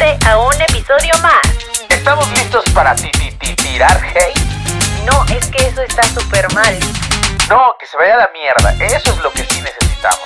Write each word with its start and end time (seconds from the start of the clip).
suscribirte 0.00 0.26
a 0.26 0.38
un 0.38 0.54
episodio 0.60 1.12
más. 1.22 1.40
¿Estamos 1.88 2.28
listos 2.32 2.64
para 2.72 2.94
ti, 2.94 3.10
ti, 3.12 3.30
ti- 3.32 3.54
tirar 3.56 4.00
hate? 4.02 4.38
No, 5.04 5.24
es 5.26 5.46
que 5.48 5.66
eso 5.66 5.82
está 5.82 6.02
súper 6.04 6.52
mal. 6.54 6.78
No, 7.48 7.74
que 7.78 7.86
se 7.86 7.96
vaya 7.96 8.14
a 8.14 8.18
la 8.18 8.30
mierda. 8.32 8.72
Eso 8.84 9.12
es 9.12 9.18
lo 9.22 9.30
que 9.32 9.44
sí 9.44 9.60
necesitamos. 9.60 10.24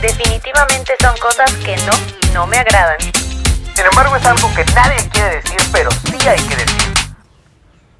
Definitivamente 0.00 0.94
son 1.00 1.16
cosas 1.18 1.50
que 1.64 1.76
no, 1.78 1.92
no 2.32 2.46
me 2.46 2.58
agradan. 2.58 2.98
Sin 3.00 3.84
embargo, 3.86 4.16
es 4.16 4.26
algo 4.26 4.52
que 4.54 4.64
nadie 4.74 5.08
quiere 5.10 5.36
decir, 5.36 5.58
pero 5.72 5.90
sí 5.90 6.28
hay 6.28 6.40
que 6.40 6.56
decir. 6.56 6.94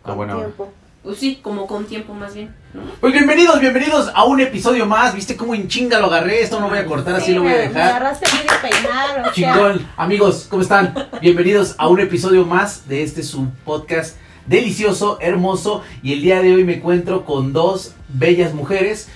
Ah, 0.04 0.12
bueno. 0.12 0.42
Pues 1.02 1.18
sí, 1.18 1.40
como 1.42 1.66
con 1.66 1.86
tiempo 1.86 2.14
más 2.14 2.34
bien. 2.34 2.54
Pues 3.00 3.12
bienvenidos, 3.12 3.60
bienvenidos 3.60 4.10
a 4.14 4.24
un 4.24 4.40
episodio 4.40 4.84
más. 4.84 5.14
¿Viste 5.14 5.36
cómo 5.36 5.54
en 5.54 5.68
chinga 5.68 6.00
lo 6.00 6.06
agarré? 6.06 6.42
Esto 6.42 6.58
no 6.58 6.68
voy 6.68 6.78
a 6.78 6.86
cortar, 6.86 7.14
así 7.14 7.26
Sí, 7.26 7.32
lo 7.34 7.42
voy 7.42 7.52
a 7.52 7.56
me- 7.56 7.62
Me 7.62 7.68
dejar. 7.68 7.82
agarraste 7.90 8.26
medio 8.32 8.50
peinado, 8.60 9.14
sea, 9.22 9.32
Chingón. 9.32 9.88
Amigos, 9.96 10.46
¿cómo 10.50 10.62
están? 10.62 10.92
Bienvenidos 11.20 11.76
a 11.78 11.86
un 11.86 12.00
episodio 12.00 12.44
más 12.46 12.88
de 12.88 13.04
este 13.04 13.22
su 13.22 13.46
podcast 13.64 14.16
delicioso, 14.46 15.18
hermoso. 15.20 15.82
Y 16.02 16.14
el 16.14 16.22
día 16.22 16.40
de 16.42 16.52
hoy 16.52 16.64
me 16.64 16.74
encuentro 16.76 17.24
con 17.24 17.52
dos 17.52 17.94
bellas 18.08 18.52
mujeres. 18.54 19.08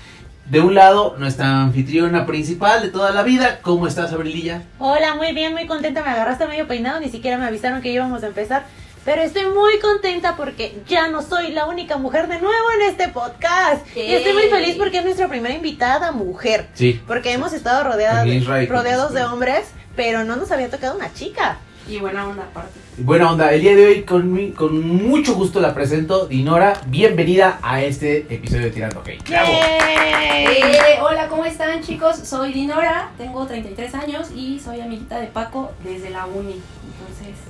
De 0.49 0.61
un 0.61 0.75
lado, 0.77 1.17
nuestra 1.19 1.61
anfitriona 1.63 2.27
principal 2.27 2.81
de 2.83 2.89
toda 2.91 3.11
la 3.11 3.23
vida. 3.25 3.59
¿Cómo 3.61 3.87
estás, 3.89 4.13
Abrililla? 4.13 4.63
Hola, 4.79 5.15
muy 5.17 5.33
bien, 5.33 5.53
muy 5.53 5.67
contenta. 5.67 6.03
Me 6.03 6.11
agarraste 6.11 6.47
medio 6.47 6.69
peinado, 6.69 7.01
ni 7.01 7.11
siquiera 7.11 7.37
me 7.39 7.45
avisaron 7.47 7.83
que 7.83 7.91
íbamos 7.91 8.23
a 8.23 8.29
empezar. 8.29 8.67
Pero 9.09 9.23
estoy 9.23 9.47
muy 9.47 9.79
contenta 9.79 10.37
porque 10.37 10.83
ya 10.87 11.09
no 11.09 11.23
soy 11.23 11.51
la 11.53 11.65
única 11.65 11.97
mujer 11.97 12.29
de 12.29 12.39
nuevo 12.43 12.67
en 12.79 12.91
este 12.91 13.09
podcast. 13.09 13.87
Y 13.97 14.03
estoy 14.03 14.35
muy 14.35 14.43
feliz 14.51 14.77
porque 14.77 14.99
es 14.99 15.05
nuestra 15.05 15.29
primera 15.29 15.55
invitada 15.55 16.13
mujer. 16.13 16.67
Sí. 16.75 17.01
Porque 17.07 17.33
hemos 17.33 17.55
estado 17.55 17.85
rodeadas 17.85 18.27
de, 18.27 18.67
rodeados 18.69 19.15
de 19.15 19.25
hombres, 19.25 19.63
pero 19.97 20.25
no 20.25 20.37
nos 20.37 20.53
había 20.53 20.69
tocado 20.69 20.95
una 20.95 21.11
chica. 21.15 21.57
Y 21.89 22.01
buena 22.01 22.29
onda 22.29 22.43
aparte. 22.43 22.79
Buena 22.99 23.33
onda, 23.33 23.51
el 23.55 23.63
día 23.63 23.75
de 23.75 23.87
hoy 23.87 24.03
con, 24.03 24.31
mi- 24.31 24.51
con 24.51 24.79
mucho 24.87 25.33
gusto 25.37 25.59
la 25.61 25.73
presento, 25.73 26.27
Dinora. 26.27 26.79
Bienvenida 26.89 27.61
a 27.63 27.81
este 27.83 28.27
episodio 28.29 28.65
de 28.65 28.71
Tirando 28.73 29.01
Hate. 29.01 29.27
Bravo. 29.27 29.49
¡Yay! 29.51 30.47
Eh, 30.61 30.99
hola, 31.01 31.29
¿cómo 31.29 31.47
están 31.47 31.81
chicos? 31.83 32.19
Soy 32.19 32.53
Dinora, 32.53 33.13
tengo 33.17 33.47
33 33.47 33.95
años 33.95 34.29
y 34.37 34.61
soy 34.61 34.83
amiguita 34.83 35.19
de 35.19 35.29
Paco 35.29 35.73
desde 35.83 36.11
la 36.11 36.27
uni. 36.27 36.61
Entonces, 37.01 37.48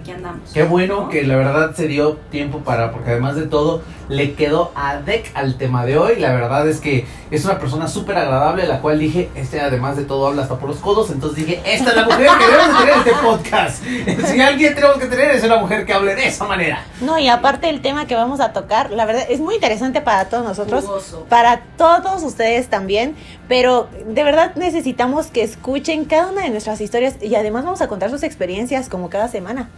aquí 0.00 0.10
andamos. 0.12 0.50
Qué 0.52 0.62
bueno 0.64 1.02
¿No? 1.02 1.08
que 1.08 1.22
la 1.24 1.36
verdad 1.36 1.74
se 1.74 1.86
dio 1.86 2.14
tiempo 2.30 2.58
para, 2.60 2.92
porque 2.92 3.10
además 3.10 3.36
de 3.36 3.46
todo, 3.46 3.82
le 4.10 4.34
quedó 4.34 4.72
a 4.74 4.96
deck 4.96 5.30
al 5.34 5.56
tema 5.56 5.86
de 5.86 5.96
hoy. 5.96 6.16
La 6.16 6.32
verdad 6.32 6.68
es 6.68 6.80
que 6.80 7.06
es 7.30 7.44
una 7.44 7.58
persona 7.58 7.86
súper 7.88 8.18
agradable, 8.18 8.66
la 8.66 8.80
cual 8.80 8.98
dije, 8.98 9.30
este 9.36 9.60
además 9.60 9.96
de 9.96 10.04
todo 10.04 10.26
habla 10.26 10.42
hasta 10.42 10.58
por 10.58 10.68
los 10.68 10.78
codos. 10.78 11.10
Entonces 11.10 11.46
dije, 11.46 11.62
esta 11.64 11.90
es 11.90 11.96
la 11.96 12.04
mujer 12.04 12.28
que 12.38 12.44
debemos 12.44 12.68
de 12.68 12.78
tener 12.78 12.94
en 12.94 12.98
este 12.98 13.12
podcast. 13.22 13.84
Si 14.30 14.40
alguien 14.40 14.74
tenemos 14.74 14.98
que 14.98 15.06
tener, 15.06 15.30
es 15.30 15.44
una 15.44 15.56
mujer 15.56 15.86
que 15.86 15.92
hable 15.92 16.14
de 16.14 16.26
esa 16.26 16.44
manera. 16.44 16.84
No, 17.00 17.18
y 17.18 17.28
aparte 17.28 17.68
el 17.68 17.80
tema 17.80 18.06
que 18.06 18.16
vamos 18.16 18.40
a 18.40 18.52
tocar, 18.52 18.90
la 18.90 19.06
verdad, 19.06 19.24
es 19.28 19.40
muy 19.40 19.54
interesante 19.54 20.00
para 20.00 20.28
todos 20.28 20.44
nosotros. 20.44 20.84
Jugoso. 20.84 21.26
para 21.28 21.62
todos 21.76 22.22
ustedes 22.22 22.68
también, 22.68 23.14
pero 23.48 23.88
de 24.06 24.24
verdad 24.24 24.54
necesitamos 24.56 25.28
que 25.28 25.42
escuchen 25.42 26.04
cada 26.04 26.26
una 26.26 26.42
de 26.42 26.50
nuestras 26.50 26.80
historias 26.80 27.14
y 27.22 27.34
además 27.36 27.64
vamos 27.64 27.80
a 27.80 27.88
contar 27.88 28.10
sus 28.10 28.24
experiencias 28.24 28.88
como 28.88 29.08
cada 29.08 29.28
semana. 29.28 29.68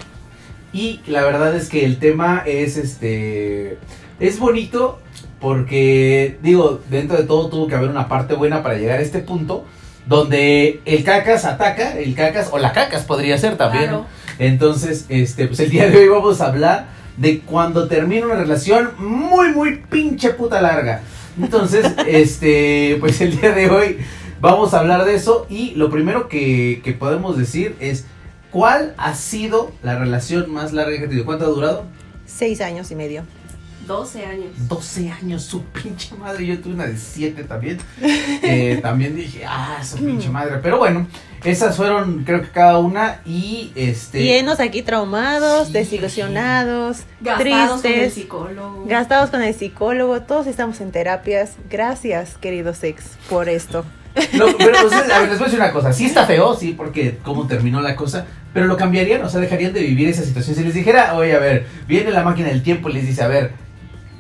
Y 0.73 1.01
la 1.07 1.23
verdad 1.23 1.55
es 1.55 1.69
que 1.69 1.85
el 1.85 1.99
tema 1.99 2.43
es 2.47 2.77
este. 2.77 3.79
Es 4.23 4.39
bonito 4.39 5.01
porque, 5.41 6.39
digo, 6.43 6.81
dentro 6.89 7.17
de 7.17 7.25
todo 7.25 7.49
tuvo 7.49 7.67
que 7.67 7.75
haber 7.75 7.91
una 7.91 8.07
parte 8.09 8.35
buena 8.35 8.63
para 8.63 8.77
llegar 8.77 9.01
a 9.01 9.03
este 9.03 9.19
punto. 9.19 9.65
Donde 10.07 10.81
el 10.85 11.03
cacas 11.03 11.45
ataca, 11.45 11.99
el 11.99 12.15
cacas, 12.15 12.51
o 12.53 12.59
la 12.59 12.73
cacas 12.73 13.03
podría 13.03 13.37
ser 13.37 13.57
también. 13.57 13.85
Claro. 13.85 13.99
¿no? 13.99 14.07
Entonces, 14.39 15.07
este, 15.09 15.49
pues 15.49 15.59
el 15.59 15.71
día 15.71 15.89
de 15.89 15.97
hoy 15.97 16.09
vamos 16.09 16.41
a 16.41 16.47
hablar 16.47 16.87
de 17.17 17.41
cuando 17.41 17.89
termina 17.89 18.27
una 18.27 18.37
relación 18.37 18.93
muy, 18.99 19.53
muy 19.53 19.79
pinche 19.91 20.31
puta 20.31 20.61
larga. 20.61 21.03
Entonces, 21.41 21.93
este, 22.07 22.97
pues 23.01 23.21
el 23.21 23.41
día 23.41 23.51
de 23.51 23.71
hoy 23.71 23.99
vamos 24.41 24.73
a 24.73 24.79
hablar 24.79 25.05
de 25.05 25.17
eso. 25.17 25.47
Y 25.51 25.73
lo 25.75 25.91
primero 25.91 26.29
que, 26.29 26.81
que 26.85 26.93
podemos 26.93 27.37
decir 27.37 27.75
es. 27.81 28.07
¿Cuál 28.53 28.93
ha 28.99 29.15
sido 29.15 29.73
la 29.83 29.99
relación 29.99 30.53
más 30.53 30.75
larga 30.75 30.99
que 30.99 31.07
ha 31.07 31.09
tenido? 31.09 31.25
¿Cuánto 31.25 31.47
ha 31.47 31.49
durado? 31.49 31.85
Seis 32.27 32.61
años 32.61 32.91
y 32.91 32.95
medio. 32.95 33.25
12 33.87 34.25
años. 34.27 34.51
12 34.69 35.11
años, 35.11 35.43
su 35.43 35.63
pinche 35.65 36.15
madre. 36.17 36.47
Yo 36.47 36.59
tuve 36.61 36.75
una 36.75 36.87
de 36.87 36.97
7 36.97 37.45
también. 37.45 37.79
que 38.41 38.79
también 38.83 39.15
dije, 39.17 39.45
ah, 39.47 39.83
su 39.85 39.99
pinche 39.99 40.29
madre. 40.29 40.59
Pero 40.63 40.79
bueno, 40.79 41.07
esas 41.45 41.77
fueron, 41.77 42.25
creo 42.25 42.43
que 42.43 42.49
cada 42.49 42.79
una. 42.79 43.21
Y 43.25 43.73
este. 43.75 44.23
Llenos 44.23 44.61
aquí 44.61 44.83
traumados, 44.83 45.69
Sí, 45.69 45.73
desilusionados, 45.73 46.99
Gastados 47.21 47.83
con 47.83 47.93
el 47.93 48.11
psicólogo. 48.11 48.85
gastados 48.87 49.31
con 49.31 49.43
el 49.43 49.55
psicólogo, 49.55 50.23
todos 50.23 50.47
estamos 50.47 50.81
en 50.81 50.93
terapias. 50.93 51.57
Gracias, 51.71 52.37
queridos 52.39 52.83
ex, 52.85 53.05
por 53.29 53.49
esto. 53.49 53.85
No, 54.35 54.45
pero 54.59 54.77
pues, 54.83 54.93
a 54.93 55.21
ver, 55.21 55.31
les 55.31 55.39
voy 55.39 55.47
a 55.47 55.51
decir 55.51 55.59
una 55.59 55.73
cosa. 55.73 55.91
Sí 55.93 56.05
está 56.05 56.27
feo, 56.27 56.55
sí, 56.55 56.75
porque 56.77 57.19
cómo 57.23 57.47
terminó 57.47 57.81
la 57.81 57.97
cosa. 57.97 58.27
Pero 58.53 58.67
lo 58.67 58.77
cambiarían, 58.77 59.25
o 59.25 59.31
sea, 59.31 59.41
dejarían 59.41 59.73
de 59.73 59.81
vivir 59.81 60.07
esa 60.09 60.23
situación. 60.23 60.55
Si 60.55 60.63
les 60.63 60.75
dijera, 60.75 61.15
oye, 61.15 61.35
a 61.35 61.39
ver, 61.39 61.67
viene 61.89 62.11
la 62.11 62.23
máquina 62.23 62.49
del 62.49 62.63
tiempo 62.63 62.91
y 62.91 62.93
les 62.93 63.07
dice, 63.07 63.23
a 63.23 63.29
ver, 63.29 63.53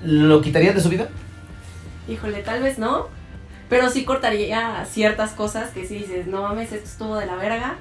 ¿lo 0.05 0.41
quitarían 0.43 0.75
de 0.75 0.81
su 0.81 0.89
vida? 0.89 1.09
Híjole, 2.09 2.43
tal 2.43 2.63
vez 2.63 2.79
no. 2.79 3.09
Pero 3.69 3.89
sí 3.89 4.05
cortaría 4.05 4.85
ciertas 4.91 5.31
cosas 5.33 5.71
que 5.71 5.87
si 5.87 5.95
dices, 5.99 6.27
no 6.27 6.43
mames, 6.43 6.73
esto 6.73 6.87
estuvo 6.89 7.17
de 7.17 7.27
la 7.27 7.37
verga. 7.37 7.77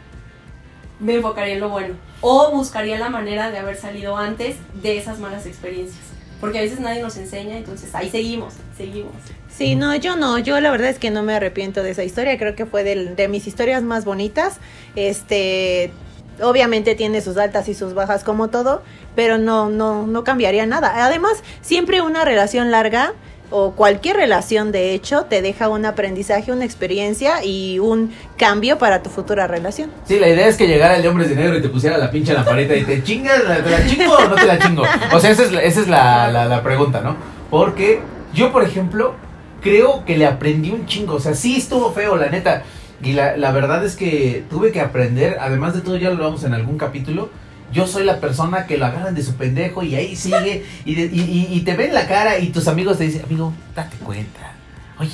Me 0.99 1.15
enfocaría 1.15 1.55
en 1.55 1.59
lo 1.59 1.69
bueno. 1.69 1.95
O 2.21 2.51
buscaría 2.51 2.97
la 2.99 3.09
manera 3.09 3.51
de 3.51 3.57
haber 3.57 3.75
salido 3.75 4.15
antes 4.17 4.55
de 4.81 4.97
esas 4.97 5.19
malas 5.19 5.45
experiencias. 5.45 5.99
Porque 6.39 6.59
a 6.59 6.61
veces 6.61 6.79
nadie 6.79 7.01
nos 7.01 7.17
enseña, 7.17 7.57
entonces 7.57 7.93
ahí 7.93 8.09
seguimos, 8.09 8.53
seguimos. 8.77 9.13
Sí, 9.49 9.75
no, 9.75 9.95
yo 9.95 10.15
no, 10.15 10.39
yo 10.39 10.59
la 10.59 10.71
verdad 10.71 10.89
es 10.89 10.97
que 10.97 11.11
no 11.11 11.21
me 11.23 11.33
arrepiento 11.35 11.83
de 11.83 11.91
esa 11.91 12.03
historia, 12.03 12.37
creo 12.37 12.55
que 12.55 12.65
fue 12.65 12.83
del- 12.83 13.15
de, 13.15 13.27
mis 13.27 13.45
historias 13.45 13.83
más 13.83 14.05
bonitas. 14.05 14.57
Este, 14.95 15.91
obviamente 16.41 16.95
tiene 16.95 17.21
sus 17.21 17.37
altas 17.37 17.67
y 17.69 17.73
sus 17.73 17.93
bajas 17.93 18.23
como 18.23 18.49
todo, 18.49 18.81
pero 19.15 19.37
no, 19.37 19.69
no, 19.69 20.07
no 20.07 20.23
cambiaría 20.23 20.65
nada. 20.65 21.05
Además, 21.05 21.43
siempre 21.61 22.01
una 22.01 22.25
relación 22.25 22.71
larga 22.71 23.13
o 23.53 23.71
cualquier 23.73 24.15
relación 24.15 24.71
de 24.71 24.93
hecho 24.93 25.25
te 25.25 25.41
deja 25.41 25.67
un 25.67 25.85
aprendizaje, 25.85 26.53
una 26.53 26.63
experiencia 26.63 27.43
y 27.43 27.79
un 27.79 28.13
cambio 28.37 28.77
para 28.77 29.03
tu 29.03 29.09
futura 29.09 29.45
relación. 29.45 29.91
Sí, 30.05 30.19
la 30.19 30.29
idea 30.29 30.47
es 30.47 30.55
que 30.55 30.67
llegara 30.67 30.95
el 30.95 31.01
de 31.01 31.09
hombres 31.09 31.27
de 31.29 31.35
negro 31.35 31.57
y 31.57 31.61
te 31.61 31.67
pusiera 31.67 31.97
la 31.97 32.09
pinche 32.09 32.33
lamparita 32.33 32.75
y 32.75 32.85
te 32.85 33.03
chingas, 33.03 33.41
¿te 33.63 33.69
la 33.69 33.85
chingo 33.85 34.13
o 34.15 34.27
no 34.29 34.35
te 34.35 34.45
la 34.47 34.57
chingo? 34.57 34.83
O 35.11 35.19
sea, 35.19 35.31
esa 35.31 35.43
es 35.43 35.51
la, 35.51 35.61
esa 35.63 35.81
es 35.81 35.87
la, 35.89 36.29
la- 36.31 36.45
la 36.45 36.63
pregunta, 36.63 37.01
¿no? 37.01 37.17
Porque 37.49 37.99
yo, 38.33 38.53
por 38.53 38.63
ejemplo, 38.63 39.15
creo 39.61 40.05
que 40.05 40.17
le 40.17 40.25
aprendí 40.25 40.71
un 40.71 40.85
chingo. 40.85 41.15
O 41.15 41.19
sea, 41.19 41.35
sí 41.35 41.57
estuvo 41.57 41.91
feo, 41.91 42.15
la 42.15 42.29
neta. 42.29 42.63
Y 43.03 43.13
la, 43.13 43.35
la 43.37 43.51
verdad 43.51 43.83
es 43.85 43.95
que 43.95 44.43
tuve 44.49 44.71
que 44.71 44.79
aprender, 44.81 45.37
además 45.39 45.73
de 45.73 45.81
todo, 45.81 45.97
ya 45.97 46.09
lo 46.11 46.23
vamos 46.23 46.43
en 46.43 46.53
algún 46.53 46.77
capítulo. 46.77 47.29
Yo 47.73 47.87
soy 47.87 48.03
la 48.03 48.19
persona 48.19 48.67
que 48.67 48.77
lo 48.77 48.85
agarran 48.85 49.15
de 49.15 49.23
su 49.23 49.35
pendejo 49.35 49.81
y 49.81 49.95
ahí 49.95 50.15
sigue 50.15 50.65
y, 50.85 50.95
de- 50.95 51.05
y, 51.05 51.21
y- 51.21 51.47
y 51.51 51.61
te 51.61 51.75
ven 51.75 51.93
la 51.93 52.05
cara 52.07 52.37
y 52.37 52.49
tus 52.49 52.67
amigos 52.67 52.97
te 52.97 53.05
dicen, 53.05 53.23
amigo, 53.23 53.53
date 53.75 53.97
cuenta. 53.97 54.53
Oye, 54.99 55.11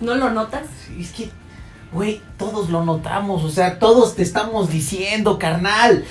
¿No 0.00 0.14
lo 0.14 0.30
notas? 0.30 0.62
es 1.00 1.10
que, 1.12 1.30
güey, 1.92 2.20
todos 2.38 2.70
lo 2.70 2.84
notamos, 2.84 3.42
o 3.44 3.50
sea, 3.50 3.78
todos 3.78 4.14
te 4.14 4.22
estamos 4.22 4.70
diciendo, 4.70 5.38
carnal. 5.38 6.04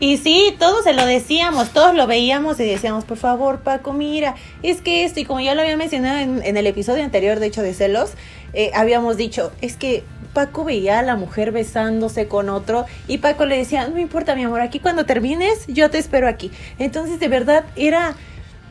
Y 0.00 0.16
sí, 0.18 0.54
todos 0.58 0.84
se 0.84 0.92
lo 0.92 1.04
decíamos, 1.06 1.70
todos 1.70 1.94
lo 1.94 2.06
veíamos 2.06 2.58
y 2.60 2.64
decíamos, 2.64 3.04
por 3.04 3.16
favor, 3.16 3.60
Paco, 3.60 3.92
mira, 3.92 4.34
es 4.62 4.80
que 4.80 5.04
esto, 5.04 5.20
y 5.20 5.24
como 5.24 5.40
ya 5.40 5.54
lo 5.54 5.62
había 5.62 5.76
mencionado 5.76 6.18
en, 6.18 6.42
en 6.44 6.56
el 6.56 6.66
episodio 6.66 7.04
anterior, 7.04 7.38
de 7.38 7.46
hecho, 7.46 7.62
de 7.62 7.74
celos, 7.74 8.10
eh, 8.54 8.70
habíamos 8.74 9.16
dicho, 9.16 9.52
es 9.60 9.76
que 9.76 10.04
Paco 10.34 10.64
veía 10.64 10.98
a 10.98 11.02
la 11.02 11.16
mujer 11.16 11.52
besándose 11.52 12.26
con 12.28 12.50
otro 12.50 12.84
y 13.08 13.18
Paco 13.18 13.46
le 13.46 13.56
decía, 13.56 13.88
no 13.88 13.98
importa, 13.98 14.34
mi 14.34 14.44
amor, 14.44 14.60
aquí 14.60 14.80
cuando 14.80 15.06
termines, 15.06 15.66
yo 15.68 15.88
te 15.90 15.96
espero 15.98 16.28
aquí. 16.28 16.50
Entonces, 16.78 17.18
de 17.20 17.28
verdad, 17.28 17.64
era 17.76 18.14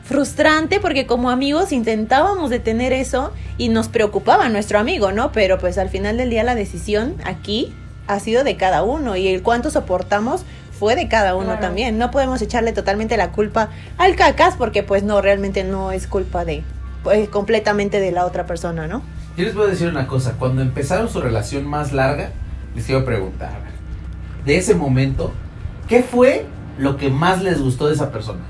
frustrante 0.04 0.80
porque 0.80 1.06
como 1.06 1.30
amigos 1.30 1.72
intentábamos 1.72 2.50
detener 2.50 2.92
eso 2.92 3.32
y 3.56 3.70
nos 3.70 3.88
preocupaba 3.88 4.48
nuestro 4.50 4.78
amigo, 4.78 5.12
¿no? 5.12 5.32
Pero 5.32 5.58
pues 5.58 5.78
al 5.78 5.88
final 5.88 6.18
del 6.18 6.28
día 6.30 6.44
la 6.44 6.54
decisión 6.54 7.16
aquí 7.24 7.74
ha 8.06 8.20
sido 8.20 8.44
de 8.44 8.56
cada 8.56 8.82
uno 8.82 9.16
y 9.16 9.28
el 9.28 9.42
cuánto 9.42 9.70
soportamos 9.70 10.44
fue 10.78 10.94
de 10.94 11.08
cada 11.08 11.34
uno 11.36 11.46
Claro. 11.46 11.60
también. 11.60 11.96
No 11.96 12.10
podemos 12.10 12.42
echarle 12.42 12.72
totalmente 12.72 13.16
la 13.16 13.32
culpa 13.32 13.70
al 13.96 14.14
cacas 14.14 14.56
porque 14.58 14.82
pues 14.82 15.02
no, 15.04 15.22
realmente 15.22 15.64
no 15.64 15.90
es 15.90 16.06
culpa 16.06 16.44
de 16.44 16.62
pues, 17.02 17.28
completamente 17.30 17.98
de 18.00 18.12
la 18.12 18.26
otra 18.26 18.44
persona, 18.44 18.86
¿no? 18.86 19.02
Yo 19.36 19.44
les 19.44 19.54
voy 19.54 19.66
a 19.66 19.70
decir 19.70 19.88
una 19.88 20.06
cosa, 20.06 20.34
cuando 20.38 20.62
empezaron 20.62 21.08
su 21.08 21.20
relación 21.20 21.66
más 21.66 21.92
larga, 21.92 22.30
les 22.74 22.86
quiero 22.86 23.04
preguntar, 23.04 23.48
a 23.50 23.58
ver, 23.58 23.72
de 24.44 24.56
ese 24.56 24.74
momento, 24.74 25.32
¿qué 25.88 26.02
fue 26.02 26.46
lo 26.78 26.96
que 26.96 27.10
más 27.10 27.42
les 27.42 27.60
gustó 27.60 27.88
de 27.88 27.94
esa 27.94 28.12
persona? 28.12 28.40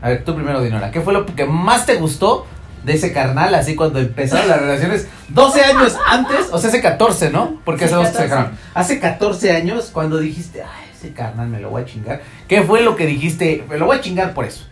A 0.00 0.08
ver, 0.08 0.24
tú 0.24 0.34
primero, 0.34 0.60
Dinora, 0.60 0.90
¿qué 0.90 1.00
fue 1.00 1.12
lo 1.12 1.26
que 1.26 1.44
más 1.46 1.86
te 1.86 1.94
gustó 1.96 2.46
de 2.84 2.94
ese 2.94 3.12
carnal, 3.12 3.54
así 3.54 3.76
cuando 3.76 4.00
empezaron 4.00 4.48
las 4.48 4.60
relaciones, 4.60 5.06
12 5.28 5.62
años 5.62 5.96
antes, 6.08 6.48
o 6.50 6.58
sea, 6.58 6.70
hace 6.70 6.80
14, 6.80 7.30
¿no? 7.30 7.60
Porque 7.64 7.84
hace 7.84 7.94
Sí, 7.94 8.00
dos 8.00 8.06
se 8.08 8.12
14. 8.14 8.28
dejaron. 8.28 8.58
Hace 8.74 8.98
14 8.98 9.52
años, 9.52 9.90
cuando 9.92 10.18
dijiste, 10.18 10.62
ay, 10.62 10.90
ese 10.92 11.12
carnal 11.12 11.46
me 11.48 11.60
lo 11.60 11.70
voy 11.70 11.82
a 11.82 11.84
chingar. 11.84 12.22
¿Qué 12.48 12.62
fue 12.62 12.82
lo 12.82 12.96
que 12.96 13.06
dijiste? 13.06 13.64
Me 13.70 13.78
lo 13.78 13.86
voy 13.86 13.98
a 13.98 14.00
chingar 14.00 14.34
por 14.34 14.44
eso. 14.46 14.64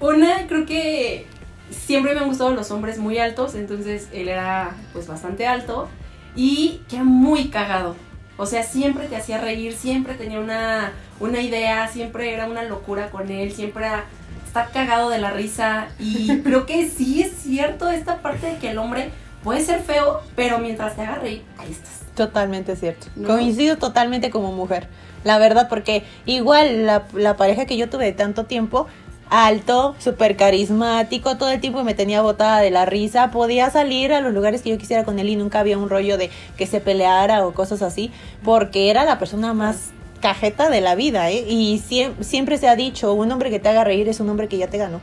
Una, 0.00 0.46
creo 0.46 0.66
que 0.66 1.26
siempre 1.70 2.14
me 2.14 2.20
han 2.20 2.28
gustado 2.28 2.50
los 2.50 2.70
hombres 2.70 2.98
muy 2.98 3.18
altos, 3.18 3.54
entonces 3.54 4.08
él 4.12 4.28
era 4.28 4.74
pues 4.92 5.06
bastante 5.06 5.46
alto 5.46 5.88
y 6.34 6.82
que 6.88 6.96
era 6.96 7.04
muy 7.04 7.48
cagado. 7.48 7.96
O 8.36 8.44
sea, 8.44 8.62
siempre 8.62 9.06
te 9.08 9.16
hacía 9.16 9.38
reír, 9.38 9.72
siempre 9.72 10.14
tenía 10.14 10.40
una, 10.40 10.92
una 11.20 11.40
idea, 11.40 11.88
siempre 11.88 12.34
era 12.34 12.46
una 12.46 12.64
locura 12.64 13.10
con 13.10 13.30
él, 13.30 13.52
siempre 13.52 13.86
era 13.86 14.04
estar 14.46 14.70
cagado 14.70 15.08
de 15.08 15.18
la 15.18 15.30
risa. 15.30 15.88
Y 15.98 16.38
creo 16.44 16.66
que 16.66 16.88
sí 16.88 17.22
es 17.22 17.32
cierto 17.32 17.90
esta 17.90 18.20
parte 18.20 18.46
de 18.46 18.58
que 18.58 18.70
el 18.70 18.78
hombre 18.78 19.10
puede 19.42 19.62
ser 19.62 19.80
feo, 19.80 20.20
pero 20.34 20.58
mientras 20.58 20.96
te 20.96 21.02
haga 21.02 21.16
reír, 21.16 21.42
ahí 21.58 21.70
estás. 21.70 22.02
Totalmente 22.14 22.76
cierto. 22.76 23.06
No. 23.16 23.28
Coincido 23.28 23.76
totalmente 23.76 24.30
como 24.30 24.52
mujer. 24.52 24.88
La 25.24 25.38
verdad, 25.38 25.68
porque 25.68 26.04
igual 26.24 26.86
la, 26.86 27.04
la 27.14 27.36
pareja 27.36 27.66
que 27.66 27.76
yo 27.76 27.88
tuve 27.88 28.04
de 28.04 28.12
tanto 28.12 28.44
tiempo, 28.44 28.86
alto, 29.30 29.94
súper 29.98 30.36
carismático, 30.36 31.36
todo 31.36 31.50
el 31.50 31.60
tiempo 31.60 31.82
me 31.84 31.94
tenía 31.94 32.22
botada 32.22 32.60
de 32.60 32.70
la 32.70 32.84
risa, 32.86 33.30
podía 33.30 33.70
salir 33.70 34.12
a 34.12 34.20
los 34.20 34.32
lugares 34.32 34.62
que 34.62 34.70
yo 34.70 34.78
quisiera 34.78 35.04
con 35.04 35.18
él 35.18 35.28
y 35.28 35.36
nunca 35.36 35.60
había 35.60 35.78
un 35.78 35.88
rollo 35.88 36.16
de 36.18 36.30
que 36.56 36.66
se 36.66 36.80
peleara 36.80 37.46
o 37.46 37.52
cosas 37.54 37.82
así, 37.82 38.10
porque 38.44 38.90
era 38.90 39.04
la 39.04 39.18
persona 39.18 39.52
más 39.54 39.90
cajeta 40.20 40.70
de 40.70 40.80
la 40.80 40.94
vida, 40.94 41.30
¿eh? 41.30 41.44
Y 41.48 41.80
siem- 41.88 42.14
siempre 42.22 42.56
se 42.58 42.68
ha 42.68 42.76
dicho, 42.76 43.12
un 43.12 43.30
hombre 43.32 43.50
que 43.50 43.58
te 43.58 43.68
haga 43.68 43.84
reír 43.84 44.08
es 44.08 44.20
un 44.20 44.28
hombre 44.30 44.48
que 44.48 44.58
ya 44.58 44.68
te 44.68 44.78
ganó. 44.78 45.00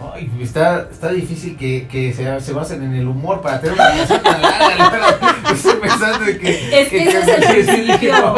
Ay, 0.00 0.30
está, 0.40 0.86
está 0.92 1.10
difícil 1.10 1.56
que, 1.56 1.88
que 1.90 2.12
se, 2.12 2.40
se 2.40 2.52
basen 2.52 2.84
en 2.84 2.94
el 2.94 3.08
humor 3.08 3.40
para 3.40 3.60
tener 3.60 3.74
una 3.74 3.90
relación 3.90 4.22
tan 4.22 4.40
larga. 4.40 5.18
Estoy 5.52 5.74
pensando 5.74 6.24
que. 6.24 6.80
Es 6.80 6.88
que 6.88 7.02
el 7.08 8.08
no. 8.12 8.36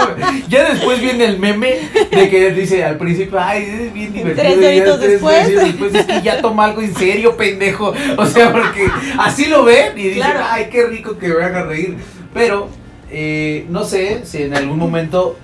Ya 0.49 0.73
después 0.73 1.03
viene 1.03 1.27
el 1.27 1.39
meme 1.39 1.77
de 2.11 2.31
que 2.31 2.53
dice 2.53 2.83
al 2.83 2.97
principio, 2.97 3.39
ay, 3.39 3.65
es 3.65 3.93
bien 3.93 4.11
divertido. 4.11 4.43
Tres 4.43 4.59
tres 4.59 5.01
después. 5.01 5.49
después 5.55 5.95
es 5.95 6.07
que 6.07 6.23
ya 6.23 6.41
toma 6.41 6.65
algo 6.65 6.81
en 6.81 6.95
serio, 6.95 7.37
pendejo. 7.37 7.93
O 8.17 8.27
sea, 8.27 8.53
porque 8.53 8.89
así 9.19 9.45
lo 9.45 9.63
ven 9.65 9.99
y 9.99 10.03
dicen, 10.05 10.23
Claro. 10.23 10.41
ay, 10.51 10.69
qué 10.73 10.87
rico 10.87 11.19
que 11.19 11.29
me 11.29 11.45
haga 11.45 11.65
reír. 11.65 11.99
Pero, 12.33 12.71
eh, 13.11 13.67
no 13.69 13.85
sé 13.85 14.23
si 14.25 14.45
en 14.45 14.57
algún 14.57 14.79
momento 14.79 15.37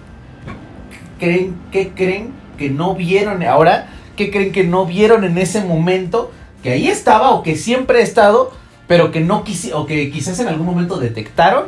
creen, 1.19 1.56
¿qué 1.70 1.90
creen 1.94 2.32
que 2.56 2.70
no 2.70 2.94
vieron 2.94 3.42
ahora? 3.42 3.88
¿Qué 4.16 4.30
creen 4.30 4.52
que 4.52 4.64
no 4.64 4.86
vieron 4.86 5.24
en 5.24 5.38
ese 5.38 5.62
momento? 5.62 6.32
Que 6.62 6.72
ahí 6.72 6.88
estaba 6.88 7.30
o 7.30 7.42
que 7.42 7.54
siempre 7.56 7.98
ha 8.00 8.02
estado, 8.02 8.52
pero 8.88 9.12
que 9.12 9.20
no 9.20 9.44
quisi 9.44 9.72
o 9.72 9.86
que 9.86 10.10
quizás 10.10 10.38
en 10.40 10.48
algún 10.48 10.66
momento 10.66 10.96
detectaron 10.98 11.66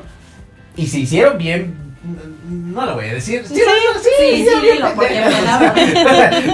y 0.76 0.86
se 0.86 0.98
hicieron 1.00 1.38
bien. 1.38 1.76
No 2.48 2.86
lo 2.86 2.94
voy 2.94 3.06
a 3.06 3.14
decir. 3.14 3.44
Sí, 3.46 3.54
Sí, 3.54 3.60
sí, 4.02 4.46
sí, 4.46 4.46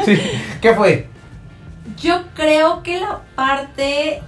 sí. 0.05 0.21
¿Qué 0.61 0.75
fue? 0.75 1.07
Yo 2.01 2.23
creo 2.35 2.83
que 2.83 3.01
la 3.01 3.21
parte 3.37 4.23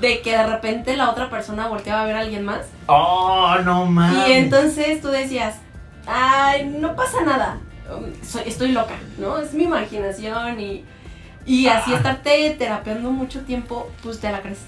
de 0.00 0.20
que 0.20 0.30
de 0.36 0.46
repente 0.46 0.96
la 0.96 1.10
otra 1.10 1.30
persona 1.30 1.66
volteaba 1.68 2.02
a 2.02 2.06
ver 2.06 2.16
a 2.16 2.20
alguien 2.20 2.44
más 2.44 2.66
Oh, 2.86 3.56
no 3.64 3.86
mames. 3.86 4.28
y 4.28 4.32
entonces 4.32 5.00
tú 5.00 5.08
decías, 5.08 5.56
ay, 6.06 6.66
no 6.78 6.94
pasa 6.94 7.22
nada, 7.24 7.58
soy- 8.26 8.42
estoy 8.46 8.72
loca, 8.72 8.94
¿no? 9.18 9.38
Es 9.38 9.52
mi 9.54 9.64
imaginación 9.64 10.60
y, 10.60 10.84
y 11.48 11.66
así 11.68 11.92
estarte 11.94 12.54
terapeando 12.58 13.10
mucho 13.10 13.40
tiempo, 13.40 13.90
pues 14.02 14.20
te 14.20 14.30
la 14.30 14.40
crees. 14.42 14.58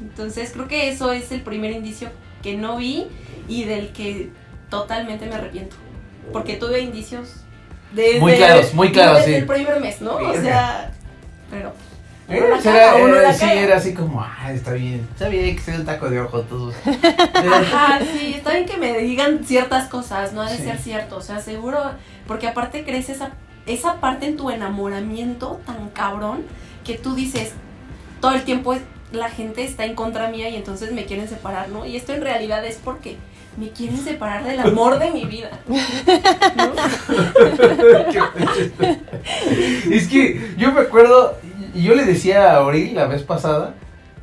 Entonces 0.00 0.50
creo 0.52 0.68
que 0.68 0.88
eso 0.88 1.12
es 1.12 1.30
el 1.32 1.40
primer 1.42 1.70
indicio 1.72 2.10
que 2.42 2.56
no 2.56 2.76
vi 2.76 3.06
y 3.48 3.64
del 3.64 3.92
que 3.92 4.30
totalmente 4.68 5.26
me 5.26 5.34
arrepiento. 5.36 5.76
Porque 6.32 6.56
tuve 6.56 6.80
indicios 6.80 7.36
desde, 7.92 8.18
Muy 8.20 8.34
claros, 8.34 8.74
muy 8.74 8.90
claros, 8.92 9.18
desde 9.18 9.30
sí. 9.32 9.36
el 9.38 9.46
primer 9.46 9.80
mes, 9.80 10.00
¿no? 10.00 10.16
O 10.16 10.34
sea, 10.34 10.90
pero... 11.50 11.72
Eh, 12.26 12.40
uno 12.42 12.56
la 12.56 12.96
era- 13.18 13.22
la 13.28 13.32
sí, 13.34 13.44
era 13.44 13.76
así 13.76 13.92
como, 13.92 14.22
ah, 14.22 14.50
está 14.50 14.72
bien, 14.72 15.06
está 15.12 15.28
bien 15.28 15.54
que 15.54 15.60
sea 15.62 15.74
un 15.76 15.84
taco 15.84 16.08
de 16.08 16.20
ojo, 16.22 16.40
todos. 16.40 16.74
Ajá, 17.34 18.00
sí, 18.00 18.32
está 18.36 18.54
bien 18.54 18.64
que 18.64 18.78
me 18.78 18.96
digan 18.98 19.44
ciertas 19.44 19.88
cosas, 19.90 20.32
no 20.32 20.40
ha 20.40 20.50
de 20.50 20.56
Sí. 20.56 20.64
ser 20.64 20.78
cierto, 20.78 21.18
o 21.18 21.20
sea, 21.20 21.40
seguro, 21.40 21.78
porque 22.26 22.48
aparte 22.48 22.82
crees 22.82 23.10
esa, 23.10 23.32
esa 23.66 24.00
parte 24.00 24.26
en 24.26 24.36
tu 24.36 24.50
enamoramiento 24.50 25.60
tan 25.66 25.88
cabrón 25.90 26.42
que 26.84 26.94
tú 26.94 27.14
dices, 27.14 27.52
todo 28.20 28.32
el 28.32 28.42
tiempo 28.42 28.74
la 29.12 29.30
gente 29.30 29.64
está 29.64 29.84
en 29.84 29.94
contra 29.94 30.28
mía 30.28 30.48
y 30.48 30.56
entonces 30.56 30.92
me 30.92 31.04
quieren 31.04 31.28
separar, 31.28 31.68
¿no? 31.68 31.86
Y 31.86 31.96
esto 31.96 32.12
en 32.12 32.22
realidad 32.22 32.64
es 32.64 32.80
porque 32.82 33.16
me 33.56 33.70
quieren 33.70 33.98
separar 33.98 34.44
del 34.44 34.60
amor 34.60 34.98
de 34.98 35.12
mi 35.12 35.24
vida. 35.24 35.50
es 39.90 40.08
que 40.08 40.54
yo 40.58 40.72
me 40.72 40.80
acuerdo, 40.80 41.36
yo 41.74 41.94
le 41.94 42.04
decía 42.04 42.50
a 42.50 42.56
Auril 42.56 42.94
la 42.94 43.06
vez 43.06 43.22
pasada, 43.22 43.74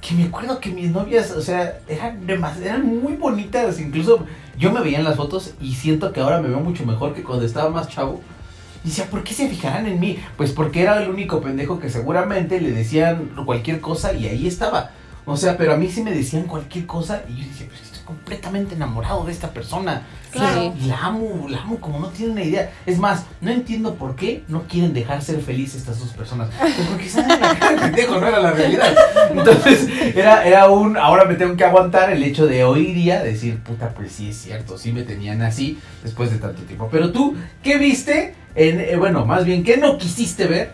que 0.01 0.15
me 0.15 0.25
acuerdo 0.25 0.59
que 0.59 0.71
mis 0.71 0.91
novias, 0.91 1.31
o 1.31 1.41
sea, 1.41 1.79
eran, 1.87 2.27
eran 2.61 2.85
muy 2.85 3.13
bonitas, 3.13 3.79
incluso 3.79 4.25
yo 4.57 4.71
me 4.71 4.81
veía 4.81 4.97
en 4.97 5.03
las 5.03 5.15
fotos 5.15 5.53
y 5.61 5.75
siento 5.75 6.11
que 6.11 6.19
ahora 6.19 6.41
me 6.41 6.49
veo 6.49 6.59
mucho 6.59 6.85
mejor 6.85 7.13
que 7.13 7.23
cuando 7.23 7.45
estaba 7.45 7.69
más 7.69 7.87
chavo. 7.87 8.19
Y 8.83 8.89
decía, 8.89 9.05
¿por 9.05 9.23
qué 9.23 9.33
se 9.33 9.47
fijarán 9.47 9.85
en 9.85 9.99
mí? 9.99 10.17
Pues 10.37 10.51
porque 10.51 10.81
era 10.81 11.01
el 11.01 11.09
único 11.09 11.41
pendejo 11.41 11.79
que 11.79 11.89
seguramente 11.89 12.59
le 12.59 12.71
decían 12.71 13.31
cualquier 13.45 13.79
cosa 13.79 14.13
y 14.13 14.27
ahí 14.27 14.47
estaba. 14.47 14.91
O 15.25 15.37
sea, 15.37 15.55
pero 15.55 15.73
a 15.73 15.77
mí 15.77 15.87
sí 15.89 16.01
me 16.01 16.11
decían 16.11 16.43
cualquier 16.43 16.87
cosa 16.87 17.21
y 17.29 17.41
yo 17.41 17.47
decía, 17.47 17.67
pues 17.67 17.81
estoy 17.83 18.01
completamente 18.03 18.73
enamorado 18.73 19.23
de 19.23 19.31
esta 19.31 19.51
persona. 19.51 20.01
Claro. 20.31 20.73
Y 20.81 20.85
la 20.87 20.97
amo, 20.97 21.47
la 21.47 21.61
amo 21.61 21.79
como 21.79 21.99
no 21.99 22.07
tienen 22.07 22.33
una 22.33 22.43
idea. 22.43 22.71
Es 22.87 22.97
más, 22.97 23.25
no 23.39 23.51
entiendo 23.51 23.95
por 23.95 24.15
qué 24.15 24.43
no 24.47 24.63
quieren 24.63 24.93
dejar 24.93 25.21
ser 25.21 25.39
felices 25.41 25.81
estas 25.81 25.99
dos 25.99 26.09
personas. 26.09 26.49
Pues 26.59 26.87
porque 26.89 27.07
saben 27.07 27.39
la 27.39 27.59
cara 27.59 27.81
pendejo, 27.81 28.19
no 28.19 28.27
era 28.27 28.39
la 28.39 28.51
realidad. 28.51 28.95
Entonces, 29.29 29.87
era, 30.15 30.43
era 30.43 30.69
un, 30.69 30.97
ahora 30.97 31.25
me 31.25 31.35
tengo 31.35 31.55
que 31.55 31.65
aguantar 31.65 32.11
el 32.11 32.23
hecho 32.23 32.47
de 32.47 32.63
hoy 32.63 32.91
día 32.93 33.21
decir, 33.21 33.59
puta, 33.59 33.89
pues 33.89 34.11
sí 34.11 34.29
es 34.29 34.37
cierto, 34.37 34.77
sí 34.77 34.91
me 34.91 35.03
tenían 35.03 35.43
así 35.43 35.77
después 36.03 36.31
de 36.31 36.39
tanto 36.39 36.63
tiempo. 36.63 36.89
Pero 36.91 37.11
tú, 37.11 37.35
¿qué 37.61 37.77
viste? 37.77 38.33
En, 38.55 38.79
eh, 38.79 38.95
bueno, 38.97 39.25
más 39.25 39.45
bien, 39.45 39.63
¿qué 39.63 39.77
no 39.77 39.97
quisiste 39.97 40.45
ver 40.45 40.71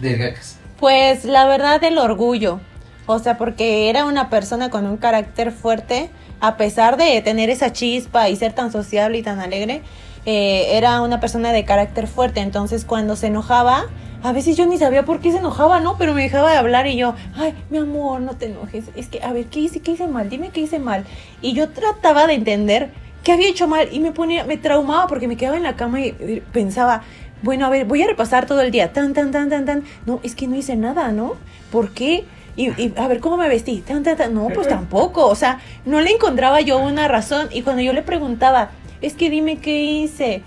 del 0.00 0.18
Gacas? 0.18 0.58
Pues 0.78 1.24
la 1.24 1.46
verdad 1.46 1.82
el 1.84 1.98
orgullo. 1.98 2.60
O 3.06 3.18
sea, 3.18 3.38
porque 3.38 3.88
era 3.88 4.04
una 4.04 4.28
persona 4.28 4.68
con 4.68 4.86
un 4.86 4.98
carácter 4.98 5.50
fuerte, 5.50 6.10
a 6.40 6.56
pesar 6.56 6.96
de 6.98 7.20
tener 7.22 7.48
esa 7.48 7.72
chispa 7.72 8.28
y 8.28 8.36
ser 8.36 8.52
tan 8.52 8.70
sociable 8.70 9.18
y 9.18 9.22
tan 9.22 9.40
alegre, 9.40 9.82
eh, 10.26 10.76
era 10.76 11.00
una 11.00 11.20
persona 11.20 11.52
de 11.52 11.64
carácter 11.64 12.06
fuerte. 12.06 12.40
Entonces 12.40 12.84
cuando 12.84 13.16
se 13.16 13.28
enojaba, 13.28 13.86
a 14.22 14.32
veces 14.32 14.56
yo 14.56 14.66
ni 14.66 14.76
sabía 14.76 15.04
por 15.04 15.20
qué 15.20 15.32
se 15.32 15.38
enojaba, 15.38 15.80
¿no? 15.80 15.96
Pero 15.96 16.12
me 16.12 16.22
dejaba 16.22 16.50
de 16.50 16.58
hablar 16.58 16.86
y 16.86 16.96
yo, 16.96 17.14
ay, 17.34 17.54
mi 17.70 17.78
amor, 17.78 18.20
no 18.20 18.36
te 18.36 18.46
enojes. 18.46 18.84
Es 18.94 19.08
que, 19.08 19.22
a 19.22 19.32
ver, 19.32 19.46
¿qué 19.46 19.60
hice? 19.60 19.80
¿Qué 19.80 19.92
hice 19.92 20.06
mal? 20.06 20.28
Dime 20.28 20.50
qué 20.50 20.60
hice 20.60 20.78
mal. 20.78 21.04
Y 21.40 21.54
yo 21.54 21.70
trataba 21.70 22.26
de 22.26 22.34
entender 22.34 22.90
qué 23.22 23.32
había 23.32 23.48
hecho 23.48 23.68
mal 23.68 23.88
y 23.92 24.00
me 24.00 24.12
ponía, 24.12 24.44
me 24.44 24.56
traumaba 24.56 25.06
porque 25.06 25.28
me 25.28 25.36
quedaba 25.36 25.56
en 25.56 25.62
la 25.62 25.76
cama 25.76 26.00
y 26.00 26.42
pensaba, 26.52 27.02
bueno, 27.42 27.66
a 27.66 27.68
ver, 27.68 27.84
voy 27.86 28.02
a 28.02 28.06
repasar 28.06 28.46
todo 28.46 28.60
el 28.60 28.70
día. 28.70 28.92
Tan, 28.92 29.14
tan, 29.14 29.30
tan, 29.30 29.48
tan, 29.48 29.64
tan. 29.64 29.84
No, 30.06 30.20
es 30.22 30.34
que 30.34 30.46
no 30.48 30.56
hice 30.56 30.76
nada, 30.76 31.12
¿no? 31.12 31.36
¿Por 31.70 31.90
qué? 31.90 32.24
Y, 32.56 32.70
y, 32.70 32.92
a 32.96 33.06
ver, 33.06 33.20
¿cómo 33.20 33.36
me 33.36 33.48
vestí? 33.48 33.80
Tan, 33.86 34.02
tan, 34.02 34.16
tan. 34.16 34.34
No, 34.34 34.48
pues 34.48 34.68
tampoco. 34.68 35.26
O 35.26 35.34
sea, 35.34 35.60
no 35.84 36.00
le 36.00 36.10
encontraba 36.10 36.60
yo 36.60 36.78
una 36.78 37.06
razón. 37.06 37.48
Y 37.52 37.62
cuando 37.62 37.82
yo 37.82 37.92
le 37.92 38.02
preguntaba, 38.02 38.70
es 39.00 39.14
que 39.14 39.30
dime 39.30 39.58
qué 39.58 39.82
hice. 39.82 40.42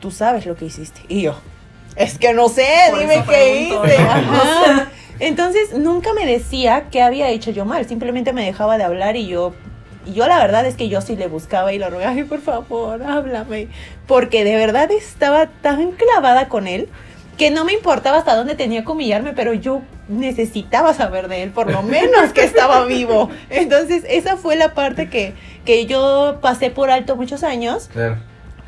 Tú 0.00 0.10
sabes 0.10 0.46
lo 0.46 0.54
que 0.54 0.66
hiciste. 0.66 1.00
Y 1.08 1.22
yo, 1.22 1.36
es 1.96 2.18
que 2.18 2.32
no 2.32 2.48
sé, 2.48 2.66
Por 2.90 3.00
dime 3.00 3.16
qué 3.16 3.68
pregunto, 3.68 3.86
hice. 3.86 3.96
Ajá. 3.98 4.88
Entonces, 5.18 5.72
nunca 5.76 6.12
me 6.12 6.26
decía 6.26 6.86
qué 6.90 7.02
había 7.02 7.30
hecho 7.30 7.50
yo 7.50 7.64
mal. 7.64 7.86
Simplemente 7.88 8.32
me 8.32 8.44
dejaba 8.44 8.78
de 8.78 8.84
hablar 8.84 9.16
y 9.16 9.26
yo 9.26 9.54
y 10.06 10.12
yo 10.14 10.26
la 10.26 10.38
verdad 10.38 10.64
es 10.66 10.74
que 10.76 10.88
yo 10.88 11.00
sí 11.00 11.16
le 11.16 11.26
buscaba 11.26 11.72
y 11.72 11.78
lo 11.78 11.90
rogaba, 11.90 12.12
ay, 12.12 12.24
por 12.24 12.40
favor, 12.40 13.02
háblame. 13.02 13.68
Porque 14.06 14.44
de 14.44 14.56
verdad 14.56 14.90
estaba 14.92 15.46
tan 15.46 15.92
clavada 15.92 16.48
con 16.48 16.66
él 16.66 16.88
que 17.36 17.50
no 17.50 17.64
me 17.64 17.72
importaba 17.74 18.18
hasta 18.18 18.34
dónde 18.34 18.54
tenía 18.54 18.84
que 18.84 18.90
humillarme, 18.92 19.32
pero 19.34 19.52
yo 19.52 19.82
necesitaba 20.08 20.94
saber 20.94 21.28
de 21.28 21.42
él, 21.42 21.50
por 21.50 21.70
lo 21.70 21.82
menos 21.82 22.32
que 22.32 22.42
estaba 22.44 22.84
vivo. 22.86 23.28
Entonces, 23.50 24.04
esa 24.08 24.36
fue 24.36 24.56
la 24.56 24.72
parte 24.72 25.10
que, 25.10 25.34
que 25.64 25.84
yo 25.86 26.38
pasé 26.40 26.70
por 26.70 26.90
alto 26.90 27.14
muchos 27.16 27.42
años, 27.42 27.90
Claro. 27.92 28.16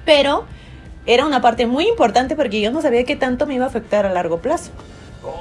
pero 0.05 0.45
era 1.07 1.25
una 1.25 1.41
parte 1.41 1.67
muy 1.67 1.87
importante 1.89 2.37
porque 2.37 2.61
yo 2.61 2.71
no 2.71 2.83
sabía 2.83 3.05
qué 3.05 3.17
tanto 3.17 3.47
me 3.47 3.55
iba 3.55 3.65
a 3.65 3.69
afectar 3.69 4.05
a 4.05 4.13
largo 4.13 4.41
plazo. 4.41 4.71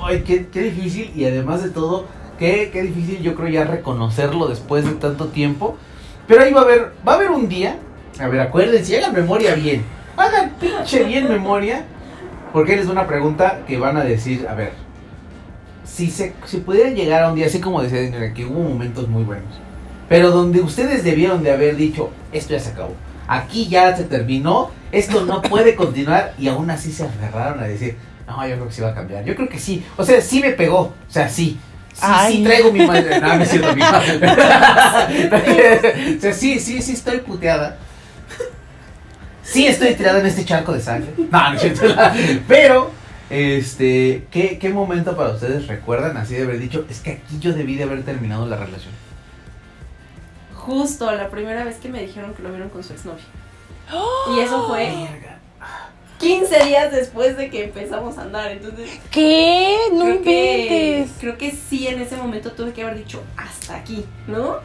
Ay, 0.06 0.24
qué, 0.26 0.48
qué 0.48 0.62
difícil 0.62 1.12
y 1.16 1.26
además 1.26 1.64
de 1.64 1.70
todo, 1.72 2.06
qué, 2.38 2.70
qué 2.72 2.82
difícil 2.84 3.22
yo 3.22 3.36
creo 3.36 3.50
ya 3.50 3.64
reconocerlo 3.64 4.48
después 4.48 4.86
de 4.86 4.92
tanto 4.92 5.28
tiempo. 5.28 5.78
Pero 6.28 6.44
ahí 6.44 6.52
va 6.52 6.62
a 6.62 6.64
haber, 6.64 6.94
va 7.08 7.14
a 7.14 7.16
haber 7.16 7.32
un 7.32 7.48
día, 7.48 7.78
a 8.20 8.28
ver, 8.28 8.42
acuérdense, 8.42 8.98
hagan 8.98 9.14
memoria 9.14 9.56
bien, 9.56 9.84
hagan 10.18 10.52
pinche 10.60 11.04
bien 11.06 11.30
memoria, 11.30 11.86
porque 12.52 12.76
es 12.76 12.88
una 12.88 13.08
pregunta 13.08 13.62
que 13.66 13.78
van 13.78 13.96
a 13.96 14.04
decir, 14.04 14.46
a 14.48 14.54
ver, 14.54 14.74
si 15.86 16.12
se 16.12 16.34
si 16.46 16.58
pudiera 16.58 16.90
llegar 16.90 17.24
a 17.24 17.30
un 17.30 17.36
día, 17.36 17.46
así 17.46 17.62
como 17.62 17.82
decía 17.82 18.02
Dinora, 18.02 18.34
que 18.34 18.46
hubo 18.46 18.62
momentos 18.62 19.08
muy 19.08 19.24
buenos, 19.24 19.48
pero 20.10 20.32
donde 20.32 20.60
ustedes 20.60 21.04
debieron 21.06 21.44
de 21.44 21.52
haber 21.52 21.78
dicho, 21.78 22.12
esto 22.34 22.54
ya 22.54 22.60
se 22.60 22.72
acabó, 22.72 22.94
aquí 23.28 23.68
ya 23.70 23.96
se 23.96 24.04
terminó, 24.04 24.72
esto 24.92 25.26
no 25.26 25.42
puede 25.42 25.76
continuar, 25.76 26.34
y 26.38 26.50
aún 26.50 26.70
así 26.70 26.92
se 26.92 27.06
aferraron 27.06 27.62
a 27.62 27.68
decir, 27.68 27.96
no, 28.28 28.46
yo 28.46 28.56
creo 28.56 28.68
que 28.68 28.74
sí 28.74 28.82
va 28.82 28.90
a 28.90 28.96
cambiar, 28.96 29.24
yo 29.24 29.34
creo 29.34 29.48
que 29.48 29.60
sí, 29.60 29.86
o 29.96 30.04
sea, 30.04 30.20
sí 30.20 30.42
me 30.42 30.52
pegó, 30.52 30.80
o 30.80 30.94
sea, 31.08 31.30
sí. 31.30 31.58
Sí, 31.98 32.04
Ay. 32.06 32.38
sí 32.38 32.44
traigo 32.44 32.72
mi 32.72 32.86
madre. 32.86 33.20
No, 33.20 33.28
no 33.38 33.44
es 33.44 33.50
cierto, 33.50 33.76
mi 33.76 33.82
madre. 33.82 34.18
o 36.18 36.22
sea, 36.22 36.32
sí, 36.32 36.60
sí, 36.60 36.80
sí 36.80 36.94
estoy 36.94 37.22
puteada. 37.22 37.78
Sí 39.42 39.66
estoy 39.66 39.96
tirada 39.96 40.20
en 40.20 40.28
este 40.28 40.46
charco 40.46 40.74
de 40.74 40.82
sangre. 40.82 41.12
No, 41.18 41.50
no 41.50 41.56
es 41.56 41.62
cierto. 41.62 41.88
Pero, 42.48 42.92
este, 43.32 44.28
¿qué, 44.30 44.60
¿qué 44.60 44.70
momento 44.70 45.18
para 45.18 45.32
ustedes 45.32 45.66
recuerdan 45.68 46.18
así 46.18 46.36
de 46.36 46.44
haber 46.44 46.60
dicho, 46.60 46.86
es 46.88 47.00
que 47.00 47.14
aquí 47.14 47.40
yo 47.40 47.54
debí 47.54 47.76
de 47.76 47.86
haber 47.86 48.04
terminado 48.04 48.46
la 48.46 48.58
relación? 48.58 48.94
Justo 50.54 51.12
la 51.12 51.30
primera 51.30 51.64
vez 51.64 51.78
que 51.78 51.90
me 51.90 52.02
dijeron 52.02 52.36
que 52.36 52.44
lo 52.44 52.50
vieron 52.50 52.70
con 52.70 52.84
su 52.84 52.94
exnovio. 52.94 53.26
Y 54.36 54.40
eso 54.42 54.68
fue 54.68 55.08
15 56.20 56.66
días 56.66 56.92
después 56.92 57.38
de 57.38 57.50
que 57.50 57.66
empezamos 57.66 58.18
a 58.18 58.24
andar. 58.24 58.52
Entonces, 58.52 58.90
¿Qué? 59.12 59.76
No 59.94 60.06
creo 60.06 60.22
que, 60.24 60.62
inventes. 60.96 61.18
creo 61.20 61.38
que 61.38 61.52
sí, 61.52 61.88
en 61.88 62.02
ese 62.02 62.16
momento 62.18 62.52
tuve 62.52 62.74
que 62.74 62.84
haber 62.84 62.98
dicho 62.98 63.24
hasta 63.36 63.76
aquí, 63.78 64.06
¿no? 64.28 64.58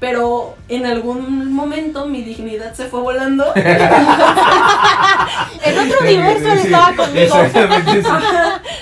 Pero 0.00 0.56
en 0.68 0.86
algún 0.86 1.52
momento 1.52 2.06
mi 2.06 2.22
dignidad 2.22 2.72
se 2.72 2.86
fue 2.86 3.00
volando. 3.00 3.44
En 5.62 5.78
otro 5.78 6.00
universo 6.00 6.52
él 6.52 6.58
estaba 6.58 6.96
conmigo. 6.96 7.36
Exactamente. 7.36 8.02
sí. 8.02 8.08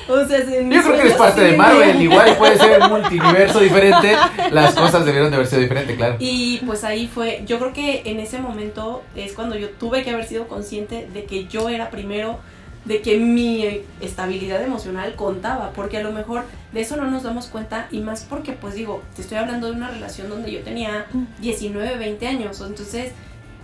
o 0.08 0.26
sea, 0.26 0.38
en 0.38 0.70
Yo 0.70 0.82
creo 0.82 0.94
que 0.94 1.00
eres 1.00 1.14
parte 1.14 1.40
de 1.40 1.56
Marvel, 1.56 2.02
igual 2.02 2.36
puede 2.36 2.56
ser 2.56 2.80
un 2.80 2.90
multiverso 2.90 3.60
diferente. 3.60 4.16
Las 4.52 4.74
cosas 4.74 5.04
debieron 5.04 5.30
de 5.30 5.36
haber 5.36 5.48
sido 5.48 5.62
diferentes, 5.62 5.96
claro. 5.96 6.16
Y 6.18 6.58
pues 6.58 6.84
ahí 6.84 7.10
fue, 7.12 7.42
yo 7.46 7.58
creo 7.58 7.72
que 7.72 8.02
en 8.06 8.20
ese 8.20 8.38
momento 8.38 9.02
es 9.16 9.32
cuando 9.32 9.56
yo 9.56 9.70
tuve 9.70 10.04
que 10.04 10.10
haber 10.10 10.26
sido 10.26 10.46
consciente 10.46 11.08
de 11.12 11.24
que 11.24 11.46
yo 11.46 11.68
era 11.68 11.90
primero, 11.90 12.38
de 12.88 13.02
que 13.02 13.18
mi 13.18 13.82
estabilidad 14.00 14.62
emocional 14.62 15.14
contaba, 15.14 15.72
porque 15.72 15.98
a 15.98 16.02
lo 16.02 16.10
mejor 16.10 16.44
de 16.72 16.80
eso 16.80 16.96
no 16.96 17.08
nos 17.10 17.22
damos 17.22 17.46
cuenta 17.46 17.86
y 17.90 18.00
más 18.00 18.22
porque 18.22 18.52
pues 18.52 18.74
digo, 18.74 19.02
te 19.14 19.20
estoy 19.20 19.36
hablando 19.36 19.66
de 19.66 19.74
una 19.74 19.90
relación 19.90 20.30
donde 20.30 20.50
yo 20.50 20.62
tenía 20.62 21.06
19, 21.40 21.98
20 21.98 22.26
años, 22.26 22.62
entonces 22.66 23.12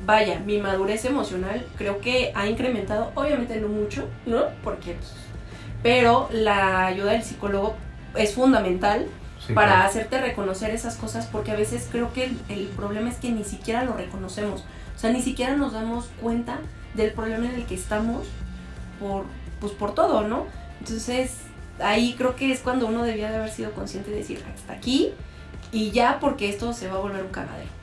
vaya, 0.04 0.40
mi 0.40 0.58
madurez 0.58 1.06
emocional 1.06 1.64
creo 1.78 2.00
que 2.02 2.32
ha 2.34 2.46
incrementado, 2.46 3.12
obviamente 3.14 3.58
no 3.60 3.68
mucho, 3.68 4.06
¿no? 4.26 4.42
Porque 4.62 4.92
pues, 4.92 5.12
pero 5.82 6.28
la 6.30 6.86
ayuda 6.86 7.12
del 7.12 7.22
psicólogo 7.22 7.74
es 8.14 8.34
fundamental 8.34 9.06
Sí, 9.46 9.52
para 9.52 9.72
claro. 9.72 9.88
hacerte 9.88 10.20
reconocer 10.22 10.70
esas 10.70 10.96
cosas 10.96 11.26
porque 11.26 11.50
a 11.50 11.56
veces 11.56 11.88
creo 11.92 12.14
que 12.14 12.24
el, 12.24 12.38
el 12.48 12.66
problema 12.68 13.10
es 13.10 13.16
que 13.16 13.30
ni 13.30 13.44
siquiera 13.44 13.84
lo 13.84 13.92
reconocemos 13.92 14.64
o 14.96 14.98
sea 14.98 15.10
ni 15.10 15.20
siquiera 15.20 15.54
nos 15.54 15.74
damos 15.74 16.06
cuenta 16.22 16.60
del 16.94 17.12
problema 17.12 17.44
en 17.46 17.56
el 17.56 17.66
que 17.66 17.74
estamos 17.74 18.26
por 19.04 19.24
pues 19.60 19.72
por 19.72 19.94
todo 19.94 20.22
no 20.22 20.46
entonces 20.80 21.32
ahí 21.78 22.14
creo 22.16 22.36
que 22.36 22.50
es 22.50 22.60
cuando 22.60 22.86
uno 22.86 23.02
debía 23.02 23.30
de 23.30 23.36
haber 23.36 23.50
sido 23.50 23.72
consciente 23.72 24.10
de 24.10 24.16
decir 24.16 24.42
hasta 24.54 24.72
aquí 24.72 25.12
y 25.72 25.90
ya 25.90 26.18
porque 26.20 26.48
esto 26.48 26.72
se 26.72 26.88
va 26.88 26.94
a 26.94 26.98
volver 26.98 27.22
un 27.22 27.30
cagadero 27.30 27.74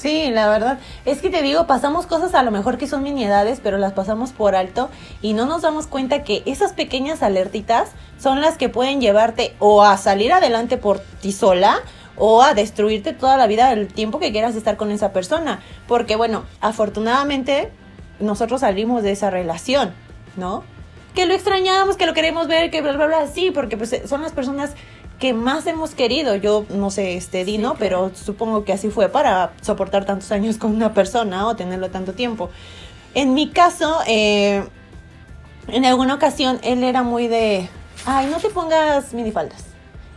Sí, 0.00 0.30
la 0.30 0.48
verdad. 0.48 0.78
Es 1.04 1.20
que 1.20 1.28
te 1.28 1.42
digo, 1.42 1.66
pasamos 1.66 2.06
cosas 2.06 2.34
a 2.34 2.42
lo 2.42 2.50
mejor 2.50 2.78
que 2.78 2.86
son 2.86 3.02
miniedades, 3.02 3.60
pero 3.62 3.76
las 3.76 3.92
pasamos 3.92 4.32
por 4.32 4.54
alto 4.54 4.88
y 5.20 5.34
no 5.34 5.44
nos 5.44 5.60
damos 5.60 5.86
cuenta 5.86 6.22
que 6.22 6.42
esas 6.46 6.72
pequeñas 6.72 7.22
alertitas 7.22 7.90
son 8.18 8.40
las 8.40 8.56
que 8.56 8.70
pueden 8.70 9.02
llevarte 9.02 9.54
o 9.58 9.82
a 9.82 9.98
salir 9.98 10.32
adelante 10.32 10.78
por 10.78 11.00
ti 11.00 11.32
sola 11.32 11.80
o 12.16 12.42
a 12.42 12.54
destruirte 12.54 13.12
toda 13.12 13.36
la 13.36 13.46
vida 13.46 13.70
el 13.72 13.88
tiempo 13.88 14.20
que 14.20 14.32
quieras 14.32 14.56
estar 14.56 14.78
con 14.78 14.90
esa 14.90 15.12
persona. 15.12 15.60
Porque 15.86 16.16
bueno, 16.16 16.44
afortunadamente 16.62 17.70
nosotros 18.20 18.62
salimos 18.62 19.02
de 19.02 19.12
esa 19.12 19.28
relación, 19.28 19.92
¿no? 20.36 20.64
Que 21.14 21.26
lo 21.26 21.34
extrañamos, 21.34 21.96
que 21.96 22.06
lo 22.06 22.14
queremos 22.14 22.46
ver, 22.46 22.70
que 22.70 22.82
bla, 22.82 22.92
bla, 22.92 23.06
bla. 23.06 23.26
Sí, 23.26 23.50
porque 23.50 23.76
pues 23.76 24.02
son 24.06 24.22
las 24.22 24.32
personas 24.32 24.74
que 25.18 25.34
más 25.34 25.66
hemos 25.66 25.94
querido. 25.94 26.34
Yo 26.36 26.64
no 26.70 26.90
sé, 26.90 27.16
este 27.16 27.44
Dino, 27.44 27.74
claro. 27.74 27.78
pero 27.78 28.10
supongo 28.14 28.64
que 28.64 28.72
así 28.72 28.90
fue 28.90 29.08
para 29.08 29.52
soportar 29.60 30.04
tantos 30.04 30.32
años 30.32 30.56
con 30.56 30.74
una 30.74 30.94
persona 30.94 31.46
o 31.46 31.54
tenerlo 31.56 31.90
tanto 31.90 32.14
tiempo. 32.14 32.50
En 33.14 33.34
mi 33.34 33.50
caso, 33.50 33.98
eh, 34.06 34.64
en 35.68 35.84
alguna 35.84 36.14
ocasión 36.14 36.58
él 36.62 36.82
era 36.84 37.02
muy 37.02 37.28
de, 37.28 37.68
ay, 38.06 38.26
no 38.30 38.38
te 38.38 38.48
pongas 38.48 39.12
minifaldas. 39.12 39.66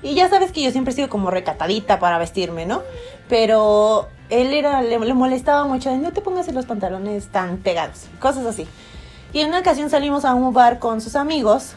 Y 0.02 0.16
ya 0.16 0.30
sabes 0.30 0.52
que 0.52 0.62
yo 0.62 0.72
siempre 0.72 0.92
he 0.92 0.96
sido 0.96 1.10
como 1.10 1.32
recatadita 1.32 2.00
para 2.00 2.18
vestirme, 2.18 2.66
¿no? 2.66 2.82
Pero 3.30 4.10
él 4.30 4.54
era, 4.54 4.82
le, 4.82 5.00
le 5.00 5.14
molestaba 5.14 5.66
mucho, 5.66 5.90
de, 5.90 5.98
no 5.98 6.12
te 6.12 6.22
pongas 6.22 6.52
los 6.52 6.66
pantalones 6.66 7.28
tan 7.28 7.58
pegados, 7.58 8.08
cosas 8.20 8.46
así. 8.46 8.68
Y 9.34 9.40
en 9.40 9.50
una 9.50 9.60
ocasión 9.60 9.90
salimos 9.90 10.26
a 10.26 10.36
un 10.36 10.54
bar 10.54 10.78
con 10.78 11.02
sus 11.02 11.16
amigos 11.16 11.74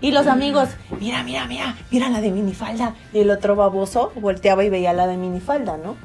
y 0.00 0.10
los 0.10 0.26
amigos, 0.26 0.70
mira, 0.98 1.22
mira, 1.22 1.46
mira, 1.46 1.76
mira 1.90 2.08
la 2.08 2.22
de 2.22 2.30
minifalda. 2.30 2.94
Y 3.12 3.18
el 3.18 3.30
otro 3.30 3.56
baboso 3.56 4.10
volteaba 4.14 4.64
y 4.64 4.70
veía 4.70 4.94
la 4.94 5.06
de 5.06 5.18
minifalda, 5.18 5.76
¿no? 5.76 5.96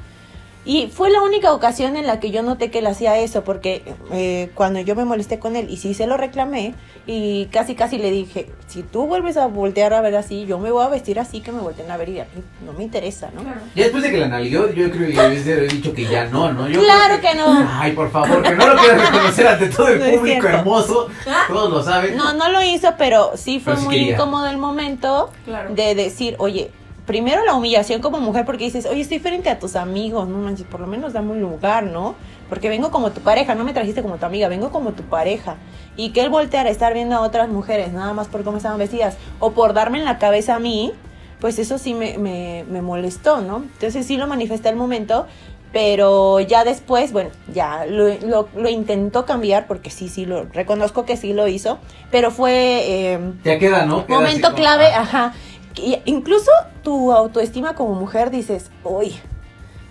Y 0.66 0.86
fue 0.88 1.10
la 1.10 1.20
única 1.20 1.52
ocasión 1.52 1.96
en 1.96 2.06
la 2.06 2.20
que 2.20 2.30
yo 2.30 2.42
noté 2.42 2.70
que 2.70 2.78
él 2.78 2.86
hacía 2.86 3.18
eso, 3.18 3.44
porque 3.44 3.82
eh, 4.12 4.50
cuando 4.54 4.80
yo 4.80 4.94
me 4.96 5.04
molesté 5.04 5.38
con 5.38 5.56
él 5.56 5.68
y 5.68 5.76
sí 5.76 5.92
se 5.92 6.06
lo 6.06 6.16
reclamé, 6.16 6.74
y 7.06 7.46
casi 7.52 7.74
casi 7.74 7.98
le 7.98 8.10
dije, 8.10 8.48
si 8.66 8.82
tú 8.82 9.06
vuelves 9.06 9.36
a 9.36 9.46
voltear 9.46 9.92
a 9.92 10.00
ver 10.00 10.16
así, 10.16 10.46
yo 10.46 10.58
me 10.58 10.70
voy 10.70 10.82
a 10.82 10.88
vestir 10.88 11.20
así 11.20 11.40
que 11.42 11.52
me 11.52 11.60
volteen 11.60 11.90
a 11.90 11.98
ver 11.98 12.08
y 12.08 12.20
a 12.20 12.24
mí 12.24 12.42
no 12.64 12.72
me 12.72 12.82
interesa, 12.82 13.30
¿no? 13.34 13.42
claro 13.42 13.60
Ya 13.74 13.82
después 13.84 14.02
de 14.04 14.10
que 14.10 14.16
la 14.16 14.24
analizó, 14.26 14.70
yo 14.72 14.90
creo 14.90 15.08
que 15.12 15.20
haber 15.20 15.70
dicho 15.70 15.92
que 15.92 16.06
ya 16.06 16.24
no, 16.26 16.50
¿no? 16.52 16.66
Yo 16.66 16.80
Claro 16.80 17.20
que 17.20 17.34
no. 17.34 17.68
Ay, 17.70 17.92
por 17.92 18.10
favor, 18.10 18.42
que 18.42 18.54
no 18.54 18.66
lo 18.66 18.80
quieras 18.80 19.10
reconocer 19.12 19.46
ante 19.46 19.66
todo 19.68 19.88
el 19.88 19.98
No 19.98 20.16
público 20.18 20.46
hermoso. 20.46 21.08
Todos 21.48 21.70
lo 21.70 21.82
saben. 21.82 22.16
No, 22.16 22.32
no 22.32 22.48
lo 22.48 22.62
hizo, 22.62 22.94
pero 22.96 23.32
sí 23.36 23.60
fue 23.60 23.72
Pero 23.74 23.80
sí 23.80 23.84
muy 23.84 23.94
quería. 23.96 24.14
incómodo 24.14 24.46
el 24.46 24.56
momento 24.56 25.30
claro 25.44 25.74
de 25.74 25.94
decir, 25.94 26.36
oye, 26.38 26.70
primero 27.06 27.44
la 27.44 27.54
humillación 27.54 28.00
como 28.00 28.18
mujer 28.20 28.44
porque 28.44 28.64
dices, 28.64 28.86
oye, 28.86 29.00
estoy 29.02 29.18
frente 29.18 29.50
a 29.50 29.58
tus 29.58 29.76
amigos, 29.76 30.26
no 30.28 30.38
manches, 30.38 30.66
por 30.66 30.80
lo 30.80 30.86
menos 30.86 31.12
dame 31.12 31.32
un 31.32 31.40
lugar, 31.40 31.84
¿no? 31.84 32.14
Porque 32.48 32.68
vengo 32.68 32.90
como 32.90 33.10
tu 33.12 33.20
pareja, 33.20 33.54
no 33.54 33.64
me 33.64 33.72
trajiste 33.72 34.02
como 34.02 34.16
tu 34.16 34.26
amiga, 34.26 34.48
vengo 34.48 34.70
como 34.70 34.92
tu 34.92 35.02
pareja. 35.02 35.56
Y 35.96 36.10
que 36.10 36.22
él 36.22 36.28
volteara 36.30 36.68
a 36.68 36.72
estar 36.72 36.94
viendo 36.94 37.16
a 37.16 37.20
otras 37.20 37.48
mujeres, 37.48 37.92
nada 37.92 38.12
más 38.14 38.28
por 38.28 38.42
cómo 38.44 38.56
estaban 38.56 38.78
vestidas, 38.78 39.16
o 39.38 39.52
por 39.52 39.74
darme 39.74 39.98
en 39.98 40.04
la 40.04 40.18
cabeza 40.18 40.54
a 40.56 40.58
mí, 40.58 40.92
pues 41.40 41.58
eso 41.58 41.78
sí 41.78 41.94
me, 41.94 42.16
me, 42.18 42.64
me 42.70 42.80
molestó, 42.82 43.40
¿no? 43.42 43.56
Entonces 43.58 44.06
sí 44.06 44.16
lo 44.16 44.26
manifesté 44.26 44.68
al 44.70 44.76
momento, 44.76 45.26
pero 45.72 46.38
ya 46.40 46.64
después, 46.64 47.12
bueno, 47.12 47.30
ya 47.52 47.84
lo, 47.86 48.06
lo, 48.20 48.48
lo 48.54 48.68
intentó 48.68 49.26
cambiar, 49.26 49.66
porque 49.66 49.90
sí, 49.90 50.08
sí, 50.08 50.24
lo 50.24 50.44
reconozco 50.44 51.04
que 51.04 51.16
sí 51.16 51.32
lo 51.32 51.48
hizo, 51.48 51.78
pero 52.10 52.30
fue... 52.30 52.52
eh, 52.86 53.18
Ya 53.44 53.58
queda, 53.58 53.84
¿no? 53.84 54.06
Queda 54.06 54.18
momento 54.18 54.48
como, 54.48 54.56
clave, 54.62 54.86
ah, 54.94 55.00
ajá. 55.00 55.34
Y 55.76 55.98
incluso 56.04 56.50
tu 56.82 57.12
autoestima 57.12 57.74
como 57.74 57.94
mujer 57.94 58.30
dices, 58.30 58.70
uy, 58.84 59.16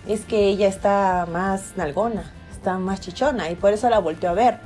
es 0.08 0.24
que 0.24 0.48
ella 0.48 0.68
está 0.68 1.26
más 1.30 1.72
nalgona, 1.76 2.32
está 2.52 2.78
más 2.78 3.00
chichona 3.00 3.50
y 3.50 3.54
por 3.54 3.72
eso 3.72 3.88
la 3.90 3.98
volteó 3.98 4.30
a 4.30 4.34
ver. 4.34 4.60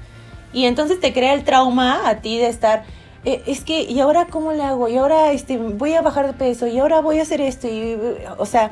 Y 0.52 0.64
entonces 0.64 1.00
te 1.00 1.12
crea 1.12 1.34
el 1.34 1.44
trauma 1.44 2.08
a 2.08 2.20
ti 2.20 2.38
de 2.38 2.48
estar, 2.48 2.84
eh, 3.24 3.42
es 3.46 3.62
que, 3.62 3.82
¿y 3.82 4.00
ahora 4.00 4.26
cómo 4.26 4.52
le 4.52 4.62
hago? 4.62 4.88
Y 4.88 4.96
ahora 4.96 5.32
este, 5.32 5.58
voy 5.58 5.94
a 5.94 6.02
bajar 6.02 6.26
de 6.26 6.32
peso 6.32 6.66
y 6.66 6.78
ahora 6.78 7.00
voy 7.00 7.18
a 7.18 7.22
hacer 7.22 7.40
esto. 7.40 7.68
Y, 7.68 7.98
o 8.38 8.46
sea, 8.46 8.70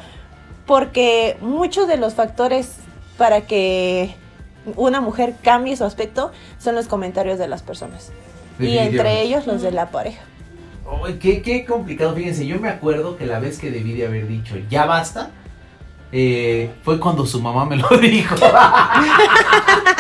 porque 0.67 1.37
muchos 1.41 1.89
de 1.89 1.97
los 1.97 2.15
factores 2.15 2.77
para 3.19 3.43
que 3.43 4.15
una 4.75 5.01
mujer 5.01 5.35
cambie 5.43 5.77
su 5.77 5.85
aspecto 5.85 6.33
son 6.59 6.75
los 6.75 6.89
comentarios 6.89 7.39
de 7.39 7.49
las 7.49 7.63
personas. 7.63 8.11
Y 8.59 8.79
entre 8.79 9.21
ellos 9.21 9.47
los 9.47 9.61
de 9.61 9.71
la 9.71 9.91
pareja. 9.91 10.23
Ay, 11.05 11.19
qué, 11.21 11.43
qué 11.43 11.65
complicado, 11.65 12.15
fíjense, 12.15 12.47
yo 12.47 12.59
me 12.61 12.69
acuerdo 12.69 13.17
que 13.17 13.27
la 13.27 13.39
vez 13.41 13.59
que 13.59 13.71
debí 13.71 13.93
de 13.95 14.07
haber 14.07 14.27
dicho 14.29 14.57
ya 14.71 14.87
basta, 14.87 15.31
eh, 16.13 16.71
fue 16.83 17.01
cuando 17.01 17.27
su 17.27 17.41
mamá 17.41 17.65
me 17.65 17.77
lo 17.77 17.89
dijo. 18.01 18.35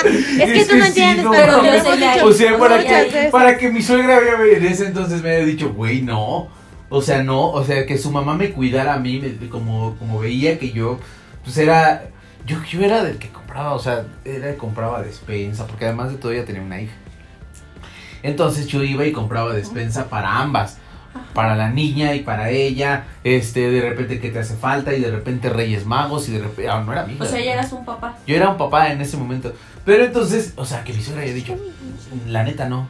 Es 0.05 0.53
que 0.53 0.65
tú 0.65 0.77
no 0.77 0.85
entiendes, 0.85 1.27
pero 1.31 1.65
yo 1.65 1.73
sé 1.83 1.99
ya. 2.01 2.25
O 2.25 2.33
sea, 2.33 2.59
para 2.59 2.77
que, 2.85 3.11
para 3.33 3.59
que 3.59 3.71
mi 3.71 3.83
suegra 3.83 4.17
había- 4.17 4.57
en 4.57 4.65
ese 4.65 4.87
entonces 4.87 5.23
me 5.23 5.35
había 5.35 5.47
dicho, 5.47 5.73
güey, 5.73 6.03
no. 6.03 6.49
O 6.89 7.03
sea, 7.03 7.23
no, 7.25 7.51
o 7.51 7.65
sea, 7.65 7.85
que 7.85 7.99
su 7.99 8.11
mamá 8.13 8.35
me 8.35 8.53
cuidara 8.53 8.95
a 8.95 8.99
mí, 8.99 9.19
me- 9.21 9.49
como, 9.49 9.97
como 9.99 10.21
veía 10.21 10.59
que 10.59 10.71
yo, 10.71 11.01
pues 11.43 11.59
era, 11.59 12.05
yo, 12.47 12.63
yo 12.71 12.81
era 12.83 13.03
del 13.03 13.19
que 13.19 13.29
compraba, 13.31 13.75
o 13.75 13.79
sea, 13.81 14.05
era 14.25 14.49
el 14.49 14.53
que 14.55 14.59
compraba 14.59 15.03
despensa, 15.03 15.67
porque 15.67 15.85
además 15.87 16.11
de 16.13 16.19
todo 16.19 16.31
ella 16.31 16.45
tenía 16.45 16.63
una 16.63 16.81
hija. 16.81 16.95
Entonces 18.23 18.67
yo 18.67 18.83
iba 18.83 19.05
y 19.07 19.13
compraba 19.13 19.53
despensa 19.53 20.09
para 20.09 20.39
ambas, 20.41 20.79
para 21.33 21.57
la 21.57 21.71
niña 21.71 22.15
y 22.15 22.21
para 22.21 22.51
ella, 22.51 23.05
este, 23.25 23.71
de 23.71 23.81
repente 23.81 24.21
que 24.21 24.31
te 24.31 24.39
hace 24.39 24.57
falta 24.57 24.95
y 24.95 25.01
de 25.01 25.11
repente 25.11 25.49
Reyes 25.51 25.87
Magos 25.87 26.29
y 26.29 26.33
de 26.33 26.41
repente, 26.41 26.69
ah, 26.69 26.83
no 26.85 26.93
era 26.93 27.05
mi 27.05 27.15
hija. 27.15 27.25
o 27.25 27.27
sea 27.27 27.41
ya 27.41 27.53
eras 27.55 27.73
un 27.73 27.85
papá 27.85 28.17
Yo 28.27 28.37
era 28.37 28.51
un 28.51 28.57
papá 28.59 28.91
en 28.93 29.01
ese 29.01 29.17
momento. 29.17 29.53
Pero 29.85 30.05
entonces, 30.05 30.53
o 30.57 30.65
sea, 30.65 30.83
que 30.83 30.93
mi 30.93 31.01
suegra 31.03 31.23
haya 31.23 31.33
dicho, 31.33 31.57
la 32.27 32.43
neta 32.43 32.69
no. 32.69 32.89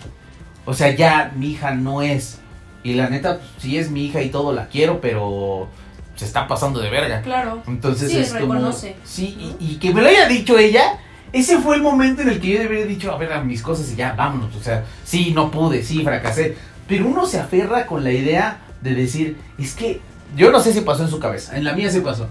O 0.65 0.75
sea, 0.75 0.91
ya 0.91 1.33
mi 1.37 1.51
hija 1.51 1.73
no 1.73 2.03
es. 2.03 2.39
Y 2.83 2.95
la 2.95 3.11
neta, 3.11 3.39
pues, 3.39 3.49
sí 3.59 3.77
es 3.79 3.91
mi 3.91 4.07
hija 4.07 4.23
y 4.23 4.31
todo, 4.31 4.53
la 4.53 4.69
quiero, 4.69 5.01
pero 5.01 5.69
se 6.15 6.25
está 6.25 6.49
pasando 6.49 6.81
de 6.81 6.89
verga. 6.89 7.21
Claro. 7.23 7.63
Entonces 7.67 8.11
Sí, 8.11 8.19
es 8.19 8.33
como. 8.33 8.55
reconoce. 8.55 8.97
Sí, 9.05 9.55
y, 9.61 9.73
y 9.73 9.77
que 9.77 9.93
me 9.93 10.01
lo 10.01 10.09
haya 10.09 10.27
dicho 10.27 10.57
ella. 10.59 10.99
Ese 11.39 11.59
fue 11.59 11.77
el 11.77 11.83
momento 11.83 12.23
en 12.23 12.29
el 12.31 12.41
que 12.41 12.49
yo 12.49 12.59
debería 12.61 12.85
haber 12.85 12.89
dicho, 12.97 13.13
a 13.13 13.19
ver, 13.19 13.33
a 13.33 13.43
mis 13.43 13.61
cosas 13.63 13.91
y 13.93 13.97
ya, 13.97 14.13
vámonos. 14.13 14.55
O 14.57 14.63
sea, 14.63 14.85
sí, 15.05 15.33
no 15.35 15.51
pude, 15.51 15.83
sí, 15.83 16.03
fracasé. 16.03 16.57
Pero 16.89 17.07
uno 17.07 17.27
se 17.27 17.39
aferra 17.41 17.87
con 17.87 18.05
la 18.05 18.13
idea 18.13 18.59
de 18.81 18.95
decir, 18.95 19.37
es 19.59 19.75
que 19.75 20.01
yo 20.37 20.51
no 20.51 20.61
sé 20.61 20.73
si 20.73 20.81
pasó 20.81 21.03
en 21.03 21.11
su 21.11 21.19
cabeza, 21.19 21.57
en 21.57 21.65
la 21.65 21.73
mía 21.75 21.91
se 21.91 22.01
pasó. 22.01 22.29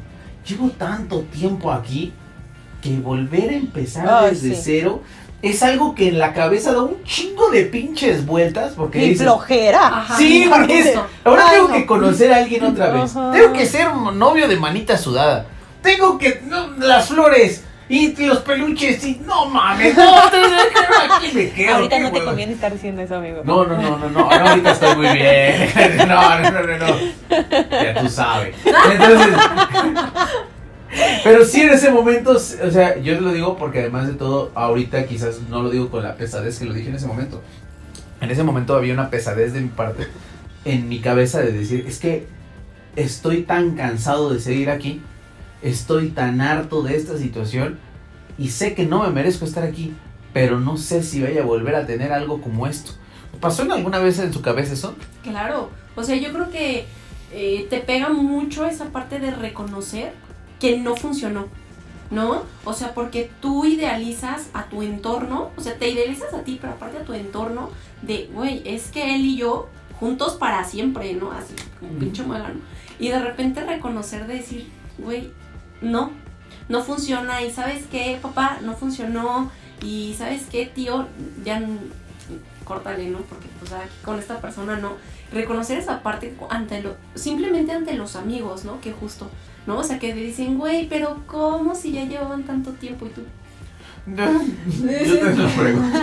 Llevo 0.48 0.70
tanto 0.72 1.22
tiempo 1.22 1.72
aquí 1.72 2.14
que 2.82 2.98
volver 3.00 3.50
a 3.50 3.54
empezar 3.56 4.08
Ay, 4.10 4.30
desde 4.32 4.56
sí. 4.56 4.62
cero 4.64 5.02
es 5.42 5.62
algo 5.62 5.94
que 5.94 6.08
en 6.08 6.18
la 6.18 6.34
cabeza 6.34 6.72
da 6.74 6.82
un 6.84 7.04
chingo 7.04 7.50
de 7.52 7.66
pinches 7.66 8.26
vueltas. 8.26 8.74
Porque 8.76 9.04
Y 9.06 9.10
dices, 9.10 9.24
flojera. 9.28 9.88
Ajá. 9.88 10.18
Sí, 10.18 10.48
porque 10.50 10.80
es- 10.80 10.86
Justo. 10.88 11.08
ahora 11.24 11.44
Ay, 11.50 11.56
tengo 11.56 11.68
no. 11.68 11.74
que 11.76 11.86
conocer 11.86 12.34
a 12.34 12.38
alguien 12.38 12.64
otra 12.64 12.90
vez. 12.90 13.16
Ajá. 13.16 13.32
Tengo 13.32 13.54
que 13.54 13.66
ser 13.68 13.94
novio 13.94 14.48
de 14.48 14.58
manita 14.58 14.98
sudada. 14.98 15.46
Tengo 15.84 16.18
que. 16.18 16.42
no, 16.48 16.72
las 16.78 17.10
flores. 17.10 17.64
Y 17.88 18.16
los 18.26 18.40
peluches. 18.40 19.04
Y 19.06 19.22
no 19.26 19.46
mames. 19.46 19.96
No, 20.06 20.30
te 20.30 20.38
aquí 20.38 21.32
me 21.34 21.50
quedo. 21.52 21.76
Ahorita 21.76 22.00
no 22.00 22.12
te 22.12 22.24
conviene 22.24 22.54
estar 22.54 22.72
diciendo 22.72 23.02
eso, 23.02 23.16
amigo. 23.16 23.42
No, 23.44 23.66
no, 23.66 23.78
no, 23.80 23.98
no, 23.98 24.10
no, 24.10 24.10
no, 24.10 24.32
ahorita 24.32 24.72
estoy 24.72 24.96
muy 24.96 25.10
bien. 25.10 25.70
No, 26.08 26.40
no, 26.40 26.52
no, 26.52 26.62
no, 26.62 26.78
no. 26.78 26.96
Ya 27.72 28.00
tú 28.00 28.10
sabes. 28.10 28.56
Entonces. 28.66 29.36
Pero 31.24 31.46
sí 31.46 31.62
en 31.62 31.72
ese 31.72 31.92
momento, 31.92 32.32
o 32.32 32.40
sea, 32.72 32.98
yo 33.00 33.20
lo 33.20 33.32
digo 33.32 33.58
porque 33.58 33.80
además 33.80 34.08
de 34.08 34.14
todo, 34.14 34.52
ahorita 34.56 35.06
quizás 35.06 35.42
no 35.50 35.62
lo 35.62 35.70
digo 35.70 35.90
con 35.90 36.04
la 36.04 36.16
pesadez 36.16 36.58
que 36.60 36.66
lo 36.66 36.74
dije 36.74 36.90
en 36.90 36.96
ese 36.96 37.08
momento. 37.08 37.42
En 38.22 38.32
ese 38.32 38.44
momento 38.44 38.76
había 38.76 38.94
una 38.94 39.10
pesadez 39.10 39.54
de 39.54 39.62
mi 39.62 39.70
parte 39.70 40.08
en 40.64 40.90
mi 40.90 41.00
cabeza 41.00 41.42
de 41.42 41.52
decir, 41.52 41.86
es 41.88 42.00
que 42.00 42.28
estoy 42.96 43.44
tan 43.44 43.76
cansado 43.76 44.34
de 44.34 44.40
seguir 44.40 44.70
aquí, 44.70 45.02
estoy 45.66 46.10
tan 46.10 46.42
harto 46.42 46.84
de 46.84 46.96
esta 46.96 47.18
situación 47.18 47.80
y 48.38 48.50
sé 48.50 48.76
que 48.76 48.86
no 48.86 49.02
me 49.04 49.10
merezco 49.10 49.46
estar 49.46 49.64
aquí, 49.64 49.94
pero 50.32 50.60
no 50.60 50.78
sé 50.78 51.02
si 51.02 51.22
vaya 51.22 51.42
a 51.42 51.46
volver 51.46 51.76
a 51.76 51.88
tener 51.88 52.14
algo 52.14 52.40
como 52.40 52.68
esto. 52.68 52.92
¿Pasó 53.42 53.64
en 53.64 53.72
alguna 53.72 54.00
vez 54.00 54.20
en 54.20 54.32
su 54.32 54.42
cabeza 54.42 54.74
eso? 54.74 54.96
Claro, 55.24 55.72
o 55.96 56.04
sea, 56.04 56.16
yo 56.18 56.32
creo 56.32 56.52
que 56.52 56.86
eh, 57.34 57.66
te 57.70 57.80
pega 57.80 58.10
mucho 58.10 58.66
esa 58.66 58.86
parte 58.86 59.20
de 59.20 59.32
reconocer 59.32 60.14
que 60.60 60.78
no 60.78 60.96
funcionó, 60.96 61.48
¿no? 62.12 62.44
O 62.64 62.74
sea, 62.74 62.94
porque 62.94 63.32
tú 63.42 63.66
idealizas 63.66 64.50
a 64.54 64.66
tu 64.66 64.84
entorno, 64.84 65.50
o 65.58 65.62
sea, 65.62 65.78
te 65.78 65.90
idealizas 65.90 66.34
a 66.34 66.44
ti, 66.44 66.60
pero 66.62 66.74
aparte 66.74 67.00
a 67.00 67.06
tu 67.06 67.14
entorno, 67.14 67.72
de, 68.04 68.30
güey, 68.32 68.62
es 68.66 68.92
que 68.92 69.16
él 69.16 69.26
y 69.26 69.38
yo 69.38 69.68
juntos 70.00 70.36
para 70.36 70.64
siempre, 70.64 71.14
¿no? 71.14 71.32
Así, 71.32 71.56
como 71.80 71.94
pinche 71.94 72.22
muégano. 72.22 72.60
Y 73.00 73.10
de 73.10 73.20
repente 73.20 73.66
reconocer, 73.66 74.28
de 74.28 74.36
decir, 74.36 74.68
güey, 75.00 75.32
no, 75.82 76.12
no 76.70 76.84
funciona, 76.84 77.42
y 77.44 77.52
sabes 77.52 77.86
qué, 77.92 78.20
papá, 78.22 78.60
no 78.64 78.76
funcionó, 78.76 79.52
y 79.82 80.16
sabes 80.18 80.48
qué, 80.50 80.66
tío, 80.66 81.08
ya 81.44 81.62
córtale, 82.66 83.08
¿no? 83.10 83.20
Porque 83.20 83.48
pues 83.60 83.72
aquí 83.72 83.94
con 84.04 84.20
esta 84.20 84.42
persona 84.42 84.76
no. 84.76 84.94
Reconocer 85.32 85.80
esa 85.80 86.04
parte 86.04 86.36
ante 86.50 86.82
lo, 86.82 86.96
simplemente 87.14 87.72
ante 87.72 87.94
los 87.94 88.16
amigos, 88.16 88.66
¿no? 88.66 88.82
Que 88.82 88.92
justo, 88.92 89.30
¿no? 89.66 89.78
O 89.78 89.84
sea, 89.84 90.00
que 90.00 90.14
te 90.14 90.20
dicen, 90.20 90.58
güey, 90.58 90.90
pero 90.90 91.22
¿cómo 91.28 91.76
si 91.76 91.92
ya 91.94 92.04
llevaban 92.04 92.44
tanto 92.44 92.72
tiempo 92.72 93.06
y 93.06 93.10
tú? 93.10 93.22
Yo 94.06 95.20
te 95.20 95.36
lo 95.36 95.50
pregunto. 95.50 95.98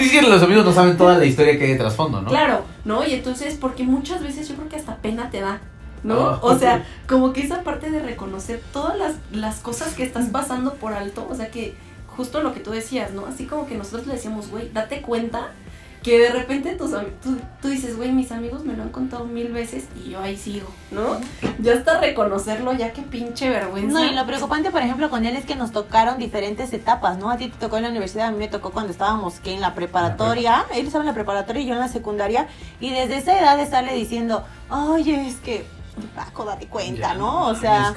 Es 0.00 0.10
que 0.10 0.22
los 0.22 0.42
amigos 0.42 0.64
no 0.64 0.72
saben 0.72 0.96
toda 0.96 1.18
la 1.18 1.24
historia 1.24 1.56
que 1.56 1.64
hay 1.64 1.72
de 1.72 1.78
trasfondo, 1.78 2.20
¿no? 2.20 2.28
Claro, 2.28 2.64
¿no? 2.84 3.06
Y 3.06 3.12
entonces, 3.12 3.56
porque 3.60 3.84
muchas 3.84 4.22
veces 4.22 4.48
yo 4.48 4.56
creo 4.56 4.68
que 4.68 4.76
hasta 4.76 4.96
pena 4.96 5.30
te 5.30 5.40
da, 5.40 5.60
¿no? 6.02 6.28
Ah. 6.28 6.38
O 6.42 6.58
sea, 6.58 6.84
como 7.08 7.32
que 7.32 7.42
esa 7.42 7.62
parte 7.62 7.90
de 7.90 8.00
reconocer 8.00 8.60
todas 8.72 8.96
las, 8.96 9.14
las 9.30 9.60
cosas 9.60 9.94
que 9.94 10.02
estás 10.02 10.28
pasando 10.28 10.74
por 10.74 10.92
alto, 10.92 11.26
o 11.28 11.34
sea, 11.34 11.50
que 11.50 11.74
justo 12.16 12.42
lo 12.42 12.52
que 12.52 12.60
tú 12.60 12.70
decías, 12.70 13.12
¿no? 13.12 13.26
Así 13.26 13.46
como 13.46 13.66
que 13.66 13.76
nosotros 13.76 14.06
le 14.06 14.14
decíamos, 14.14 14.50
güey, 14.50 14.70
date 14.72 15.00
cuenta 15.02 15.50
que 16.02 16.18
de 16.18 16.30
repente 16.30 16.74
tus 16.74 16.90
tú, 17.22 17.38
tú 17.60 17.68
dices, 17.68 17.96
güey, 17.96 18.10
mis 18.10 18.32
amigos 18.32 18.64
me 18.64 18.74
lo 18.74 18.82
han 18.82 18.88
contado 18.88 19.24
mil 19.24 19.52
veces 19.52 19.84
y 20.04 20.10
yo 20.10 20.20
ahí 20.20 20.36
sigo, 20.36 20.66
¿no? 20.90 21.20
Ya 21.60 21.74
hasta 21.74 22.00
reconocerlo, 22.00 22.72
ya 22.72 22.92
que 22.92 23.02
pinche 23.02 23.48
vergüenza. 23.48 24.00
No, 24.00 24.04
y 24.04 24.12
lo 24.12 24.26
preocupante, 24.26 24.70
por 24.70 24.82
ejemplo, 24.82 25.08
con 25.10 25.24
él 25.24 25.36
es 25.36 25.44
que 25.44 25.54
nos 25.54 25.70
tocaron 25.70 26.18
diferentes 26.18 26.72
etapas, 26.72 27.18
¿no? 27.18 27.30
A 27.30 27.36
ti 27.36 27.48
te 27.48 27.56
tocó 27.56 27.76
en 27.76 27.84
la 27.84 27.90
universidad, 27.90 28.26
a 28.26 28.30
mí 28.32 28.38
me 28.38 28.48
tocó 28.48 28.72
cuando 28.72 28.90
estábamos 28.90 29.38
que 29.38 29.54
en 29.54 29.60
la 29.60 29.74
preparatoria, 29.74 30.64
él 30.74 30.86
estaba 30.86 31.04
en 31.04 31.08
la 31.08 31.14
preparatoria 31.14 31.62
y 31.62 31.66
yo 31.66 31.74
en 31.74 31.80
la 31.80 31.88
secundaria, 31.88 32.48
y 32.80 32.90
desde 32.90 33.18
esa 33.18 33.38
edad 33.38 33.56
de 33.56 33.62
estarle 33.62 33.94
diciendo, 33.94 34.44
oye, 34.70 35.28
es 35.28 35.36
que, 35.36 35.64
Paco, 36.14 36.44
date 36.44 36.66
cuenta, 36.68 37.00
Ya, 37.00 37.14
¿no? 37.14 37.46
O 37.48 37.54
sea, 37.54 37.92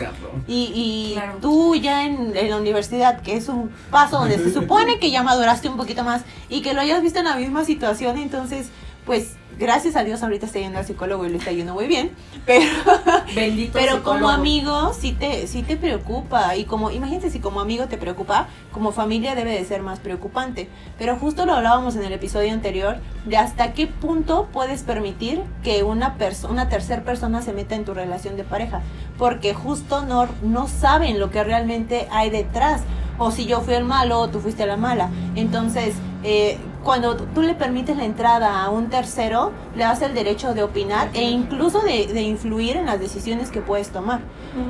y, 0.48 0.72
y 0.76 1.14
Claro. 1.14 1.38
tú 1.42 1.76
ya 1.76 2.06
en, 2.06 2.36
en 2.36 2.50
la 2.50 2.58
universidad, 2.58 3.22
que 3.22 3.38
es 3.38 3.48
un 3.48 3.70
paso 3.90 4.20
donde 4.20 4.38
se 4.38 4.54
supone 4.54 5.00
que 5.00 5.12
ya 5.12 5.24
maduraste 5.24 5.70
un 5.70 5.78
poquito 5.78 6.04
más 6.04 6.22
y 6.50 6.62
que 6.62 6.74
lo 6.74 6.82
hayas 6.82 7.02
visto 7.02 7.20
en 7.20 7.26
la 7.26 7.36
misma 7.36 7.64
situación, 7.64 8.18
entonces, 8.18 8.68
pues, 9.06 9.36
gracias 9.58 9.96
a 9.96 10.04
Dios 10.04 10.22
ahorita 10.24 10.46
está 10.46 10.60
yendo 10.60 10.80
al 10.80 10.86
psicólogo 10.86 11.26
y 11.26 11.30
le 11.30 11.38
está 11.38 11.52
yendo 11.52 11.74
muy 11.74 11.88
bien, 11.88 12.12
pero... 12.46 12.65
Bendito 13.36 13.74
Pero 13.74 14.04
como 14.04 14.30
amigo 14.30 14.94
sí 14.94 15.12
te, 15.12 15.48
sí 15.48 15.63
te 15.63 15.78
preocupa 15.78 16.56
y 16.56 16.65
como, 16.65 16.91
imagínate 16.91 17.30
si 17.30 17.39
como 17.39 17.60
amigo 17.60 17.88
te 17.88 17.98
preocupa, 17.98 18.48
como 18.72 18.91
familia 18.91 19.36
debe 19.36 19.52
de 19.52 19.65
ser 19.65 19.82
más 19.82 20.00
preocupante. 20.00 20.70
Pero 20.98 21.18
justo 21.18 21.46
lo 21.46 21.54
hablábamos 21.54 21.96
en 21.96 22.04
el 22.04 22.13
episodio 22.13 22.54
anterior 22.54 22.98
de 23.26 23.38
hasta 23.38 23.74
qué 23.74 23.88
punto 23.88 24.48
puedes 24.52 24.84
permitir 24.84 25.41
que 25.63 25.84
una 25.84 26.15
persona, 26.15 26.54
una 26.54 26.70
tercera 26.70 27.04
persona 27.04 27.41
se 27.41 27.54
meta 27.54 27.76
en 27.76 27.86
tu 27.86 27.94
relación 27.94 28.38
de 28.38 28.44
pareja, 28.44 28.82
porque 29.18 29.54
justo 29.54 30.06
no, 30.06 30.28
no 30.44 30.68
saben 30.68 31.20
lo 31.20 31.32
que 31.32 31.44
realmente 31.44 32.08
hay 32.12 32.30
detrás. 32.30 32.82
O 33.18 33.32
si 33.32 33.46
yo 33.46 33.62
fui 33.62 33.76
el 33.76 33.86
malo 33.86 34.20
o 34.20 34.28
tú 34.28 34.41
fuiste 34.41 34.65
la 34.65 34.76
mala. 34.76 35.10
Entonces, 35.36 35.96
eh, 36.24 36.58
cuando 36.86 37.17
tú 37.17 37.41
le 37.41 37.56
permites 37.56 37.98
la 37.98 38.06
entrada 38.06 38.63
a 38.63 38.69
un 38.69 38.89
tercero, 38.89 39.52
le 39.76 39.84
das 39.84 40.04
el 40.04 40.13
derecho 40.13 40.54
de 40.54 40.62
opinar 40.62 41.10
e 41.13 41.24
incluso 41.24 41.82
de, 41.82 42.06
de 42.06 42.21
influir 42.21 42.78
en 42.78 42.86
las 42.86 43.00
decisiones 43.00 43.50
que 43.50 43.60
puedes 43.60 43.89
tomar. 43.89 44.21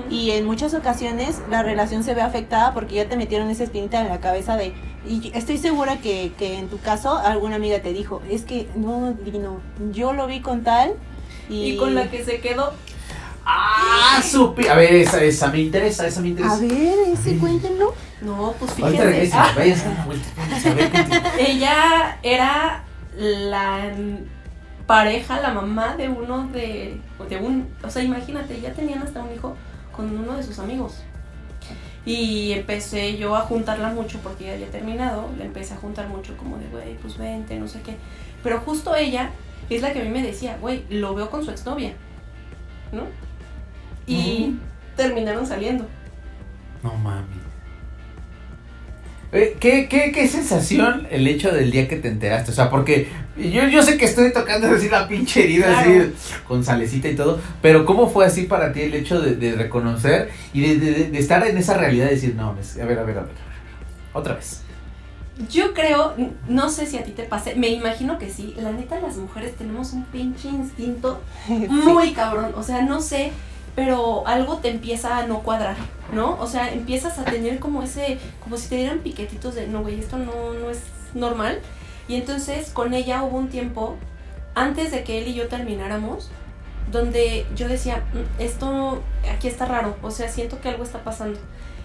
Y 0.10 0.32
en 0.32 0.45
muchas 0.45 0.73
ocasiones 0.73 1.41
la 1.51 1.62
relación 1.62 2.04
se 2.04 2.13
ve 2.15 2.21
afectada 2.21 2.73
porque 2.73 2.95
ya 2.95 3.10
te 3.10 3.17
metieron 3.17 3.49
esa 3.49 3.65
espinita 3.65 3.99
en 3.99 4.08
la 4.08 4.21
cabeza 4.21 4.56
de... 4.56 4.73
Y 5.08 5.30
estoy 5.36 5.58
segura 5.58 5.97
que, 5.97 6.32
que 6.38 6.58
en 6.58 6.69
tu 6.69 6.80
caso 6.80 7.17
alguna 7.17 7.58
amiga 7.58 7.80
te 7.80 7.91
dijo, 7.91 8.21
es 8.32 8.45
que 8.45 8.67
no, 8.75 9.13
Dino, 9.25 9.60
yo 9.91 10.13
lo 10.13 10.25
vi 10.25 10.39
con 10.39 10.63
tal 10.63 10.93
y... 11.49 11.73
Y 11.73 11.78
con 11.78 11.95
la 11.95 12.10
que 12.10 12.23
se 12.23 12.39
quedó, 12.39 12.71
Ah, 13.45 14.21
supi. 14.23 14.67
A 14.67 14.75
ver, 14.75 14.95
esa, 14.95 15.21
esa 15.23 15.47
me 15.51 15.60
interesa, 15.60 16.08
esa 16.08 16.19
me 16.21 16.27
A 16.27 16.31
interesa. 16.31 16.58
ver, 16.62 16.95
ese 17.13 17.38
cuéntenlo. 17.38 17.93
no, 18.21 18.53
pues 18.60 18.71
Ahorita 18.71 18.88
fíjense. 19.03 19.05
regresen, 19.05 19.93
Ah, 19.97 20.01
a 20.01 20.05
vuelta. 20.05 20.27
A 20.69 20.73
ver 20.73 20.89
Ella 21.39 22.17
era 22.23 22.84
la 23.17 23.91
pareja, 24.88 25.39
la 25.41 25.51
mamá 25.53 25.95
de 25.95 26.10
uno 26.10 26.47
de, 26.47 26.99
de 27.29 27.38
un, 27.38 27.67
o 27.84 27.89
sea, 27.89 28.03
imagínate, 28.03 28.60
ya 28.62 28.73
tenían 28.73 28.99
hasta 29.03 29.21
un 29.23 29.34
hijo 29.34 29.55
con 29.95 30.15
uno 30.17 30.36
de 30.38 30.43
sus 30.43 30.60
amigos. 30.60 31.03
Y 32.05 32.51
empecé 32.51 33.17
yo 33.17 33.36
a 33.36 33.41
juntarla 33.41 33.89
mucho 33.89 34.19
porque 34.19 34.45
ya 34.45 34.53
había 34.53 34.69
terminado, 34.69 35.27
la 35.39 35.45
empecé 35.45 35.73
a 35.73 35.77
juntar 35.77 36.08
mucho 36.08 36.38
como 36.38 36.58
de, 36.58 36.67
güey, 36.67 36.95
pues 36.97 37.17
vente, 37.17 37.58
no 37.60 37.67
sé 37.67 37.81
qué. 37.81 37.95
Pero 38.43 38.60
justo 38.60 38.95
ella 38.95 39.31
es 39.71 39.81
la 39.81 39.91
que 39.91 40.01
a 40.01 40.03
mí 40.03 40.10
me 40.10 40.21
decía, 40.21 40.58
güey, 40.62 40.84
lo 40.89 41.15
veo 41.15 41.31
con 41.31 41.43
su 41.43 41.49
exnovia, 41.49 41.93
¿no? 42.91 43.03
Y 44.08 44.56
terminaron 44.96 45.46
saliendo. 45.48 45.88
No 46.84 46.94
mames. 46.96 47.26
Eh, 49.32 49.58
¿Qué, 49.60 49.88
qué, 49.89 50.12
¿Qué 50.13 50.28
sensación 50.28 51.08
el 51.12 51.28
hecho 51.28 51.52
del 51.52 51.70
día 51.72 51.88
que 51.88 51.98
te 51.98 52.08
enteraste? 52.08 52.52
O 52.52 52.54
sea, 52.54 52.70
porque 52.70 53.10
yo, 53.38 53.68
yo 53.68 53.84
sé 53.84 53.98
que 53.98 54.06
estoy 54.06 54.32
tocando 54.32 54.68
así 54.68 54.88
la 54.88 55.08
pinche 55.10 55.44
herida, 55.44 55.65
Claro. 55.68 55.91
así 56.04 56.13
con 56.48 56.63
salecita 56.63 57.10
y 57.10 57.15
todo, 57.15 57.41
pero 57.62 57.86
¿cómo 57.86 58.10
fue 58.10 58.26
así 58.26 58.44
para 58.44 58.72
ti 58.72 58.82
el 58.84 58.94
hecho 58.94 59.20
de, 59.20 59.36
de 59.36 59.54
reconocer 59.56 60.30
y 60.54 60.62
de, 60.62 60.78
de- 60.80 61.12
de 61.12 61.20
estar 61.20 61.46
en 61.46 61.58
esa 61.58 61.74
realidad 61.76 62.08
y 62.08 62.12
decir, 62.12 62.36
no, 62.36 62.56
es- 62.60 62.78
a 62.80 62.86
ver, 62.86 62.98
a 63.00 63.04
ver, 63.04 63.18
a 63.18 63.22
ver, 63.24 63.32
otra 64.13 64.36
vez? 64.36 64.62
Yo 65.52 65.74
creo, 65.74 66.13
no 66.48 66.70
sé 66.70 66.86
si 66.86 66.98
a 66.98 67.04
ti 67.04 67.12
te 67.12 67.24
pase, 67.24 67.56
me 67.56 67.68
imagino 67.68 68.18
que 68.18 68.30
sí. 68.30 68.54
La 68.58 68.72
neta, 68.72 69.02
las 69.02 69.18
mujeres 69.18 69.54
tenemos 69.58 69.91
un 69.91 70.06
pinche 70.06 70.48
instinto 70.48 71.22
muy 71.50 72.13
cabrón. 72.13 72.54
O 72.56 72.63
sea, 72.63 72.84
no 72.84 73.02
sé, 73.02 73.34
pero 73.76 74.26
algo 74.28 74.58
te 74.58 74.70
empieza 74.70 75.18
a 75.18 75.28
no 75.28 75.40
cuadrar, 75.40 75.76
¿no? 76.14 76.38
O 76.40 76.48
sea, 76.48 76.72
empiezas 76.72 77.20
a 77.20 77.26
tener 77.26 77.60
como 77.60 77.84
ese, 77.84 78.20
como 78.44 78.58
si 78.58 78.70
te 78.70 78.78
dieran 78.78 79.00
piquetitos 79.00 79.56
de, 79.56 79.68
no, 79.68 79.82
güey, 79.82 80.00
esto 80.00 80.18
no, 80.18 80.54
no 80.54 80.70
es 80.70 80.80
normal. 81.14 81.60
Y 82.08 82.16
entonces 82.16 82.70
con 82.70 82.94
ella 82.94 83.24
hubo 83.24 83.38
un 83.38 83.50
tiempo, 83.50 83.98
antes 84.54 84.92
de 84.92 85.04
que 85.04 85.22
él 85.22 85.28
y 85.28 85.34
yo 85.34 85.48
termináramos, 85.48 86.30
donde 86.92 87.46
yo 87.56 87.68
decía, 87.68 88.04
"Mm, 88.14 88.42
esto 88.42 89.02
aquí 89.34 89.48
está 89.48 89.66
raro, 89.66 89.98
o 90.02 90.12
sea, 90.12 90.30
siento 90.30 90.62
que 90.62 90.70
algo 90.70 90.84
está 90.84 91.04
pasando. 91.04 91.40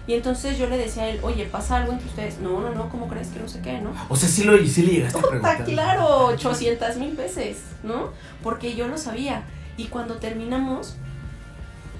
Y 0.07 0.13
entonces 0.13 0.57
yo 0.57 0.67
le 0.67 0.77
decía 0.77 1.03
a 1.03 1.09
él, 1.09 1.19
oye, 1.23 1.45
¿pasa 1.45 1.77
algo 1.77 1.91
entre 1.93 2.07
ustedes? 2.07 2.39
No, 2.39 2.59
no, 2.59 2.73
no, 2.73 2.89
¿cómo 2.89 3.07
crees 3.07 3.27
que 3.29 3.39
no 3.39 3.47
sé 3.47 3.61
qué, 3.61 3.79
no? 3.79 3.91
O 4.09 4.15
sea, 4.15 4.29
sí, 4.29 4.43
lo, 4.43 4.57
sí 4.65 4.83
le 4.83 4.93
llegaste 4.93 5.19
a 5.19 5.21
preguntar. 5.21 5.63
claro, 5.65 6.25
800 6.27 6.97
mil 6.97 7.15
veces, 7.15 7.57
¿no? 7.83 8.09
Porque 8.43 8.75
yo 8.75 8.87
lo 8.87 8.97
sabía. 8.97 9.43
Y 9.77 9.85
cuando 9.85 10.15
terminamos, 10.15 10.95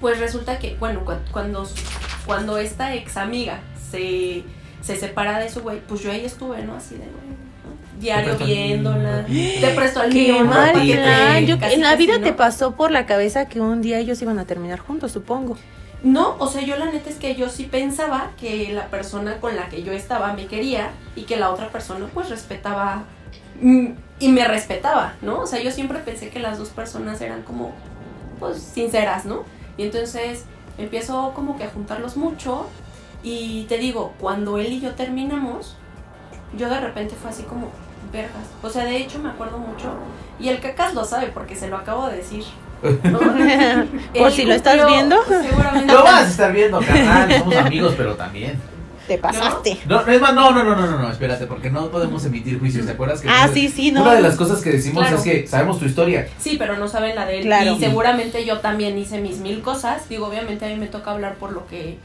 pues 0.02 0.18
resulta 0.20 0.58
que, 0.58 0.76
bueno, 0.78 1.02
cu- 1.06 1.14
cuando, 1.30 1.66
cuando 2.26 2.58
esta 2.58 2.92
ex 2.94 3.16
amiga 3.16 3.60
se, 3.90 4.42
se 4.82 4.96
separa 4.96 5.38
de 5.38 5.48
su 5.48 5.62
güey, 5.62 5.80
pues 5.80 6.02
yo 6.02 6.10
ahí 6.12 6.24
estuve, 6.26 6.62
¿no? 6.62 6.74
Así 6.74 6.96
de, 6.96 7.00
güey. 7.06 7.32
Diario 7.98 8.36
Te 8.36 8.44
viéndola. 8.44 9.24
Te 9.26 9.68
presto 9.76 10.00
al 10.00 10.10
casi, 11.60 11.74
en 11.76 11.80
la 11.82 11.90
casi, 11.92 12.04
vida 12.06 12.18
¿no? 12.18 12.24
te 12.24 12.32
pasó 12.32 12.72
por 12.74 12.90
la 12.90 13.06
cabeza 13.06 13.48
que 13.48 13.60
un 13.60 13.80
día 13.80 13.98
ellos 13.98 14.20
iban 14.20 14.38
a 14.40 14.44
terminar 14.44 14.80
juntos, 14.80 15.12
supongo. 15.12 15.56
No, 16.02 16.34
o 16.40 16.48
sea, 16.48 16.62
yo 16.62 16.76
la 16.76 16.86
neta 16.86 17.08
es 17.08 17.14
que 17.16 17.36
yo 17.36 17.48
sí 17.48 17.62
pensaba 17.62 18.32
que 18.40 18.72
la 18.72 18.88
persona 18.88 19.36
con 19.38 19.54
la 19.54 19.68
que 19.68 19.84
yo 19.84 19.92
estaba 19.92 20.32
me 20.32 20.46
quería 20.46 20.90
y 21.14 21.22
que 21.22 21.36
la 21.36 21.50
otra 21.50 21.68
persona 21.68 22.06
pues 22.12 22.28
respetaba 22.28 23.04
mm, 23.60 23.86
y 24.18 24.28
me 24.32 24.48
respetaba, 24.48 25.14
¿no? 25.22 25.38
O 25.38 25.46
sea, 25.46 25.62
yo 25.62 25.70
siempre 25.70 25.98
pensé 26.00 26.28
que 26.30 26.40
las 26.40 26.58
dos 26.58 26.70
personas 26.70 27.20
eran 27.20 27.42
como 27.42 27.72
pues 28.40 28.60
sinceras, 28.60 29.24
¿no? 29.26 29.44
Y 29.76 29.84
entonces 29.84 30.44
empiezo 30.78 31.32
como 31.34 31.56
que 31.56 31.64
a 31.64 31.70
juntarlos 31.70 32.16
mucho 32.16 32.66
y 33.22 33.64
te 33.68 33.78
digo, 33.78 34.14
cuando 34.18 34.58
él 34.58 34.72
y 34.72 34.80
yo 34.80 34.94
terminamos, 34.94 35.76
yo 36.56 36.68
de 36.68 36.80
repente 36.80 37.14
fue 37.20 37.30
así 37.30 37.44
como 37.44 37.70
vergas. 38.12 38.46
O 38.62 38.68
sea, 38.68 38.84
de 38.84 38.96
hecho 38.96 39.18
me 39.18 39.30
acuerdo 39.30 39.58
mucho 39.58 39.92
y 40.38 40.48
el 40.48 40.60
cacas 40.60 40.94
lo 40.94 41.04
sabe 41.04 41.28
porque 41.28 41.54
se 41.56 41.68
lo 41.68 41.76
acabo 41.76 42.08
de 42.08 42.16
decir. 42.16 42.44
¿no? 42.82 43.20
Por 44.18 44.32
si 44.32 44.44
lo 44.44 44.54
estás 44.54 44.86
viendo. 44.86 45.22
Seguramente. 45.24 45.92
Lo 45.92 46.02
vas 46.02 46.24
a 46.24 46.28
estar 46.28 46.52
viendo, 46.52 46.80
carnal. 46.80 47.38
Somos 47.38 47.56
amigos, 47.56 47.94
pero 47.96 48.16
también. 48.16 48.60
Te 49.08 49.18
pasaste. 49.18 49.78
No, 49.86 50.04
no, 50.06 50.12
es 50.12 50.20
más, 50.20 50.32
no, 50.34 50.50
no, 50.52 50.62
no, 50.64 50.76
no, 50.76 50.86
no, 50.86 50.98
no, 50.98 51.10
espérate, 51.10 51.46
porque 51.46 51.70
no 51.70 51.90
podemos 51.90 52.24
emitir 52.24 52.58
juicios, 52.58 52.86
¿te 52.86 52.92
acuerdas? 52.92 53.20
Que 53.20 53.28
Ah, 53.28 53.42
una- 53.44 53.52
sí, 53.52 53.68
sí, 53.68 53.90
no. 53.92 54.02
Una 54.02 54.14
de 54.14 54.22
las 54.22 54.36
cosas 54.36 54.60
que 54.62 54.70
decimos 54.70 55.02
Claro. 55.02 55.16
es 55.18 55.22
que 55.24 55.46
sabemos 55.46 55.78
tu 55.78 55.86
historia. 55.86 56.28
Sí, 56.38 56.56
pero 56.58 56.76
no 56.76 56.86
saben 56.88 57.14
la 57.16 57.26
de 57.26 57.38
él. 57.38 57.44
Claro. 57.44 57.72
Y 57.72 57.78
seguramente 57.80 58.44
yo 58.44 58.60
también 58.60 58.96
hice 58.98 59.20
mis 59.20 59.38
mil 59.38 59.60
cosas. 59.62 60.08
Digo, 60.08 60.26
obviamente 60.28 60.64
a 60.64 60.68
mí 60.68 60.76
me 60.76 60.86
toca 60.86 61.10
hablar 61.10 61.34
por 61.34 61.52
lo 61.52 61.66
que, 61.66 61.98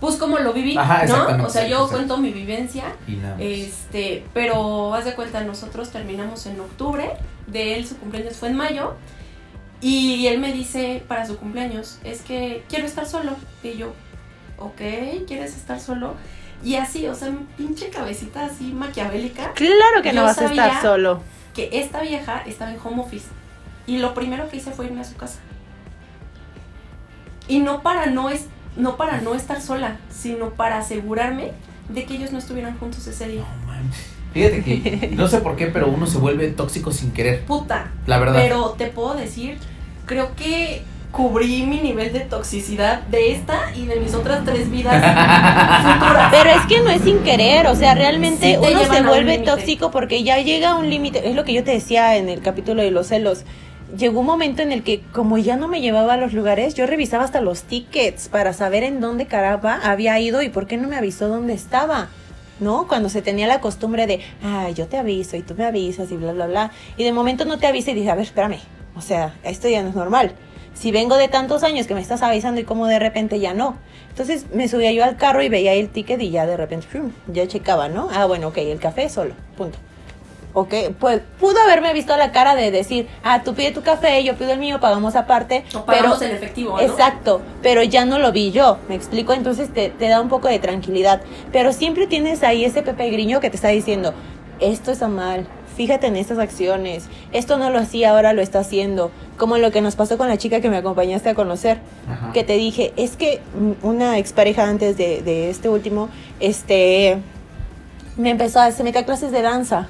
pues 0.00 0.16
como 0.16 0.38
lo 0.38 0.52
viví, 0.54 0.76
Ajá, 0.78 1.04
¿no? 1.06 1.44
O 1.44 1.50
sea, 1.50 1.66
yo 1.68 1.86
cuento 1.88 2.16
mi 2.16 2.32
vivencia. 2.32 2.84
Y 3.06 3.16
nada 3.16 3.34
más. 3.34 3.42
Este, 3.44 4.24
pero 4.32 4.94
haz 4.94 5.04
de 5.04 5.14
cuenta, 5.14 5.42
nosotros 5.44 5.90
terminamos 5.90 6.46
en 6.46 6.58
octubre. 6.60 7.10
De 7.48 7.74
él, 7.76 7.86
su 7.86 7.96
cumpleaños 7.98 8.36
fue 8.36 8.48
en 8.48 8.56
mayo. 8.56 8.94
Y 9.82 10.26
él 10.26 10.38
me 10.38 10.52
dice 10.52 11.02
para 11.08 11.26
su 11.26 11.36
cumpleaños, 11.38 11.98
es 12.04 12.20
que 12.22 12.62
quiero 12.68 12.86
estar 12.86 13.06
solo. 13.06 13.32
Y 13.62 13.76
yo, 13.76 13.92
ok, 14.60 14.80
¿quieres 15.26 15.56
estar 15.56 15.80
solo? 15.80 16.14
Y 16.62 16.76
así, 16.76 17.06
o 17.08 17.14
sea, 17.14 17.30
mi 17.30 17.44
pinche 17.56 17.88
cabecita 17.88 18.44
así 18.44 18.72
maquiavélica 18.72 19.52
Claro 19.54 20.02
que 20.02 20.12
no 20.12 20.22
vas 20.22 20.38
a 20.38 20.44
estar 20.44 20.82
solo. 20.82 21.22
que 21.54 21.70
esta 21.72 22.02
vieja 22.02 22.42
estaba 22.46 22.70
en 22.70 22.78
home 22.82 23.02
office 23.02 23.26
y 23.86 23.98
lo 23.98 24.14
primero 24.14 24.48
que 24.48 24.58
hice 24.58 24.70
fue 24.70 24.86
irme 24.86 25.00
a 25.00 25.04
su 25.04 25.16
casa. 25.16 25.38
Y 27.48 27.58
no 27.58 27.82
para 27.82 28.06
no 28.06 28.30
es 28.30 28.46
no 28.76 28.96
para 28.96 29.20
no 29.20 29.34
estar 29.34 29.60
sola, 29.60 29.96
sino 30.10 30.50
para 30.50 30.78
asegurarme 30.78 31.52
de 31.88 32.04
que 32.04 32.14
ellos 32.14 32.30
no 32.30 32.38
estuvieran 32.38 32.78
juntos 32.78 33.06
ese 33.06 33.26
día. 33.26 33.40
No. 33.40 33.70
Fíjate 34.32 34.62
que 34.62 35.10
no 35.12 35.26
sé 35.26 35.40
por 35.40 35.56
qué, 35.56 35.66
pero 35.66 35.88
uno 35.88 36.06
se 36.06 36.18
vuelve 36.18 36.48
tóxico 36.50 36.92
sin 36.92 37.10
querer. 37.10 37.44
Puta. 37.46 37.90
La 38.06 38.18
verdad. 38.18 38.36
Pero 38.36 38.70
te 38.78 38.86
puedo 38.86 39.14
decir, 39.14 39.58
creo 40.06 40.36
que 40.36 40.84
cubrí 41.10 41.62
mi 41.66 41.78
nivel 41.78 42.12
de 42.12 42.20
toxicidad 42.20 43.02
de 43.02 43.32
esta 43.32 43.72
y 43.74 43.86
de 43.86 43.96
mis 43.96 44.14
otras 44.14 44.44
tres 44.44 44.70
vidas 44.70 44.94
futuras. 45.82 46.28
Pero 46.30 46.50
es 46.50 46.66
que 46.66 46.80
no 46.80 46.90
es 46.90 47.02
sin 47.02 47.18
querer, 47.20 47.66
o 47.66 47.74
sea, 47.74 47.94
realmente 47.94 48.52
Sí 48.52 48.56
uno 48.56 48.84
se 48.84 49.00
un 49.00 49.06
vuelve 49.06 49.38
tóxico 49.38 49.90
porque 49.90 50.22
ya 50.22 50.38
llega 50.38 50.70
a 50.70 50.74
un 50.76 50.88
límite, 50.88 51.28
es 51.28 51.34
lo 51.34 51.44
que 51.44 51.52
yo 51.52 51.64
te 51.64 51.72
decía 51.72 52.16
en 52.16 52.28
el 52.28 52.40
capítulo 52.40 52.82
de 52.82 52.90
los 52.90 53.08
celos. 53.08 53.44
Llegó 53.96 54.20
un 54.20 54.26
momento 54.26 54.62
en 54.62 54.70
el 54.70 54.84
que 54.84 55.00
como 55.12 55.36
ya 55.36 55.56
no 55.56 55.66
me 55.66 55.80
llevaba 55.80 56.14
a 56.14 56.16
los 56.16 56.32
lugares, 56.32 56.74
yo 56.74 56.86
revisaba 56.86 57.24
hasta 57.24 57.40
los 57.40 57.64
tickets 57.64 58.28
para 58.28 58.52
saber 58.52 58.84
en 58.84 59.00
dónde 59.00 59.26
caramba 59.26 59.80
había 59.82 60.18
ido 60.20 60.42
y 60.42 60.48
por 60.48 60.68
qué 60.68 60.76
no 60.76 60.86
me 60.86 60.96
avisó 60.96 61.28
dónde 61.28 61.54
estaba. 61.54 62.08
¿No? 62.60 62.86
Cuando 62.86 63.08
se 63.08 63.22
tenía 63.22 63.46
la 63.46 63.62
costumbre 63.62 64.06
de, 64.06 64.20
ay, 64.44 64.74
yo 64.74 64.86
te 64.86 64.98
aviso 64.98 65.34
y 65.34 65.40
tú 65.40 65.54
me 65.56 65.64
avisas 65.64 66.12
y 66.12 66.16
bla, 66.18 66.34
bla, 66.34 66.46
bla. 66.46 66.70
Y 66.98 67.04
de 67.04 67.12
momento 67.12 67.46
no 67.46 67.58
te 67.58 67.66
avisa 67.66 67.90
y 67.90 67.94
dice, 67.94 68.10
a 68.10 68.14
ver, 68.14 68.26
espérame. 68.26 68.58
O 68.94 69.00
sea, 69.00 69.34
esto 69.44 69.66
ya 69.66 69.82
no 69.82 69.88
es 69.88 69.94
normal. 69.94 70.34
Si 70.80 70.92
vengo 70.92 71.18
de 71.18 71.28
tantos 71.28 71.62
años 71.62 71.86
que 71.86 71.92
me 71.92 72.00
estás 72.00 72.22
avisando 72.22 72.58
y 72.58 72.64
como 72.64 72.86
de 72.86 72.98
repente 72.98 73.38
ya 73.38 73.52
no. 73.52 73.76
Entonces 74.08 74.46
me 74.54 74.66
subía 74.66 74.90
yo 74.92 75.04
al 75.04 75.18
carro 75.18 75.42
y 75.42 75.50
veía 75.50 75.74
el 75.74 75.90
ticket 75.90 76.18
y 76.22 76.30
ya 76.30 76.46
de 76.46 76.56
repente 76.56 76.86
ya 77.26 77.46
checaba, 77.46 77.90
¿no? 77.90 78.08
Ah, 78.14 78.24
bueno, 78.24 78.48
ok, 78.48 78.56
el 78.56 78.80
café 78.80 79.10
solo, 79.10 79.34
punto. 79.58 79.76
Ok, 80.54 80.72
pues 80.98 81.20
pudo 81.38 81.60
haberme 81.60 81.92
visto 81.92 82.16
la 82.16 82.32
cara 82.32 82.54
de 82.54 82.70
decir, 82.70 83.08
ah, 83.22 83.42
tú 83.42 83.54
pide 83.54 83.72
tu 83.72 83.82
café, 83.82 84.24
yo 84.24 84.36
pido 84.36 84.52
el 84.52 84.58
mío, 84.58 84.80
pagamos 84.80 85.16
aparte. 85.16 85.64
O 85.74 85.84
pero 85.84 85.98
pagamos 85.98 86.22
en 86.22 86.30
efectivo, 86.30 86.76
¿no? 86.78 86.80
Exacto, 86.80 87.42
pero 87.60 87.82
ya 87.82 88.06
no 88.06 88.18
lo 88.18 88.32
vi 88.32 88.50
yo, 88.50 88.78
me 88.88 88.94
explico, 88.94 89.34
entonces 89.34 89.70
te, 89.74 89.90
te 89.90 90.08
da 90.08 90.18
un 90.22 90.30
poco 90.30 90.48
de 90.48 90.60
tranquilidad. 90.60 91.20
Pero 91.52 91.74
siempre 91.74 92.06
tienes 92.06 92.42
ahí 92.42 92.64
ese 92.64 92.80
Pepe 92.80 93.10
Griño 93.10 93.40
que 93.40 93.50
te 93.50 93.56
está 93.56 93.68
diciendo, 93.68 94.14
esto 94.60 94.92
está 94.92 95.08
mal, 95.08 95.46
fíjate 95.80 96.08
en 96.08 96.16
estas 96.16 96.38
acciones, 96.38 97.04
esto 97.32 97.56
no 97.56 97.70
lo 97.70 97.78
hacía, 97.78 98.10
ahora 98.10 98.34
lo 98.34 98.42
está 98.42 98.58
haciendo. 98.58 99.10
Como 99.38 99.56
lo 99.56 99.70
que 99.70 99.80
nos 99.80 99.96
pasó 99.96 100.18
con 100.18 100.28
la 100.28 100.36
chica 100.36 100.60
que 100.60 100.68
me 100.68 100.76
acompañaste 100.76 101.30
a 101.30 101.34
conocer, 101.34 101.78
Ajá. 102.06 102.32
que 102.34 102.44
te 102.44 102.52
dije, 102.58 102.92
es 102.98 103.16
que 103.16 103.40
una 103.82 104.18
expareja 104.18 104.68
antes 104.68 104.98
de, 104.98 105.22
de 105.22 105.48
este 105.48 105.70
último, 105.70 106.10
este, 106.38 107.16
me 108.18 108.28
empezó 108.28 108.60
a, 108.60 108.68
metía 108.84 109.00
a 109.00 109.04
clases 109.06 109.32
de 109.32 109.40
danza. 109.40 109.88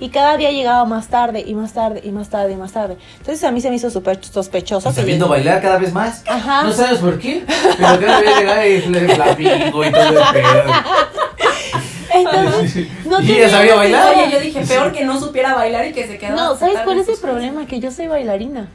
Y 0.00 0.08
cada 0.08 0.38
día 0.38 0.50
llegaba 0.50 0.86
más 0.86 1.08
tarde 1.08 1.44
y 1.46 1.52
más 1.54 1.74
tarde 1.74 2.00
y 2.02 2.10
más 2.10 2.30
tarde 2.30 2.52
y 2.52 2.56
más 2.56 2.72
tarde. 2.72 2.96
Entonces 3.18 3.44
a 3.44 3.50
mí 3.50 3.60
se 3.60 3.68
me 3.68 3.76
hizo 3.76 3.90
súper 3.90 4.24
sospechoso. 4.24 4.90
Sabiendo 4.92 5.26
llegó- 5.26 5.34
bailar 5.34 5.60
cada 5.60 5.76
vez 5.76 5.92
más. 5.92 6.22
Ajá. 6.26 6.62
No 6.62 6.72
sabes 6.72 7.00
por 7.00 7.18
qué, 7.18 7.44
pero 7.76 8.00
cada 8.00 8.20
vez 8.20 8.38
llega 8.38 8.66
y 8.66 8.80
le 8.86 9.14
flamingo 9.14 9.84
y 9.84 9.90
todo 9.92 10.08
el 10.08 10.14
pedo. 10.32 10.62
Entonces, 12.14 12.86
no 13.06 13.20
¿Y 13.20 13.26
tenía 13.26 13.44
ella 13.44 13.50
sabía 13.50 13.74
bailar? 13.74 14.14
Oye, 14.14 14.30
yo 14.32 14.40
dije, 14.40 14.60
peor 14.66 14.92
que 14.92 15.04
no 15.04 15.18
supiera 15.20 15.54
bailar 15.54 15.86
y 15.86 15.92
que 15.92 16.06
se 16.06 16.18
quedara. 16.18 16.34
No, 16.36 16.56
¿sabes 16.56 16.78
cuál 16.84 16.98
es 16.98 17.08
el 17.08 17.16
problema? 17.18 17.66
Que 17.66 17.80
yo 17.80 17.90
soy 17.90 18.06
bailarina. 18.06 18.68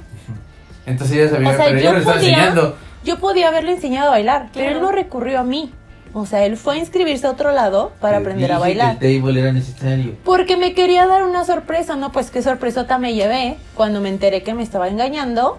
Entonces 0.86 1.18
ella 1.18 1.30
sabía, 1.30 1.50
O 1.50 1.56
sea, 1.56 1.66
pero 1.66 1.78
yo 1.80 1.84
yo 1.86 1.94
le 1.94 2.00
estaba 2.00 2.18
podía- 2.18 2.30
enseñando. 2.34 2.78
Yo 3.04 3.20
podía 3.20 3.48
haberle 3.50 3.72
enseñado 3.74 4.08
a 4.08 4.12
bailar, 4.12 4.50
pero 4.54 4.72
él 4.72 4.82
no 4.82 4.92
recurrió 4.92 5.40
a 5.40 5.44
mí. 5.44 5.72
O 6.16 6.26
sea, 6.28 6.46
él 6.46 6.58
fue 6.58 6.76
a 6.76 6.78
inscribirse 6.78 7.26
a 7.26 7.32
otro 7.32 7.52
lado 7.52 7.92
para 8.00 8.18
aprender 8.20 8.52
a 8.52 8.60
bailar. 8.60 9.00
Que 9.00 9.16
el 9.16 9.22
table 9.22 9.42
era 9.42 9.52
necesario. 9.52 10.14
Porque 10.24 10.58
me 10.58 10.74
quería 10.74 11.08
dar 11.08 11.24
una 11.24 11.44
sorpresa, 11.44 11.96
¿no? 11.96 12.12
Pues 12.12 12.30
qué 12.30 12.42
sorpresota 12.44 13.00
me 13.00 13.16
llevé 13.16 13.58
cuando 13.76 14.00
me 14.00 14.10
enteré 14.10 14.44
que 14.44 14.54
me 14.54 14.62
estaba 14.64 14.88
engañando. 14.90 15.58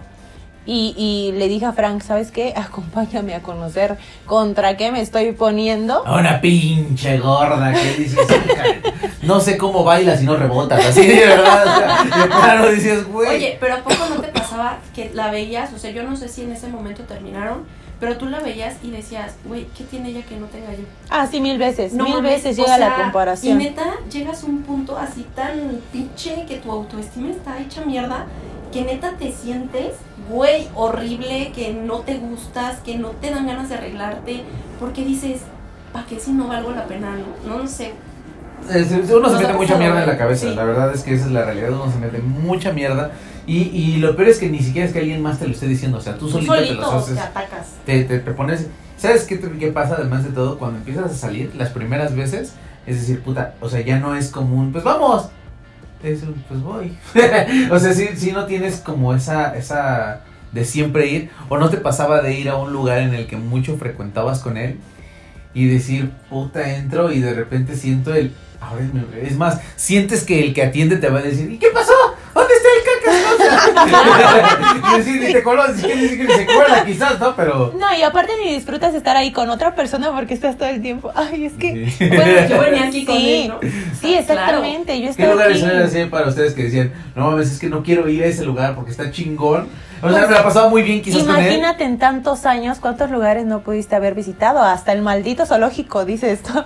Y, 0.67 0.95
y 0.97 1.31
le 1.37 1.47
dije 1.47 1.65
a 1.65 1.73
Frank, 1.73 2.01
¿sabes 2.01 2.31
qué? 2.31 2.53
Acompáñame 2.55 3.35
a 3.35 3.41
conocer 3.43 3.97
contra 4.25 4.75
qué 4.77 4.91
me 4.91 5.01
estoy 5.01 5.31
poniendo. 5.33 6.05
A 6.07 6.19
Una 6.19 6.41
pinche 6.41 7.19
gorda 7.19 7.71
que 7.71 7.93
dices, 7.93 8.19
"Híjole, 8.19 8.81
no 9.21 9.39
sé 9.39 9.57
cómo 9.57 9.83
bailas 9.83 10.21
y 10.23 10.25
no 10.25 10.35
rebotas, 10.35 10.83
así 10.85 11.05
de 11.05 11.25
verdad. 11.27 11.63
O 11.67 11.77
sea, 12.09 12.19
de 12.21 12.27
plano 12.27 12.67
dices, 12.69 13.07
güey. 13.07 13.35
Oye, 13.35 13.57
pero 13.59 13.75
¿a 13.75 13.77
poco 13.83 14.07
no 14.09 14.21
te 14.21 14.27
pasaba 14.29 14.79
que 14.95 15.11
la 15.13 15.29
veías? 15.29 15.71
O 15.73 15.77
sea, 15.77 15.91
yo 15.91 16.03
no 16.03 16.15
sé 16.15 16.29
si 16.29 16.41
en 16.43 16.51
ese 16.51 16.67
momento 16.67 17.03
terminaron, 17.03 17.63
pero 17.99 18.17
tú 18.17 18.25
la 18.25 18.39
veías 18.39 18.75
y 18.83 18.89
decías, 18.91 19.35
güey, 19.45 19.67
¿qué 19.77 19.83
tiene 19.83 20.09
ella 20.09 20.23
que 20.23 20.35
no 20.37 20.47
tenga 20.47 20.71
yo? 20.71 20.83
Ah, 21.09 21.27
sí, 21.29 21.39
mil 21.41 21.57
veces. 21.59 21.93
mil 21.93 22.09
mames, 22.13 22.43
veces 22.43 22.57
o 22.59 22.63
llega 22.63 22.77
la 22.79 22.95
comparación. 22.95 23.61
Y 23.61 23.65
neta, 23.65 23.85
llegas 24.11 24.43
a 24.43 24.47
un 24.47 24.63
punto 24.63 24.97
así 24.97 25.25
tan 25.35 25.79
pinche 25.93 26.45
que 26.47 26.57
tu 26.57 26.71
autoestima 26.71 27.29
está 27.29 27.59
hecha 27.59 27.81
mierda, 27.85 28.25
que 28.73 28.81
neta 28.81 29.11
te 29.17 29.31
sientes, 29.31 29.93
güey, 30.29 30.67
horrible, 30.75 31.51
que 31.53 31.73
no 31.73 31.99
te 31.99 32.17
gustas, 32.17 32.79
que 32.79 32.97
no 32.97 33.09
te 33.09 33.29
dan 33.31 33.45
ganas 33.47 33.69
de 33.69 33.75
arreglarte, 33.75 34.43
porque 34.79 35.03
dices, 35.05 35.41
¿para 35.93 36.05
qué 36.05 36.19
si 36.19 36.31
no 36.31 36.47
valgo 36.47 36.71
la 36.71 36.85
pena? 36.85 37.15
No, 37.47 37.57
no 37.59 37.67
sé. 37.67 37.93
Es- 38.73 38.91
Uno 39.11 39.29
se 39.29 39.37
mete 39.37 39.51
ha 39.51 39.53
mucha 39.55 39.77
mierda 39.77 40.01
en 40.01 40.07
la 40.07 40.13
¿eh? 40.15 40.17
cabeza, 40.17 40.47
Sí. 40.49 40.55
la 40.55 40.63
verdad 40.63 40.93
es 40.93 41.03
que 41.03 41.13
esa 41.13 41.25
es 41.25 41.31
la 41.31 41.45
realidad, 41.45 41.69
uno 41.71 41.91
se 41.91 41.99
mete 41.99 42.19
mucha 42.19 42.71
mierda 42.71 43.11
y, 43.45 43.63
y 43.63 43.97
lo 43.97 44.15
peor 44.15 44.29
es 44.29 44.39
que 44.39 44.49
ni 44.49 44.59
siquiera 44.59 44.87
es 44.87 44.93
que 44.93 44.99
alguien 44.99 45.21
más 45.21 45.37
te 45.37 45.45
lo 45.45 45.51
esté 45.53 45.67
diciendo, 45.67 45.97
o 45.97 46.01
sea, 46.01 46.13
tú 46.17 46.25
Tú 46.27 46.31
solito, 46.33 46.53
te 46.53 46.59
solito 46.65 46.81
los 46.81 46.93
haces, 46.93 47.15
te 47.15 47.19
atacas. 47.21 47.67
te, 47.85 48.03
te, 48.05 48.19
te 48.19 48.31
pones, 48.31 48.67
¿sabes 48.97 49.25
qué, 49.25 49.37
te- 49.37 49.51
qué 49.59 49.67
pasa 49.71 49.95
además 49.99 50.23
de 50.23 50.31
todo? 50.31 50.57
Cuando 50.57 50.77
empiezas 50.79 51.11
a 51.11 51.13
salir 51.13 51.53
las 51.55 51.69
primeras 51.69 52.15
veces, 52.15 52.53
es 52.87 52.99
decir, 53.01 53.21
puta, 53.21 53.53
o 53.61 53.69
sea, 53.69 53.81
ya 53.81 53.99
no 53.99 54.15
es 54.15 54.29
común, 54.31 54.71
pues 54.71 54.83
vamos, 54.83 55.29
un, 56.03 56.43
pues 56.47 56.61
voy, 56.61 56.95
o 57.71 57.79
sea, 57.79 57.93
si, 57.93 58.07
si 58.15 58.31
no 58.31 58.45
tienes 58.45 58.75
como 58.77 59.13
esa, 59.13 59.55
esa 59.57 60.21
de 60.51 60.63
siempre 60.63 61.07
ir, 61.07 61.29
o 61.49 61.57
no 61.57 61.69
te 61.69 61.77
pasaba 61.77 62.21
de 62.21 62.39
ir 62.39 62.49
a 62.49 62.57
un 62.57 62.71
lugar 62.71 62.99
en 62.99 63.13
el 63.13 63.27
que 63.27 63.35
mucho 63.37 63.75
frecuentabas 63.77 64.39
con 64.39 64.57
él 64.57 64.77
y 65.53 65.67
decir, 65.67 66.11
puta, 66.29 66.75
entro 66.77 67.11
y 67.11 67.19
de 67.21 67.33
repente 67.33 67.75
siento 67.75 68.13
el, 68.13 68.31
ahora 68.61 68.83
es, 68.83 68.93
mi- 68.93 69.03
es 69.21 69.35
más, 69.37 69.59
sientes 69.75 70.23
que 70.23 70.43
el 70.45 70.53
que 70.53 70.63
atiende 70.63 70.97
te 70.97 71.09
va 71.09 71.19
a 71.19 71.23
decir, 71.23 71.49
¿y 71.51 71.57
qué 71.57 71.67
pasó? 71.73 71.93
¿Dónde 72.33 72.53
está 72.53 72.67
el 72.77 73.01
cacas? 73.01 73.04
y 74.93 74.97
decir, 74.97 75.21
ni 75.21 75.33
te 75.33 75.43
conoces, 75.43 75.83
ni 75.95 76.07
siquiera 76.09 76.35
se 76.35 76.45
cuela 76.45 76.85
quizás, 76.85 77.19
¿no? 77.19 77.35
Pero... 77.35 77.73
No, 77.79 77.95
y 77.97 78.01
aparte 78.03 78.33
ni 78.43 78.53
disfrutas 78.53 78.93
estar 78.93 79.15
ahí 79.17 79.31
con 79.31 79.49
otra 79.49 79.75
persona 79.75 80.11
porque 80.11 80.33
estás 80.33 80.57
todo 80.57 80.69
el 80.69 80.81
tiempo. 80.81 81.11
Ay, 81.15 81.45
es 81.45 81.53
que. 81.53 81.89
Sí. 81.89 82.07
Bueno, 82.09 82.47
yo 82.49 82.59
venía 82.59 82.87
aquí 82.87 83.05
con 83.05 83.15
Sí. 83.17 83.33
él, 83.43 83.47
¿no? 83.49 83.59
Sí, 84.01 84.13
exactamente. 84.15 84.97
Yo 84.99 85.05
¿Qué 85.05 85.09
estaba 85.11 85.31
lugares 85.33 85.57
aquí. 85.63 85.65
eran 85.71 85.83
así 85.83 86.05
para 86.05 86.27
ustedes 86.27 86.53
que 86.53 86.63
decían, 86.63 86.91
no 87.15 87.31
mames, 87.31 87.51
es 87.51 87.59
que 87.59 87.69
no 87.69 87.83
quiero 87.83 88.07
ir 88.09 88.23
a 88.23 88.27
ese 88.27 88.43
lugar 88.45 88.75
porque 88.75 88.91
está 88.91 89.11
chingón? 89.11 89.67
O 90.01 90.09
sea, 90.11 90.27
me 90.27 90.33
la 90.33 90.43
pasaba 90.43 90.69
muy 90.69 90.83
bien 90.83 91.01
quizás 91.01 91.23
con 91.23 91.35
él. 91.37 91.41
Imagínate 91.45 91.83
en 91.83 91.97
tantos 91.97 92.45
años 92.45 92.77
cuántos 92.79 93.09
lugares 93.09 93.45
no 93.45 93.61
pudiste 93.61 93.95
haber 93.95 94.13
visitado. 94.13 94.61
Hasta 94.61 94.91
el 94.91 95.01
maldito 95.01 95.45
zoológico, 95.45 96.05
dice 96.05 96.31
esto. 96.31 96.63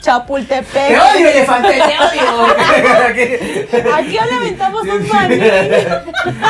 Chapultepec. 0.00 0.88
¡Te 0.88 0.98
odio, 0.98 1.28
elefante! 1.28 1.68
¡Te 1.72 1.98
odio! 1.98 2.46
Aquí 3.94 4.12
le 4.12 4.36
aventamos 4.36 4.82
un. 4.82 5.06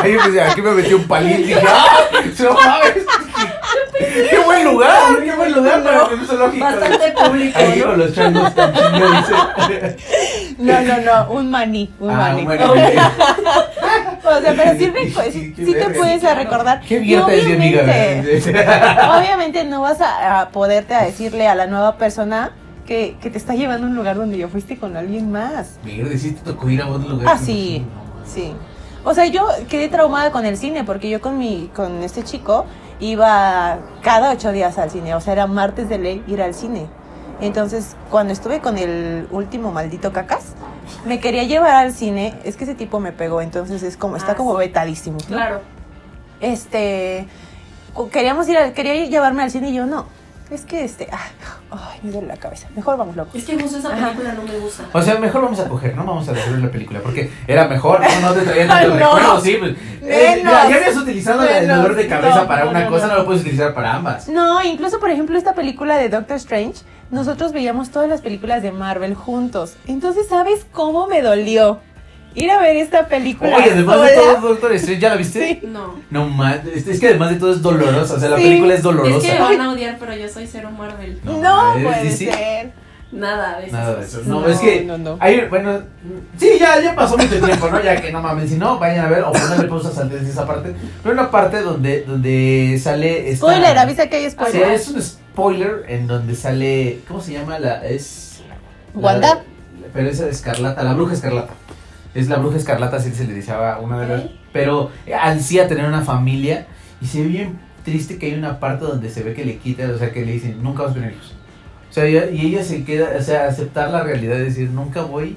Ahí 0.02 0.12
yo 0.12 0.22
decía, 0.24 0.50
aquí 0.50 0.62
me 0.62 0.70
metí 0.72 0.94
un 0.94 1.06
palín 1.06 1.40
y 1.40 1.42
dije, 1.44 1.60
¡ah! 1.68 1.86
¡No 2.38 2.52
mames! 2.54 3.04
¡Qué 4.30 4.38
buen 4.44 4.64
lugar! 4.64 5.22
¡Qué 5.22 5.32
buen 5.32 5.52
lugar 5.52 5.82
para 5.82 6.04
un 6.04 6.26
zoológico! 6.26 6.64
Bastante 6.64 7.12
público, 7.12 7.58
Ahí 7.58 7.78
¿no? 7.78 7.84
con 7.86 7.98
los 7.98 8.14
changos 8.14 8.54
tan. 8.54 8.72
No, 10.58 10.80
no, 10.82 10.98
no, 11.00 11.30
un 11.32 11.50
maní, 11.50 11.90
un 12.00 12.10
Ah, 12.10 12.14
maní. 12.34 12.46
O 12.46 14.40
sea, 14.40 14.54
pero 14.56 14.72
sí, 14.78 14.92
recu- 14.92 15.30
sí- 15.32 15.54
sí 15.56 15.72
te 15.72 15.90
puedes 15.90 16.22
recordar. 16.22 16.80
¡Qué 16.80 16.98
amiga! 16.98 17.24
obviamente-. 17.26 18.42
Obviamente 19.18 19.64
no 19.64 19.80
vas 19.82 20.00
a, 20.00 20.40
a 20.40 20.48
poderte 20.50 20.94
a 20.94 21.02
decirle 21.04 21.48
a 21.48 21.54
la 21.54 21.66
nueva 21.66 21.96
persona 21.96 22.52
que, 22.90 23.16
que 23.22 23.30
te 23.30 23.38
está 23.38 23.54
llevando 23.54 23.86
a 23.86 23.90
un 23.90 23.94
lugar 23.94 24.16
donde 24.16 24.36
ya 24.36 24.48
fuiste 24.48 24.76
con 24.76 24.96
alguien 24.96 25.30
más. 25.30 25.78
Mierda, 25.84 26.18
sí 26.18 26.32
te 26.32 26.40
tocó 26.40 26.68
ir 26.68 26.82
a 26.82 26.88
otro 26.88 27.08
lugar. 27.10 27.28
Ah, 27.32 27.38
sí, 27.38 27.84
sí. 28.26 28.52
O 29.04 29.14
sea, 29.14 29.26
yo 29.26 29.46
quedé 29.68 29.86
traumada 29.88 30.32
con 30.32 30.44
el 30.44 30.56
cine 30.56 30.82
porque 30.82 31.08
yo 31.08 31.20
con 31.20 31.38
mi 31.38 31.70
con 31.72 32.02
este 32.02 32.24
chico 32.24 32.64
iba 32.98 33.78
cada 34.02 34.32
ocho 34.32 34.50
días 34.50 34.76
al 34.76 34.90
cine. 34.90 35.14
O 35.14 35.20
sea, 35.20 35.34
era 35.34 35.46
martes 35.46 35.88
de 35.88 35.98
ley 35.98 36.24
ir 36.26 36.42
al 36.42 36.52
cine. 36.52 36.88
Entonces, 37.40 37.94
cuando 38.10 38.32
estuve 38.32 38.58
con 38.58 38.76
el 38.76 39.28
último 39.30 39.70
maldito 39.70 40.12
cacas, 40.12 40.46
me 41.06 41.20
quería 41.20 41.44
llevar 41.44 41.74
al 41.76 41.92
cine. 41.92 42.34
Es 42.42 42.56
que 42.56 42.64
ese 42.64 42.74
tipo 42.74 42.98
me 42.98 43.12
pegó, 43.12 43.40
entonces 43.40 43.84
es 43.84 43.96
como, 43.96 44.16
está 44.16 44.32
Ah, 44.32 44.34
como 44.34 44.54
sí. 44.54 44.58
vetadísimo. 44.58 45.18
¿no? 45.28 45.36
Claro. 45.36 45.60
Este, 46.40 47.28
queríamos 48.10 48.48
ir, 48.48 48.58
al- 48.58 48.72
quería 48.72 48.94
llevarme 49.06 49.44
al 49.44 49.52
cine 49.52 49.70
y 49.70 49.74
yo 49.74 49.86
no. 49.86 50.06
Es 50.50 50.62
que 50.62 50.84
este, 50.84 51.06
ay, 51.12 51.30
ay, 51.70 52.00
me 52.02 52.10
duele 52.10 52.26
la 52.26 52.36
cabeza. 52.36 52.66
Mejor 52.74 52.96
vamos 52.96 53.14
loco. 53.14 53.38
Es 53.38 53.44
que 53.44 53.56
justo 53.60 53.78
esa 53.78 53.88
Ajá. 53.94 54.06
película 54.08 54.32
no 54.34 54.42
me 54.42 54.58
gusta. 54.58 54.84
O 54.92 55.00
sea, 55.00 55.14
mejor 55.18 55.42
vamos 55.42 55.60
a 55.60 55.68
coger, 55.68 55.94
no 55.96 56.04
vamos 56.04 56.28
a 56.28 56.32
descubrir 56.32 56.64
la 56.64 56.70
película, 56.70 57.00
porque 57.00 57.30
era 57.46 57.68
mejor, 57.68 58.00
no, 58.00 58.20
no 58.20 58.32
te 58.34 58.40
traían 58.42 58.68
tanto 58.68 58.88
no. 58.94 58.94
recuerdo, 58.96 59.40
sí. 59.40 59.56
pues, 59.60 59.76
eh, 60.02 60.40
ya, 60.42 60.68
ya 60.68 60.76
habías 60.76 60.96
utilizado 60.96 61.42
el 61.44 61.68
dolor 61.68 61.94
de 61.94 62.08
cabeza 62.08 62.40
No, 62.42 62.48
para 62.48 62.64
no, 62.64 62.70
una 62.70 62.80
no, 62.84 62.90
cosa, 62.90 63.06
no. 63.06 63.12
no 63.12 63.18
lo 63.20 63.26
puedes 63.26 63.42
utilizar 63.42 63.74
para 63.74 63.94
ambas. 63.94 64.28
No, 64.28 64.62
incluso 64.64 64.98
por 64.98 65.10
ejemplo 65.10 65.38
esta 65.38 65.54
película 65.54 65.96
de 65.96 66.08
Doctor 66.08 66.36
Strange, 66.38 66.82
nosotros 67.12 67.52
veíamos 67.52 67.90
todas 67.90 68.08
las 68.08 68.20
películas 68.20 68.62
de 68.62 68.72
Marvel 68.72 69.14
juntos. 69.14 69.74
Entonces, 69.86 70.26
¿sabes 70.28 70.66
cómo 70.72 71.06
me 71.06 71.22
dolió 71.22 71.78
ir 72.34 72.50
a 72.50 72.58
ver 72.60 72.76
esta 72.76 73.06
película? 73.08 73.56
Oye, 73.56 73.70
además 73.72 74.02
de 74.02 74.14
todo, 74.14 74.48
Doctor 74.48 74.72
Strange, 74.74 75.00
¿ya 75.00 75.08
la 75.10 75.16
viste? 75.16 75.46
Sí. 75.60 75.66
No. 75.66 75.94
No 76.10 76.26
man, 76.28 76.60
es, 76.74 76.86
es 76.86 77.00
que 77.00 77.08
además 77.08 77.30
de 77.30 77.36
todo 77.36 77.52
es 77.52 77.62
dolorosa, 77.62 78.14
o 78.14 78.18
sea, 78.20 78.28
la 78.30 78.36
Sí. 78.36 78.42
película 78.44 78.72
es 78.74 78.78
Es 78.78 78.84
dolorosa. 78.84 79.26
que 79.26 79.34
me 79.34 79.40
van 79.40 79.60
a 79.60 79.72
odiar, 79.72 79.96
pero 79.98 80.14
yo 80.16 80.28
soy 80.28 80.46
cero 80.46 80.70
Marvel. 80.76 81.20
No, 81.24 81.38
No, 81.40 81.74
¿eres 81.74 81.84
puede 81.86 82.10
ser. 82.12 82.72
Nada 83.12 83.58
de 83.58 83.66
eso. 83.66 83.72
Nada 83.76 83.94
de 83.96 84.04
eso. 84.04 84.20
No, 84.24 84.40
No, 84.42 84.46
es 84.46 84.60
que 84.60 84.82
no, 84.84 84.96
no. 84.96 85.16
hay, 85.18 85.40
bueno, 85.48 85.80
sí, 86.38 86.48
ya, 86.60 86.80
ya 86.80 86.94
pasó 86.94 87.18
mucho 87.18 87.44
tiempo, 87.44 87.68
¿no? 87.68 87.82
Ya 87.82 88.00
que 88.00 88.12
no 88.12 88.22
mames, 88.22 88.50
si 88.50 88.56
no, 88.56 88.78
vayan 88.78 89.04
a 89.06 89.08
ver 89.08 89.24
o 89.24 89.32
ponerle 89.32 89.64
pausas 89.66 89.98
antes 89.98 90.22
de 90.22 90.30
esa 90.30 90.46
parte. 90.46 90.72
Pero 91.02 91.12
una 91.12 91.28
parte 91.28 91.60
donde, 91.60 92.02
donde 92.02 92.78
sale 92.80 93.30
esta... 93.30 93.46
Spoiler, 93.48 93.76
avisa 93.78 94.06
que 94.08 94.14
hay 94.14 94.24
Sí, 94.26 94.30
spoiler. 94.30 94.70
es 94.70 94.86
un 94.90 95.02
spoiler 95.02 95.84
en 95.88 96.06
donde 96.06 96.36
sale, 96.36 97.00
¿cómo 97.08 97.20
se 97.20 97.32
llama? 97.32 97.58
La, 97.58 97.84
es... 97.84 98.42
la- 98.94 99.00
¿Wanda? 99.00 99.42
pero 99.92 100.08
esa 100.08 100.26
de 100.26 100.30
Escarlata, 100.30 100.84
la 100.84 100.92
bruja 100.94 101.14
Escarlata. 101.14 101.52
Es 102.14 102.28
la 102.28 102.36
bruja 102.36 102.56
Escarlata, 102.56 102.96
así 102.96 103.12
se 103.12 103.26
le 103.26 103.34
decía 103.34 103.74
a 103.74 103.80
una 103.80 104.00
de 104.00 104.08
las... 104.08 104.22
Pero 104.52 104.90
ansía 105.20 105.68
tener 105.68 105.86
una 105.86 106.02
familia 106.02 106.66
y 107.00 107.06
se 107.06 107.22
ve 107.22 107.28
bien 107.28 107.58
triste 107.84 108.18
que 108.18 108.26
hay 108.26 108.34
una 108.34 108.60
parte 108.60 108.84
donde 108.84 109.08
se 109.10 109.22
ve 109.22 109.34
que 109.34 109.44
le 109.44 109.58
quita, 109.58 109.88
o 109.94 109.98
sea, 109.98 110.12
que 110.12 110.24
le 110.24 110.32
dicen, 110.32 110.62
nunca 110.62 110.82
vas 110.82 110.92
a 110.92 110.94
tener 110.94 111.12
hijos. 111.12 111.34
O 111.88 111.92
sea, 111.92 112.08
y 112.08 112.46
ella 112.46 112.62
se 112.62 112.84
queda, 112.84 113.10
o 113.18 113.22
sea, 113.22 113.46
aceptar 113.46 113.90
la 113.90 114.02
realidad 114.02 114.36
de 114.36 114.44
decir, 114.44 114.70
nunca 114.70 115.02
voy. 115.02 115.36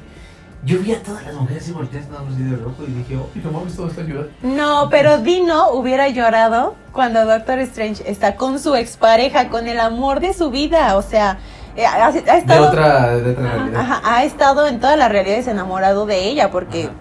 Yo 0.66 0.80
vi 0.80 0.94
a 0.94 1.04
todas 1.04 1.26
las 1.26 1.34
mujeres 1.34 1.68
y 1.68 1.72
nada 1.72 2.24
más 2.24 2.36
así 2.36 2.44
de 2.44 2.56
rojo 2.56 2.84
y 2.88 2.92
dije, 2.92 3.18
oh, 3.18 3.28
no 3.44 3.52
mames, 3.52 3.76
todo 3.76 3.88
está 3.88 4.02
ayudando. 4.02 4.30
No, 4.44 4.88
pero 4.90 5.18
Dino 5.18 5.72
hubiera 5.72 6.08
llorado 6.08 6.76
cuando 6.94 7.26
Doctor 7.26 7.60
Strange 7.60 8.10
está 8.10 8.36
con 8.36 8.60
su 8.60 8.74
expareja, 8.76 9.50
con 9.50 9.68
el 9.68 9.80
amor 9.80 10.22
de 10.22 10.34
su 10.34 10.52
vida. 10.52 10.96
O 10.96 11.02
sea, 11.02 11.38
eh, 11.76 11.86
ha, 11.86 12.08
ha 12.08 12.12
De 12.12 12.20
estado. 12.38 12.68
otra, 12.68 13.18
de 13.20 13.32
otra 13.32 13.48
Ajá, 13.48 13.54
realidad. 13.54 13.82
Ajá, 13.82 14.02
ha 14.04 14.24
estado 14.24 14.68
en 14.68 14.80
todas 14.80 14.98
las 14.98 15.12
realidades 15.12 15.48
enamorado 15.48 16.06
de 16.06 16.26
ella, 16.30 16.52
porque 16.52 16.98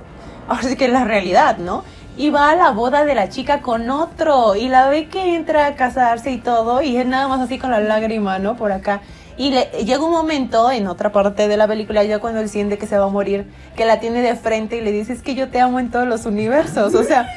ahora 0.48 0.62
sí 0.62 0.76
que 0.76 0.86
es 0.86 0.92
la 0.92 1.04
realidad, 1.04 1.58
¿no? 1.58 1.84
Y 2.16 2.30
va 2.30 2.50
a 2.50 2.56
la 2.56 2.70
boda 2.72 3.04
de 3.04 3.14
la 3.14 3.28
chica 3.28 3.62
con 3.62 3.88
otro, 3.90 4.54
y 4.56 4.68
la 4.68 4.88
ve 4.88 5.08
que 5.08 5.34
entra 5.36 5.66
a 5.66 5.74
casarse 5.76 6.30
y 6.30 6.38
todo, 6.38 6.82
y 6.82 6.96
es 6.96 7.06
nada 7.06 7.28
más 7.28 7.40
así 7.40 7.58
con 7.58 7.70
la 7.70 7.80
lágrima, 7.80 8.38
¿no? 8.38 8.56
Por 8.56 8.72
acá. 8.72 9.00
Y 9.42 9.50
le, 9.50 9.64
llega 9.84 10.04
un 10.04 10.12
momento 10.12 10.70
en 10.70 10.86
otra 10.86 11.10
parte 11.10 11.48
de 11.48 11.56
la 11.56 11.66
película, 11.66 12.04
ya 12.04 12.18
cuando 12.20 12.40
él 12.40 12.48
siente 12.48 12.78
que 12.78 12.86
se 12.86 12.96
va 12.96 13.06
a 13.06 13.08
morir, 13.08 13.46
que 13.76 13.84
la 13.84 13.98
tiene 13.98 14.22
de 14.22 14.36
frente 14.36 14.76
y 14.76 14.80
le 14.82 14.92
dice, 14.92 15.12
es 15.12 15.22
que 15.22 15.34
yo 15.34 15.48
te 15.48 15.58
amo 15.58 15.80
en 15.80 15.90
todos 15.90 16.06
los 16.06 16.26
universos, 16.26 16.94
o 16.94 17.02
sea, 17.02 17.28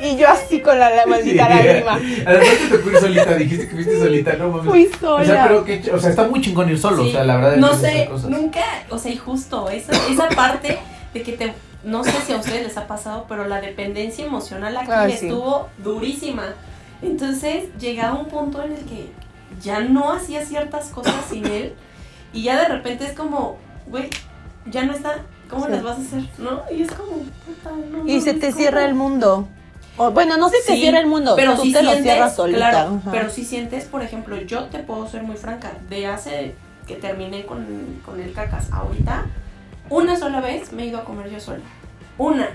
y 0.00 0.16
yo 0.16 0.28
así 0.28 0.60
con 0.60 0.78
la, 0.78 0.88
la 0.94 1.04
maldita 1.06 1.46
Sí. 1.48 1.52
lágrima. 1.54 1.98
Además 2.26 2.48
te 2.70 2.76
tocó 2.78 2.90
ir 2.90 2.96
solita, 2.98 3.34
dijiste 3.34 3.68
que 3.68 3.74
fuiste 3.74 3.98
solita, 3.98 4.32
no 4.34 4.48
mames. 4.48 4.70
Fui 4.70 4.86
O 4.86 4.88
sea, 5.18 5.26
sola. 5.26 5.44
pero 5.48 5.64
que, 5.64 5.90
o 5.92 5.98
sea, 5.98 6.10
está 6.10 6.26
muy 6.28 6.40
chingón 6.40 6.70
ir 6.70 6.78
solo, 6.78 7.02
Sí. 7.02 7.08
o 7.10 7.12
sea, 7.12 7.24
la 7.24 7.36
verdad. 7.36 7.56
No 7.56 7.74
sé, 7.74 8.06
cosas. 8.10 8.30
nunca, 8.30 8.62
o 8.88 8.98
sea, 8.98 9.12
y 9.12 9.16
justo 9.16 9.68
esa, 9.68 9.92
esa 10.10 10.28
parte 10.34 10.78
de 11.12 11.22
que 11.22 11.32
te, 11.32 11.52
no 11.84 12.02
sé 12.04 12.12
si 12.26 12.32
a 12.32 12.36
ustedes 12.36 12.62
les 12.62 12.76
ha 12.78 12.86
pasado, 12.86 13.26
pero 13.28 13.46
la 13.46 13.60
dependencia 13.60 14.24
emocional 14.24 14.76
aquí 14.76 14.90
Ay, 14.90 15.16
sí. 15.18 15.26
estuvo 15.26 15.68
durísima. 15.84 16.44
Entonces 17.02 17.64
llegaba 17.80 18.18
un 18.18 18.26
punto 18.26 18.62
en 18.62 18.72
el 18.72 18.84
que 18.84 19.10
ya 19.60 19.80
no 19.80 20.12
hacía 20.12 20.44
ciertas 20.44 20.86
cosas 20.88 21.14
sin 21.28 21.46
él 21.46 21.74
y 22.32 22.44
ya 22.44 22.58
de 22.60 22.68
repente 22.68 23.04
es 23.04 23.12
como, 23.12 23.56
güey, 23.86 24.08
ya 24.66 24.84
no 24.84 24.92
está, 24.92 25.16
¿cómo 25.50 25.66
Sí. 25.66 25.72
les 25.72 25.82
vas 25.82 25.98
a 25.98 26.00
hacer? 26.02 26.22
¿No? 26.38 26.62
Y 26.70 26.82
es 26.82 26.90
como, 26.92 27.16
puta, 27.16 27.70
no. 27.90 28.06
Y 28.08 28.20
se 28.20 28.34
te 28.34 28.52
cierra 28.52 28.84
el 28.84 28.94
mundo. 28.94 29.48
O, 29.98 30.10
bueno, 30.10 30.38
no 30.38 30.48
se 30.48 30.56
te 30.66 30.72
Sí, 30.74 30.80
cierra 30.80 31.00
el 31.00 31.06
mundo, 31.06 31.34
pero 31.36 31.54
tú 31.54 31.62
si 31.62 31.72
te 31.72 31.82
lo 31.82 31.92
cierras 31.92 32.34
solita. 32.34 32.70
claro, 32.70 33.02
pero 33.10 33.28
si 33.28 33.44
sientes, 33.44 33.84
por 33.84 34.02
ejemplo, 34.02 34.36
yo 34.40 34.64
te 34.64 34.78
puedo 34.78 35.06
ser 35.06 35.22
muy 35.22 35.36
franca, 35.36 35.72
de 35.90 36.06
hace 36.06 36.54
que 36.86 36.94
terminé 36.96 37.44
con, 37.44 37.66
con 38.04 38.18
el 38.20 38.32
cacas 38.32 38.72
ahorita, 38.72 39.26
una 39.90 40.16
sola 40.18 40.40
vez 40.40 40.72
me 40.72 40.84
he 40.84 40.86
ido 40.86 40.98
a 40.98 41.04
comer 41.04 41.30
yo 41.30 41.38
sola. 41.40 41.60
Una. 42.16 42.48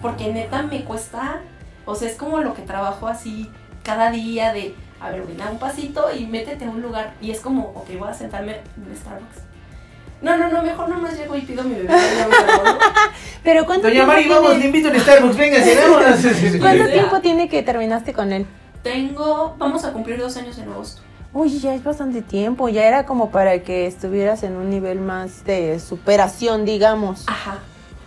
Porque 0.00 0.32
neta 0.32 0.62
me 0.62 0.84
cuesta, 0.84 1.40
o 1.86 1.94
sea, 1.96 2.08
es 2.08 2.14
como 2.16 2.38
lo 2.38 2.54
que 2.54 2.62
trabajo 2.62 3.08
así 3.08 3.50
cada 3.82 4.10
día 4.12 4.52
de, 4.52 4.74
a 5.00 5.10
ver, 5.10 5.22
güey, 5.22 5.36
da 5.36 5.50
un 5.50 5.58
pasito 5.58 6.06
y 6.16 6.26
métete 6.26 6.64
a 6.64 6.70
un 6.70 6.80
lugar. 6.80 7.14
Y 7.20 7.30
es 7.30 7.40
como, 7.40 7.72
ok, 7.74 7.88
voy 7.98 8.08
a 8.08 8.14
sentarme 8.14 8.60
en 8.76 8.96
Starbucks. 8.96 9.42
No, 10.22 10.36
no, 10.36 10.48
no, 10.48 10.62
mejor 10.62 10.88
nomás 10.88 11.16
llego 11.18 11.36
y 11.36 11.42
pido 11.42 11.62
mi 11.62 11.74
bebida. 11.74 11.94
Pero 13.44 13.66
¿cuánto 13.66 13.88
Doña 13.88 14.06
tiempo 14.06 14.12
Mari, 14.12 14.28
vamos, 14.28 14.58
le 14.58 14.64
invito 14.64 14.88
en 14.88 15.00
Starbucks, 15.00 15.36
venga. 15.36 15.58
¿cuánto 16.60 16.86
tiempo 16.86 17.20
tiene 17.20 17.48
que 17.48 17.62
terminaste 17.62 18.12
con 18.14 18.32
él? 18.32 18.46
Tengo, 18.82 19.54
vamos 19.58 19.84
a 19.84 19.92
cumplir 19.92 20.18
dos 20.18 20.36
años 20.36 20.56
en 20.58 20.70
agosto. 20.70 21.02
Uy, 21.32 21.58
ya 21.58 21.74
es 21.74 21.84
bastante 21.84 22.22
tiempo, 22.22 22.70
ya 22.70 22.86
era 22.86 23.04
como 23.04 23.30
para 23.30 23.58
que 23.62 23.86
estuvieras 23.86 24.42
en 24.42 24.56
un 24.56 24.70
nivel 24.70 25.00
más 25.00 25.44
de 25.44 25.78
superación, 25.80 26.64
digamos. 26.64 27.24
Ajá. 27.26 27.58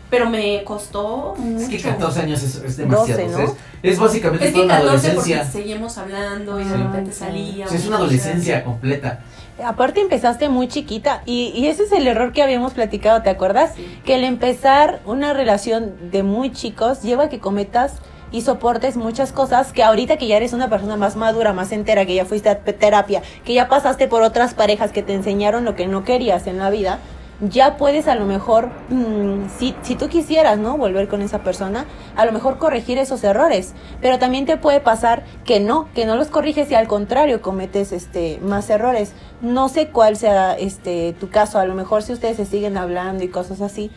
Pero 0.09 0.29
me 0.29 0.63
costó 0.63 1.35
mucho. 1.37 1.63
Es 1.65 1.69
que 1.69 1.77
14 1.89 2.21
años 2.21 2.41
es, 2.43 2.55
es 2.55 2.77
demasiado. 2.77 3.21
12, 3.21 3.25
o 3.25 3.37
sea, 3.37 3.45
¿no? 3.45 3.51
es, 3.83 3.91
es 3.93 3.99
básicamente 3.99 4.47
Es 4.47 4.53
toda 4.53 4.63
que 4.63 4.65
una 4.65 4.77
14 4.81 5.09
porque 5.11 5.33
adolescencia. 5.33 5.51
seguimos 5.61 5.97
hablando 5.97 6.59
y 6.59 6.63
de 6.63 6.77
repente. 6.77 7.11
Sí, 7.11 7.63
es 7.71 7.87
una 7.87 7.97
adolescencia 7.97 8.63
completa. 8.63 9.19
Aparte 9.63 9.99
empezaste 10.01 10.47
muy 10.49 10.67
chiquita 10.67 11.21
y, 11.25 11.51
y 11.55 11.67
ese 11.67 11.83
es 11.83 11.91
el 11.91 12.07
error 12.07 12.31
que 12.31 12.41
habíamos 12.41 12.73
platicado, 12.73 13.21
¿te 13.21 13.29
acuerdas? 13.29 13.73
Sí. 13.75 13.99
Que 14.05 14.15
el 14.15 14.23
empezar 14.23 15.01
una 15.05 15.33
relación 15.33 15.93
de 16.11 16.23
muy 16.23 16.51
chicos 16.51 17.01
lleva 17.01 17.25
a 17.25 17.29
que 17.29 17.39
cometas 17.39 17.95
y 18.31 18.41
soportes 18.41 18.95
muchas 18.95 19.31
cosas 19.31 19.73
que 19.73 19.83
ahorita 19.83 20.17
que 20.17 20.27
ya 20.27 20.37
eres 20.37 20.53
una 20.53 20.69
persona 20.69 20.95
más 20.97 21.15
madura, 21.15 21.51
más 21.51 21.71
entera, 21.71 22.05
que 22.05 22.15
ya 22.15 22.25
fuiste 22.25 22.47
a 22.47 22.59
terapia, 22.59 23.21
que 23.43 23.53
ya 23.53 23.67
pasaste 23.67 24.07
por 24.07 24.21
otras 24.21 24.53
parejas 24.53 24.91
que 24.91 25.03
te 25.03 25.13
enseñaron 25.13 25.65
lo 25.65 25.75
que 25.75 25.87
no 25.87 26.03
querías 26.03 26.47
en 26.47 26.57
la 26.59 26.69
vida, 26.69 26.99
ya 27.41 27.77
puedes 27.77 28.07
a 28.07 28.15
lo 28.15 28.25
mejor, 28.25 28.69
mm, 28.89 29.49
si, 29.57 29.75
si 29.81 29.95
tú 29.95 30.09
quisieras, 30.09 30.59
¿no? 30.59 30.77
Volver 30.77 31.07
con 31.07 31.21
esa 31.21 31.39
persona, 31.39 31.85
a 32.15 32.25
lo 32.25 32.31
mejor 32.31 32.57
corregir 32.57 32.97
esos 32.97 33.23
errores. 33.23 33.73
Pero 34.01 34.19
también 34.19 34.45
te 34.45 34.57
puede 34.57 34.81
pasar 34.81 35.23
que 35.45 35.59
no, 35.59 35.87
que 35.93 36.05
no 36.05 36.15
los 36.15 36.27
corriges 36.27 36.69
y 36.71 36.75
al 36.75 36.87
contrario 36.87 37.41
cometes 37.41 37.91
este 37.91 38.39
más 38.41 38.69
errores. 38.69 39.13
No 39.41 39.69
sé 39.69 39.87
cuál 39.87 40.17
sea 40.17 40.53
este 40.53 41.13
tu 41.19 41.29
caso, 41.29 41.59
a 41.59 41.65
lo 41.65 41.75
mejor 41.75 42.03
si 42.03 42.13
ustedes 42.13 42.37
se 42.37 42.45
siguen 42.45 42.77
hablando 42.77 43.23
y 43.23 43.29
cosas 43.29 43.61
así, 43.61 43.89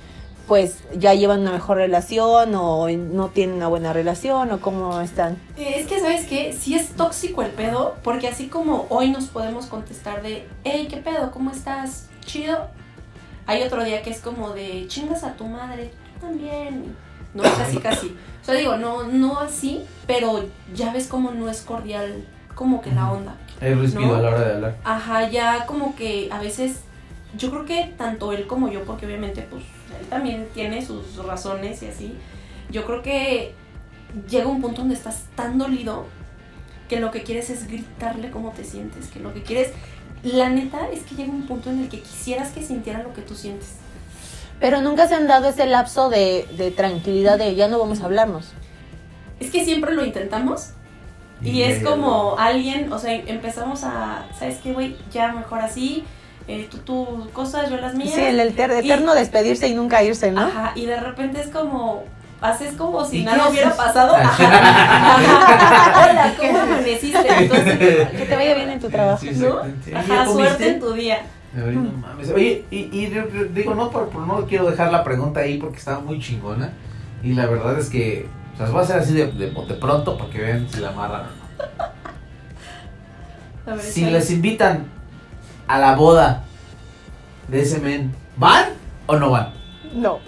pues 0.47 0.79
ya 0.97 1.15
llevan 1.15 1.41
una 1.41 1.53
mejor 1.53 1.79
relación 1.79 2.55
o 2.55 2.89
no 2.89 3.29
tienen 3.29 3.57
una 3.57 3.69
buena 3.69 3.93
relación 3.93 4.51
o 4.53 4.61
cómo 4.61 5.01
están. 5.01 5.37
Eh, 5.57 5.77
Es 5.79 5.87
que, 5.87 6.01
¿sabes 6.01 6.27
qué? 6.27 6.53
Sí 6.53 6.75
es 6.75 6.91
tóxico 6.91 7.43
el 7.43 7.51
pedo, 7.51 7.95
porque 8.03 8.29
así 8.29 8.49
como 8.49 8.87
hoy 8.89 9.11
nos 9.11 9.27
podemos 9.27 9.67
contestar 9.67 10.23
de, 10.23 10.47
hey, 10.65 10.89
¿qué 10.91 10.99
pedo? 10.99 11.31
¿Cómo 11.31 11.51
estás? 11.51 12.09
¿Chido? 12.25 12.69
Hay 13.47 13.63
otro 13.63 13.85
día 13.85 14.03
que 14.03 14.11
es 14.11 14.21
como 14.21 14.51
de, 14.51 14.87
chingas 14.89 15.25
a 15.25 15.35
tu 15.35 15.47
madre, 15.47 15.91
tú 16.15 16.27
también. 16.27 16.95
No, 17.35 17.43
casi, 17.43 17.79
casi. 17.79 18.17
O 18.43 18.45
sea, 18.45 18.55
digo, 18.55 18.77
no, 18.77 19.05
no 19.05 19.41
así, 19.41 19.85
pero 20.07 20.45
ya 20.75 20.93
ves 20.93 21.07
como 21.07 21.31
no 21.31 21.49
es 21.49 21.63
cordial, 21.63 22.25
como 22.55 22.83
que 22.83 22.93
la 22.93 23.11
onda. 23.11 23.37
Hay 23.61 23.75
respiro 23.75 24.09
¿No? 24.09 24.15
a 24.17 24.21
la 24.21 24.29
hora 24.29 24.45
de 24.45 24.55
hablar. 24.55 24.77
Ajá, 24.85 25.29
ya 25.31 25.67
como 25.67 25.97
que 25.97 26.29
a 26.31 26.41
veces, 26.41 26.81
yo 27.37 27.51
creo 27.51 27.65
que 27.65 27.95
tanto 27.97 28.33
él 28.33 28.47
como 28.47 28.69
yo, 28.69 28.85
porque 28.85 29.07
obviamente 29.07 29.47
pues 29.49 29.63
él 29.99 30.07
también 30.09 30.49
tiene 30.53 30.85
sus 30.85 31.17
razones 31.17 31.83
y 31.83 31.87
así, 31.87 32.15
yo 32.71 32.85
creo 32.85 33.03
que 33.03 33.55
llega 34.29 34.47
un 34.47 34.61
punto 34.61 34.83
donde 34.83 34.95
estás 34.95 35.27
tan 35.35 35.59
dolido 35.59 36.07
que 36.89 37.01
lo 37.01 37.11
que 37.11 37.23
quieres 37.23 37.49
es 37.49 37.69
gritarle 37.69 38.31
cómo 38.31 38.51
te 38.51 38.65
sientes, 38.65 39.09
que 39.09 39.21
lo 39.21 39.33
que 39.33 39.43
quieres, 39.43 39.73
la 40.23 40.49
neta 40.49 40.89
es 40.93 41.03
que 41.03 41.15
llega 41.15 41.31
un 41.33 41.47
punto 41.47 41.71
en 41.71 41.81
el 41.81 41.89
que 41.89 42.01
quisieras 42.01 42.51
que 42.51 42.63
sintiera 42.63 43.03
lo 43.03 43.13
que 43.13 43.23
tú 43.23 43.35
sientes. 43.35 43.69
Pero 44.61 44.81
nunca 44.81 45.09
se 45.09 45.15
han 45.17 45.27
dado 45.27 45.49
ese 45.49 45.67
lapso 45.67 46.09
de, 46.09 46.47
de 46.57 46.71
tranquilidad 46.71 47.39
de 47.39 47.55
ya 47.57 47.67
no 47.69 47.79
vamos 47.81 48.01
a 48.01 48.05
hablarnos. 48.05 48.47
Es 49.41 49.51
que 49.51 49.65
siempre 49.65 49.93
lo 49.95 50.05
intentamos 50.05 50.71
y 51.43 51.63
es 51.63 51.83
como 51.83 52.37
alguien, 52.39 52.93
o 52.93 52.99
sea, 53.01 53.13
empezamos 53.15 53.83
a, 53.83 54.27
¿sabes 54.39 54.59
qué, 54.63 54.73
güey? 54.73 54.97
Ya 55.13 55.33
mejor 55.33 55.59
así, 55.59 56.05
eh, 56.47 56.69
tú 56.71 56.79
tus 56.79 57.29
cosas, 57.31 57.69
yo 57.69 57.79
las 57.79 57.95
mías. 57.97 58.15
Sí, 58.15 58.21
el 58.21 58.39
eter- 58.39 58.71
eterno 58.85 59.15
despedirse 59.15 59.67
y 59.67 59.75
nunca 59.75 60.05
irse, 60.05 60.31
¿no? 60.31 60.43
Ajá, 60.43 60.73
y 60.77 60.87
de 60.87 61.01
repente 61.01 61.41
es 61.41 61.49
como, 61.49 62.05
haces 62.43 62.75
como 62.75 63.05
si 63.05 63.21
¿Y 63.21 63.25
nada 63.25 63.49
hubiera 63.49 63.75
pasado. 63.75 64.15
Ah. 64.17 65.17
Hola, 65.95 66.35
¿cómo 66.37 66.59
amaneciste? 66.59 67.19
Entonces, 67.39 67.79
Que 68.11 68.27
te 68.27 68.35
vaya 68.35 68.55
bien 68.55 68.71
en 68.71 68.81
tu 68.81 68.91
trabajo. 68.91 69.21
Sí, 69.21 69.31
¿no? 69.37 69.61
Ajá, 69.97 70.27
suerte 70.27 70.69
en 70.69 70.81
tu 70.81 70.93
día. 70.93 71.23
Ay, 71.55 71.77
no 71.77 71.93
mames. 71.93 72.31
Oye, 72.31 72.65
y, 72.71 73.07
digo, 73.55 73.75
no, 73.75 73.91
por, 73.91 74.09
por- 74.09 74.27
no 74.27 74.47
quiero 74.47 74.69
dejar 74.71 74.91
la 74.91 75.05
pregunta 75.05 75.41
ahí 75.41 75.59
porque 75.59 75.79
está 75.79 76.01
muy 76.01 76.19
chingona. 76.21 76.73
Y 77.23 77.35
la 77.35 77.47
verdad 77.47 77.79
es 77.79 77.89
que 77.89 78.27
o 78.55 78.57
sea, 78.57 78.67
las 78.67 78.73
voy 78.73 78.81
a 78.81 78.85
hacer 78.85 78.99
así 78.99 79.15
de, 79.15 79.27
de, 79.31 79.75
pronto 79.77 80.19
para 80.19 80.31
que 80.31 80.39
vean 80.41 80.69
si 80.69 80.81
la 80.81 80.89
amarran 80.89 81.27
o 83.67 83.71
no. 83.71 83.81
Si 83.81 84.05
les 84.05 84.31
invitan 84.31 84.87
a 85.69 85.79
la 85.79 85.95
boda 85.95 86.43
de 87.47 87.61
ese 87.63 87.79
men, 87.79 88.13
¿van 88.37 88.71
o 89.07 89.17
no 89.17 89.31
van? 89.31 89.62
No, 89.93 90.21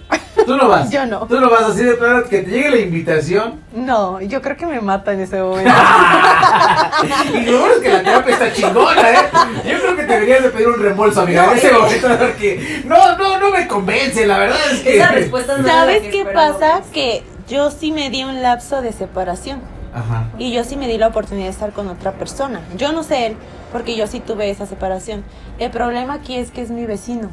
Tú 0.45 0.55
no 0.57 0.67
vas. 0.67 0.89
yo 0.91 1.05
no. 1.05 1.25
Tú 1.27 1.39
no 1.39 1.49
vas 1.49 1.63
así 1.63 1.83
de 1.83 1.93
plano 1.93 2.23
que 2.23 2.41
te 2.43 2.51
llegue 2.51 2.69
la 2.69 2.77
invitación. 2.77 3.61
No, 3.73 4.21
yo 4.21 4.41
creo 4.41 4.55
que 4.57 4.65
me 4.65 4.79
mata 4.79 5.13
en 5.13 5.21
ese 5.21 5.41
momento. 5.41 5.71
y 7.33 7.45
lo 7.45 7.59
bueno 7.59 7.73
es 7.75 7.81
que 7.81 7.89
la 7.89 8.03
terapia 8.03 8.33
está 8.33 8.53
chingona, 8.53 9.11
¿eh? 9.11 9.17
Yo 9.65 9.79
creo 9.79 9.95
que 9.95 10.03
te 10.03 10.13
deberías 10.13 10.43
de 10.43 10.49
pedir 10.49 10.67
un 10.67 10.79
reembolso, 10.79 11.21
amiga, 11.21 11.45
No, 11.45 11.51
en 11.51 11.57
ese 11.57 11.71
momento 11.71 12.07
porque 12.19 12.83
no, 12.85 13.17
no, 13.17 13.39
no 13.39 13.49
me 13.51 13.67
convence, 13.67 14.25
la 14.25 14.37
verdad 14.37 14.59
es 14.71 14.81
que... 14.81 14.97
Esa 14.97 15.11
respuesta 15.11 15.57
no 15.57 15.67
¿Sabes 15.67 16.01
que 16.03 16.09
qué 16.09 16.25
pasa? 16.25 16.81
Que 16.93 17.23
yo 17.47 17.71
sí 17.71 17.91
me 17.91 18.09
di 18.09 18.23
un 18.23 18.41
lapso 18.41 18.81
de 18.81 18.91
separación. 18.91 19.61
Ajá. 19.93 20.27
Y 20.37 20.51
yo 20.51 20.63
sí 20.63 20.75
me 20.75 20.87
di 20.87 20.97
la 20.97 21.07
oportunidad 21.07 21.45
de 21.45 21.51
estar 21.51 21.71
con 21.71 21.87
otra 21.87 22.11
persona. 22.11 22.59
Yo 22.75 22.91
no 22.91 23.01
sé 23.01 23.27
él, 23.27 23.37
porque 23.71 23.95
yo 23.95 24.07
sí 24.07 24.19
tuve 24.19 24.49
esa 24.49 24.65
separación. 24.65 25.23
El 25.57 25.71
problema 25.71 26.15
aquí 26.15 26.35
es 26.35 26.51
que 26.51 26.61
es 26.61 26.69
mi 26.69 26.85
vecino. 26.85 27.29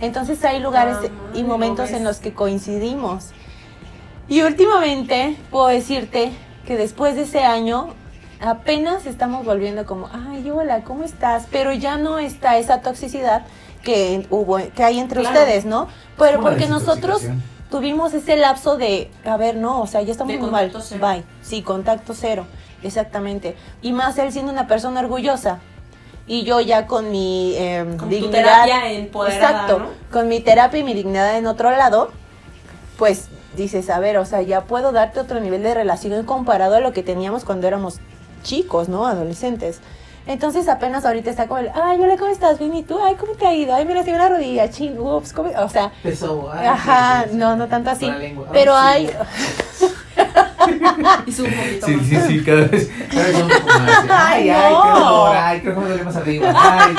Entonces 0.00 0.44
hay 0.44 0.60
lugares 0.60 0.96
Ah, 1.02 1.08
y 1.34 1.42
¿lo 1.42 1.48
momentos 1.48 1.90
en 1.90 2.04
los 2.04 2.18
que 2.18 2.32
coincidimos. 2.34 3.30
Y 4.28 4.42
últimamente 4.42 5.36
puedo 5.50 5.68
decirte 5.68 6.32
que 6.66 6.76
después 6.76 7.14
de 7.16 7.22
ese 7.22 7.44
año 7.44 7.88
apenas 8.40 9.06
estamos 9.06 9.44
volviendo 9.44 9.86
como, 9.86 10.10
ay, 10.12 10.50
hola, 10.50 10.82
¿cómo 10.82 11.04
estás? 11.04 11.46
Pero 11.50 11.72
ya 11.72 11.96
no 11.96 12.18
está 12.18 12.58
esa 12.58 12.80
toxicidad 12.82 13.46
que 13.82 14.26
hubo, 14.30 14.58
que 14.74 14.82
hay 14.84 14.98
entre 14.98 15.20
Claro. 15.20 15.38
ustedes, 15.40 15.64
¿no? 15.64 15.88
Pero 16.18 16.40
porque 16.40 16.66
nosotros 16.66 17.22
tuvimos 17.70 18.12
ese 18.14 18.36
lapso 18.36 18.76
de, 18.76 19.10
a 19.24 19.36
ver, 19.36 19.56
no, 19.56 19.80
o 19.80 19.86
sea, 19.86 20.02
ya 20.02 20.12
estamos 20.12 20.32
De 20.34 20.38
muy 20.40 20.50
mal. 20.50 20.64
contacto 20.72 20.86
cero. 20.88 21.06
Bye. 21.06 21.24
Sí, 21.40 21.62
contacto 21.62 22.12
cero. 22.14 22.46
Exactamente. 22.82 23.56
Y 23.80 23.92
más 23.92 24.18
él 24.18 24.32
siendo 24.32 24.52
una 24.52 24.66
persona 24.66 25.00
orgullosa. 25.00 25.60
Y 26.26 26.42
yo 26.42 26.60
ya 26.60 26.86
con 26.86 27.10
mi 27.10 27.54
eh, 27.56 27.84
Con 27.98 27.98
tu 27.98 28.14
dignidad. 28.14 28.32
terapia 28.64 28.92
empoderada, 28.92 29.36
exacto. 29.50 29.78
¿no? 29.78 29.86
Con 30.10 30.28
mi 30.28 30.40
terapia 30.40 30.80
y 30.80 30.84
mi 30.84 30.92
dignidad 30.94 31.36
en 31.38 31.46
otro 31.46 31.70
lado, 31.70 32.10
pues 32.98 33.28
dices, 33.56 33.88
a 33.90 33.98
ver, 34.00 34.18
o 34.18 34.24
sea, 34.24 34.42
ya 34.42 34.62
puedo 34.64 34.92
darte 34.92 35.20
otro 35.20 35.40
nivel 35.40 35.62
de 35.62 35.72
relación 35.74 36.24
comparado 36.24 36.74
a 36.76 36.80
lo 36.80 36.92
que 36.92 37.02
teníamos 37.02 37.44
cuando 37.44 37.66
éramos 37.68 38.00
chicos, 38.42 38.88
¿no? 38.88 39.06
Adolescentes. 39.06 39.80
Entonces 40.26 40.68
apenas 40.68 41.04
ahorita 41.06 41.30
está 41.30 41.46
como 41.46 41.58
el, 41.60 41.70
ay, 41.72 42.00
hola, 42.00 42.16
¿cómo 42.16 42.32
estás? 42.32 42.58
Bien, 42.58 42.74
¿y 42.74 42.82
tú? 42.82 42.98
Ay, 43.00 43.14
¿cómo 43.14 43.34
te 43.34 43.46
ha 43.46 43.54
ido? 43.54 43.72
Ay, 43.72 43.84
mira, 43.84 44.00
estoy 44.00 44.14
una 44.14 44.28
rodilla, 44.28 44.68
chin, 44.68 44.98
ups, 44.98 45.32
¿cómo? 45.32 45.50
O 45.56 45.68
sea, 45.68 45.92
Empezó, 46.02 46.50
ay, 46.52 46.66
ajá, 46.66 47.18
sí, 47.22 47.28
sí, 47.28 47.30
sí. 47.34 47.36
no, 47.38 47.54
no 47.54 47.68
tanto 47.68 47.90
así. 47.90 48.06
Con 48.06 48.14
la 48.14 48.18
lengua. 48.18 48.48
Pero 48.52 48.74
Ay, 48.76 49.06
hay. 49.06 49.16
Y 51.26 51.32
sube 51.32 51.48
un 51.48 51.54
poquito 51.54 51.86
Sí, 51.86 51.92
más. 51.96 52.06
sí, 52.06 52.16
sí, 52.26 52.44
cada 52.44 52.62
vez, 52.64 52.90
cada 53.10 53.24
vez 53.24 53.44
más. 53.44 53.62
Ay, 54.10 54.50
Ay, 54.50 54.50
ay, 54.50 54.72
no. 54.72 54.82
qué 54.82 54.88
dolor, 55.00 55.36
ay, 55.36 55.60
creo 55.60 55.74
que 55.74 55.80
me 55.80 55.86
duele 55.88 56.04
más 56.04 56.16
arriba. 56.16 56.54
Ay, 56.56 56.94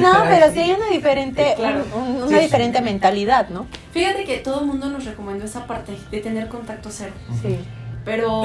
no, 0.00 0.12
Ay, 0.12 0.28
pero 0.28 0.46
sí. 0.48 0.52
sí 0.54 0.60
hay 0.60 0.72
una 0.72 0.86
diferente, 0.88 1.54
Claro. 1.56 1.84
un- 1.94 2.02
un- 2.02 2.16
Sí, 2.16 2.22
una 2.28 2.38
sí. 2.38 2.44
diferente 2.44 2.80
mentalidad, 2.80 3.48
¿no? 3.48 3.66
Fíjate 3.92 4.24
que 4.24 4.38
todo 4.38 4.60
el 4.60 4.66
mundo 4.66 4.88
nos 4.88 5.04
recomendó 5.04 5.44
esa 5.44 5.66
parte 5.66 5.96
de 6.10 6.20
tener 6.20 6.48
contacto 6.48 6.90
cero. 6.92 7.12
Sí. 7.42 7.58
Pero 8.04 8.42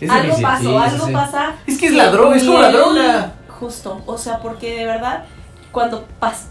es 0.00 0.10
algo 0.10 0.22
difícil, 0.36 0.42
pasó, 0.44 0.62
sí, 0.62 0.76
algo 0.94 1.06
sí. 1.06 1.12
pasa. 1.12 1.52
Es 1.66 1.78
que 1.78 1.86
es 1.86 1.92
la 1.92 2.10
droga, 2.10 2.36
es 2.36 2.44
como 2.44 2.60
la 2.60 2.70
droga. 2.70 3.32
Justo, 3.48 4.02
o 4.06 4.16
sea, 4.18 4.38
porque 4.38 4.76
de 4.76 4.84
verdad, 4.84 5.24
cuando 5.72 6.06
pas 6.20 6.46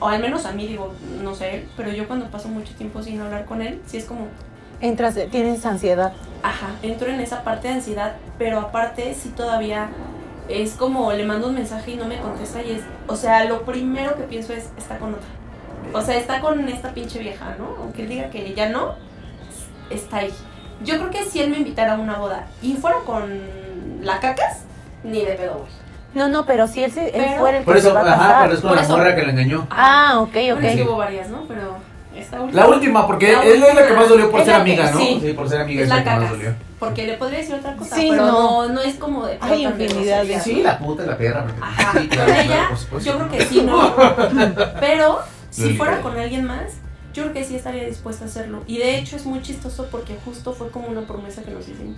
o 0.00 0.06
al 0.06 0.20
menos 0.20 0.44
a 0.46 0.52
mí 0.52 0.66
digo, 0.66 0.94
no 1.22 1.34
sé, 1.34 1.66
pero 1.76 1.90
yo 1.92 2.06
cuando 2.06 2.26
paso 2.30 2.48
mucho 2.48 2.72
tiempo 2.74 3.02
sin 3.02 3.20
hablar 3.20 3.44
con 3.46 3.62
él, 3.62 3.80
sí 3.86 3.96
es 3.96 4.04
como, 4.04 4.28
Entras, 4.80 5.14
tienes 5.30 5.64
ansiedad. 5.66 6.12
ajá, 6.42 6.68
entro 6.82 7.08
en 7.10 7.20
esa 7.20 7.42
parte 7.42 7.68
de 7.68 7.74
ansiedad, 7.74 8.14
pero 8.38 8.60
aparte 8.60 9.12
sí 9.14 9.30
todavía 9.30 9.88
es 10.48 10.72
como 10.74 11.12
le 11.12 11.24
mando 11.24 11.48
un 11.48 11.54
mensaje 11.54 11.92
y 11.92 11.96
no 11.96 12.04
me 12.06 12.18
contesta 12.18 12.62
y 12.62 12.72
es, 12.72 12.82
o 13.06 13.16
sea, 13.16 13.44
lo 13.44 13.62
primero 13.62 14.14
que 14.16 14.22
pienso 14.22 14.52
es, 14.52 14.70
está 14.78 14.98
con 14.98 15.14
otra. 15.14 15.26
O 15.92 16.00
sea, 16.02 16.16
está 16.16 16.40
con 16.40 16.68
esta 16.68 16.92
pinche 16.94 17.18
vieja, 17.18 17.56
¿no? 17.58 17.74
Aunque 17.82 18.02
él 18.02 18.08
diga 18.08 18.30
que 18.30 18.54
ya 18.54 18.68
no, 18.68 18.94
está 19.90 20.18
ahí. 20.18 20.32
Yo 20.84 20.96
creo 20.98 21.10
que 21.10 21.24
si 21.24 21.40
él 21.40 21.50
me 21.50 21.56
invitara 21.58 21.94
a 21.94 21.98
una 21.98 22.16
boda 22.18 22.46
y 22.62 22.74
fuera 22.74 22.98
con 23.04 23.40
la 24.02 24.20
cacas, 24.20 24.62
ni 25.02 25.24
de 25.24 25.32
pedo, 25.32 25.54
güey. 25.54 25.70
No, 26.14 26.28
no, 26.28 26.46
pero 26.46 26.66
si 26.68 26.84
él, 26.84 26.90
se, 26.92 27.06
él 27.06 27.12
Pero- 27.14 27.40
fuera 27.40 27.58
el 27.58 27.64
que 27.64 27.70
Por 27.72 27.80
se 27.80 27.90
va 27.92 28.00
a 28.00 28.02
ajá, 28.04 28.16
casar. 28.16 28.42
pero 28.44 28.54
es 28.54 28.60
con 28.60 28.68
Por 28.70 28.76
la 28.76 28.82
eso. 28.84 28.96
morra 28.96 29.14
que 29.16 29.22
lo 29.22 29.30
engañó. 29.30 29.66
Ah, 29.70 30.18
ok, 30.20 30.32
Bueno, 30.32 30.60
es 30.60 30.76
que 30.76 30.82
ok. 30.82 30.88
hubo 30.88 30.96
varias, 30.98 31.28
¿no? 31.28 31.42
Pero 31.48 31.76
esta 32.18 32.40
última. 32.40 32.62
La 32.62 32.68
última, 32.68 33.06
porque 33.06 33.32
La 33.32 33.42
él 33.44 33.62
es 33.62 33.74
la 33.74 33.86
que 33.86 33.92
más 33.94 34.08
dolió 34.08 34.30
por 34.30 34.40
Es 34.40 34.46
ser 34.46 34.54
que- 34.56 34.60
amiga, 34.60 34.90
¿no? 34.90 34.98
sí. 34.98 35.18
Sí, 35.22 35.32
por 35.32 35.48
ser 35.48 35.60
amiga 35.60 35.80
es 35.80 35.84
es 35.84 35.88
la 35.88 35.96
la 35.96 36.04
que 36.04 36.10
más 36.20 36.30
dolió. 36.30 36.54
Porque 36.78 37.06
le 37.06 37.14
podría 37.14 37.38
decir 37.40 37.54
otra 37.56 37.74
cosa, 37.76 37.96
Sí, 37.96 38.06
pero 38.10 38.26
no. 38.26 38.66
no. 38.68 38.74
no, 38.74 38.80
es 38.82 38.94
como 38.96 39.26
de. 39.26 39.38
Hay 39.40 39.64
infinidad 39.64 40.24
de-. 40.24 40.40
Sí, 40.40 40.62
la 40.62 40.78
puta, 40.78 41.04
la 41.06 41.16
perra. 41.18 41.44
porque- 41.44 41.60
Ajá, 41.60 41.92
sí, 41.92 41.98
con 41.98 42.08
claro, 42.08 42.32
ella, 42.32 42.44
claro, 42.44 42.98
yo 43.04 43.14
creo 43.18 43.28
que 43.30 43.44
sí, 43.46 43.62
no. 43.62 43.94
Pero 44.80 45.18
si 45.50 45.74
fuera 45.74 46.00
con 46.02 46.16
alguien 46.16 46.44
más, 46.44 46.74
yo 47.14 47.22
creo 47.24 47.32
que 47.34 47.44
sí 47.44 47.56
estaría 47.56 47.84
dispuesta 47.84 48.24
a 48.24 48.28
hacerlo. 48.28 48.62
Y 48.66 48.78
de 48.78 48.98
hecho 48.98 49.16
es 49.16 49.26
muy 49.26 49.42
chistoso 49.42 49.88
porque 49.90 50.16
justo 50.24 50.52
fue 50.52 50.70
como 50.70 50.88
una 50.88 51.00
promesa 51.02 51.42
que 51.42 51.50
nos 51.50 51.68
hicimos. 51.68 51.96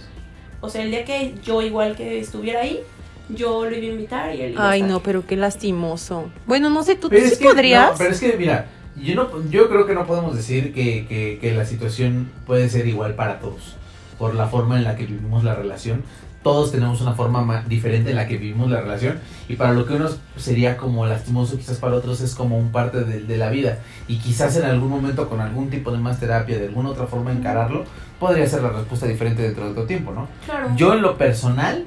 O 0.62 0.68
sea, 0.70 0.82
el 0.82 0.90
día 0.90 1.04
que 1.04 1.34
yo, 1.44 1.60
igual 1.62 1.96
que 1.96 2.20
estuviera 2.20 2.60
ahí, 2.60 2.80
yo 3.28 3.64
lo 3.64 3.76
iba 3.76 3.86
a 3.86 3.90
invitar 3.90 4.34
y 4.34 4.42
él 4.42 4.52
iba 4.52 4.64
a 4.64 4.70
Ay, 4.70 4.80
estar. 4.80 4.90
no, 4.92 5.00
pero 5.02 5.26
qué 5.26 5.36
lastimoso. 5.36 6.30
Bueno, 6.46 6.68
no 6.70 6.82
sé, 6.82 6.94
¿tú, 6.96 7.02
tú 7.02 7.08
Pero 7.10 7.26
sí 7.26 7.32
es 7.32 7.38
que, 7.38 7.44
podrías? 7.48 7.92
no, 7.92 7.98
pero 7.98 8.10
es 8.12 8.20
que, 8.20 8.36
mira, 8.36 8.66
yo, 9.02 9.14
no, 9.14 9.28
yo 9.50 9.68
creo 9.68 9.86
que 9.86 9.94
no 9.94 10.06
podemos 10.06 10.34
decir 10.36 10.72
que, 10.72 11.06
que, 11.06 11.38
que 11.40 11.54
la 11.54 11.64
situación 11.64 12.30
puede 12.46 12.68
ser 12.68 12.86
igual 12.86 13.14
para 13.14 13.40
todos. 13.40 13.76
Por 14.18 14.34
la 14.34 14.46
forma 14.48 14.76
en 14.76 14.84
la 14.84 14.96
que 14.96 15.06
vivimos 15.06 15.44
la 15.44 15.54
relación. 15.54 16.02
Todos 16.42 16.72
tenemos 16.72 17.02
una 17.02 17.12
forma 17.12 17.42
ma- 17.42 17.62
diferente 17.68 18.10
en 18.10 18.16
la 18.16 18.26
que 18.26 18.38
vivimos 18.38 18.70
la 18.70 18.80
relación. 18.80 19.18
Y 19.48 19.56
para 19.56 19.72
lo 19.72 19.84
que 19.86 19.94
unos 19.94 20.18
sería 20.36 20.76
como 20.78 21.04
lastimoso, 21.06 21.56
quizás 21.58 21.76
para 21.78 21.96
otros 21.96 22.20
es 22.22 22.34
como 22.34 22.58
un 22.58 22.70
parte 22.72 23.04
de, 23.04 23.20
de 23.20 23.36
la 23.36 23.50
vida. 23.50 23.78
Y 24.08 24.18
quizás 24.18 24.56
en 24.56 24.64
algún 24.64 24.88
momento 24.88 25.28
con 25.28 25.40
algún 25.40 25.68
tipo 25.70 25.90
de 25.92 25.98
más 25.98 26.18
terapia, 26.18 26.58
de 26.58 26.66
alguna 26.66 26.90
otra 26.90 27.06
forma 27.06 27.30
encararlo, 27.32 27.84
podría 28.18 28.46
ser 28.46 28.62
la 28.62 28.70
respuesta 28.70 29.06
diferente 29.06 29.42
dentro 29.42 29.64
de 29.64 29.70
otro 29.72 29.84
tiempo, 29.84 30.12
¿no? 30.12 30.28
Claro. 30.46 30.68
Yo 30.76 30.94
en 30.94 31.02
lo 31.02 31.18
personal, 31.18 31.84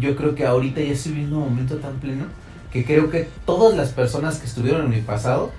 yo 0.00 0.16
creo 0.16 0.34
que 0.34 0.46
ahorita 0.46 0.80
ya 0.80 0.92
estoy 0.92 1.12
viviendo 1.12 1.38
un 1.38 1.44
momento 1.50 1.76
tan 1.76 1.94
pleno 1.94 2.24
que 2.72 2.84
creo 2.84 3.10
que 3.10 3.28
todas 3.46 3.76
las 3.76 3.90
personas 3.90 4.38
que 4.38 4.46
estuvieron 4.46 4.82
en 4.84 4.90
mi 4.90 5.00
pasado 5.00 5.50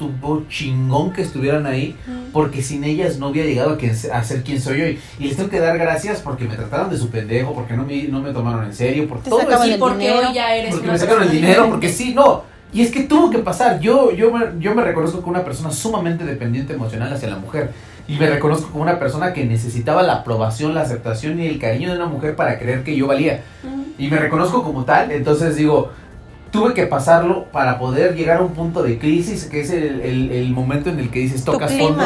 estuvo 0.00 0.44
chingón 0.48 1.12
que 1.12 1.22
estuvieran 1.22 1.66
ahí 1.66 1.96
porque 2.32 2.60
sin 2.62 2.84
ellas 2.84 3.18
no 3.18 3.28
hubiera 3.28 3.48
llegado 3.48 3.70
a, 3.70 3.78
quien, 3.78 3.92
a 4.12 4.22
ser 4.22 4.42
quien 4.42 4.60
soy 4.60 4.82
hoy. 4.82 5.00
Y 5.18 5.28
les 5.28 5.36
tengo 5.36 5.48
que 5.48 5.58
dar 5.58 5.78
gracias 5.78 6.20
porque 6.20 6.44
me 6.44 6.54
trataron 6.54 6.90
de 6.90 6.98
su 6.98 7.08
pendejo, 7.08 7.54
porque 7.54 7.74
no 7.74 7.84
me, 7.84 8.02
no 8.04 8.20
me 8.20 8.30
tomaron 8.32 8.64
en 8.66 8.74
serio, 8.74 9.06
porque 9.08 9.24
Te 9.24 9.30
todo 9.30 9.40
eso- 9.40 9.62
el 9.64 9.78
porque 9.78 9.98
dinero, 10.08 10.28
hoy 10.28 10.34
ya 10.34 10.54
eres 10.54 10.74
porque 10.74 10.90
me 10.90 10.98
sacaron 10.98 11.22
el 11.22 11.30
dinero, 11.30 11.70
porque 11.70 11.88
sí, 11.88 12.12
no. 12.14 12.42
Y 12.72 12.82
es 12.82 12.90
que 12.90 13.04
tuvo 13.04 13.30
que 13.30 13.38
pasar. 13.38 13.80
Yo, 13.80 14.12
yo, 14.12 14.30
me, 14.30 14.60
yo 14.60 14.74
me 14.74 14.82
reconozco 14.82 15.20
como 15.22 15.30
una 15.30 15.44
persona 15.44 15.70
sumamente 15.70 16.24
dependiente 16.24 16.74
emocional 16.74 17.10
hacia 17.12 17.30
la 17.30 17.36
mujer. 17.38 17.70
Y 18.08 18.16
me 18.18 18.28
reconozco 18.28 18.70
como 18.70 18.82
una 18.82 18.98
persona 18.98 19.32
que 19.32 19.44
necesitaba 19.44 20.02
la 20.02 20.16
aprobación, 20.16 20.74
la 20.74 20.82
aceptación 20.82 21.40
y 21.40 21.46
el 21.46 21.58
cariño 21.58 21.90
de 21.90 21.96
una 21.96 22.06
mujer 22.06 22.36
para 22.36 22.58
creer 22.58 22.84
que 22.84 22.94
yo 22.94 23.06
valía. 23.06 23.42
Ujú. 23.64 23.86
Y 23.98 24.08
me 24.08 24.18
reconozco 24.18 24.62
como 24.62 24.84
tal. 24.84 25.10
Entonces 25.10 25.56
digo, 25.56 25.90
tuve 26.56 26.74
que 26.74 26.86
pasarlo 26.86 27.44
para 27.52 27.78
poder 27.78 28.14
llegar 28.14 28.38
a 28.38 28.42
un 28.42 28.52
punto 28.52 28.82
de 28.82 28.98
crisis, 28.98 29.44
que 29.44 29.60
es 29.60 29.70
el, 29.70 30.00
el- 30.00 30.30
el 30.32 30.50
momento 30.50 30.90
en 30.90 30.98
el 30.98 31.10
que 31.10 31.20
dices, 31.20 31.44
Tu 31.44 31.52
tocas 31.52 31.72
fondo. 31.72 32.02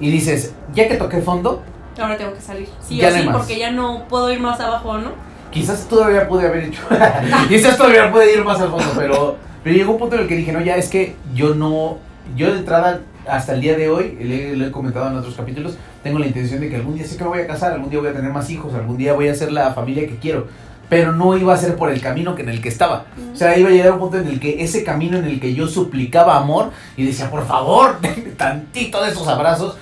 Y 0.00 0.10
dices, 0.10 0.54
ya 0.74 0.88
que 0.88 0.96
toqué 0.96 1.20
fondo, 1.20 1.62
Ahora 1.98 2.18
tengo 2.18 2.34
que 2.34 2.40
salir. 2.42 2.68
Sí 2.86 2.98
Ya 2.98 3.08
o 3.08 3.10
sí, 3.12 3.22
más. 3.24 3.36
porque 3.38 3.58
ya 3.58 3.70
no 3.70 4.04
puedo 4.06 4.30
ir 4.30 4.38
más 4.40 4.60
abajo, 4.60 4.98
¿no? 4.98 5.10
quizás 5.50 5.88
todavía 5.88 6.28
pude 6.28 6.46
haber 6.46 6.64
hecho. 6.64 6.82
quizás 7.48 7.78
todavía 7.78 8.12
pude 8.12 8.34
ir 8.34 8.44
más 8.44 8.60
al 8.60 8.68
fondo, 8.68 8.84
pero, 8.94 9.36
pero 9.64 9.74
llegó 9.74 9.92
un 9.92 9.98
punto 9.98 10.16
en 10.16 10.22
el 10.22 10.28
que 10.28 10.36
dije, 10.36 10.52
no, 10.52 10.60
ya 10.60 10.76
es 10.76 10.88
que 10.90 11.16
yo 11.34 11.54
no. 11.54 11.96
Yo 12.36 12.52
de 12.52 12.58
entrada, 12.58 13.00
hasta 13.26 13.54
el 13.54 13.62
día 13.62 13.74
de 13.78 13.88
hoy, 13.88 14.18
le, 14.20 14.54
le 14.56 14.66
he 14.66 14.70
comentado 14.70 15.08
en 15.08 15.16
otros 15.16 15.34
capítulos, 15.34 15.78
tengo 16.02 16.18
la 16.18 16.26
intención 16.26 16.60
de 16.60 16.68
que 16.68 16.76
algún 16.76 16.94
día 16.96 17.06
sé 17.06 17.16
que 17.16 17.22
me 17.24 17.30
voy 17.30 17.38
a 17.38 17.46
casar, 17.46 17.72
algún 17.72 17.88
día 17.88 18.00
voy 18.00 18.08
a 18.08 18.12
tener 18.12 18.30
más 18.32 18.50
hijos, 18.50 18.74
algún 18.74 18.98
día 18.98 19.14
voy 19.14 19.28
a 19.28 19.34
ser 19.34 19.50
la 19.50 19.72
familia 19.72 20.06
que 20.06 20.16
quiero. 20.16 20.48
Pero 20.88 21.12
no 21.12 21.36
iba 21.36 21.52
a 21.52 21.56
ser 21.56 21.76
por 21.76 21.90
el 21.90 22.00
camino 22.00 22.34
que 22.34 22.42
en 22.42 22.48
el 22.48 22.60
que 22.60 22.68
estaba. 22.68 23.06
O 23.32 23.36
sea, 23.36 23.58
iba 23.58 23.68
a 23.68 23.72
llegar 23.72 23.92
un 23.92 23.98
punto 23.98 24.18
en 24.18 24.28
el 24.28 24.38
que 24.38 24.62
ese 24.62 24.84
camino 24.84 25.18
en 25.18 25.24
el 25.24 25.40
que 25.40 25.54
yo 25.54 25.66
suplicaba 25.66 26.36
amor 26.36 26.70
y 26.96 27.04
decía, 27.04 27.30
por 27.30 27.46
favor, 27.46 27.98
denme 28.02 28.30
tantito 28.30 29.02
de 29.02 29.10
esos 29.10 29.26
abrazos, 29.26 29.76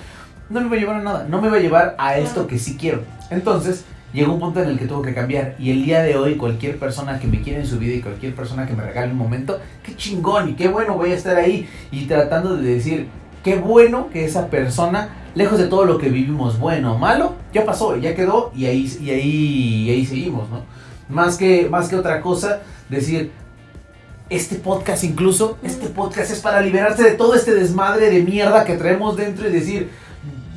no 0.48 0.60
me 0.60 0.68
va 0.68 0.76
a 0.76 0.78
llevar 0.78 0.96
a 0.96 1.02
nada, 1.02 1.26
no 1.28 1.40
me 1.40 1.48
va 1.48 1.56
a 1.56 1.60
llevar 1.60 1.94
a 1.98 2.18
esto 2.18 2.46
que 2.46 2.58
sí 2.58 2.76
quiero. 2.78 3.02
Entonces, 3.30 3.84
llegó 4.14 4.32
un 4.32 4.40
punto 4.40 4.62
en 4.62 4.70
el 4.70 4.78
que 4.78 4.86
tuvo 4.86 5.02
que 5.02 5.12
cambiar. 5.12 5.56
Y 5.58 5.70
el 5.70 5.84
día 5.84 6.02
de 6.02 6.16
hoy, 6.16 6.36
cualquier 6.36 6.78
persona 6.78 7.18
que 7.18 7.26
me 7.26 7.42
quiera 7.42 7.60
en 7.60 7.66
su 7.66 7.78
vida 7.78 7.94
y 7.94 8.00
cualquier 8.00 8.34
persona 8.34 8.66
que 8.66 8.74
me 8.74 8.82
regale 8.82 9.12
un 9.12 9.18
momento, 9.18 9.58
qué 9.82 9.94
chingón 9.96 10.50
y 10.50 10.54
qué 10.54 10.68
bueno 10.68 10.94
voy 10.94 11.12
a 11.12 11.16
estar 11.16 11.36
ahí. 11.36 11.68
Y 11.90 12.06
tratando 12.06 12.56
de 12.56 12.74
decir, 12.74 13.08
qué 13.42 13.56
bueno 13.56 14.08
que 14.10 14.24
esa 14.24 14.48
persona, 14.48 15.10
lejos 15.34 15.58
de 15.58 15.66
todo 15.66 15.84
lo 15.84 15.98
que 15.98 16.08
vivimos, 16.08 16.58
bueno 16.58 16.94
o 16.94 16.98
malo, 16.98 17.34
ya 17.52 17.64
pasó, 17.64 17.96
ya 17.96 18.14
quedó 18.14 18.52
y 18.56 18.66
ahí, 18.66 18.98
y 19.00 19.10
ahí, 19.10 19.84
y 19.86 19.90
ahí 19.90 20.06
seguimos, 20.06 20.48
¿no? 20.48 20.62
Más 21.08 21.36
que, 21.36 21.68
más 21.68 21.88
que 21.88 21.96
otra 21.96 22.20
cosa, 22.20 22.60
decir, 22.88 23.30
este 24.30 24.56
podcast 24.56 25.04
incluso, 25.04 25.58
este 25.62 25.88
podcast 25.88 26.30
es 26.30 26.40
para 26.40 26.60
liberarse 26.60 27.02
de 27.02 27.12
todo 27.12 27.34
este 27.34 27.54
desmadre 27.54 28.10
de 28.10 28.22
mierda 28.22 28.64
que 28.64 28.76
traemos 28.76 29.16
dentro 29.16 29.46
y 29.48 29.52
decir, 29.52 29.90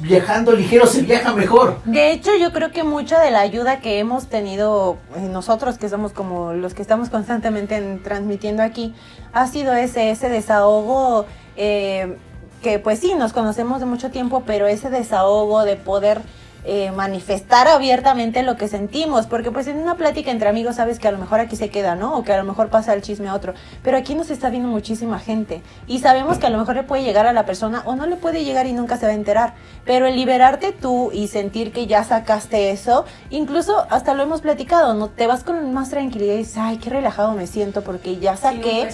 viajando 0.01 0.53
ligero 0.53 0.87
se 0.87 1.01
viaja 1.01 1.33
mejor. 1.33 1.79
De 1.83 2.11
hecho, 2.11 2.31
yo 2.39 2.53
creo 2.53 2.71
que 2.71 2.83
mucha 2.83 3.19
de 3.19 3.29
la 3.31 3.41
ayuda 3.41 3.81
que 3.81 3.99
hemos 3.99 4.27
tenido 4.27 4.97
eh, 5.17 5.21
nosotros, 5.21 5.77
que 5.77 5.89
somos 5.89 6.13
como 6.13 6.53
los 6.53 6.73
que 6.73 6.81
estamos 6.81 7.09
constantemente 7.09 7.75
en- 7.75 8.01
transmitiendo 8.01 8.63
aquí, 8.63 8.93
ha 9.33 9.47
sido 9.47 9.73
ese, 9.73 10.11
ese 10.11 10.29
desahogo 10.29 11.25
eh, 11.57 12.15
que 12.63 12.79
pues 12.79 12.99
sí, 12.99 13.13
nos 13.15 13.33
conocemos 13.33 13.79
de 13.81 13.85
mucho 13.85 14.11
tiempo, 14.11 14.43
pero 14.45 14.65
ese 14.67 14.89
desahogo 14.89 15.63
de 15.65 15.75
poder 15.75 16.21
eh, 16.69 16.91
manifestar 16.91 17.69
abiertamente 17.69 18.43
lo 18.43 18.57
que 18.57 18.67
sentimos, 18.67 19.25
porque 19.25 19.51
pues 19.51 19.67
en 19.67 19.77
una 19.77 19.95
plática 19.95 20.31
entre 20.31 20.49
amigos 20.49 20.75
sabes 20.75 20.99
que 20.99 21.07
a 21.07 21.11
lo 21.11 21.17
mejor 21.17 21.39
aquí 21.39 21.55
se 21.55 21.69
queda, 21.69 21.95
¿no? 21.95 22.17
O 22.17 22.25
que 22.25 22.33
a 22.33 22.37
lo 22.37 22.43
mejor 22.43 22.67
pasa 22.67 22.93
el 22.93 23.01
chisme 23.01 23.29
a 23.29 23.35
otro, 23.35 23.53
pero 23.83 23.95
aquí 23.95 24.15
nos 24.15 24.29
está 24.29 24.49
viendo 24.49 24.67
muchísima 24.67 25.17
gente 25.17 25.61
y 25.87 25.99
sabemos 25.99 26.39
que 26.39 26.47
a 26.47 26.49
lo 26.49 26.57
mejor 26.57 26.75
le 26.75 26.83
puede 26.83 27.03
llegar 27.03 27.25
a 27.25 27.31
la 27.31 27.45
persona 27.45 27.83
o 27.85 27.95
no 27.95 28.05
le 28.05 28.17
puede 28.17 28.43
llegar 28.43 28.67
y 28.67 28.73
nunca 28.73 28.97
se 28.97 29.05
va 29.05 29.13
a 29.13 29.15
enterar, 29.15 29.53
pero 29.85 30.07
el 30.07 30.17
liberarte 30.17 30.73
tú 30.73 31.09
y 31.13 31.29
sentir 31.29 31.71
que 31.71 31.87
ya 31.87 32.03
sacaste 32.03 32.71
eso, 32.71 33.05
incluso 33.29 33.87
hasta 33.89 34.13
lo 34.13 34.23
hemos 34.23 34.41
platicado, 34.41 34.93
¿no? 34.93 35.07
Te 35.07 35.25
vas 35.25 35.45
con 35.45 35.73
más 35.73 35.89
tranquilidad 35.89 36.33
y 36.33 36.39
dices, 36.39 36.57
ay, 36.57 36.79
qué 36.79 36.89
relajado 36.89 37.31
me 37.31 37.47
siento 37.47 37.81
porque 37.81 38.17
ya 38.17 38.35
saqué. 38.35 38.89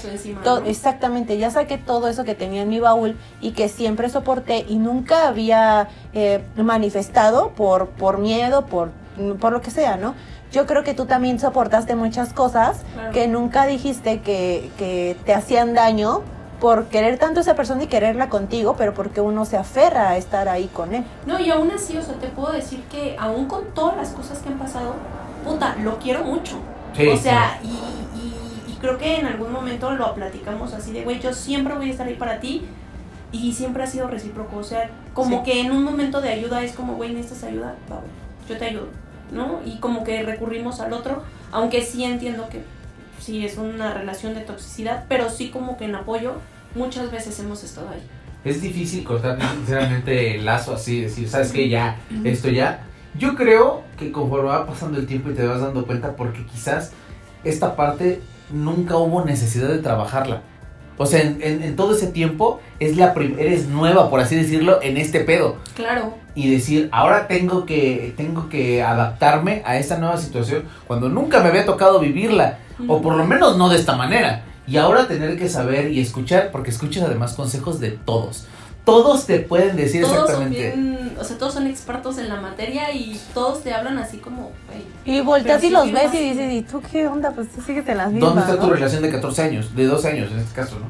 Exactamente, 0.68 1.40
ya 1.40 1.50
saqué 1.50 1.80
todo 1.80 2.08
eso 2.08 2.24
que 2.24 2.36
tenía 2.36 2.62
en 2.62 2.70
mi 2.70 2.80
baúl 2.80 3.18
y 3.42 3.54
que 3.54 3.68
siempre 3.68 4.10
soporté 4.10 4.64
y 4.70 4.76
nunca 4.76 5.28
había 5.28 5.88
eh, 6.14 6.44
manifestado 6.56 7.54
por, 7.64 7.88
por 7.88 8.18
miedo, 8.18 8.66
por, 8.66 8.90
por 9.40 9.54
lo 9.54 9.62
que 9.62 9.72
sea, 9.72 9.96
¿no? 9.96 10.16
Yo 10.52 10.66
creo 10.66 10.84
que 10.84 10.94
tú 10.94 11.06
también 11.06 11.40
soportaste 11.40 11.96
muchas 11.96 12.34
cosas 12.34 12.82
Claro. 12.94 13.12
que 13.14 13.30
nunca 13.30 13.66
dijiste 13.66 14.20
que, 14.20 14.70
que 14.78 15.16
te 15.26 15.34
hacían 15.34 15.74
daño 15.74 16.20
por 16.60 16.86
querer 16.88 17.18
tanto 17.20 17.40
a 17.40 17.42
esa 17.44 17.56
persona 17.56 17.84
y 17.84 17.88
quererla 17.88 18.28
contigo, 18.28 18.76
pero 18.78 18.94
porque 18.94 19.22
uno 19.22 19.46
se 19.46 19.56
aferra 19.56 20.10
a 20.10 20.18
estar 20.18 20.50
ahí 20.50 20.68
con 20.74 20.94
él. 20.94 21.06
No, 21.26 21.40
y 21.40 21.50
aún 21.52 21.72
así, 21.72 21.98
o 21.98 22.02
sea, 22.02 22.16
te 22.16 22.28
puedo 22.28 22.52
decir 22.52 22.84
que 22.92 23.16
aún 23.18 23.46
con 23.46 23.64
todas 23.74 23.96
las 23.96 24.10
cosas 24.10 24.40
que 24.40 24.50
han 24.50 24.60
pasado, 24.60 24.94
puta, 25.46 25.76
lo 25.82 26.00
quiero 26.00 26.26
mucho. 26.26 26.58
Sí, 26.98 27.08
o 27.08 27.16
sea, 27.18 27.60
y, 27.64 27.68
y- 27.68 28.74
y 28.74 28.76
creo 28.82 28.98
que 28.98 29.20
en 29.22 29.26
algún 29.26 29.54
momento 29.54 29.92
lo 29.92 30.14
platicamos 30.14 30.74
así 30.74 30.92
de, 30.92 31.06
güey, 31.06 31.22
yo 31.22 31.34
siempre 31.34 31.76
voy 31.76 31.88
a 31.88 31.92
estar 31.92 32.08
ahí 32.08 32.16
para 32.16 32.42
ti 32.42 32.66
y 33.34 33.52
siempre 33.52 33.84
ha 33.84 33.88
sido 33.88 34.08
recíproco. 34.08 34.56
O 34.58 34.64
sea, 34.64 34.90
como 35.14 35.40
Sí. 35.44 35.52
que 35.52 35.62
en 35.62 35.72
un 35.72 35.84
momento 35.84 36.22
de 36.22 36.30
ayuda 36.30 36.64
es 36.64 36.72
como, 36.72 36.94
güey, 36.96 37.14
necesitas 37.14 37.44
ayuda, 37.44 37.76
va, 37.92 37.98
güey, 37.98 38.12
yo 38.48 38.58
te 38.58 38.66
ayudo, 38.66 38.88
¿no? 39.32 39.60
Y 39.66 39.80
como 39.80 40.04
que 40.06 40.24
recurrimos 40.24 40.80
al 40.80 40.94
otro, 40.94 41.24
aunque 41.52 41.82
sí 41.82 42.04
entiendo 42.06 42.48
que 42.50 42.64
sí 43.20 43.46
es 43.46 43.58
una 43.58 43.94
relación 43.94 44.34
de 44.36 44.42
toxicidad, 44.42 45.06
pero 45.10 45.30
sí 45.30 45.50
como 45.50 45.78
que 45.78 45.86
en 45.86 45.96
apoyo 45.96 46.36
muchas 46.76 47.12
veces 47.12 47.38
hemos 47.40 47.64
estado 47.64 47.90
ahí. 47.90 48.02
Es 48.46 48.62
difícil 48.62 49.04
cortar 49.04 49.38
sinceramente 49.42 50.36
el 50.36 50.46
lazo 50.46 50.74
así, 50.76 51.02
decir, 51.02 51.28
¿sabes 51.30 51.52
qué? 51.52 51.70
Ya, 51.70 51.98
esto 52.24 52.50
ya. 52.50 52.84
Yo 53.18 53.36
creo 53.36 53.84
que 53.98 54.12
conforme 54.12 54.50
va 54.50 54.66
pasando 54.66 54.98
el 55.00 55.06
tiempo 55.08 55.30
y 55.30 55.34
te 55.34 55.46
vas 55.46 55.62
dando 55.62 55.86
cuenta, 55.86 56.16
porque 56.16 56.46
quizás 56.46 56.92
esta 57.44 57.76
parte 57.76 58.22
nunca 58.52 58.98
hubo 58.98 59.24
necesidad 59.24 59.70
de 59.70 59.78
trabajarla. 59.80 60.42
O 60.98 61.06
sea, 61.06 61.22
en, 61.22 61.40
en- 61.42 61.64
en 61.64 61.76
todo 61.76 61.96
ese 61.96 62.08
tiempo 62.08 62.60
es 62.80 62.98
la 62.98 63.14
eres 63.40 63.68
nueva, 63.68 64.10
por 64.10 64.20
así 64.20 64.36
decirlo, 64.36 64.80
en 64.82 64.98
este 64.98 65.22
pedo. 65.22 65.58
Claro, 65.76 66.16
Y 66.36 66.50
decir, 66.50 66.90
ahora 66.92 67.28
tengo 67.28 67.66
que, 67.66 68.14
tengo 68.18 68.50
que 68.50 68.82
adaptarme 68.84 69.62
a 69.66 69.78
esta 69.78 69.98
nueva 69.98 70.18
situación 70.18 70.64
cuando 70.88 71.10
nunca 71.10 71.42
me 71.42 71.50
había 71.50 71.66
tocado 71.66 72.00
vivirla. 72.00 72.60
O 72.88 73.02
por 73.02 73.16
lo 73.16 73.26
menos 73.26 73.58
no 73.58 73.70
de 73.70 73.78
esta 73.78 73.96
manera. 73.96 74.44
Y 74.66 74.78
ahora 74.78 75.08
tener 75.08 75.38
que 75.38 75.48
saber 75.50 75.92
y 75.92 76.00
escuchar, 76.00 76.50
porque 76.52 76.70
escuchas 76.72 77.04
además 77.04 77.34
consejos 77.34 77.80
de 77.80 77.92
todos. 77.92 78.46
Todos 78.86 79.26
te 79.26 79.40
pueden 79.40 79.78
decir 79.78 80.02
todos 80.02 80.16
son 80.16 80.24
exactamente. 80.26 80.72
bien, 80.76 81.18
o 81.20 81.24
sea, 81.24 81.38
todos 81.38 81.54
son 81.54 81.68
expertos 81.68 82.18
en 82.18 82.28
la 82.28 82.42
materia 82.42 82.92
y 82.94 83.20
todos 83.34 83.64
te 83.64 83.74
hablan 83.74 83.98
así 83.98 84.18
como, 84.18 84.52
güey, 84.68 84.84
Y 85.06 85.22
volteas 85.22 85.64
y 85.64 85.70
los 85.70 85.92
ves 85.92 86.14
y 86.14 86.30
dices, 86.32 86.52
¿y 86.52 86.62
tú 86.64 86.82
qué 86.92 87.08
onda? 87.08 87.32
Pues 87.32 87.50
tú 87.50 87.62
sigues 87.62 87.88
en 87.88 87.98
las 87.98 88.12
mismas, 88.12 88.30
¿Dónde 88.34 88.42
está 88.42 88.60
tu 88.60 88.68
¿no? 88.68 88.74
relación 88.74 89.02
de 89.02 89.10
14 89.10 89.42
años? 89.42 89.76
De 89.76 89.86
12 89.86 90.08
años 90.10 90.32
en 90.32 90.40
este 90.40 90.54
caso, 90.54 90.80
¿no? 90.80 90.86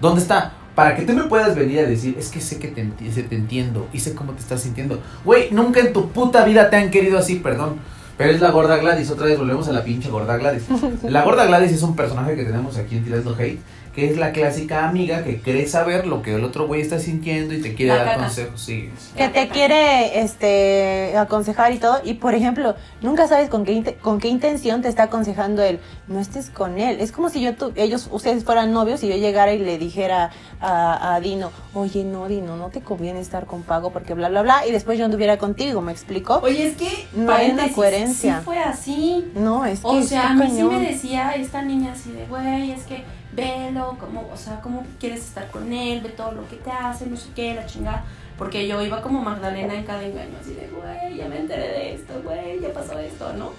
¿Dónde 0.00 0.20
está? 0.20 0.52
Para 0.74 0.94
que 0.94 1.02
tú 1.02 1.12
me 1.12 1.24
puedas 1.24 1.56
venir 1.56 1.80
a 1.80 1.84
decir, 1.84 2.16
es 2.18 2.28
que 2.28 2.40
sé 2.40 2.58
que 2.58 2.68
te, 2.68 2.84
te 2.84 3.34
entiendo 3.34 3.88
y 3.92 4.00
sé 4.00 4.14
cómo 4.14 4.32
te 4.32 4.40
estás 4.40 4.60
sintiendo. 4.60 5.00
Güey, 5.24 5.50
nunca 5.50 5.80
en 5.80 5.92
tu 5.92 6.10
puta 6.10 6.44
vida 6.44 6.70
te 6.70 6.76
han 6.76 6.90
querido 6.90 7.18
así, 7.18 7.36
perdón. 7.36 7.76
Pero 8.18 8.32
es 8.32 8.40
la 8.40 8.50
gorda 8.50 8.76
Gladys, 8.76 9.10
otra 9.10 9.26
vez 9.26 9.38
volvemos 9.38 9.68
a 9.68 9.72
la 9.72 9.84
pinche 9.84 10.10
gorda 10.10 10.36
Gladys. 10.36 10.64
La 11.04 11.22
gorda 11.22 11.46
Gladys 11.46 11.72
es 11.72 11.82
un 11.82 11.94
personaje 11.94 12.34
que 12.34 12.44
tenemos 12.44 12.76
aquí 12.76 12.96
en 12.96 13.04
Tirando 13.04 13.32
Hate, 13.34 13.60
que 13.98 14.08
es 14.10 14.16
la 14.16 14.30
clásica 14.32 14.88
amiga 14.88 15.24
que 15.24 15.40
cree 15.40 15.66
saber 15.66 16.06
lo 16.06 16.22
que 16.22 16.34
el 16.34 16.44
otro 16.44 16.66
güey 16.68 16.80
está 16.80 17.00
sintiendo 17.00 17.52
y 17.52 17.60
te 17.60 17.74
quiere 17.74 17.96
La 17.96 18.04
dar 18.04 18.18
consejos. 18.18 18.60
Sí. 18.60 18.90
que 19.16 19.28
te 19.28 19.48
quiere 19.48 20.20
este 20.22 21.16
aconsejar 21.16 21.72
y 21.72 21.78
todo 21.78 22.00
y 22.04 22.14
por 22.14 22.34
ejemplo 22.34 22.76
nunca 23.02 23.26
sabes 23.26 23.48
con 23.50 23.64
qué 23.64 23.96
con 24.00 24.20
qué 24.20 24.28
intención 24.28 24.82
te 24.82 24.88
está 24.88 25.04
aconsejando 25.04 25.62
él 25.62 25.80
no 26.06 26.20
estés 26.20 26.50
con 26.50 26.78
él 26.78 26.98
es 27.00 27.10
como 27.12 27.28
si 27.28 27.40
yo 27.40 27.54
tu- 27.56 27.72
ellos 27.74 28.08
ustedes 28.12 28.44
fueran 28.44 28.72
novios 28.72 29.02
y 29.02 29.08
yo 29.08 29.16
llegara 29.16 29.52
y 29.52 29.58
le 29.58 29.78
dijera 29.78 30.30
a, 30.60 31.14
a 31.14 31.20
Dino 31.20 31.50
oye 31.74 32.04
no 32.04 32.28
Dino 32.28 32.56
no 32.56 32.68
te 32.68 32.80
conviene 32.80 33.20
estar 33.20 33.46
con 33.46 33.62
Pago 33.62 33.90
porque 33.90 34.14
bla 34.14 34.28
bla 34.28 34.42
bla 34.42 34.66
y 34.66 34.70
después 34.72 34.98
yo 34.98 35.04
anduviera 35.06 35.38
contigo 35.38 35.80
me 35.80 35.92
explico 35.92 36.40
Oye, 36.42 36.68
es 36.68 36.76
que 36.76 37.06
No 37.14 37.32
hay 37.32 37.50
una 37.50 37.68
coherencia. 37.72 38.38
Sí 38.38 38.44
fue 38.44 38.58
así. 38.58 39.24
no 39.34 39.64
es 39.64 39.80
que 39.80 39.86
O 39.86 40.02
sea, 40.02 40.30
a 40.30 40.34
mí 40.34 40.48
sí 40.50 40.62
me 40.62 40.78
decía 40.80 41.32
esta 41.32 41.62
niña 41.62 41.92
así 41.92 42.12
de, 42.12 42.26
güey, 42.26 42.70
es 42.70 42.82
que 42.84 43.02
velo, 43.32 43.96
como, 44.00 44.28
o 44.32 44.36
sea, 44.36 44.60
cómo 44.60 44.84
quieres 44.98 45.20
estar 45.20 45.50
con 45.50 45.72
él, 45.72 46.00
ve 46.00 46.08
todo 46.10 46.32
lo 46.32 46.48
que 46.48 46.56
te 46.56 46.70
hace, 46.70 47.06
no 47.06 47.16
sé 47.16 47.28
qué, 47.34 47.54
la 47.54 47.66
chingada. 47.66 48.04
Porque 48.36 48.66
yo 48.68 48.80
iba 48.82 49.02
como 49.02 49.20
Magdalena 49.20 49.74
en 49.74 49.84
cada 49.84 50.02
engaño, 50.04 50.36
así 50.40 50.54
de, 50.54 50.68
güey, 50.68 51.16
ya 51.16 51.26
me 51.28 51.38
enteré 51.40 51.68
de 51.68 51.94
esto, 51.94 52.14
güey, 52.24 52.60
ya 52.60 52.72
pasó 52.72 52.98
esto, 52.98 53.32
¿no? 53.34 53.50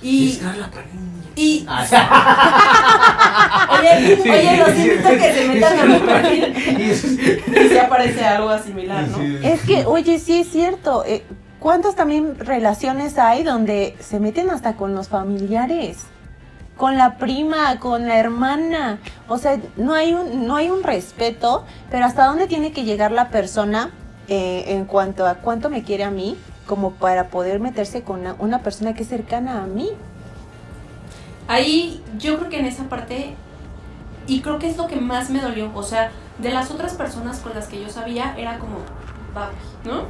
Y, 0.00 0.30
Es 0.32 0.38
Carla 0.38 0.70
Panini. 0.70 1.22
y 1.34 1.66
Ah, 1.68 1.84
oye, 3.80 4.16
sí, 4.22 4.30
oye, 4.30 4.56
los 4.58 4.70
sí, 4.70 4.82
invito 4.82 5.08
a 5.08 5.10
que 5.12 5.32
se 5.32 5.42
sí, 5.42 5.48
metan 5.48 5.78
a 5.80 5.84
mi 5.84 5.98
perfil 5.98 6.54
Y 7.48 7.68
se 7.68 7.80
aparece 7.84 8.24
algo 8.24 8.56
similar, 8.60 9.08
¿no? 9.08 9.16
Sí. 9.18 9.38
Es 9.42 9.60
que, 9.62 9.86
oye, 9.86 10.18
sí 10.20 10.40
es 10.40 10.50
cierto. 10.50 11.04
eh, 11.04 11.24
¿Cuántas 11.58 11.96
también 11.96 12.38
relaciones 12.38 13.18
hay 13.18 13.42
donde 13.42 13.96
se 13.98 14.20
meten 14.20 14.50
hasta 14.50 14.74
con 14.76 14.94
los 14.94 15.08
familiares? 15.08 16.04
Con 16.78 16.96
la 16.96 17.18
prima, 17.18 17.78
con 17.78 18.08
la 18.08 18.18
hermana. 18.18 19.00
O 19.28 19.36
sea, 19.36 19.60
no 19.76 19.92
hay 19.92 20.14
un, 20.14 20.46
no 20.46 20.56
hay 20.56 20.70
un 20.70 20.82
respeto, 20.82 21.66
pero 21.90 22.06
hasta 22.06 22.26
dónde 22.26 22.46
tiene 22.46 22.72
que 22.72 22.84
llegar 22.84 23.12
la 23.12 23.28
persona 23.28 23.90
eh, 24.28 24.64
en 24.68 24.86
cuanto 24.86 25.26
a 25.26 25.34
cuánto 25.34 25.68
me 25.68 25.82
quiere 25.82 26.04
a 26.04 26.10
mí, 26.10 26.38
como 26.66 26.92
para 26.92 27.28
poder 27.28 27.60
meterse 27.60 28.02
con 28.02 28.22
una, 28.38 28.62
persona 28.62 28.94
que 28.94 29.02
es 29.02 29.08
cercana 29.08 29.62
a 29.62 29.66
mí. 29.66 29.90
Ahí 31.48 32.02
yo 32.16 32.38
creo 32.38 32.48
que 32.48 32.58
en 32.60 32.66
esa 32.66 32.84
parte 32.84 33.34
y 34.28 34.40
creo 34.40 34.58
que 34.58 34.68
es 34.68 34.76
lo 34.76 34.86
que 34.86 34.96
más 34.96 35.30
me 35.30 35.40
dolió. 35.40 35.70
O 35.74 35.82
sea, 35.82 36.10
de 36.38 36.50
las 36.50 36.70
otras 36.70 36.94
personas 36.94 37.40
con 37.40 37.54
las 37.54 37.66
que 37.66 37.80
yo 37.80 37.88
sabía, 37.88 38.34
era 38.38 38.58
como, 38.58 38.76
va, 39.36 39.50
¿no? 39.84 40.02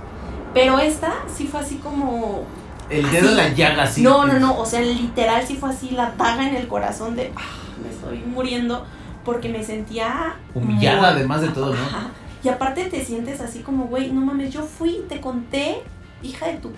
Pero 0.52 0.78
esta 0.80 1.12
sí 1.32 1.46
fue 1.46 1.60
así 1.60 1.76
como. 1.76 2.42
El 2.90 3.10
dedo 3.10 3.30
en 3.30 3.36
la 3.36 3.48
llaga, 3.52 3.84
así. 3.84 4.02
No, 4.02 4.26
no, 4.26 4.38
no. 4.38 4.58
O 4.58 4.66
sea, 4.66 4.80
literal 4.80 5.44
sí 5.46 5.56
fue 5.56 5.70
así 5.70 5.90
la 5.90 6.12
daga 6.16 6.48
en 6.48 6.56
el 6.56 6.68
corazón 6.68 7.16
de, 7.16 7.32
ah, 7.36 7.42
me 7.82 7.90
estoy 7.90 8.18
muriendo. 8.30 8.86
Porque 9.24 9.48
me 9.50 9.62
sentía. 9.62 10.36
Humillada, 10.54 11.08
además 11.08 11.42
de 11.42 11.48
todo, 11.48 11.74
¿no? 11.74 11.82
Ajá. 11.82 12.10
Y 12.42 12.48
aparte 12.48 12.84
te 12.84 13.04
sientes 13.04 13.40
así 13.40 13.60
como, 13.60 13.84
güey, 13.86 14.10
no 14.10 14.20
mames, 14.20 14.52
yo 14.52 14.62
fui, 14.62 15.02
te 15.08 15.20
conté, 15.20 15.82
hija 16.22 16.46
de 16.46 16.54
tu. 16.54 16.72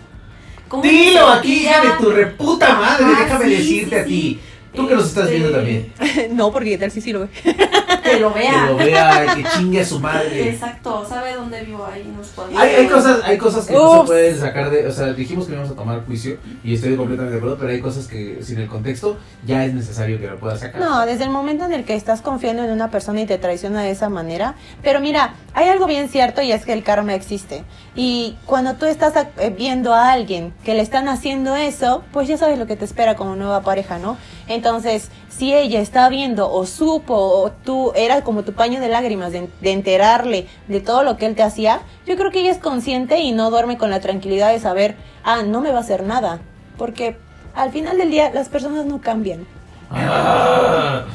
¿Cómo 0.69 0.83
me 0.83 0.89
Dilo 0.89 1.29
aquí, 1.29 1.63
hija 1.65 1.81
de 1.81 1.91
tu 1.93 2.11
reputa 2.11 2.75
madre, 2.75 3.07
déjame 3.07 3.45
sí, 3.45 3.51
decirte 3.51 3.97
sí, 3.97 4.01
a 4.01 4.05
ti. 4.05 4.11
sí. 4.11 4.41
Tú 4.75 4.87
que 4.87 4.95
nos 4.95 5.07
estás 5.07 5.25
Este, 5.25 5.37
viendo 5.37 5.57
también. 5.57 5.93
no, 6.37 6.53
porque 6.53 6.79
tal 6.79 6.91
si 6.91 7.01
sí 7.01 7.13
lo 7.13 7.21
ve. 7.21 7.29
Que 8.01 8.19
lo 8.19 8.33
Que 8.33 8.41
vea. 8.41 8.67
lo 8.67 8.77
vea, 8.77 9.35
que 9.37 9.45
chingue 9.57 9.83
a 9.83 9.85
su 9.85 10.01
madre. 10.01 10.49
Exacto, 10.49 11.05
sabe 11.09 11.35
dónde 11.35 11.63
vivo 11.63 11.85
ahí, 11.87 12.03
nos 12.17 12.29
podemos. 12.29 12.61
Hay, 12.61 12.71
hay 12.77 12.87
cosas, 12.89 13.21
hay 13.23 13.37
cosas 13.39 13.67
que 13.67 13.75
no 13.75 14.01
se 14.01 14.07
pueden 14.07 14.39
sacar 14.41 14.71
de, 14.71 14.87
o 14.87 14.91
sea, 14.91 15.13
dijimos 15.13 15.47
que 15.47 15.53
íbamos 15.53 15.71
a 15.71 15.75
tomar 15.77 16.05
juicio 16.07 16.39
y 16.65 16.75
estoy 16.75 16.97
completamente 16.97 17.33
de 17.35 17.39
acuerdo, 17.39 17.59
pero 17.59 17.71
hay 17.71 17.81
cosas 17.81 18.07
que 18.09 18.39
sin 18.43 18.59
el 18.59 18.69
contexto 18.69 19.17
ya 19.47 19.65
es 19.65 19.75
necesario 19.75 20.19
que 20.19 20.27
lo 20.27 20.39
puedas 20.39 20.61
sacar. 20.61 20.81
No, 20.81 21.05
desde 21.07 21.25
el 21.25 21.31
momento 21.31 21.67
en 21.67 21.73
el 21.73 21.85
que 21.85 21.95
estás 21.95 22.21
confiando 22.23 22.65
en 22.65 22.71
una 22.71 22.91
persona 22.91 23.21
y 23.21 23.27
te 23.27 23.39
traiciona 23.39 23.83
de 23.83 23.91
esa 23.91 24.09
manera. 24.09 24.55
Pero 24.83 25.01
mira, 25.01 25.35
hay 25.55 25.69
algo 25.69 25.87
bien 25.87 26.09
cierto 26.09 26.43
y 26.43 26.51
es 26.53 26.65
que 26.65 26.73
el 26.73 26.83
karma 26.83 27.15
existe. 27.15 27.65
Y 27.95 28.37
cuando 28.47 28.75
tú 28.75 28.87
estás 28.87 29.13
eh, 29.39 29.55
viendo 29.57 29.95
a 29.95 30.11
alguien 30.11 30.53
que 30.65 30.75
le 30.75 30.81
están 30.81 31.09
haciendo 31.09 31.55
eso, 31.55 32.03
pues 32.13 32.27
ya 32.27 32.39
sabes 32.39 32.59
lo 32.59 32.67
que 32.67 32.77
te 32.77 32.85
espera 32.87 33.15
como 33.15 33.37
nueva 33.37 33.61
pareja, 33.63 33.99
¿no? 33.99 34.17
Entonces, 34.51 35.09
si 35.29 35.55
ella 35.55 35.81
está 35.81 36.09
viendo 36.09 36.51
o 36.53 36.67
supo 36.67 37.15
o 37.15 37.53
tú 37.53 37.93
era 37.95 38.23
como 38.23 38.43
tu 38.43 38.53
paño 38.53 38.81
de 38.81 38.89
lágrimas 38.89 39.31
de, 39.31 39.49
de 39.61 39.71
enterarle 39.73 40.49
de 40.67 40.81
todo 40.81 41.05
lo 41.05 41.17
que 41.17 41.27
él 41.27 41.37
te 41.37 41.45
hacía, 41.45 41.83
yo 42.05 42.17
creo 42.17 42.33
que 42.33 42.41
ella 42.41 42.51
es 42.51 42.59
consciente 42.59 43.21
y 43.21 43.31
no 43.31 43.49
duerme 43.51 43.79
con 43.79 43.91
la 43.91 44.01
tranquilidad 44.01 44.51
de 44.53 44.59
saber, 44.59 44.97
ah, 45.23 45.43
no 45.45 45.61
me 45.61 45.71
va 45.71 45.79
a 45.79 45.83
hacer 45.83 46.03
nada. 46.03 46.41
Porque 46.77 47.17
al 47.55 47.71
final 47.71 47.97
del 47.97 48.11
día 48.11 48.31
las 48.35 48.49
personas 48.49 48.87
no 48.87 49.01
cambian. 49.01 49.47
Ah. 49.91 51.05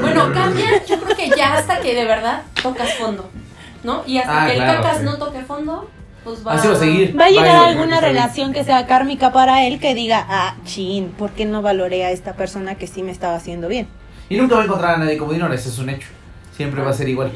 Bueno, 0.00 0.32
cambia, 0.32 0.84
yo 0.84 0.98
creo 1.00 1.16
que 1.16 1.28
ya 1.36 1.54
hasta 1.54 1.78
que 1.80 1.94
de 1.94 2.04
verdad 2.04 2.42
tocas 2.60 2.94
fondo, 2.94 3.30
¿no? 3.84 4.02
Y 4.04 4.18
hasta 4.18 4.42
Ah, 4.44 4.46
que 4.48 4.54
claro, 4.56 4.72
el 4.72 4.76
cacas 4.78 4.98
sí. 4.98 5.04
no 5.04 5.16
toque 5.16 5.42
fondo, 5.42 5.88
pues 6.30 6.46
va. 6.46 6.52
Así 6.52 6.68
va 6.68 6.74
a 6.74 6.78
seguir. 6.78 7.18
Va 7.18 7.26
a 7.26 7.30
llegar 7.30 7.46
Vaya, 7.46 7.68
alguna 7.68 8.00
relación 8.00 8.52
que 8.52 8.64
sea 8.64 8.86
kármica 8.86 9.32
para 9.32 9.66
él 9.66 9.80
que 9.80 9.94
diga, 9.94 10.24
ah, 10.28 10.56
chin, 10.64 11.12
¿por 11.16 11.30
qué 11.30 11.44
no 11.44 11.62
valoré 11.62 12.04
a 12.04 12.10
esta 12.10 12.34
persona 12.34 12.76
que 12.76 12.86
sí 12.86 13.02
me 13.02 13.10
estaba 13.10 13.34
haciendo 13.34 13.68
bien? 13.68 13.88
Y 14.28 14.36
nunca 14.36 14.54
va 14.56 14.62
a 14.62 14.64
encontrar 14.64 14.94
a 14.94 14.98
nadie 14.98 15.16
como 15.16 15.32
Dinora, 15.32 15.54
ese 15.54 15.68
es 15.68 15.78
un 15.78 15.90
hecho. 15.90 16.08
Siempre 16.56 16.82
va 16.82 16.90
a 16.90 16.94
ser 16.94 17.08
igual. 17.08 17.32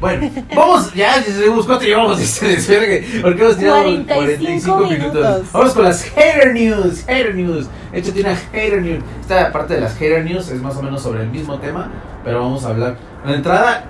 Bueno, 0.00 0.28
vamos, 0.56 0.92
ya 0.94 1.22
llevamos 1.24 1.64
cuatro 1.64 1.86
y 1.86 1.90
llevamos 1.90 2.20
este 2.20 2.48
desvergue. 2.56 3.20
Porque 3.22 3.42
hemos 3.42 3.56
tirado 3.56 3.82
45 3.82 4.76
minutos. 4.78 5.52
Vamos 5.52 5.74
con 5.74 5.84
las 5.84 6.02
hater 6.02 6.52
news, 6.52 7.04
hater 7.06 7.34
news. 7.36 7.68
Échate 7.92 8.20
una 8.20 8.34
hater 8.34 8.82
news. 8.82 9.04
Esta 9.20 9.52
parte 9.52 9.74
de 9.74 9.82
las 9.82 9.94
hater 9.94 10.24
news 10.24 10.48
es 10.48 10.60
más 10.60 10.76
o 10.76 10.82
menos 10.82 11.02
sobre 11.02 11.22
el 11.22 11.28
mismo 11.28 11.58
tema, 11.60 11.88
pero 12.24 12.40
vamos 12.40 12.64
a 12.64 12.70
hablar. 12.70 12.96
La 13.24 13.34
entrada, 13.34 13.84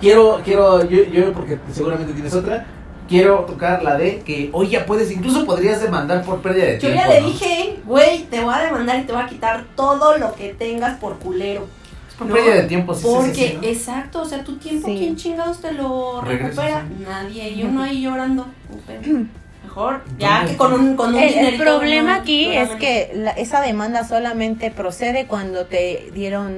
quiero, 0.00 0.40
quiero, 0.42 0.88
yo, 0.88 1.04
yo 1.04 1.32
porque 1.34 1.58
seguramente 1.70 2.14
tienes 2.14 2.34
otra, 2.34 2.64
quiero 3.08 3.38
tocar 3.40 3.82
la 3.82 3.96
de 3.96 4.20
que 4.20 4.50
hoy 4.52 4.68
ya 4.68 4.86
puedes, 4.86 5.10
incluso 5.10 5.44
podrías 5.46 5.80
demandar 5.82 6.22
por 6.24 6.40
pérdida 6.42 6.66
de 6.66 6.72
Yo 6.74 6.80
tiempo. 6.88 6.98
ya 7.00 7.08
le 7.08 7.20
¿no? 7.20 7.26
dije, 7.28 7.76
güey, 7.84 8.24
te 8.24 8.40
voy 8.40 8.54
a 8.54 8.58
demandar 8.64 8.98
y 9.00 9.02
te 9.04 9.12
voy 9.12 9.22
a 9.22 9.26
quitar 9.26 9.64
todo 9.74 10.18
lo 10.18 10.34
que 10.34 10.54
tengas 10.54 10.98
por 10.98 11.18
culero. 11.18 11.66
Por 12.18 12.26
No, 12.26 12.34
pérdida 12.34 12.54
de 12.56 12.62
tiempo, 12.64 12.94
sí, 12.94 13.02
sí, 13.02 13.06
sí, 13.08 13.14
Porque, 13.14 13.34
sí, 13.48 13.58
¿no? 13.62 13.68
exacto, 13.68 14.22
o 14.22 14.24
sea, 14.24 14.42
tu 14.44 14.56
tiempo, 14.56 14.88
Sí. 14.88 14.96
¿quién 14.98 15.16
chingados 15.16 15.60
te 15.60 15.72
lo 15.72 16.20
recupera? 16.20 16.82
sí. 16.88 17.04
Nadie, 17.08 17.50
y 17.50 17.62
uno 17.62 17.82
ahí 17.82 18.02
llorando. 18.02 18.46
Mejor, 19.64 20.00
ya 20.18 20.38
¿Dónde 20.38 20.52
que 20.52 20.56
con 20.56 20.72
un, 20.72 20.96
con 20.96 21.14
un 21.14 21.20
El, 21.20 21.56
problema 21.58 22.14
¿no? 22.16 22.20
aquí 22.22 22.46
es 22.50 22.70
que 22.70 23.10
la- 23.14 23.32
esa 23.32 23.60
demanda 23.60 24.02
solamente 24.06 24.70
procede 24.70 25.26
cuando 25.26 25.66
te 25.66 26.10
dieron, 26.14 26.54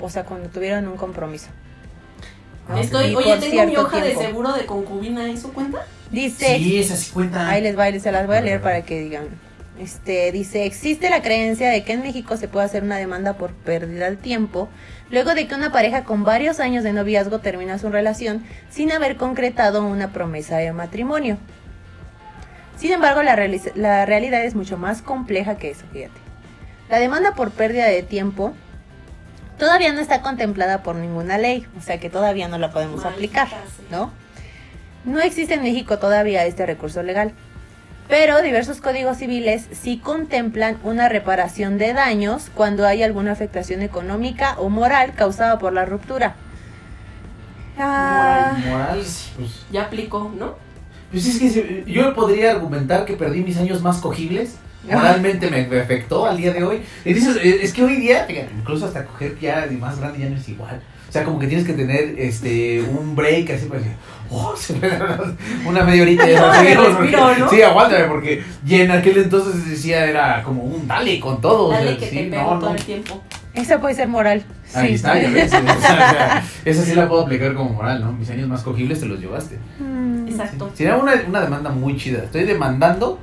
o 0.00 0.08
sea, 0.08 0.24
cuando 0.24 0.48
tuvieron 0.48 0.88
un 0.88 0.96
compromiso. 0.96 1.48
¿No? 2.68 2.78
Estoy, 2.78 3.14
oye, 3.14 3.30
por 3.30 3.40
tengo 3.40 3.66
mi 3.66 3.76
hoja 3.76 4.02
tiempo. 4.02 4.20
de 4.20 4.26
seguro 4.26 4.52
de 4.52 4.66
concubina, 4.66 5.30
¿eso 5.30 5.52
cuenta? 5.52 5.86
Dice, 6.10 6.56
Sí, 6.58 6.78
esa 6.78 6.96
sí 6.96 7.10
cuenta. 7.12 7.48
Ahí 7.48 7.62
les 7.62 7.78
va, 7.78 7.90
se 7.98 8.12
las 8.12 8.26
voy 8.26 8.36
a 8.36 8.40
leer 8.40 8.60
para 8.60 8.82
que 8.82 9.00
digan. 9.00 9.28
Este 9.78 10.32
dice, 10.32 10.64
existe 10.64 11.10
la 11.10 11.20
creencia 11.20 11.68
de 11.68 11.84
que 11.84 11.92
en 11.92 12.00
México 12.00 12.36
se 12.38 12.48
puede 12.48 12.64
hacer 12.64 12.82
una 12.82 12.96
demanda 12.96 13.34
por 13.34 13.52
pérdida 13.52 14.08
de 14.08 14.16
tiempo 14.16 14.70
luego 15.10 15.34
de 15.34 15.46
que 15.46 15.54
una 15.54 15.70
pareja 15.70 16.04
con 16.04 16.24
varios 16.24 16.60
años 16.60 16.82
de 16.82 16.94
noviazgo 16.94 17.40
termina 17.40 17.78
su 17.78 17.90
relación 17.90 18.42
sin 18.70 18.90
haber 18.90 19.16
concretado 19.16 19.86
una 19.86 20.12
promesa 20.14 20.56
de 20.56 20.72
matrimonio. 20.72 21.36
Sin 22.78 22.92
embargo, 22.92 23.22
la, 23.22 23.36
reali- 23.36 23.72
la 23.74 24.06
realidad 24.06 24.44
es 24.44 24.54
mucho 24.54 24.78
más 24.78 25.02
compleja 25.02 25.56
que 25.58 25.70
eso, 25.70 25.84
fíjate. 25.92 26.20
La 26.88 26.98
demanda 26.98 27.34
por 27.34 27.50
pérdida 27.50 27.84
de 27.86 28.02
tiempo 28.02 28.54
todavía 29.58 29.92
no 29.92 30.00
está 30.00 30.22
contemplada 30.22 30.82
por 30.82 30.96
ninguna 30.96 31.38
ley, 31.38 31.66
o 31.78 31.82
sea 31.82 31.98
que 31.98 32.10
todavía 32.10 32.48
no 32.48 32.58
la 32.58 32.70
podemos 32.70 33.04
aplicar. 33.04 33.48
¿no? 33.90 34.10
No 35.04 35.20
existe 35.20 35.54
en 35.54 35.62
México 35.62 35.98
todavía 35.98 36.44
este 36.46 36.66
recurso 36.66 37.02
legal, 37.02 37.32
pero 38.08 38.40
diversos 38.42 38.80
códigos 38.80 39.18
civiles 39.18 39.66
sí 39.72 39.98
contemplan 39.98 40.78
una 40.84 41.08
reparación 41.08 41.78
de 41.78 41.92
daños 41.92 42.50
cuando 42.54 42.86
hay 42.86 43.02
alguna 43.02 43.32
afectación 43.32 43.82
económica 43.82 44.56
o 44.58 44.68
moral 44.68 45.12
causada 45.14 45.58
por 45.58 45.72
la 45.72 45.84
ruptura. 45.84 46.36
Ah, 47.78 48.56
Moral, 48.68 49.02
pues, 49.36 49.64
Ya 49.70 49.82
aplicó, 49.82 50.32
¿no? 50.36 50.54
pues 51.10 51.26
es 51.26 51.38
que 51.38 51.84
yo 51.86 52.14
podría 52.14 52.50
argumentar 52.50 53.04
que 53.04 53.14
perdí 53.14 53.42
mis 53.42 53.56
años 53.58 53.82
más 53.82 53.98
cogibles. 53.98 54.56
Moralmente 54.94 55.50
me, 55.50 55.66
me 55.66 55.80
afectó 55.80 56.26
al 56.26 56.36
día 56.36 56.52
de 56.52 56.62
hoy. 56.64 56.80
Y 57.04 57.12
dices, 57.14 57.36
es 57.42 57.72
que 57.72 57.84
hoy 57.84 57.96
día, 57.96 58.26
incluso 58.56 58.86
hasta 58.86 59.04
coger 59.04 59.38
ya 59.40 59.66
de 59.66 59.76
más 59.76 59.98
grande 59.98 60.18
ya 60.20 60.28
no 60.30 60.36
es 60.36 60.48
igual. 60.48 60.80
O 61.08 61.12
sea, 61.12 61.24
como 61.24 61.38
que 61.38 61.46
tienes 61.46 61.64
que 61.66 61.72
tener 61.72 62.14
este 62.18 62.82
un 62.82 63.14
break 63.14 63.50
así 63.50 63.66
para 63.66 63.80
que, 63.80 63.90
oh, 64.30 64.54
se 64.58 64.74
me 64.74 64.88
una 65.64 65.84
media 65.84 66.02
horita 66.02 66.28
ya 66.28 66.40
No. 67.38 67.48
Sí, 67.50 67.62
aguántame, 67.62 68.04
porque 68.06 68.42
y 68.66 68.74
en 68.80 68.90
aquel 68.90 69.18
entonces 69.18 69.68
decía, 69.68 70.04
era 70.06 70.42
como 70.42 70.62
un 70.64 70.86
dale 70.86 71.18
con 71.20 71.40
todo. 71.40 71.68
o 71.68 71.72
sea, 71.76 71.96
que 71.96 72.06
sí, 72.10 72.16
te 72.16 72.24
pego 72.24 72.54
no, 72.54 72.60
todo 72.60 72.70
no. 72.70 72.76
el 72.76 72.82
tiempo. 72.84 73.22
esa 73.54 73.80
puede 73.80 73.94
ser 73.94 74.08
moral. 74.08 74.44
Ahí 74.74 74.88
Sí. 74.88 74.94
está, 74.94 75.20
ya 75.22 75.30
ves. 75.30 75.46
o 75.46 75.48
sea, 75.48 75.60
o 75.60 75.80
sea, 75.80 76.44
esa 76.64 76.82
sí 76.82 76.94
la 76.94 77.08
puedo 77.08 77.22
aplicar 77.22 77.54
como 77.54 77.70
moral, 77.70 78.00
¿no? 78.00 78.12
Mis 78.12 78.28
años 78.30 78.48
más 78.48 78.62
cogibles 78.62 78.98
te 79.00 79.06
los 79.06 79.20
llevaste. 79.20 79.58
Mm, 79.78 80.26
Exacto. 80.28 80.70
Sería 80.74 80.96
una, 80.96 81.14
una 81.28 81.40
demanda 81.40 81.70
muy 81.70 81.96
chida. 81.96 82.24
Estoy 82.24 82.42
demandando 82.44 83.18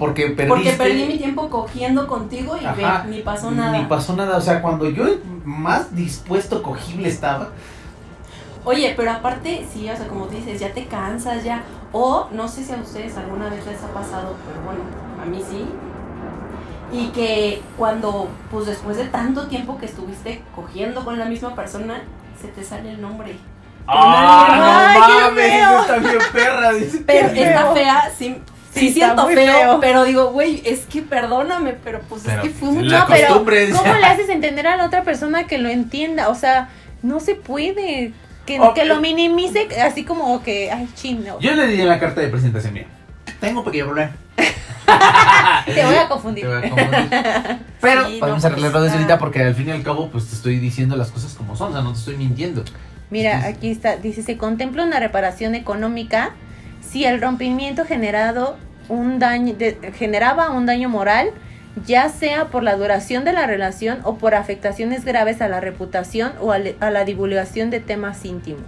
porque 0.00 0.28
perdiste. 0.28 0.46
Porque 0.48 0.72
perdí 0.72 1.04
mi 1.04 1.18
tiempo 1.18 1.50
cogiendo 1.50 2.06
contigo 2.06 2.56
y 2.58 2.64
Ajá, 2.64 3.02
ve, 3.04 3.10
ni 3.10 3.20
pasó 3.20 3.50
nada. 3.50 3.76
Ni 3.76 3.84
pasó 3.84 4.16
nada. 4.16 4.38
O 4.38 4.40
sea, 4.40 4.62
cuando 4.62 4.88
yo 4.88 5.04
más 5.44 5.94
dispuesto 5.94 6.62
cogible 6.62 7.06
estaba. 7.06 7.50
Oye, 8.64 8.94
pero 8.96 9.10
aparte, 9.10 9.66
sí, 9.70 9.90
o 9.90 9.94
sea, 9.94 10.08
como 10.08 10.24
tú 10.24 10.36
dices, 10.36 10.58
ya 10.58 10.72
te 10.72 10.86
cansas, 10.86 11.44
ya. 11.44 11.64
O 11.92 12.28
no 12.32 12.48
sé 12.48 12.64
si 12.64 12.72
a 12.72 12.76
ustedes 12.76 13.14
alguna 13.18 13.50
vez 13.50 13.66
les 13.66 13.82
ha 13.82 13.88
pasado, 13.88 14.36
pero 14.46 14.64
bueno, 14.64 14.80
a 15.22 15.26
mí 15.26 15.44
sí. 15.46 15.66
Y 16.92 17.08
que 17.08 17.60
cuando, 17.76 18.28
pues 18.50 18.64
después 18.64 18.96
de 18.96 19.04
tanto 19.04 19.48
tiempo 19.48 19.76
que 19.76 19.84
estuviste 19.84 20.42
cogiendo 20.56 21.04
con 21.04 21.18
la 21.18 21.26
misma 21.26 21.54
persona, 21.54 22.04
se 22.40 22.48
te 22.48 22.64
sale 22.64 22.92
el 22.92 23.02
nombre. 23.02 23.36
¡Ah, 23.86 25.20
no 25.20 25.30
mames! 25.30 25.80
Está 25.82 25.96
bien 25.98 26.18
perra. 26.32 26.72
dice. 26.72 27.04
Pero 27.06 27.28
está 27.28 27.72
fea, 27.74 28.10
sí. 28.16 28.40
Sí, 28.72 28.80
Sí, 28.80 28.86
está 28.88 29.06
siento 29.06 29.22
muy 29.24 29.34
feo, 29.34 29.52
feo. 29.52 29.80
pero 29.80 30.04
digo, 30.04 30.30
güey, 30.30 30.62
es 30.64 30.80
que 30.86 31.02
perdóname, 31.02 31.74
pero 31.82 32.00
pues 32.08 32.22
Pero, 32.24 32.42
es 32.42 32.48
que 32.48 32.54
fue 32.54 32.70
mucho. 32.70 32.86
la 32.86 33.00
No, 33.00 33.06
pero 33.44 33.74
¿cómo 33.76 33.94
le 33.94 34.04
haces 34.06 34.28
entender 34.28 34.66
a 34.68 34.76
la 34.76 34.84
otra 34.86 35.02
persona 35.02 35.46
que 35.46 35.58
lo 35.58 35.68
entienda? 35.68 36.28
O 36.28 36.34
sea, 36.36 36.68
no 37.02 37.18
se 37.20 37.34
puede. 37.34 38.12
Que, 38.46 38.60
Ok. 38.60 38.74
que 38.74 38.84
lo 38.84 39.00
minimice 39.00 39.68
así 39.82 40.04
como 40.04 40.42
que, 40.42 40.70
ay, 40.70 40.88
chino. 40.94 41.38
Yo 41.40 41.52
le 41.54 41.66
di 41.66 41.80
en 41.80 41.88
la 41.88 41.98
carta 42.00 42.20
de 42.20 42.28
presentación 42.28 42.72
mía. 42.74 42.86
Tengo 43.40 43.60
un 43.60 43.64
pequeño 43.66 43.86
problema. 43.86 44.12
Te 45.66 45.84
voy 45.84 45.94
a 45.96 46.08
confundir. 46.08 46.44
Te 46.44 46.48
voy 46.50 46.58
a 46.66 46.70
confundir. 46.70 47.08
Pero 47.80 48.06
Sí, 48.08 48.16
podemos 48.18 48.42
no, 48.42 48.48
arreglarlo 48.48 48.78
pues, 48.78 48.84
desde 48.84 48.96
ah. 48.96 49.00
ahorita 49.00 49.18
porque 49.18 49.42
al 49.42 49.54
fin 49.54 49.68
y 49.68 49.70
al 49.72 49.82
cabo 49.82 50.10
pues 50.10 50.26
te 50.28 50.34
estoy 50.34 50.58
diciendo 50.58 50.96
las 50.96 51.10
cosas 51.10 51.34
como 51.34 51.56
son, 51.56 51.70
o 51.70 51.72
sea, 51.74 51.82
no 51.82 51.92
te 51.92 51.98
estoy 51.98 52.16
mintiendo. 52.16 52.64
Mira, 53.10 53.44
aquí 53.46 53.70
está, 53.70 53.96
dice, 53.96 54.22
se 54.22 54.36
contempla 54.36 54.84
una 54.84 55.00
reparación 55.00 55.54
económica 55.54 56.30
si 56.80 57.04
el 57.04 57.20
rompimiento 57.20 57.84
generado 57.84 58.56
un 58.88 59.18
daño, 59.18 59.54
de- 59.54 59.78
generaba 59.96 60.50
un 60.50 60.66
daño 60.66 60.88
moral, 60.88 61.30
ya 61.86 62.08
sea 62.08 62.46
por 62.48 62.62
la 62.64 62.76
duración 62.76 63.24
de 63.24 63.32
la 63.32 63.46
relación 63.46 64.00
o 64.02 64.16
por 64.16 64.34
afectaciones 64.34 65.04
graves 65.04 65.40
a 65.40 65.48
la 65.48 65.60
reputación 65.60 66.32
o 66.40 66.52
a, 66.52 66.58
le- 66.58 66.76
a 66.80 66.90
la 66.90 67.04
divulgación 67.04 67.70
de 67.70 67.80
temas 67.80 68.24
íntimos. 68.24 68.64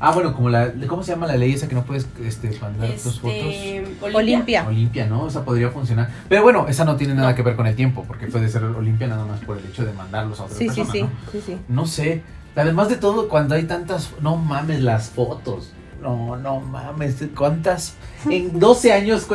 Ah, 0.00 0.10
bueno, 0.10 0.34
como 0.34 0.50
la 0.50 0.72
¿cómo 0.88 1.02
se 1.04 1.12
llama 1.12 1.26
la 1.26 1.36
ley 1.36 1.52
esa 1.54 1.68
que 1.68 1.74
no 1.76 1.84
puedes 1.84 2.06
este 2.22 2.50
mandar 2.60 2.90
tus 2.90 3.20
fotos? 3.20 3.36
Este, 3.38 3.84
Olimpia. 4.12 4.66
Olimpia, 4.66 5.06
¿no? 5.06 5.28
Esa 5.28 5.44
podría 5.44 5.70
funcionar. 5.70 6.10
Pero 6.28 6.42
bueno, 6.42 6.66
esa 6.68 6.84
no 6.84 6.96
tiene 6.96 7.14
nada 7.14 7.34
que 7.34 7.42
ver 7.42 7.54
con 7.56 7.66
el 7.68 7.76
tiempo, 7.76 8.04
porque 8.06 8.26
puede 8.26 8.48
ser 8.48 8.64
Olimpia 8.64 9.06
nada 9.06 9.24
más 9.24 9.40
por 9.40 9.56
el 9.56 9.64
hecho 9.64 9.84
de 9.86 9.92
mandarlos 9.92 10.40
a 10.40 10.44
otra 10.44 10.56
Sí, 10.58 10.68
sí, 10.68 10.74
persona, 10.82 10.92
sí, 10.92 11.02
¿no? 11.02 11.10
sí, 11.32 11.42
sí. 11.46 11.56
No 11.68 11.86
sé. 11.86 12.22
Además 12.56 12.88
de 12.88 12.96
todo, 12.96 13.28
cuando 13.28 13.54
hay 13.54 13.62
tantas, 13.62 14.10
no 14.20 14.36
mames 14.36 14.80
las 14.82 15.08
fotos. 15.10 15.72
No, 16.04 16.36
no 16.36 16.60
mames, 16.60 17.16
cuántas 17.34 17.94
en 18.28 18.60
12 18.60 18.92
años, 18.92 19.26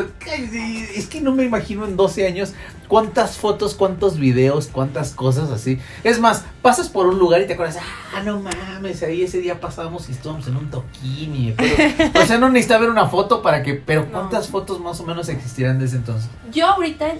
es 0.95 1.07
que 1.07 1.20
no 1.20 1.34
me 1.34 1.43
imagino 1.43 1.84
en 1.86 1.97
12 1.97 2.28
años 2.28 2.53
cuántas 2.88 3.38
fotos, 3.38 3.74
cuántos 3.74 4.20
videos, 4.20 4.67
cuántas 4.72 5.13
cosas 5.13 5.49
así. 5.49 5.80
Es 6.03 6.20
más, 6.20 6.45
pasas 6.61 6.88
por 6.88 7.07
un 7.07 7.17
lugar 7.17 7.41
y 7.41 7.47
te 7.47 7.53
acuerdas, 7.53 7.80
ah, 8.15 8.22
no 8.24 8.39
mames, 8.39 9.01
ahí 9.01 9.24
ese 9.24 9.39
día 9.39 9.59
pasábamos 9.59 10.09
y 10.09 10.11
estábamos 10.11 10.47
en 10.47 10.57
un 10.57 10.70
toquini. 10.70 11.55
pero- 11.57 12.22
o 12.22 12.26
sea, 12.28 12.38
no 12.38 12.49
necesita 12.49 12.78
ver 12.78 12.91
una 12.91 13.07
foto 13.07 13.41
para 13.41 13.63
que, 13.63 13.74
pero 13.74 14.03
No. 14.05 14.11
¿cuántas 14.11 14.47
fotos 14.47 14.80
más 14.80 14.99
o 14.99 15.05
menos 15.07 15.28
existirán 15.28 15.80
de 15.80 15.86
ese 15.86 15.95
entonces? 15.95 16.30
Yo 16.51 16.67
ahorita 16.67 17.13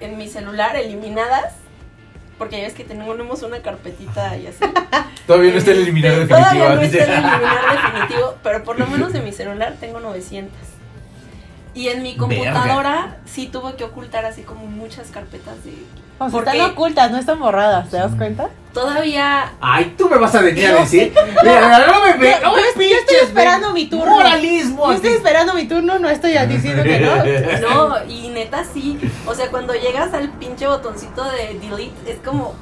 en 0.00 0.18
mi 0.18 0.26
celular 0.28 0.74
eliminadas, 0.74 1.54
porque 2.40 2.56
ya 2.56 2.62
ves 2.62 2.72
que 2.72 2.84
tenemos 2.84 3.42
una 3.42 3.60
carpetita 3.60 4.34
y 4.38 4.46
así. 4.46 4.64
Todavía 5.26 5.52
no 5.52 5.58
está 5.58 5.72
el 5.72 5.80
eliminador 5.80 6.26
Sí, 6.26 6.32
definitivo. 6.32 6.64
Todavía 6.64 6.74
no 6.74 6.80
está 6.80 7.04
el 7.04 7.10
eliminar 7.10 7.92
definitivo, 7.92 8.34
pero 8.42 8.64
por 8.64 8.78
lo 8.78 8.86
menos 8.86 9.14
en 9.14 9.24
mi 9.24 9.32
celular 9.32 9.76
tengo 9.78 10.00
900. 10.00 10.58
Y 11.74 11.88
en 11.88 12.02
mi 12.02 12.16
computadora 12.16 13.18
sí 13.26 13.46
tuve 13.46 13.74
que 13.76 13.84
ocultar 13.84 14.24
así 14.24 14.42
como 14.42 14.66
muchas 14.66 15.08
carpetas 15.08 15.62
de... 15.64 15.72
O 16.18 16.24
sea, 16.24 16.30
Porque- 16.32 16.50
están 16.50 16.70
ocultas, 16.72 17.10
no 17.10 17.18
están 17.18 17.38
borradas, 17.38 17.88
¿te 17.88 17.96
das 17.96 18.12
cuenta? 18.14 18.48
Todavía... 18.74 19.52
Ay, 19.60 19.94
tú 19.96 20.08
me 20.08 20.18
vas 20.18 20.34
a 20.34 20.42
venir 20.42 20.66
a 20.66 20.70
Yo 20.72 20.78
decir. 20.80 21.14
Mira, 21.42 21.86
no 21.86 22.04
me 22.04 22.12
ve, 22.18 22.36
Yo- 22.42 22.46
no 22.50 22.56
me 22.56 22.88
yo 22.88 22.96
estoy- 22.96 23.16
esperando 23.22 23.68
ven. 23.68 23.74
mi 23.74 23.86
turno. 23.86 24.06
Moralismo. 24.14 24.86
Yo 24.88 24.92
estoy 24.94 25.12
esperando 25.12 25.54
mi 25.54 25.66
turno, 25.66 25.98
no 25.98 26.08
estoy 26.10 26.36
diciendo 26.48 26.82
que 26.82 27.00
no. 27.00 27.16
No, 27.88 28.04
y 28.10 28.28
neta 28.28 28.64
sí. 28.64 28.98
O 29.26 29.34
sea, 29.34 29.48
cuando 29.50 29.72
llegas 29.74 30.12
al 30.12 30.28
pinche 30.32 30.66
botoncito 30.66 31.24
de 31.24 31.58
delete, 31.58 32.12
es 32.12 32.18
como... 32.18 32.54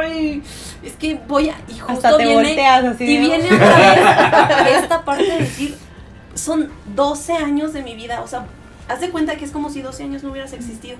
Ay, 0.00 0.42
es 0.82 0.92
que 0.92 1.18
voy 1.26 1.48
a... 1.48 1.56
Y 1.68 1.78
justo 1.78 1.92
Hasta 2.06 2.16
te 2.18 2.24
viene... 2.24 2.34
volteas 2.42 2.84
así. 2.84 3.04
Y 3.04 3.14
de- 3.16 3.20
viene 3.20 3.46
otra 3.46 4.62
vez 4.64 4.76
esta 4.82 5.02
parte 5.04 5.24
de 5.24 5.38
decir, 5.38 5.76
son 6.34 6.70
12 6.94 7.32
años 7.34 7.72
de 7.72 7.82
mi 7.82 7.94
vida, 7.94 8.20
o 8.22 8.26
sea, 8.28 8.46
haz 8.88 9.00
de 9.00 9.10
cuenta 9.10 9.36
que 9.36 9.44
es 9.44 9.50
como 9.50 9.70
si 9.70 9.82
12 9.82 10.04
años 10.04 10.22
no 10.22 10.30
hubieras 10.30 10.52
existido. 10.52 10.96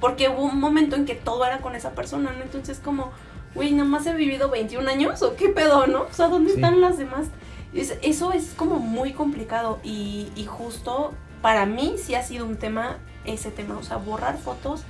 Porque 0.00 0.28
hubo 0.30 0.44
un 0.44 0.58
momento 0.58 0.96
en 0.96 1.04
que 1.04 1.14
todo 1.14 1.44
era 1.44 1.58
con 1.58 1.74
esa 1.74 1.90
persona, 1.90 2.32
¿no? 2.32 2.42
Entonces 2.42 2.78
como, 2.82 3.10
güey, 3.54 3.72
nada 3.72 3.88
más 3.88 4.06
he 4.06 4.14
vivido 4.14 4.48
21 4.48 4.88
años 4.88 5.20
o 5.22 5.36
qué 5.36 5.50
pedo, 5.50 5.86
¿no? 5.86 6.02
O 6.02 6.12
sea, 6.12 6.28
¿dónde 6.28 6.50
Sí. 6.50 6.56
están 6.56 6.80
las 6.80 6.96
demás? 6.96 7.26
Es- 7.74 7.98
eso 8.02 8.32
es 8.32 8.54
como 8.56 8.78
muy 8.78 9.12
complicado 9.12 9.78
y, 9.84 10.28
y 10.36 10.46
justo 10.46 11.12
para 11.42 11.66
mí 11.66 11.96
sí 12.02 12.14
ha 12.14 12.22
sido 12.22 12.46
un 12.46 12.56
tema, 12.56 12.96
ese 13.26 13.50
tema, 13.50 13.76
o 13.76 13.82
sea, 13.82 13.98
borrar 13.98 14.38
fotos, 14.38 14.82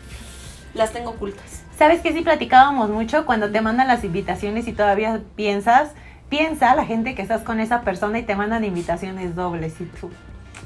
las 0.75 0.93
tengo 0.93 1.11
ocultas. 1.11 1.63
¿Sabes 1.77 2.01
que 2.01 2.13
sí 2.13 2.21
platicábamos 2.21 2.91
mucho 2.91 3.27
cuando 3.27 3.51
te 3.51 3.61
mandan 3.61 3.89
las 3.89 4.05
invitaciones 4.05 4.69
y 4.69 4.73
todavía 4.73 5.21
piensas? 5.35 5.91
Piensa 6.31 6.77
la 6.77 6.87
gente 6.87 7.17
que 7.17 7.23
estás 7.23 7.43
con 7.43 7.59
esa 7.59 7.83
persona 7.83 8.21
y 8.21 8.23
te 8.23 8.37
mandan 8.37 8.65
invitaciones 8.65 9.35
dobles 9.35 9.81
y 9.81 9.85
tú. 9.85 10.11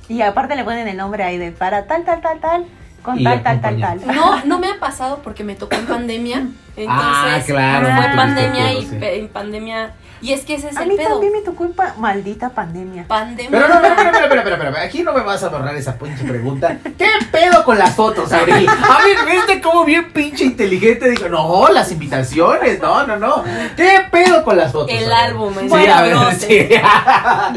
Y 0.09 0.21
aparte 0.21 0.57
le 0.57 0.63
ponen 0.63 0.87
el 0.87 0.99
nombre 0.99 1.25
ahí 1.25 1.39
de 1.39 1.53
para 1.53 1.87
tal, 1.87 2.05
tal, 2.05 2.21
tal, 2.21 2.39
tal, 2.39 2.67
con 3.05 3.23
tal, 3.23 3.43
tal, 3.43 3.61
tal, 3.61 3.79
tal. 3.81 4.07
No, 4.07 4.45
no 4.45 4.59
me 4.59 4.69
ha 4.69 4.81
pasado 4.81 5.21
porque 5.23 5.45
me 5.45 5.55
tocó 5.55 5.77
en 5.77 5.87
pandemia. 5.87 6.37
Entonces, 6.77 6.89
Ah, 6.89 7.39
claro, 7.47 7.89
no 7.89 7.97
fue 8.03 8.17
pandemia 8.17 8.73
y 8.73 8.87
sí. 8.87 8.97
pe- 8.99 9.19
en 9.21 9.29
pandemia. 9.29 9.93
Y 10.21 10.33
es 10.33 10.41
que 10.47 10.55
ese 10.55 10.71
es 10.71 10.77
A 10.79 10.83
el 10.85 10.89
mí 10.89 10.97
pedo. 10.97 11.11
también 11.11 11.33
me 11.35 11.41
tocó 11.43 11.67
en 11.67 11.75
pa- 11.75 11.95
maldita 11.99 12.49
pandemia. 12.49 13.05
Pandemia. 13.07 13.51
Pero 13.51 13.69
no, 13.69 13.75
espera, 13.75 13.93
espera, 13.93 14.23
espera, 14.25 14.41
espera, 14.43 14.69
espera, 14.71 14.83
aquí 14.87 15.03
no 15.03 15.13
me 15.13 15.21
vas 15.21 15.43
a 15.43 15.51
borrar 15.51 15.77
esa 15.77 15.99
pinche 15.99 16.25
pregunta. 16.25 16.79
¿Qué 16.97 17.07
pedo 17.31 17.63
con 17.63 17.79
las 17.79 17.95
fotos, 17.95 18.33
Abril? 18.33 18.67
A 18.69 19.03
ver, 19.05 19.37
¿viste 19.37 19.61
cómo 19.61 19.85
bien 19.85 20.13
pinche 20.13 20.45
inteligente 20.45 21.11
dijo? 21.11 21.29
No, 21.29 21.69
las 21.69 21.93
invitaciones, 21.93 22.81
no, 22.81 23.07
no, 23.07 23.19
no. 23.19 23.45
¿Qué 23.77 23.99
pedo 24.11 24.43
con 24.45 24.57
las 24.57 24.73
fotos? 24.73 24.91
El 24.91 25.13
Abril? 25.13 25.13
álbum, 25.13 25.55
Sí, 25.61 25.85
el 25.85 25.91
a 25.93 26.03
ver, 26.03 26.17
sí. 26.35 26.69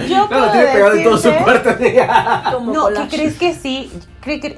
Yo 0.10 0.18
No, 0.18 0.28
puedo 0.28 0.46
lo 0.48 0.52
tiene 0.52 0.68
pegado 0.68 0.94
en 0.94 1.04
todo 1.06 1.18
su 1.18 1.34
cuarto. 1.36 1.76
No, 2.66 2.88
¿qué 2.94 3.08
crees 3.16 3.38
que 3.38 3.54
sí? 3.56 3.92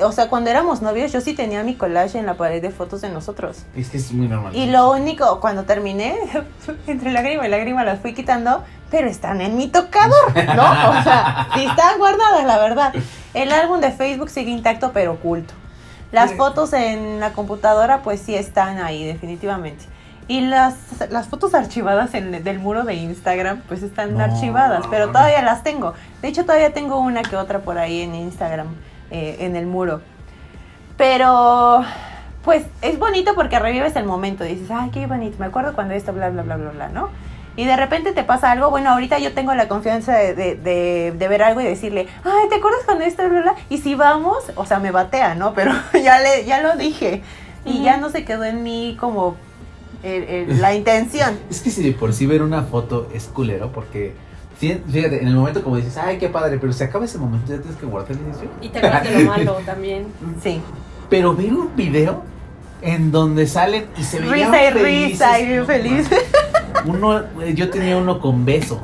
O 0.01 0.12
sea, 0.12 0.30
cuando 0.30 0.49
éramos 0.49 0.82
novios, 0.82 1.12
yo 1.12 1.22
sí 1.22 1.34
tenía 1.34 1.64
mi 1.64 1.76
collage 1.76 2.18
en 2.18 2.26
la 2.26 2.34
pared 2.36 2.62
de 2.62 2.72
fotos 2.72 3.01
de 3.01 3.10
nosotros. 3.10 3.66
Es 3.76 3.89
que 3.89 3.97
es 3.97 4.12
muy 4.12 4.28
normal. 4.28 4.55
Y 4.55 4.66
lo 4.68 4.91
único, 4.91 5.39
cuando 5.39 5.64
terminé, 5.64 6.18
entre 6.88 7.12
lágrima 7.12 7.45
y 7.45 7.49
lágrima 7.49 7.84
las 7.84 7.99
fui 7.99 8.14
quitando, 8.14 8.64
pero 8.89 9.07
están 9.07 9.41
en 9.41 9.57
mi 9.57 9.68
tocador, 9.68 10.34
¿no? 10.55 10.64
O 10.99 11.03
sea, 11.03 11.49
sí 11.53 11.66
están 11.66 11.99
guardadas, 11.99 12.45
la 12.45 12.57
verdad. 12.57 12.93
El 13.36 13.51
álbum 13.51 13.80
de 13.80 13.91
Facebook 13.91 14.30
sigue 14.30 14.49
intacto, 14.51 14.91
pero 14.91 15.14
oculto. 15.14 15.53
Las 16.12 16.34
fotos 16.34 16.74
en 16.74 17.20
la 17.20 17.34
computadora, 17.34 18.01
pues 18.01 18.20
sí 18.22 18.34
están 18.34 18.80
ahí, 18.80 19.05
definitivamente. 19.05 19.86
Y 20.28 20.41
las, 20.41 20.76
las 21.12 21.28
fotos 21.28 21.53
archivadas 21.53 22.16
en, 22.16 22.43
del 22.43 22.57
muro 22.60 22.84
de 22.84 22.95
Instagram, 22.95 23.62
pues 23.68 23.84
están 23.84 24.16
No, 24.18 24.24
archivadas, 24.24 24.86
no, 24.86 24.89
pero 24.89 25.05
no. 25.07 25.12
todavía 25.12 25.43
las 25.43 25.62
tengo. 25.64 25.93
De 26.24 26.28
hecho, 26.28 26.45
todavía 26.45 26.74
tengo 26.74 26.97
una 26.99 27.22
que 27.22 27.36
otra 27.36 27.60
por 27.60 27.78
ahí 27.78 28.01
en 28.01 28.16
Instagram, 28.16 28.68
eh, 29.12 29.38
en 29.39 29.55
el 29.55 29.66
muro. 29.68 30.01
Pero, 30.97 31.84
pues 32.43 32.66
es 32.82 32.99
bonito 32.99 33.34
porque 33.36 33.60
revives 33.60 33.95
el 33.95 34.05
momento. 34.05 34.43
Dices, 34.43 34.70
ay, 34.72 34.89
qué 34.91 35.07
bonito, 35.07 35.38
me 35.39 35.45
acuerdo 35.45 35.74
cuando 35.74 35.93
esto, 35.93 36.14
bla, 36.14 36.30
bla, 36.30 36.43
bla, 36.43 36.57
bla, 36.57 36.72
bla, 36.72 36.88
¿no? 36.89 37.10
Y 37.55 37.66
de 37.66 37.76
repente 37.76 38.12
te 38.14 38.24
pasa 38.24 38.51
algo. 38.51 38.70
Bueno, 38.70 38.89
ahorita 38.91 39.20
yo 39.20 39.34
tengo 39.34 39.53
la 39.53 39.68
confianza 39.68 40.14
de, 40.16 40.34
de, 40.34 40.55
de- 40.55 41.14
de 41.18 41.28
ver 41.28 41.43
algo 41.43 41.60
y 41.62 41.66
decirle, 41.66 42.07
ay, 42.24 42.47
¿te 42.49 42.55
acuerdas 42.55 42.82
cuando 42.86 43.03
esto, 43.03 43.28
bla, 43.30 43.41
bla? 43.41 43.55
Y 43.70 43.80
si 43.80 43.95
vamos, 43.95 44.38
o 44.55 44.66
sea, 44.66 44.80
me 44.80 44.91
batea, 44.91 45.36
¿no? 45.36 45.53
Pero 45.53 45.74
ya, 46.03 46.20
le, 46.20 46.45
ya 46.45 46.62
lo 46.62 46.76
dije. 46.78 47.22
Y 47.66 47.84
ya 47.84 47.97
no 47.97 48.10
se 48.10 48.24
quedó 48.24 48.45
en 48.45 48.64
mí 48.64 48.95
como 48.99 49.36
el- 50.03 50.24
el- 50.24 50.62
la 50.62 50.74
intención. 50.74 51.38
Es 51.49 51.60
que 51.62 51.70
si 51.72 51.84
de 51.84 51.91
por 51.91 52.14
sí 52.14 52.26
ver 52.26 52.41
una 52.41 52.64
foto 52.64 53.10
es 53.14 53.26
culero, 53.26 53.72
porque 53.74 54.14
fíjate, 54.60 55.22
en 55.22 55.28
el 55.28 55.36
momento 55.36 55.64
como 55.64 55.78
dices, 55.78 55.97
ay, 55.97 56.18
qué 56.18 56.30
padre, 56.30 56.57
pero 56.60 56.74
se 56.74 56.84
acaba 56.84 57.05
ese 57.05 57.18
momento, 57.18 57.51
ya 57.51 57.60
tienes 57.60 57.78
que 57.80 57.86
guardar 57.86 58.12
el 58.12 58.20
inicio. 58.20 58.49
Y 58.62 58.70
te 58.70 58.78
acuerdas 58.80 59.03
de 59.03 59.24
lo 59.24 59.30
malo 59.30 59.53
también. 59.66 60.07
Sí. 60.43 60.62
Pero 61.10 61.36
ver 61.36 61.53
un 61.53 61.76
video 61.76 62.24
en 62.82 63.12
donde 63.12 63.47
salen 63.47 63.86
y 63.97 64.03
se 64.03 64.20
veían 64.20 64.51
Risa 64.51 64.64
y 64.70 64.72
felices, 64.74 65.10
risa 65.12 65.39
y 65.39 65.45
bien 65.47 65.66
feliz. 65.66 66.10
Uno, 66.86 67.20
eh, 67.41 67.53
yo 67.55 67.70
tenía 67.70 67.97
uno 67.97 68.20
con 68.20 68.45
beso. 68.45 68.80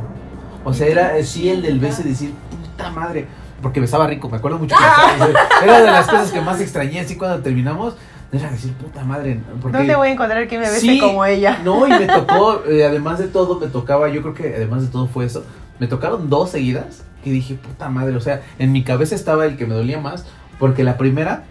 O 0.63 0.73
sea, 0.73 0.88
era 0.88 1.13
así 1.19 1.49
el 1.49 1.61
del 1.61 1.80
beso 1.80 2.01
y 2.03 2.09
decir, 2.09 2.34
puta 2.49 2.89
madre. 2.91 3.28
Porque 3.61 3.80
besaba 3.80 4.05
rico, 4.07 4.30
me 4.30 4.38
acuerdo 4.38 4.57
mucho. 4.59 4.76
que 4.76 5.23
besaba- 5.23 5.63
era 5.63 5.82
de 5.82 5.91
las 5.91 6.07
cosas 6.07 6.32
que 6.32 6.41
más 6.41 6.59
extrañé 6.59 6.99
así 7.01 7.15
cuando 7.15 7.39
terminamos. 7.41 7.95
Era 8.32 8.49
decir, 8.49 8.73
puta 8.73 9.03
madre. 9.03 9.39
Porque, 9.61 9.78
¿Dónde 9.78 9.95
voy 9.95 10.09
a 10.09 10.11
encontrar 10.11 10.47
que 10.47 10.57
me 10.57 10.65
bese 10.65 10.82
Sí, 10.82 10.99
como 10.99 11.23
ella? 11.23 11.59
No, 11.63 11.88
y 11.88 11.91
me 11.91 12.07
tocó, 12.07 12.63
eh, 12.67 12.84
además 12.86 13.19
de 13.19 13.28
todo, 13.28 13.59
me 13.59 13.67
tocaba, 13.67 14.09
yo 14.09 14.21
creo 14.21 14.34
que 14.34 14.55
además 14.55 14.82
de 14.82 14.88
todo 14.89 15.07
fue 15.07 15.26
eso. 15.26 15.45
Me 15.80 15.88
tocaron 15.88 16.30
dos 16.30 16.51
seguidas 16.51 17.03
que 17.23 17.32
dije, 17.32 17.55
puta 17.55 17.89
madre. 17.89 18.15
O 18.15 18.21
sea, 18.21 18.41
en 18.59 18.71
mi 18.71 18.84
cabeza 18.84 19.15
estaba 19.15 19.45
el 19.45 19.57
que 19.57 19.65
me 19.65 19.73
dolía 19.73 19.99
más. 19.99 20.26
Porque 20.59 20.84
la 20.84 20.97
primera 20.97 21.43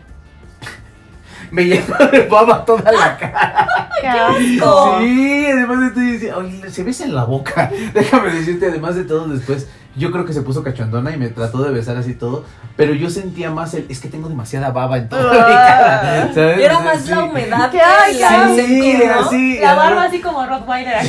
me 1.55 1.65
llenó 1.67 1.97
de 2.11 2.27
baba 2.27 2.65
toda 2.65 2.91
la 2.91 3.17
cara. 3.19 3.89
¡Qué 4.01 4.09
asco! 4.09 4.99
Sí, 5.01 5.47
además 5.47 5.81
de 5.81 5.91
todo, 5.91 6.03
yo 6.05 6.13
decía, 6.13 6.37
"Oye, 6.37 6.69
se 6.71 6.83
besa 6.83 7.05
en 7.05 7.15
la 7.15 7.25
boca. 7.25 7.71
Déjame 7.95 8.31
decirte, 8.33 8.67
además 8.67 8.97
de 8.97 9.05
todo, 9.05 9.29
después, 9.29 9.69
yo 9.97 10.11
creo 10.11 10.25
que 10.25 10.33
se 10.33 10.43
puso 10.43 10.65
cachondona 10.65 11.13
y 11.13 11.17
me 11.17 11.29
trató 11.29 11.63
de 11.63 11.71
besar 11.71 11.97
así 11.97 12.15
todo. 12.15 12.45
Pero 12.77 12.93
yo 12.93 13.09
sentía 13.09 13.51
más 13.53 13.73
el, 13.75 13.87
es 13.89 14.01
que 14.01 14.09
tengo 14.09 14.29
demasiada 14.29 14.73
baba 14.73 14.99
en 14.99 15.09
toda 15.09 15.23
mi 15.33 15.39
cara. 15.55 16.31
¿sabes? 16.35 16.59
Era 16.59 16.79
O 16.79 16.83
sea, 16.83 16.93
más 16.93 17.03
sí. 17.05 17.11
la 17.11 17.23
humedad 17.25 17.71
¿Qué 17.71 17.79
que 17.79 17.85
hay, 17.85 18.19
la 18.19 18.29
cabrón? 18.29 18.57
Sí, 18.57 18.93
seco, 18.97 19.15
¿no? 19.15 19.21
así. 19.29 19.59
La 19.61 19.75
barba 19.77 20.03
así 20.03 20.21
como 20.21 20.45
Rottweiler 20.45 20.95
ahí. 20.97 21.09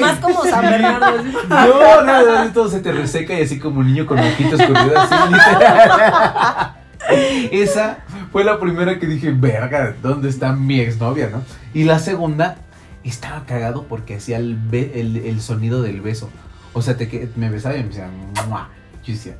más 0.00 0.18
como 0.18 0.44
San 0.44 0.62
Bernardo. 0.62 1.06
así. 1.06 1.32
No, 1.48 2.02
nada, 2.02 2.44
de 2.44 2.50
todo 2.50 2.68
se 2.68 2.78
te 2.80 2.92
reseca 2.92 3.34
y 3.34 3.42
así 3.42 3.58
como 3.58 3.80
un 3.80 3.86
niño 3.88 4.06
con 4.06 4.20
ojitos 4.20 4.60
corridos 4.62 5.08
así, 5.10 5.32
literal. 5.32 6.72
Esa 7.52 7.98
fue 8.32 8.44
la 8.44 8.58
primera 8.60 8.98
que 8.98 9.06
dije, 9.06 9.30
verga, 9.32 9.94
¿dónde 10.02 10.28
está 10.28 10.52
mi 10.52 10.80
exnovia, 10.80 11.28
no? 11.30 11.42
Y 11.74 11.84
la 11.84 11.98
segunda, 11.98 12.56
estaba 13.04 13.44
cagado 13.46 13.84
porque 13.84 14.16
hacía 14.16 14.36
el, 14.38 14.56
be- 14.56 15.00
el, 15.00 15.16
el 15.16 15.40
sonido 15.40 15.82
del 15.82 16.00
beso. 16.00 16.30
O 16.72 16.82
sea, 16.82 16.96
te, 16.96 17.28
me 17.36 17.50
besaba 17.50 17.76
y 17.76 17.82
me 17.82 17.88
decía, 17.88 18.08
"Mua". 18.46 18.68
Yo 19.04 19.14
decía, 19.14 19.36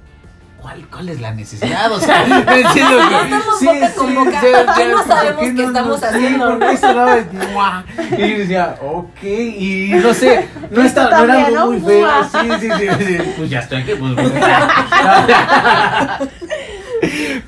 ¿cuál, 0.61 0.87
¿cuál 0.91 1.09
es 1.11 1.21
la 1.21 1.33
necesidad? 1.35 1.93
O 1.93 2.01
sea, 2.01 2.25
me 2.27 2.39
entiendo 2.62 2.99
que- 3.09 3.11
Ya 3.11 3.23
estamos 3.25 3.62
boca 3.62 3.95
con 3.95 4.14
boca. 4.14 4.41
¿Por 4.41 4.75
qué 4.75 4.89
no 4.89 5.05
sabemos 5.07 5.43
qué 5.55 5.64
estamos 5.64 6.03
haciendo, 6.03 6.49
¿por 6.49 6.59
qué 6.59 6.73
no? 6.73 6.77
sonaba 6.79 7.16
el 7.19 7.27
"Mua"? 7.53 7.85
Y 8.16 8.31
yo 8.31 8.39
decía, 8.39 8.77
ok, 8.81 9.23
y 9.25 9.91
no 10.03 10.14
sé, 10.14 10.49
no, 10.71 10.83
está, 10.83 11.11
no 11.11 11.19
era 11.25 11.27
también, 11.35 11.47
algo 11.47 11.59
¿no? 11.59 11.66
muy 11.66 11.81
feo. 11.81 12.09
Sí, 12.25 12.39
sí, 12.61 12.69
sí, 12.79 12.87
sí, 13.05 13.19
Pues 13.37 13.51
ya 13.51 13.59
estoy 13.61 13.83
aquí, 13.83 13.93
pues. 13.99 14.16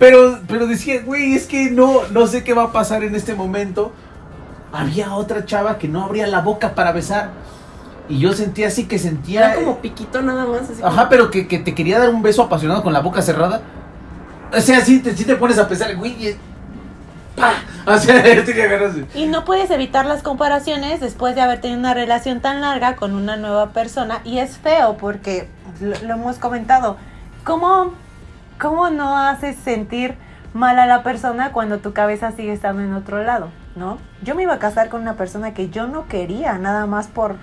Pero, 0.01 0.39
pero 0.49 0.67
decía, 0.67 1.03
güey, 1.05 1.35
es 1.35 1.47
que 1.47 1.71
no, 1.71 2.09
no 2.11 2.27
sé 2.27 2.43
qué 2.43 2.55
va 2.55 2.65
a 2.65 2.73
pasar 2.73 3.05
en 3.05 3.15
este 3.15 3.35
momento. 3.35 3.93
Había 4.73 5.15
otra 5.15 5.45
chava 5.45 5.77
que 5.77 5.89
no 5.89 6.03
abría 6.03 6.27
la 6.27 6.41
boca 6.41 6.75
para 6.75 6.91
besar. 6.93 7.33
Y 8.09 8.19
yo 8.19 8.33
sentía 8.33 8.69
así 8.69 8.87
que 8.87 8.99
sentía. 8.99 9.53
Era 9.53 9.55
como 9.57 9.83
piquito 9.83 10.23
nada 10.23 10.47
más. 10.47 10.71
Así 10.71 10.81
Ajá, 10.83 11.11
pero 11.11 11.31
que, 11.31 11.47
que 11.47 11.59
te 11.59 11.75
quería 11.75 11.99
dar 11.99 12.09
un 12.09 12.23
beso 12.23 12.43
apasionado 12.43 12.83
con 12.83 12.95
la 12.95 13.01
boca 13.01 13.21
cerrada. 13.21 13.61
O 14.57 14.61
sea, 14.63 14.81
sí 14.81 15.01
te, 15.01 15.15
sí 15.15 15.27
te 15.27 15.37
pones 15.37 15.59
a 15.59 15.69
pensar, 15.69 15.95
güey. 15.97 16.35
¡pah! 17.37 17.57
O 17.85 17.99
sea. 17.99 18.25
Y 19.15 19.27
no 19.27 19.45
puedes 19.45 19.71
evitar 19.71 20.07
las 20.07 20.23
comparaciones 20.23 21.01
después 21.01 21.35
de 21.35 21.43
haber 21.43 21.61
tenido 21.61 21.79
una 21.79 21.93
relación 21.93 22.41
tan 22.41 22.63
larga 22.63 22.97
con 22.97 23.15
una 23.15 23.37
nueva 23.37 23.75
persona. 23.75 24.23
Y 24.25 24.39
es 24.39 24.57
feo 24.57 24.97
porque 24.97 25.47
lo, 25.79 25.95
lo 26.09 26.15
hemos 26.15 26.39
comentado. 26.39 26.97
¿Cómo, 27.45 27.93
¿Cómo 28.61 28.91
no 28.91 29.17
haces 29.17 29.57
sentir 29.57 30.17
mal 30.53 30.79
a 30.79 30.85
la 30.85 31.03
persona 31.03 31.51
cuando 31.51 31.79
tu 31.79 31.95
cabeza 31.95 32.33
sigue 32.33 32.53
estando 32.53 32.83
en 32.83 32.93
otro 32.93 33.23
lado? 33.23 33.49
¿No? 33.75 33.97
Yo 34.23 34.35
me 34.35 34.43
iba 34.43 34.53
a 34.53 34.59
casar 34.59 34.91
con 34.91 35.01
una 35.01 35.15
persona 35.15 35.55
que 35.55 35.71
yo 35.71 35.87
no 35.87 36.09
quería, 36.09 36.59
nada 36.59 36.85
más 36.85 37.07
por 37.07 37.37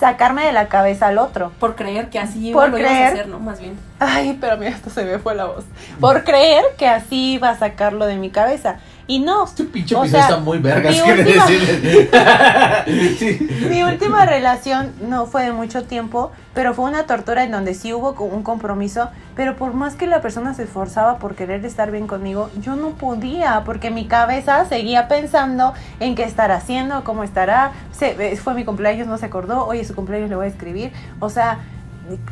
sacarme 0.00 0.46
de 0.46 0.52
la 0.52 0.68
cabeza 0.68 1.08
al 1.08 1.18
otro. 1.18 1.52
Por 1.60 1.76
creer 1.76 2.08
que 2.08 2.18
así 2.18 2.50
Por 2.50 2.70
lo 2.70 2.78
ibas 2.78 2.92
a 2.92 3.06
hacer, 3.08 3.28
¿no? 3.28 3.40
Más 3.40 3.60
bien. 3.60 3.78
Ay, 3.98 4.38
pero 4.40 4.56
mira, 4.56 4.70
esto 4.70 4.88
se 4.88 5.04
me 5.04 5.18
fue 5.18 5.34
la 5.34 5.44
voz. 5.44 5.66
Por 6.00 6.24
creer 6.24 6.64
que 6.78 6.88
así 6.88 7.34
iba 7.34 7.50
a 7.50 7.58
sacarlo 7.58 8.06
de 8.06 8.16
mi 8.16 8.30
cabeza. 8.30 8.78
Y 9.06 9.18
no. 9.18 9.44
Este 9.44 9.64
pinche 9.64 9.94
O 9.94 10.06
sea, 10.06 10.20
está 10.20 10.38
muy 10.38 10.58
vergas, 10.58 10.94
mi 10.94 11.12
última-. 11.12 11.46
Sí. 13.18 13.48
Mi 13.68 13.82
última 13.82 14.26
relación 14.26 14.92
no 15.08 15.26
fue 15.26 15.44
de 15.44 15.52
mucho 15.52 15.84
tiempo, 15.84 16.32
pero 16.54 16.74
fue 16.74 16.84
una 16.86 17.06
tortura 17.06 17.44
en 17.44 17.50
donde 17.50 17.74
sí 17.74 17.92
hubo 17.92 18.12
un 18.24 18.42
compromiso, 18.42 19.10
pero 19.34 19.56
por 19.56 19.74
más 19.74 19.94
que 19.94 20.06
la 20.06 20.20
persona 20.20 20.54
se 20.54 20.64
esforzaba 20.64 21.18
por 21.18 21.34
querer 21.34 21.64
estar 21.64 21.90
bien 21.90 22.06
conmigo, 22.06 22.50
yo 22.60 22.76
no 22.76 22.90
podía, 22.90 23.62
porque 23.64 23.90
mi 23.90 24.06
cabeza 24.06 24.64
seguía 24.66 25.08
pensando 25.08 25.74
en 26.00 26.14
qué 26.14 26.24
estar 26.24 26.52
haciendo, 26.52 27.04
cómo 27.04 27.24
estará, 27.24 27.72
se, 27.92 28.32
eh, 28.32 28.36
fue 28.36 28.54
mi 28.54 28.64
cumpleaños, 28.64 29.06
no 29.06 29.18
se 29.18 29.26
acordó, 29.26 29.66
oye, 29.66 29.84
su 29.84 29.94
cumpleaños 29.94 30.30
le 30.30 30.36
voy 30.36 30.46
a 30.46 30.48
escribir, 30.48 30.92
o 31.20 31.30
sea, 31.30 31.58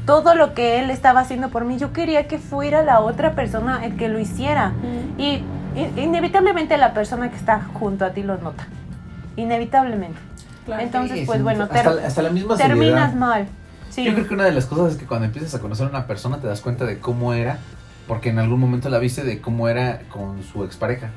todo 0.06 0.34
lo 0.34 0.54
que 0.54 0.80
él 0.80 0.90
estaba 0.90 1.20
haciendo 1.20 1.48
por 1.50 1.64
mí, 1.64 1.78
yo 1.78 1.92
quería 1.92 2.26
que 2.26 2.38
fuera 2.38 2.82
la 2.82 3.00
otra 3.00 3.34
persona 3.34 3.84
el 3.84 3.96
que 3.96 4.08
lo 4.08 4.18
hiciera. 4.18 4.72
Y 5.18 5.42
in- 5.76 5.98
inevitablemente 5.98 6.76
la 6.76 6.92
persona 6.94 7.30
que 7.30 7.36
está 7.36 7.60
junto 7.74 8.04
a 8.04 8.10
ti 8.10 8.22
lo 8.22 8.36
nota. 8.38 8.66
Inevitablemente. 9.36 10.18
Claro. 10.66 10.82
Entonces, 10.82 11.20
Sí, 11.20 11.26
pues 11.26 11.38
sí, 11.38 11.42
bueno, 11.42 11.64
hasta, 11.64 11.82
ter- 11.82 12.04
hasta 12.06 12.22
la 12.22 12.30
misma 12.30 12.56
terminas 12.56 13.10
seriedad. 13.10 13.14
mal. 13.14 13.46
Sí. 13.90 14.04
Yo 14.04 14.14
creo 14.14 14.28
que 14.28 14.34
una 14.34 14.44
de 14.44 14.52
las 14.52 14.66
cosas 14.66 14.92
es 14.92 14.98
que 14.98 15.06
cuando 15.06 15.26
empiezas 15.26 15.54
a 15.54 15.58
conocer 15.60 15.86
a 15.86 15.90
una 15.90 16.06
persona 16.06 16.38
te 16.38 16.46
das 16.46 16.60
cuenta 16.60 16.84
de 16.84 16.98
cómo 16.98 17.34
era, 17.34 17.58
porque 18.06 18.30
en 18.30 18.38
algún 18.38 18.60
momento 18.60 18.88
la 18.88 18.98
viste 18.98 19.22
de 19.24 19.40
cómo 19.40 19.68
era 19.68 20.00
con 20.10 20.42
su 20.44 20.64
expareja. 20.64 21.10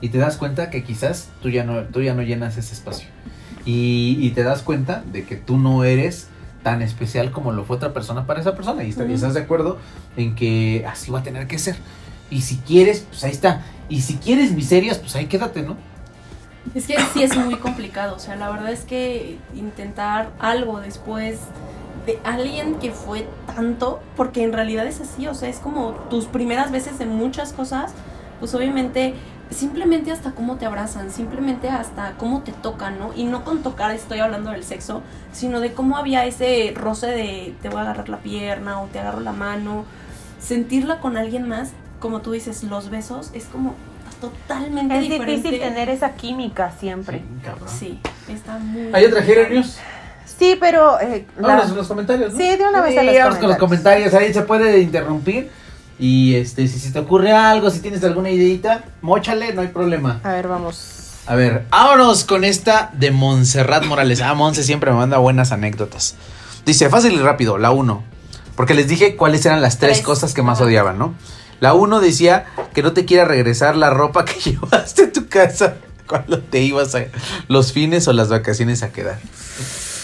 Y 0.00 0.08
te 0.08 0.18
das 0.18 0.36
cuenta 0.36 0.70
que 0.70 0.82
quizás 0.82 1.30
tú 1.42 1.48
ya 1.50 1.64
no, 1.64 1.80
tú 1.84 2.00
ya 2.02 2.14
no 2.14 2.22
llenas 2.22 2.56
ese 2.56 2.74
espacio. 2.74 3.08
Y, 3.64 4.18
y 4.20 4.30
te 4.30 4.42
das 4.42 4.62
cuenta 4.62 5.02
de 5.12 5.24
que 5.24 5.36
tú 5.36 5.58
no 5.58 5.84
eres 5.84 6.28
tan 6.62 6.82
especial 6.82 7.30
como 7.30 7.52
lo 7.52 7.64
fue 7.64 7.76
otra 7.76 7.92
persona 7.92 8.26
para 8.26 8.40
esa 8.40 8.54
persona. 8.54 8.84
Y, 8.84 8.90
está- 8.90 9.04
estás 9.04 9.34
de 9.34 9.40
acuerdo 9.40 9.78
en 10.16 10.34
que 10.34 10.84
así 10.90 11.10
va 11.10 11.20
a 11.20 11.22
tener 11.22 11.46
que 11.46 11.58
ser. 11.58 11.76
Y 12.30 12.42
si 12.42 12.56
quieres, 12.58 13.06
pues 13.08 13.24
ahí 13.24 13.32
está. 13.32 13.62
Y 13.88 14.00
si 14.02 14.16
quieres 14.16 14.52
miserias, 14.52 14.98
pues 14.98 15.14
ahí 15.16 15.26
quédate, 15.26 15.62
¿no? 15.62 15.76
Es 16.74 16.86
que 16.86 16.96
sí 17.12 17.22
es 17.22 17.36
muy 17.36 17.56
complicado, 17.56 18.14
o 18.14 18.18
sea, 18.20 18.36
la 18.36 18.48
verdad 18.48 18.70
es 18.70 18.82
que 18.84 19.36
intentar 19.54 20.30
algo 20.38 20.78
después 20.80 21.40
de 22.06 22.18
alguien 22.24 22.76
que 22.76 22.92
fue 22.92 23.26
tanto, 23.54 24.00
porque 24.16 24.44
en 24.44 24.52
realidad 24.52 24.86
es 24.86 25.00
así, 25.00 25.26
o 25.26 25.34
sea, 25.34 25.48
es 25.48 25.58
como 25.58 25.90
tus 26.08 26.26
primeras 26.26 26.70
veces 26.70 26.98
de 27.00 27.06
muchas 27.06 27.52
cosas, 27.52 27.92
pues 28.38 28.54
obviamente 28.54 29.14
simplemente 29.54 30.10
hasta 30.12 30.32
cómo 30.32 30.56
te 30.56 30.66
abrazan, 30.66 31.10
simplemente 31.10 31.68
hasta 31.68 32.12
cómo 32.18 32.42
te 32.42 32.52
tocan, 32.52 32.98
¿no? 32.98 33.12
Y 33.14 33.24
no 33.24 33.44
con 33.44 33.62
tocar 33.62 33.90
estoy 33.90 34.18
hablando 34.20 34.50
del 34.50 34.64
sexo, 34.64 35.02
sino 35.32 35.60
de 35.60 35.72
cómo 35.72 35.96
había 35.96 36.24
ese 36.26 36.72
roce 36.76 37.06
de 37.08 37.54
te 37.62 37.68
voy 37.68 37.78
a 37.78 37.82
agarrar 37.82 38.08
la 38.08 38.18
pierna 38.18 38.80
o 38.80 38.86
te 38.86 38.98
agarro 39.00 39.20
la 39.20 39.32
mano, 39.32 39.84
sentirla 40.40 40.98
con 41.00 41.16
alguien 41.16 41.48
más, 41.48 41.70
como 42.00 42.20
tú 42.20 42.32
dices, 42.32 42.62
los 42.64 42.90
besos 42.90 43.30
es 43.34 43.44
como 43.46 43.74
totalmente 44.20 44.94
Es 44.96 45.02
diferente. 45.02 45.32
difícil 45.36 45.60
tener 45.60 45.88
esa 45.88 46.12
química 46.14 46.72
siempre. 46.78 47.18
Sí, 47.18 47.24
cabrón. 47.44 47.68
Sí, 47.68 48.00
está 48.28 48.58
muy. 48.58 48.90
¿Hay 48.92 49.04
otra 49.04 49.20
News? 49.20 49.78
Sí, 50.38 50.56
pero... 50.58 51.00
eh, 51.00 51.26
la- 51.38 51.48
Vámonos 51.48 51.70
en 51.70 51.76
los 51.76 51.88
comentarios, 51.88 52.32
¿no? 52.32 52.38
Sí, 52.38 52.56
de 52.56 52.64
una 52.66 52.80
vez 52.80 52.92
Sí, 52.92 52.98
a 52.98 53.02
los 53.26 53.36
con 53.38 53.48
los 53.48 53.58
comentarios. 53.58 54.14
Ahí 54.14 54.32
se 54.32 54.42
puede 54.42 54.80
interrumpir. 54.80 55.50
Y 55.98 56.34
este, 56.34 56.66
si 56.68 56.78
se 56.78 56.90
te 56.90 56.98
ocurre 56.98 57.32
algo, 57.32 57.70
si 57.70 57.80
tienes 57.80 58.02
alguna 58.04 58.30
ideita, 58.30 58.84
móchale, 59.02 59.52
no 59.54 59.60
hay 59.60 59.68
problema. 59.68 60.20
A 60.24 60.32
ver, 60.32 60.48
vamos. 60.48 60.98
A 61.26 61.36
ver, 61.36 61.66
vámonos 61.70 62.24
con 62.24 62.42
esta 62.44 62.90
de 62.94 63.10
Montserrat 63.12 63.84
Morales. 63.84 64.20
Ah, 64.20 64.34
Monse 64.34 64.64
siempre 64.64 64.90
me 64.90 64.96
manda 64.96 65.18
buenas 65.18 65.52
anécdotas. 65.52 66.16
Dice, 66.66 66.88
fácil 66.88 67.12
y 67.12 67.18
rápido, 67.18 67.58
la 67.58 67.70
1. 67.70 68.02
Porque 68.56 68.74
les 68.74 68.88
dije 68.88 69.16
cuáles 69.16 69.46
eran 69.46 69.62
las 69.62 69.78
tres, 69.78 69.92
Tres. 69.98 70.04
cosas 70.06 70.34
que 70.34 70.42
más 70.42 70.60
odiaban, 70.60 70.98
¿no? 70.98 71.14
La 71.60 71.74
1 71.74 72.00
decía 72.00 72.46
que 72.74 72.82
no 72.82 72.92
te 72.92 73.04
quiera 73.04 73.24
regresar 73.24 73.76
la 73.76 73.90
ropa 73.90 74.24
que 74.24 74.40
llevaste 74.50 75.04
a 75.04 75.12
tu 75.12 75.28
casa 75.28 75.76
cuando 76.08 76.40
te 76.40 76.60
ibas 76.60 76.94
a 76.96 77.04
los 77.48 77.72
fines 77.72 78.08
o 78.08 78.12
las 78.12 78.28
vacaciones 78.28 78.82
a 78.82 78.90
quedar. 78.90 79.18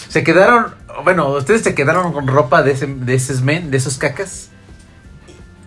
Se 0.07 0.23
quedaron, 0.23 0.73
bueno, 1.03 1.29
ustedes 1.33 1.61
se 1.63 1.75
quedaron 1.75 2.13
con 2.13 2.27
ropa 2.27 2.63
de 2.63 2.71
ese, 2.71 2.87
de 2.87 3.13
esos 3.13 3.41
men, 3.41 3.69
de 3.71 3.77
esos 3.77 3.97
cacas. 3.97 4.47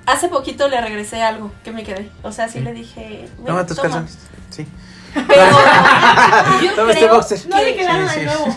Hace 0.07 0.29
poquito 0.29 0.69
le 0.69 0.81
regresé 0.81 1.23
algo 1.23 1.53
que 1.65 1.73
me 1.73 1.85
quedé. 1.85 2.11
O 2.23 2.33
sea, 2.33 2.49
sí 2.49 2.61
le 2.61 2.73
dije. 2.73 3.29
"Güey, 3.39 3.47
Toma 3.47 3.67
tus 3.67 3.77
toma". 3.77 3.89
calzones. 3.89 4.19
Sí. 4.51 4.67
Pero. 5.15 5.27
yo 6.65 6.75
Toma 6.75 6.93
este 6.93 7.07
creo. 7.07 7.21
No 7.49 7.57
le 7.59 7.77
quedaron 7.77 8.09
Sí, 8.09 8.15
de 8.15 8.21
sí. 8.21 8.27
nuevo. 8.27 8.47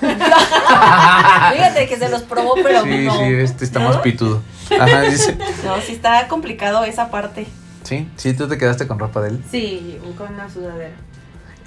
Fíjate 1.54 1.88
que 1.88 1.98
se 1.98 2.10
los 2.10 2.22
probó, 2.24 2.56
pero 2.62 2.84
Sí, 2.84 3.06
no. 3.06 3.18
sí, 3.18 3.24
este 3.26 3.66
está 3.66 3.80
¿No? 3.80 3.90
más 3.90 3.98
pitudo. 3.98 4.42
Ajá, 4.80 5.02
dice. 5.02 5.38
No, 5.64 5.80
sí 5.82 5.92
está 5.94 6.28
complicado 6.28 6.84
esa 6.84 7.10
parte. 7.12 7.48
Sí, 7.84 8.10
sí, 8.16 8.34
tú 8.34 8.48
te 8.48 8.58
quedaste 8.58 8.88
con 8.88 8.98
ropa 9.00 9.22
de 9.22 9.30
él. 9.30 9.44
Sí, 9.52 10.00
con 10.18 10.34
una 10.34 10.50
sudadera. 10.50 10.96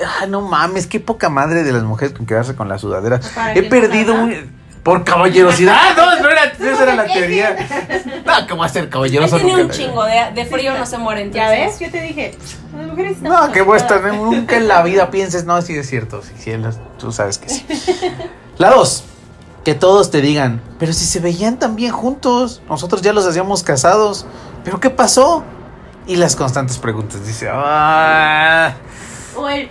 Ah, 0.01 0.27
no 0.27 0.41
mames, 0.43 0.87
qué 0.87 1.01
poca 1.01 1.29
madre 1.29 1.63
de 1.65 1.73
las 1.73 1.83
mujeres 1.83 2.17
con 2.17 2.25
quedarse 2.27 2.55
con 2.55 2.69
la 2.69 2.79
sudadera. 2.79 3.21
He 3.55 3.63
perdido 3.65 4.15
un... 4.15 4.58
Por 4.89 5.05
caballerosidad. 5.05 5.77
Ah, 5.77 5.93
no, 5.95 6.23
no 6.23 6.31
era, 6.31 6.45
esa 6.59 6.83
era 6.83 6.95
la 6.95 7.05
teoría. 7.05 7.55
No, 8.25 8.49
¿cómo 8.49 8.61
va 8.61 8.67
a 8.67 8.69
ser 8.71 8.85
Él 8.85 8.89
caballeroso? 8.89 9.37
tiene 9.37 9.65
un 9.65 9.71
chingo 9.71 10.03
de, 10.03 10.33
de 10.35 10.47
frío, 10.47 10.79
no 10.79 10.87
se 10.87 10.97
muere. 10.97 11.31
¿Ya 11.31 11.51
ves? 11.51 11.59
entonces. 11.61 11.81
Yo 11.81 11.91
te 11.91 12.01
dije, 12.01 12.39
las 12.75 12.87
mujeres 12.87 13.13
están 13.19 13.31
No, 13.31 13.53
que 13.53 13.61
vos 13.61 13.85
nunca 14.15 14.57
en 14.57 14.67
la 14.67 14.83
vida 14.83 15.11
pienses, 15.11 15.45
no, 15.45 15.61
sí 15.61 15.75
es 15.77 15.91
cierto, 15.91 16.23
sí, 16.23 16.33
sí, 16.39 16.53
tú 16.99 17.13
sabes 17.13 17.37
que 17.37 17.51
sí. 17.51 17.67
La 18.57 18.71
dos, 18.71 19.05
que 19.63 19.75
todos 19.75 20.11
te 20.11 20.23
digan, 20.23 20.63
pero 20.79 20.95
si 20.95 21.05
se 21.05 21.21
veían 21.21 21.59
tan 21.59 21.77
bien 21.77 21.93
juntos, 21.93 22.63
nosotros 22.67 23.03
ya 23.03 23.13
los 23.13 23.27
hacíamos 23.27 23.63
casados, 23.63 24.25
pero 24.65 24.81
¿qué 24.81 24.89
pasó? 24.89 25.45
Y 26.07 26.17
las 26.17 26.35
constantes 26.35 26.79
preguntas, 26.79 27.27
dice, 27.27 27.51
ah, 27.53 28.73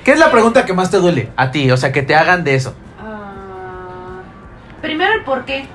¿qué 0.03 0.11
es 0.11 0.19
la 0.19 0.29
pregunta 0.29 0.63
que 0.63 0.73
más 0.73 0.91
te 0.91 0.97
duele 0.97 1.31
a 1.35 1.49
ti? 1.49 1.71
O 1.71 1.77
sea, 1.77 1.91
que 1.91 2.03
te 2.03 2.13
hagan 2.13 2.43
de 2.43 2.53
eso. 2.53 2.75
El 5.17 5.23
por 5.23 5.45
qué. 5.45 5.65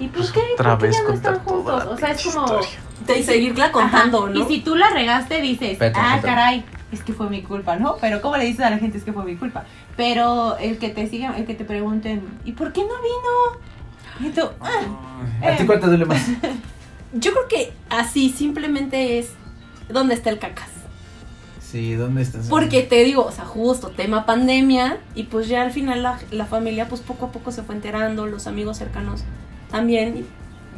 ¿Y 0.00 0.08
por 0.08 0.18
Pues 0.18 0.32
qué? 0.32 0.40
otra 0.54 0.70
¿Por 0.70 0.78
qué 0.80 0.86
vez 0.86 0.96
ya 0.96 1.02
no 1.02 1.08
contar 1.08 1.32
están 1.34 1.46
juntos? 1.46 1.84
O 1.84 1.96
sea, 1.96 2.10
es 2.10 2.22
como. 2.24 2.44
historia. 2.44 2.68
De 3.06 3.22
seguirla 3.22 3.72
contando, 3.72 4.24
Ajá, 4.24 4.30
¿no? 4.30 4.40
Y 4.40 4.44
si 4.46 4.60
tú 4.60 4.76
la 4.76 4.88
regaste, 4.90 5.40
dices, 5.40 5.78
ah, 5.94 6.20
caray, 6.22 6.64
es 6.92 7.02
que 7.02 7.12
fue 7.12 7.28
mi 7.28 7.42
culpa, 7.42 7.76
¿no? 7.76 7.96
Pero 8.00 8.22
¿cómo 8.22 8.36
le 8.36 8.44
dices 8.44 8.64
a 8.64 8.70
la 8.70 8.78
gente 8.78 8.98
es 8.98 9.04
que 9.04 9.12
fue 9.12 9.24
mi 9.24 9.36
culpa? 9.36 9.64
Pero 9.96 10.56
el 10.58 10.78
que 10.78 10.88
te 10.88 11.08
sigan, 11.08 11.34
el 11.34 11.44
que 11.44 11.54
te 11.54 11.64
pregunten, 11.64 12.22
¿y 12.44 12.52
por 12.52 12.72
qué 12.72 12.80
no 12.82 12.88
vino? 12.88 14.28
Y 14.28 14.32
tú, 14.32 14.48
ah, 14.60 15.46
¿A 15.46 15.56
ti 15.56 15.66
cuál 15.66 15.80
te 15.80 15.86
duele 15.86 16.06
más? 16.06 16.24
Yo 17.12 17.32
creo 17.32 17.48
que 17.48 17.72
así 17.90 18.30
simplemente 18.30 19.18
es 19.18 19.30
dónde 19.88 20.14
está 20.14 20.30
el 20.30 20.38
cacas. 20.38 20.68
Sí, 21.74 21.94
¿dónde 21.94 22.22
estás? 22.22 22.46
Porque 22.46 22.84
te 22.84 23.02
digo, 23.02 23.26
o 23.26 23.32
sea, 23.32 23.44
justo 23.44 23.88
tema 23.88 24.26
pandemia 24.26 24.98
y 25.16 25.24
pues 25.24 25.48
ya 25.48 25.62
al 25.62 25.72
final 25.72 26.04
la, 26.04 26.20
la 26.30 26.46
familia 26.46 26.88
pues 26.88 27.00
poco 27.00 27.26
a 27.26 27.32
poco 27.32 27.50
se 27.50 27.64
fue 27.64 27.74
enterando, 27.74 28.26
los 28.26 28.46
amigos 28.46 28.78
cercanos 28.78 29.24
también 29.72 30.18
y 30.18 30.24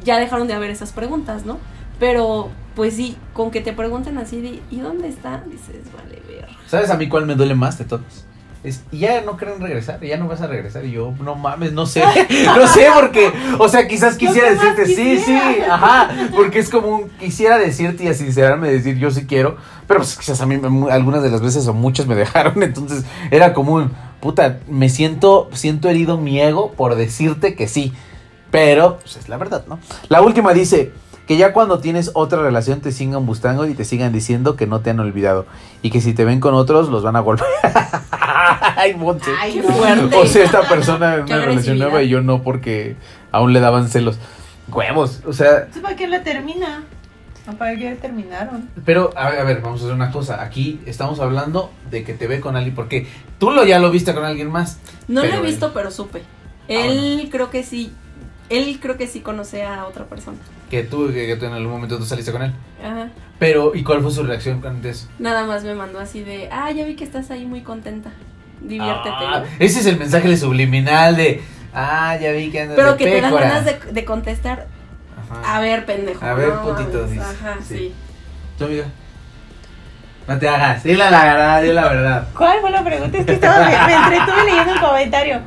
ya 0.02 0.18
dejaron 0.18 0.48
de 0.48 0.54
haber 0.54 0.70
esas 0.70 0.92
preguntas, 0.92 1.44
¿no? 1.44 1.58
Pero 2.00 2.48
pues 2.74 2.94
sí, 2.94 3.14
con 3.34 3.50
que 3.50 3.60
te 3.60 3.74
pregunten 3.74 4.16
así 4.16 4.40
de 4.40 4.62
¿y 4.70 4.80
dónde 4.80 5.08
está? 5.08 5.44
Dices, 5.44 5.84
vale, 5.94 6.22
ver. 6.26 6.48
¿Sabes 6.66 6.88
a 6.88 6.96
mí 6.96 7.10
cuál 7.10 7.26
me 7.26 7.34
duele 7.34 7.54
más 7.54 7.76
de 7.76 7.84
todos? 7.84 8.24
Es, 8.66 8.82
y 8.90 8.98
ya 8.98 9.20
no 9.22 9.36
creen 9.36 9.60
regresar, 9.60 10.00
ya 10.00 10.16
no 10.16 10.26
vas 10.26 10.40
a 10.40 10.46
regresar. 10.48 10.84
Y 10.84 10.90
yo, 10.92 11.14
no 11.22 11.34
mames, 11.36 11.72
no 11.72 11.86
sé. 11.86 12.02
No 12.44 12.66
sé, 12.66 12.86
porque, 12.94 13.32
o 13.58 13.68
sea, 13.68 13.86
quizás 13.86 14.16
quisiera 14.16 14.50
decirte, 14.50 14.86
sí, 14.86 15.18
sí, 15.24 15.38
ajá. 15.70 16.10
Porque 16.34 16.58
es 16.58 16.68
como 16.68 16.88
un, 16.88 17.08
quisiera 17.10 17.58
decirte 17.58 18.04
y 18.04 18.08
a 18.08 18.14
sincerarme 18.14 18.68
decir, 18.70 18.98
yo 18.98 19.10
sí 19.10 19.26
quiero. 19.26 19.56
Pero 19.86 20.00
pues 20.00 20.16
quizás 20.16 20.40
a 20.40 20.46
mí 20.46 20.56
me- 20.58 20.90
algunas 20.90 21.22
de 21.22 21.30
las 21.30 21.40
veces 21.40 21.66
o 21.68 21.74
muchas 21.74 22.06
me 22.06 22.14
dejaron. 22.16 22.62
Entonces 22.62 23.04
era 23.30 23.52
como 23.54 23.74
un, 23.74 23.92
puta, 24.20 24.58
me 24.68 24.88
siento, 24.88 25.48
siento 25.52 25.88
herido 25.88 26.18
mi 26.18 26.40
ego 26.40 26.72
por 26.72 26.96
decirte 26.96 27.54
que 27.54 27.68
sí. 27.68 27.92
Pero, 28.50 28.98
pues 29.00 29.16
es 29.16 29.28
la 29.28 29.36
verdad, 29.36 29.64
¿no? 29.68 29.78
La 30.08 30.22
última 30.22 30.52
dice 30.52 30.92
que 31.26 31.36
ya 31.36 31.52
cuando 31.52 31.78
tienes 31.80 32.10
otra 32.14 32.40
relación 32.42 32.80
te 32.80 32.92
sigan 32.92 33.26
buscando 33.26 33.66
y 33.66 33.74
te 33.74 33.84
sigan 33.84 34.12
diciendo 34.12 34.54
que 34.56 34.66
no 34.66 34.80
te 34.80 34.90
han 34.90 35.00
olvidado. 35.00 35.46
Y 35.82 35.90
que 35.90 36.00
si 36.00 36.14
te 36.14 36.24
ven 36.24 36.40
con 36.40 36.54
otros 36.54 36.88
los 36.88 37.02
van 37.02 37.16
a 37.16 37.20
golpear. 37.20 37.48
Ay, 38.76 38.94
Monse. 38.94 39.30
ay, 39.40 39.54
Qué 39.54 39.62
fuerte. 39.62 40.16
O 40.16 40.26
sea, 40.26 40.44
esta 40.44 40.62
persona 40.68 41.16
en 41.16 41.22
una 41.24 41.38
relación 41.44 41.78
nueva 41.78 42.02
y 42.02 42.08
yo 42.08 42.20
no 42.20 42.42
porque 42.42 42.96
aún 43.32 43.52
le 43.52 43.60
daban 43.60 43.88
celos. 43.88 44.18
Huevos, 44.68 45.20
o 45.26 45.32
sea, 45.32 45.66
¿Tú 45.68 45.80
para 45.80 45.94
qué 45.96 46.06
la 46.08 46.22
termina? 46.22 46.84
¿Para 47.58 47.76
qué 47.76 47.94
terminaron? 47.94 48.68
Pero, 48.84 49.12
a 49.16 49.30
ver, 49.30 49.38
a 49.38 49.44
ver, 49.44 49.60
vamos 49.60 49.80
a 49.80 49.84
hacer 49.84 49.94
una 49.94 50.10
cosa. 50.10 50.42
Aquí 50.42 50.80
estamos 50.86 51.20
hablando 51.20 51.70
de 51.90 52.02
que 52.02 52.12
te 52.14 52.26
ve 52.26 52.40
con 52.40 52.56
alguien, 52.56 52.74
porque 52.74 53.06
tú 53.38 53.52
lo 53.52 53.64
ya 53.64 53.78
lo 53.78 53.90
viste 53.92 54.12
con 54.14 54.24
alguien 54.24 54.50
más. 54.50 54.78
No 55.06 55.22
lo 55.24 55.28
he 55.28 55.36
él- 55.36 55.42
visto, 55.42 55.72
pero 55.72 55.92
supe. 55.92 56.22
Él 56.66 57.28
creo 57.30 57.50
que 57.50 57.62
sí. 57.62 57.92
Él 58.48 58.78
creo 58.82 58.96
que 58.96 59.06
sí 59.06 59.20
conoce 59.20 59.62
a 59.64 59.86
otra 59.86 60.04
persona. 60.06 60.38
Que 60.70 60.82
tú, 60.82 61.08
que, 61.12 61.26
que 61.26 61.36
tú 61.36 61.46
en 61.46 61.52
algún 61.52 61.72
momento 61.72 61.96
tú 61.98 62.04
saliste 62.04 62.32
con 62.32 62.42
él. 62.42 62.52
Ajá. 62.84 63.08
Pero, 63.38 63.72
¿y 63.74 63.82
cuál 63.84 64.02
fue 64.02 64.10
su 64.10 64.22
reacción 64.24 64.64
ante 64.66 64.90
eso? 64.90 65.08
Nada 65.18 65.44
más 65.44 65.62
me 65.62 65.74
mandó 65.74 66.00
así 66.00 66.22
de, 66.22 66.48
ah, 66.50 66.70
ya 66.72 66.84
vi 66.84 66.96
que 66.96 67.04
estás 67.04 67.30
ahí 67.30 67.44
muy 67.46 67.60
contenta. 67.60 68.10
Diviértete. 68.60 69.14
Ah, 69.20 69.44
ese 69.58 69.80
es 69.80 69.86
el 69.86 69.98
mensaje 69.98 70.36
subliminal 70.36 71.14
de, 71.16 71.42
ah, 71.74 72.16
ya 72.20 72.32
vi 72.32 72.50
que 72.50 72.62
andas 72.62 72.76
Pero 72.76 72.92
de 72.92 72.96
que 72.98 73.04
te 73.04 73.20
dan 73.20 73.30
pécora". 73.30 73.48
ganas 73.48 73.64
de, 73.64 73.92
de 73.92 74.04
contestar, 74.04 74.66
Ajá. 75.30 75.56
a 75.56 75.60
ver, 75.60 75.84
pendejo. 75.86 76.24
A 76.24 76.34
ver, 76.34 76.48
no 76.48 76.62
putito, 76.62 76.98
mames". 76.98 77.10
dices. 77.12 77.26
Ajá, 77.40 77.56
Sí. 77.62 77.76
sí. 77.76 77.94
¿Tu 78.58 78.64
amiga? 78.64 78.84
No 80.26 80.38
te 80.38 80.48
hagas, 80.48 80.82
dile 80.82 81.08
la 81.10 81.24
verdad, 81.24 81.60
dile 81.62 81.74
la 81.74 81.88
verdad. 81.88 82.28
¿Cuál 82.36 82.60
fue 82.60 82.70
la 82.70 82.82
pregunta? 82.82 83.18
Es 83.18 83.26
que 83.26 83.32
estaba, 83.34 83.58
me, 83.64 83.70
me 83.86 83.94
entretuve 84.16 84.44
leyendo 84.44 84.72
un 84.72 84.78
comentario. 84.80 85.40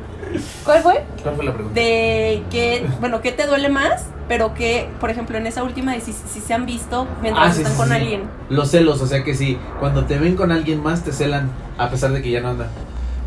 ¿Cuál 0.63 0.81
fue? 0.83 1.03
¿Cuál 1.23 1.35
fue 1.35 1.45
la 1.45 1.53
pregunta? 1.53 1.79
De 1.79 2.43
que, 2.51 2.85
bueno, 2.99 3.21
¿qué 3.21 3.31
te 3.31 3.47
duele 3.47 3.69
más? 3.69 4.05
Pero 4.27 4.53
que, 4.53 4.87
por 4.99 5.09
ejemplo, 5.09 5.37
en 5.37 5.47
esa 5.47 5.63
última, 5.63 5.93
de 5.93 6.01
si, 6.01 6.13
si 6.13 6.39
se 6.39 6.53
han 6.53 6.65
visto 6.67 7.07
mientras 7.21 7.47
Ah, 7.47 7.51
sí, 7.51 7.57
están 7.61 7.73
sí, 7.73 7.77
con 7.79 7.87
sí. 7.89 7.93
alguien. 7.95 8.21
Los 8.49 8.69
celos, 8.69 9.01
o 9.01 9.07
sea 9.07 9.23
que 9.23 9.33
sí, 9.33 9.57
cuando 9.79 10.05
te 10.05 10.17
ven 10.19 10.35
con 10.35 10.51
alguien 10.51 10.83
más 10.83 11.03
te 11.03 11.11
celan, 11.11 11.49
a 11.77 11.89
pesar 11.89 12.11
de 12.11 12.21
que 12.21 12.29
ya 12.29 12.41
no 12.41 12.49
anda. 12.49 12.67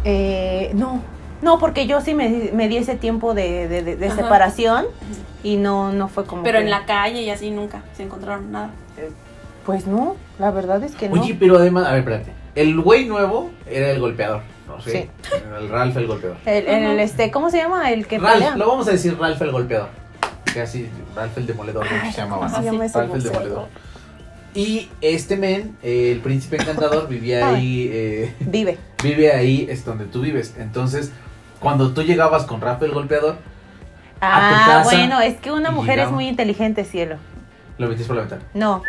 Eh, 0.05 0.71
no, 0.75 1.01
no, 1.43 1.59
porque 1.59 1.87
yo 1.89 2.01
sí 2.01 2.15
me, 2.15 2.51
me 2.53 2.69
di 2.69 2.77
ese 2.77 2.95
tiempo 2.95 3.35
de, 3.35 3.67
de- 3.69 3.83
de- 3.83 3.97
de 3.97 4.07
Ajá. 4.07 4.17
separación 4.17 4.85
y 5.43 5.57
no, 5.57 5.93
no 5.93 6.07
fue 6.09 6.25
como 6.25 6.45
Pero 6.45 6.59
que- 6.59 6.65
en 6.65 6.71
la 6.71 6.87
calle 6.87 7.23
y 7.23 7.31
así 7.31 7.51
nunca 7.51 7.83
se 7.97 8.05
encontraron 8.05 8.53
nada. 8.53 8.71
Pues 9.67 9.87
no, 9.87 10.17
la 10.39 10.51
verdad 10.51 10.83
es 10.85 10.95
que 10.95 11.09
no. 11.09 11.21
Oye, 11.21 11.37
pero 11.39 11.57
además, 11.57 11.87
a 11.87 11.91
ver, 11.93 12.01
espérate. 12.01 12.33
El 12.55 12.81
güey 12.81 13.07
nuevo 13.07 13.51
era 13.67 13.91
el 13.91 13.99
golpeador, 14.01 14.43
¿no? 14.67 14.81
Sí. 14.81 14.91
Sí. 14.93 15.09
El 15.59 15.69
Ralph 15.69 15.97
el 15.97 16.07
golpeador. 16.07 16.37
el, 16.47 16.67
el, 16.67 17.01
este, 17.01 17.31
¿cómo 17.31 17.51
se 17.51 17.59
llama? 17.59 17.91
El 17.93 18.07
que 18.07 18.19
Ralph, 18.19 18.35
pelea. 18.39 18.57
lo 18.57 18.69
vamos 18.69 18.89
a 18.89 18.93
decir 18.93 19.17
Ralph 19.19 19.41
el 19.43 19.51
golpeador. 19.53 19.89
Que 20.53 20.61
así, 20.61 20.89
Ralph 21.15 21.37
el 21.39 21.47
demoledor, 21.47 21.87
Ay, 21.91 22.13
se 22.13 22.19
llamaba. 22.23 22.47
¿cómo 22.47 22.57
¿no? 22.59 22.63
se 22.65 22.71
llama 22.71 22.85
ese 22.87 22.99
Ralph 22.99 23.15
el 23.15 23.23
demoledor. 23.23 23.69
Y 24.55 24.91
este 25.01 25.37
men, 25.37 25.77
eh, 25.83 26.13
el 26.13 26.21
príncipe 26.21 26.57
encantador, 26.57 27.09
vivía 27.09 27.49
ahí, 27.49 27.89
eh, 27.91 28.35
Vive. 28.41 28.77
vive 29.03 29.33
ahí, 29.33 29.67
es 29.71 29.83
donde 29.85 30.05
tú 30.05 30.21
vives. 30.21 30.55
Entonces, 30.59 31.11
cuando 31.59 31.93
tú 31.95 32.03
llegabas 32.03 32.45
con 32.45 32.61
Ralph 32.61 32.83
el 32.83 32.91
golpeador, 32.93 33.37
A 34.21 34.39
tu 34.51 34.55
Ah, 34.55 34.65
casa 34.67 34.83
bueno, 34.85 35.21
es 35.23 35.37
que 35.39 35.51
una 35.53 35.71
mujer 35.71 35.99
es 36.01 36.11
muy 36.11 36.29
inteligente, 36.29 36.85
cielo. 36.85 37.17
lo 37.79 37.89
metías 37.89 38.07
por 38.07 38.17
la 38.17 38.23
ventana. 38.23 38.43
No, 38.53 38.83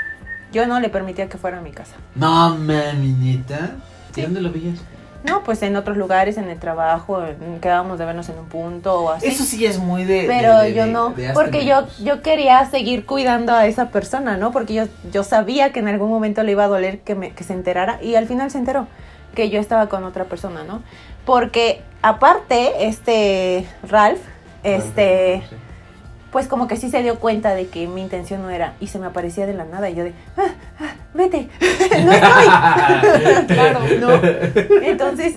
yo 0.52 0.68
no 0.68 0.80
le 0.82 0.90
permitía 0.90 1.30
que 1.30 1.38
fuera 1.38 1.60
a 1.60 1.62
mi 1.62 1.72
casa. 1.72 1.96
No, 2.16 2.56
maminita. 2.58 3.72
¿Y 4.16 4.22
dónde 4.22 4.42
lo 4.42 4.52
veías? 4.52 4.80
No, 5.24 5.44
pues 5.44 5.62
en 5.64 5.76
otros 5.76 5.96
lugares, 5.98 6.38
en 6.38 6.50
el 6.50 6.60
trabajo, 6.60 7.24
en- 7.26 7.60
quedábamos 7.62 7.98
de 8.00 8.06
vernos 8.06 8.28
en 8.30 8.38
un 8.40 8.46
punto 8.46 9.02
o 9.02 9.10
así. 9.12 9.28
Eso 9.28 9.44
sí 9.44 9.66
es 9.66 9.80
muy 9.80 10.04
de. 10.04 10.26
Pero 10.28 10.58
de- 10.60 10.66
de- 10.70 10.74
yo 10.74 10.86
no, 10.86 11.10
de 11.12 11.32
porque 11.34 11.66
yo, 11.66 11.88
yo 12.04 12.22
quería 12.22 12.66
seguir 12.70 13.06
cuidando 13.06 13.54
a 13.54 13.66
esa 13.68 13.90
persona, 13.90 14.36
¿no? 14.38 14.52
Porque 14.52 14.74
yo, 14.74 14.84
yo 15.12 15.24
sabía 15.24 15.72
que 15.72 15.80
en 15.80 15.88
algún 15.88 16.10
momento 16.10 16.44
le 16.44 16.52
iba 16.52 16.66
a 16.66 16.68
doler 16.68 17.00
que, 17.00 17.16
me, 17.16 17.32
que 17.32 17.44
se 17.44 17.54
enterara 17.54 18.00
y 18.02 18.16
al 18.16 18.28
final 18.28 18.52
se 18.52 18.58
enteró 18.58 18.88
que 19.34 19.50
yo 19.50 19.60
estaba 19.60 19.88
con 19.88 20.04
otra 20.04 20.26
persona, 20.26 20.64
¿no? 20.64 20.84
Porque 21.26 21.82
aparte, 22.02 22.86
este 22.88 23.66
Ralph, 23.88 24.20
este, 24.64 25.44
Sí. 25.50 25.56
Pues 26.34 26.48
como 26.48 26.68
que 26.68 26.76
sí 26.78 26.90
se 26.90 27.04
dio 27.04 27.20
cuenta 27.20 27.54
de 27.54 27.68
que 27.68 27.88
mi 27.88 28.02
intención 28.02 28.42
no 28.42 28.50
era 28.50 28.74
y 28.80 28.88
se 28.88 28.98
me 28.98 29.06
aparecía 29.06 29.46
de 29.46 29.54
la 29.54 29.66
nada 29.66 29.92
y 29.92 29.96
yo 29.96 30.04
de, 30.04 30.14
ah, 30.36 30.48
ah, 30.82 30.94
vete, 31.14 31.48
no 32.04 32.12
estoy. 32.12 33.46
claro, 33.48 33.80
no. 34.00 34.10
Entonces, 34.82 35.36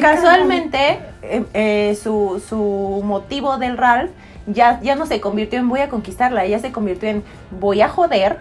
casualmente, 0.00 0.98
eh, 1.22 1.44
eh, 1.54 1.98
su, 2.00 2.42
su 2.46 3.00
motivo 3.02 3.56
del 3.56 3.78
Ralph 3.78 4.10
ya, 4.46 4.80
ya 4.82 4.96
no 4.96 5.06
se 5.06 5.18
convirtió 5.18 5.58
en 5.58 5.70
voy 5.70 5.80
a 5.80 5.88
conquistarla, 5.88 6.46
ya 6.46 6.58
se 6.58 6.72
convirtió 6.72 7.08
en 7.08 7.24
voy 7.50 7.80
a 7.80 7.88
joder 7.88 8.36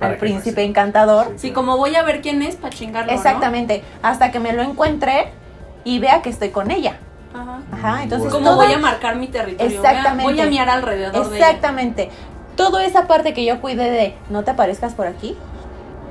al 0.00 0.16
príncipe 0.16 0.56
pase. 0.56 0.64
encantador. 0.64 1.32
Sí, 1.36 1.52
como 1.52 1.76
voy 1.76 1.94
a 1.94 2.02
ver 2.02 2.22
quién 2.22 2.42
es 2.42 2.56
para 2.56 2.74
chingarlo, 2.74 3.12
¿no? 3.12 3.16
Exactamente, 3.16 3.84
hasta 4.02 4.32
que 4.32 4.40
me 4.40 4.52
lo 4.52 4.62
encuentre 4.62 5.28
y 5.84 6.00
vea 6.00 6.22
que 6.22 6.30
estoy 6.30 6.50
con 6.50 6.72
ella. 6.72 6.98
Ajá. 7.42 7.60
Ajá, 7.72 8.02
entonces. 8.02 8.32
Como 8.32 8.44
todo- 8.46 8.56
voy 8.56 8.72
a 8.72 8.78
marcar 8.78 9.16
mi 9.16 9.28
territorio. 9.28 9.76
Exactamente. 9.76 10.22
Voy 10.24 10.32
a, 10.32 10.36
voy 10.36 10.46
a 10.46 10.50
miar 10.50 10.68
alrededor 10.70 11.12
de 11.30 11.36
ella. 11.36 11.46
Exactamente. 11.50 12.10
Toda 12.56 12.84
esa 12.84 13.06
parte 13.06 13.34
que 13.34 13.44
yo 13.44 13.60
cuidé 13.60 13.90
de 13.90 14.14
no 14.30 14.42
te 14.44 14.50
aparezcas 14.52 14.94
por 14.94 15.06
aquí. 15.06 15.36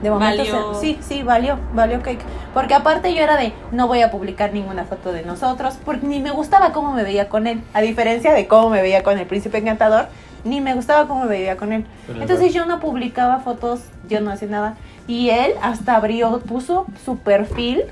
De 0.01 0.11
momento 0.11 0.37
Valió. 0.43 0.73
se- 0.75 0.79
sí, 0.81 0.99
sí, 1.01 1.23
valió, 1.23 1.57
valió 1.73 2.01
cake. 2.01 2.19
Porque 2.53 2.73
aparte 2.73 3.13
yo 3.15 3.21
era 3.23 3.37
de 3.37 3.53
no 3.71 3.87
voy 3.87 4.01
a 4.01 4.11
publicar 4.11 4.53
ninguna 4.53 4.83
foto 4.83 5.11
de 5.11 5.23
nosotros, 5.23 5.77
porque 5.83 6.05
ni 6.05 6.19
me 6.19 6.31
gustaba 6.31 6.73
cómo 6.73 6.91
me 6.91 7.01
veía 7.03 7.29
con 7.29 7.47
él. 7.47 7.63
A 7.73 7.81
diferencia 7.81 8.33
de 8.33 8.45
cómo 8.47 8.69
me 8.69 8.81
veía 8.81 9.03
con 9.03 9.17
el 9.17 9.25
príncipe 9.25 9.57
encantador, 9.57 10.07
ni 10.43 10.61
me 10.61 10.75
gustaba 10.75 11.07
cómo 11.07 11.21
me 11.23 11.29
veía 11.29 11.55
con 11.57 11.71
él. 11.73 11.85
El 12.09 12.21
Entonces 12.21 12.53
yo 12.53 12.65
no 12.65 12.79
publicaba 12.81 13.39
fotos, 13.39 13.79
yo 14.07 14.19
no 14.21 14.31
hacía 14.31 14.49
nada. 14.49 14.75
Y 15.07 15.29
él 15.29 15.53
hasta 15.61 15.95
abrió, 15.95 16.39
puso 16.41 16.85
su 17.03 17.17
perfil 17.17 17.83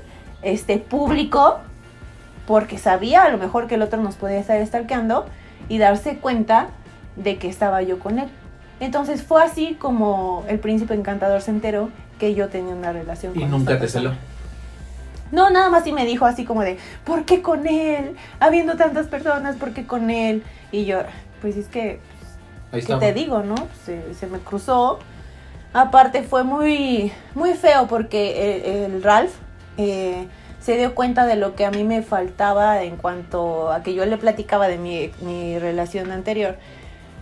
este 0.42 0.78
público 0.78 1.58
porque 2.46 2.78
sabía 2.78 3.24
a 3.24 3.30
lo 3.30 3.38
mejor 3.38 3.66
que 3.66 3.76
el 3.76 3.82
otro 3.82 4.00
nos 4.00 4.16
podía 4.16 4.38
estar 4.38 4.64
stalkeando 4.66 5.26
y 5.68 5.78
darse 5.78 6.18
cuenta 6.18 6.68
de 7.16 7.38
que 7.38 7.48
estaba 7.48 7.82
yo 7.82 7.98
con 7.98 8.18
él. 8.18 8.28
Entonces 8.80 9.22
fue 9.22 9.42
así 9.42 9.76
como 9.78 10.44
el 10.48 10.58
príncipe 10.58 10.94
encantador 10.94 11.40
se 11.40 11.50
enteró 11.50 11.90
que 12.18 12.34
yo 12.34 12.48
tenía 12.48 12.74
una 12.74 12.92
relación 12.92 13.32
Y 13.34 13.40
con 13.40 13.50
nunca 13.50 13.74
esta 13.74 13.86
te 13.86 13.90
celó. 13.90 14.12
No, 15.32 15.50
nada 15.50 15.68
más 15.68 15.84
sí 15.84 15.92
me 15.92 16.04
dijo 16.04 16.26
así 16.26 16.44
como 16.44 16.62
de, 16.62 16.78
¿por 17.04 17.24
qué 17.24 17.42
con 17.42 17.66
él? 17.66 18.16
Habiendo 18.40 18.76
tantas 18.76 19.06
personas, 19.06 19.56
¿por 19.56 19.72
qué 19.72 19.86
con 19.86 20.10
él? 20.10 20.42
Y 20.70 20.84
yo, 20.84 21.00
pues 21.40 21.56
es 21.56 21.66
que 21.66 22.00
Ahí 22.74 22.82
¿Qué 22.82 22.94
te 22.96 23.12
digo, 23.12 23.42
no? 23.42 23.54
Se, 23.84 24.14
se 24.14 24.26
me 24.26 24.38
cruzó. 24.38 24.98
Aparte 25.72 26.22
fue 26.24 26.42
muy, 26.42 27.12
muy 27.34 27.54
feo 27.54 27.86
porque 27.86 28.84
el, 28.84 28.94
el 28.94 29.02
Ralph 29.02 29.32
eh, 29.76 30.26
se 30.64 30.78
dio 30.78 30.94
cuenta 30.94 31.26
de 31.26 31.36
lo 31.36 31.54
que 31.54 31.66
a 31.66 31.70
mí 31.70 31.84
me 31.84 32.02
faltaba 32.02 32.82
en 32.82 32.96
cuanto 32.96 33.70
a 33.70 33.82
que 33.82 33.92
yo 33.92 34.06
le 34.06 34.16
platicaba 34.16 34.66
de 34.66 34.78
mi, 34.78 35.10
mi 35.20 35.58
relación 35.58 36.10
anterior. 36.10 36.56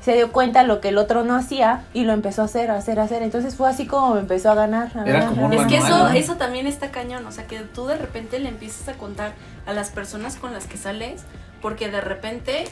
Se 0.00 0.14
dio 0.14 0.30
cuenta 0.32 0.62
lo 0.62 0.80
que 0.80 0.88
el 0.90 0.98
otro 0.98 1.24
no 1.24 1.34
hacía 1.36 1.84
y 1.92 2.04
lo 2.04 2.12
empezó 2.12 2.42
a 2.42 2.44
hacer, 2.44 2.70
a 2.70 2.76
hacer, 2.76 3.00
a 3.00 3.04
hacer. 3.04 3.22
Entonces 3.22 3.56
fue 3.56 3.68
así 3.68 3.86
como 3.86 4.14
me 4.14 4.20
empezó 4.20 4.50
a 4.50 4.54
ganar. 4.54 4.92
a 4.96 5.04
Era 5.04 5.20
ganar, 5.20 5.34
como 5.34 5.52
Es 5.60 5.66
que 5.66 5.76
eso, 5.78 6.08
eso 6.10 6.36
también 6.36 6.66
está 6.68 6.90
cañón, 6.92 7.26
o 7.26 7.32
sea, 7.32 7.46
que 7.48 7.58
tú 7.60 7.86
de 7.86 7.96
repente 7.96 8.38
le 8.38 8.48
empiezas 8.48 8.88
a 8.88 8.94
contar 8.98 9.32
a 9.66 9.72
las 9.72 9.90
personas 9.90 10.36
con 10.36 10.52
las 10.52 10.66
que 10.68 10.76
sales, 10.76 11.22
porque 11.60 11.88
de 11.90 12.00
repente 12.00 12.64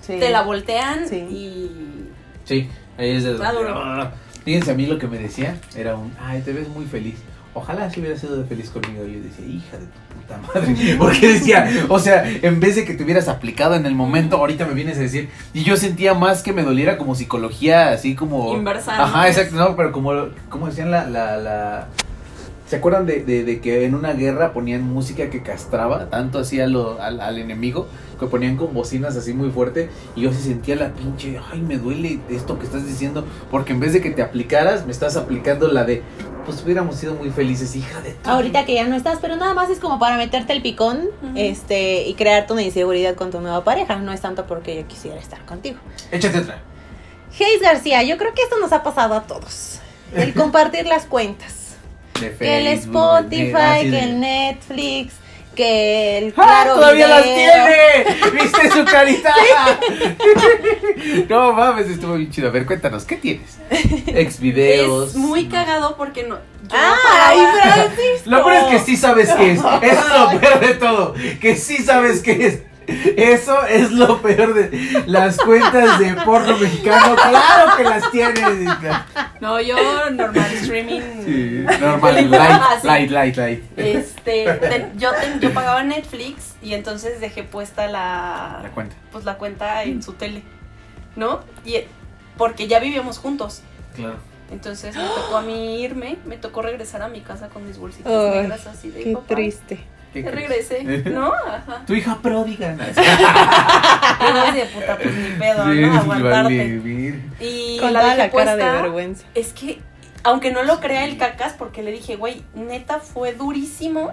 Sí. 0.00 0.18
te 0.18 0.30
la 0.30 0.42
voltean 0.42 1.06
Sí. 1.08 1.22
Mm. 1.22 2.08
Sí, 2.44 2.68
ahí 2.96 3.10
es 3.16 3.24
de 3.24 3.32
Está 3.34 3.52
duro. 3.52 3.72
Ah, 3.76 4.10
Fíjense, 4.44 4.70
a 4.70 4.74
mí 4.74 4.86
lo 4.86 4.98
que 4.98 5.06
me 5.06 5.18
decía 5.18 5.56
era 5.76 5.94
un, 5.96 6.12
ay, 6.20 6.40
te 6.42 6.52
ves 6.52 6.68
muy 6.68 6.86
feliz. 6.86 7.16
Ojalá 7.54 7.90
si 7.90 8.00
hubiera 8.00 8.16
sido 8.16 8.36
de 8.36 8.44
feliz 8.44 8.70
conmigo. 8.70 9.04
Y 9.04 9.14
yo 9.14 9.20
decía, 9.22 9.44
hija 9.44 9.76
de 9.78 9.86
tu 9.86 10.07
puta 10.28 10.60
madre. 10.60 10.94
Porque 10.98 11.34
decía, 11.34 11.68
o 11.88 11.98
sea, 11.98 12.24
en 12.42 12.60
vez 12.60 12.76
de 12.76 12.84
que 12.84 12.94
te 12.94 13.02
hubieras 13.04 13.28
aplicado 13.28 13.74
en 13.74 13.86
el 13.86 13.94
momento, 13.94 14.36
ahorita 14.36 14.66
me 14.66 14.74
vienes 14.74 14.98
a 14.98 15.00
decir. 15.00 15.30
Y 15.54 15.64
yo 15.64 15.76
sentía 15.76 16.14
más 16.14 16.42
que 16.42 16.52
me 16.52 16.62
doliera 16.62 16.98
como 16.98 17.14
psicología, 17.14 17.90
así 17.90 18.14
como. 18.14 18.54
Inversa. 18.54 19.02
Ajá, 19.02 19.28
exacto, 19.28 19.56
no, 19.56 19.76
pero 19.76 19.92
como, 19.92 20.12
como 20.48 20.66
decían 20.68 20.90
la. 20.90 21.04
la, 21.06 21.36
la- 21.36 21.88
¿Se 22.68 22.76
acuerdan 22.76 23.06
de, 23.06 23.24
de- 23.24 23.44
de 23.44 23.60
que 23.60 23.84
en 23.86 23.94
una 23.94 24.12
guerra 24.12 24.52
ponían 24.52 24.82
música 24.82 25.30
que 25.30 25.42
castraba 25.42 26.10
tanto 26.10 26.38
así 26.38 26.60
a 26.60 26.66
lo- 26.66 27.00
al, 27.00 27.20
al 27.20 27.38
enemigo? 27.38 27.86
Que 28.20 28.26
ponían 28.26 28.56
con 28.56 28.74
bocinas 28.74 29.16
así 29.16 29.32
muy 29.32 29.50
fuerte. 29.50 29.88
Y 30.14 30.22
yo 30.22 30.32
sí 30.32 30.42
sentía 30.42 30.76
la 30.76 30.88
pinche, 30.92 31.40
ay, 31.50 31.60
me 31.62 31.78
duele 31.78 32.20
esto 32.28 32.58
que 32.58 32.66
estás 32.66 32.86
diciendo. 32.86 33.24
Porque 33.50 33.72
en 33.72 33.80
vez 33.80 33.92
de 33.94 34.02
que 34.02 34.10
te 34.10 34.20
aplicaras, 34.22 34.84
me 34.84 34.92
estás 34.92 35.16
aplicando 35.16 35.68
la 35.68 35.84
de, 35.84 36.02
pues 36.44 36.62
hubiéramos 36.62 36.96
sido 36.96 37.14
muy 37.14 37.30
felices, 37.30 37.74
hija 37.74 38.02
de 38.02 38.10
tu- 38.12 38.28
Ahorita 38.28 38.66
que 38.66 38.74
ya 38.74 38.86
no 38.86 38.96
estás, 38.96 39.18
pero 39.22 39.36
nada 39.36 39.54
más 39.54 39.70
es 39.70 39.78
como 39.78 39.98
para 39.98 40.18
meterte 40.18 40.52
el 40.52 40.60
picón 40.60 41.08
este 41.36 42.06
y 42.06 42.14
crearte 42.14 42.52
una 42.52 42.62
inseguridad 42.62 43.14
con 43.14 43.30
tu 43.30 43.40
nueva 43.40 43.64
pareja. 43.64 43.96
No 43.96 44.12
es 44.12 44.20
tanto 44.20 44.46
porque 44.46 44.76
yo 44.76 44.86
quisiera 44.86 45.18
estar 45.18 45.42
contigo. 45.46 45.78
Échate 46.10 46.38
otra. 46.40 46.60
Hayes 47.40 47.62
García, 47.62 48.02
yo 48.02 48.18
creo 48.18 48.34
que 48.34 48.42
esto 48.42 48.58
nos 48.58 48.72
ha 48.72 48.82
pasado 48.82 49.14
a 49.14 49.22
todos. 49.22 49.78
El 50.14 50.34
compartir 50.34 50.86
las 50.86 51.06
cuentas. 51.06 51.57
De 52.20 52.36
Que 52.36 52.58
el 52.58 52.64
de- 52.64 52.72
Spotify, 52.72 53.52
así 53.54 53.90
que 53.90 53.98
el 54.00 54.20
Netflix, 54.20 55.14
que 55.54 56.18
el 56.18 56.34
¡Ah, 56.36 56.62
Claro 56.62 56.74
¡Todavía 56.74 57.08
las 57.08 57.22
tiene! 57.24 58.04
¿Viste 58.42 58.70
su 58.70 58.84
carita? 58.84 59.34
no 61.28 61.52
mames, 61.52 61.88
estuvo 61.88 62.14
bien 62.14 62.30
chido. 62.30 62.48
A 62.48 62.50
ver, 62.52 62.66
cuéntanos, 62.66 63.04
¿qué 63.04 63.16
tienes? 63.16 63.58
Ex 64.06 64.40
videos. 64.40 65.10
Es 65.10 65.16
muy 65.16 65.46
cagado 65.48 65.96
porque 65.96 66.22
no. 66.24 66.36
yo 66.36 66.40
¡Ay, 66.70 67.38
paraba- 67.38 67.72
Francisco! 67.74 68.30
Lo 68.30 68.44
peor 68.44 68.52
es 68.56 68.64
que 68.64 68.78
sí 68.80 68.96
sabes 68.96 69.30
qué 69.32 69.52
es. 69.52 69.58
Eso 69.58 69.78
es 69.82 69.98
lo 70.32 70.40
peor 70.40 70.60
de 70.60 70.74
todo. 70.74 71.14
Que 71.40 71.56
sí 71.56 71.78
sabes 71.78 72.22
qué 72.22 72.46
es. 72.46 72.58
Eso 73.16 73.66
es 73.66 73.90
lo 73.92 74.20
peor 74.22 74.54
de 74.54 75.02
las 75.06 75.36
cuentas 75.36 75.98
de 75.98 76.14
porno 76.24 76.56
mexicano. 76.56 77.14
Claro 77.16 77.76
que 77.76 77.84
las 77.84 78.10
tienes. 78.10 78.68
No, 79.40 79.60
yo 79.60 79.76
normal 80.10 80.50
streaming. 80.54 81.00
Sí, 81.24 81.64
normal, 81.80 82.30
Ah, 82.34 82.78
light, 82.80 82.80
sí. 82.80 82.86
light, 82.86 83.10
light, 83.10 83.36
light. 83.36 83.62
Este, 83.76 84.44
te- 84.54 84.90
yo, 84.96 85.10
te- 85.12 85.38
yo 85.40 85.52
pagaba 85.52 85.82
Netflix 85.82 86.54
y 86.62 86.74
entonces 86.74 87.20
dejé 87.20 87.42
puesta 87.42 87.86
La 87.88 88.60
la, 88.62 88.70
cuenta. 88.70 88.96
pues 89.12 89.24
la 89.24 89.34
cuenta 89.36 89.82
en 89.84 90.02
su 90.02 90.14
tele, 90.14 90.42
¿no? 91.16 91.40
Y 91.64 91.76
porque 92.36 92.68
ya 92.68 92.78
vivíamos 92.80 93.18
juntos. 93.18 93.62
Claro. 93.94 94.16
Entonces 94.50 94.96
me 94.96 95.04
tocó 95.04 95.36
a 95.36 95.42
mí 95.42 95.82
irme, 95.82 96.16
me 96.24 96.38
tocó 96.38 96.62
regresar 96.62 97.02
a 97.02 97.08
mi 97.08 97.20
casa 97.20 97.48
con 97.48 97.66
mis 97.66 97.76
bolsitas 97.76 98.10
negras 98.34 98.66
así 98.66 98.88
de 98.90 99.02
Qué 99.04 99.12
papá. 99.12 99.34
triste. 99.34 99.78
¿Qué 100.12 100.22
Ya 100.22 100.30
crees? 100.30 100.68
regresé, 100.68 101.10
¿no? 101.10 101.32
Ajá. 101.32 101.82
Tu 101.86 101.94
hija 101.94 102.18
pródiga. 102.22 102.72
¿no? 102.74 104.52
De 104.52 104.64
puta, 104.66 104.96
pues 104.96 105.14
ni 105.14 105.28
pedo, 105.38 105.64
Sí, 105.72 105.80
¿no? 105.80 105.98
Aguantarte. 106.00 107.22
Y 107.40 107.78
Con 107.78 107.92
la 107.92 108.14
la 108.14 108.30
cara 108.30 108.56
de 108.56 108.64
vergüenza. 108.64 109.24
Es 109.34 109.52
que, 109.52 109.80
aunque 110.24 110.50
no 110.50 110.62
lo 110.62 110.80
crea 110.80 111.04
el 111.04 111.18
cacas, 111.18 111.54
porque 111.58 111.82
le 111.82 111.92
dije, 111.92 112.16
güey, 112.16 112.42
neta 112.54 113.00
fue 113.00 113.34
durísimo 113.34 114.12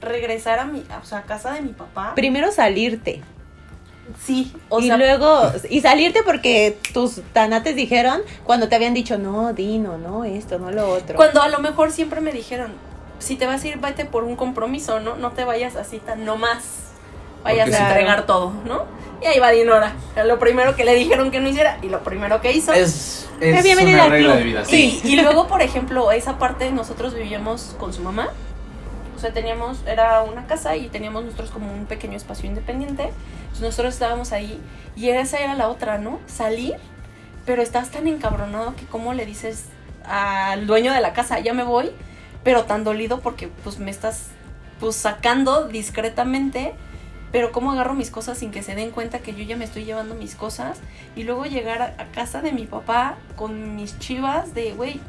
regresar 0.00 0.58
a 0.58 0.64
mi, 0.64 0.84
o 1.00 1.04
sea, 1.04 1.18
a 1.18 1.22
casa 1.22 1.52
de 1.52 1.62
mi 1.62 1.72
papá. 1.72 2.14
Primero 2.14 2.50
salirte. 2.52 3.22
Sí, 4.20 4.52
o 4.68 4.80
y 4.80 4.88
sea, 4.88 4.96
luego, 4.96 5.52
y 5.70 5.80
salirte 5.80 6.22
porque 6.24 6.76
tus 6.92 7.22
tanates 7.32 7.76
dijeron 7.76 8.20
cuando 8.44 8.68
te 8.68 8.74
habían 8.74 8.94
dicho, 8.94 9.16
no, 9.16 9.52
Dino, 9.52 9.96
no, 9.96 10.24
esto, 10.24 10.58
no 10.58 10.70
lo 10.72 10.88
otro. 10.90 11.14
cuando 11.16 11.40
a 11.40 11.48
lo 11.48 11.60
mejor 11.60 11.92
siempre 11.92 12.20
me 12.20 12.32
dijeron, 12.32 12.72
si 13.22 13.36
te 13.36 13.46
vas 13.46 13.62
a 13.64 13.68
ir, 13.68 13.78
vete 13.78 14.04
por 14.04 14.24
un 14.24 14.36
compromiso, 14.36 15.00
¿no? 15.00 15.16
No 15.16 15.30
te 15.32 15.44
vayas 15.44 15.76
así 15.76 15.98
tan 15.98 16.24
nomás. 16.24 16.64
Vayas 17.44 17.68
Porque 17.68 17.76
a 17.76 17.86
sí. 17.86 17.92
entregar 17.92 18.26
todo, 18.26 18.52
¿no? 18.64 18.84
Y 19.20 19.26
ahí 19.26 19.38
va 19.38 19.50
Dinora. 19.50 19.94
Lo 20.24 20.38
primero 20.38 20.76
que 20.76 20.84
le 20.84 20.94
dijeron 20.94 21.30
que 21.30 21.40
no 21.40 21.48
hiciera 21.48 21.78
y 21.82 21.88
lo 21.88 22.02
primero 22.02 22.40
que 22.40 22.52
hizo. 22.52 22.72
Es, 22.72 23.28
es 23.40 23.76
una 23.82 24.08
regla 24.08 24.36
de 24.36 24.42
vida. 24.42 24.62
Y, 24.68 25.00
y 25.04 25.20
luego, 25.20 25.46
por 25.46 25.62
ejemplo, 25.62 26.12
esa 26.12 26.38
parte 26.38 26.70
nosotros 26.70 27.14
vivíamos 27.14 27.74
con 27.78 27.92
su 27.92 28.02
mamá. 28.02 28.28
O 29.16 29.18
sea, 29.18 29.32
teníamos, 29.32 29.78
era 29.86 30.22
una 30.22 30.46
casa 30.46 30.76
y 30.76 30.88
teníamos 30.88 31.24
nosotros 31.24 31.50
como 31.50 31.72
un 31.72 31.86
pequeño 31.86 32.16
espacio 32.16 32.48
independiente. 32.48 33.10
Entonces 33.42 33.62
nosotros 33.62 33.94
estábamos 33.94 34.32
ahí 34.32 34.60
y 34.96 35.10
esa 35.10 35.38
era 35.38 35.54
la 35.54 35.68
otra, 35.68 35.98
¿no? 35.98 36.18
Salir, 36.26 36.76
pero 37.46 37.62
estás 37.62 37.90
tan 37.90 38.08
encabronado 38.08 38.74
que 38.76 38.84
como 38.86 39.14
le 39.14 39.26
dices 39.26 39.66
al 40.04 40.66
dueño 40.66 40.92
de 40.92 41.00
la 41.00 41.12
casa, 41.12 41.38
ya 41.38 41.54
me 41.54 41.62
voy, 41.62 41.92
pero 42.44 42.64
tan 42.64 42.84
dolido 42.84 43.20
porque 43.20 43.48
pues 43.62 43.78
me 43.78 43.90
estás 43.90 44.28
pues 44.80 44.96
sacando 44.96 45.68
discretamente. 45.68 46.74
Pero 47.30 47.50
cómo 47.50 47.72
agarro 47.72 47.94
mis 47.94 48.10
cosas 48.10 48.36
sin 48.36 48.50
que 48.50 48.62
se 48.62 48.74
den 48.74 48.90
cuenta 48.90 49.20
que 49.20 49.32
yo 49.32 49.42
ya 49.42 49.56
me 49.56 49.64
estoy 49.64 49.84
llevando 49.84 50.14
mis 50.14 50.34
cosas 50.34 50.78
y 51.16 51.22
luego 51.22 51.46
llegar 51.46 51.80
a, 51.80 52.04
casa 52.12 52.42
de 52.42 52.52
mi 52.52 52.66
papá 52.66 53.16
con 53.36 53.74
mis 53.74 53.98
chivas 53.98 54.54
de, 54.54 54.72
güey, 54.72 55.00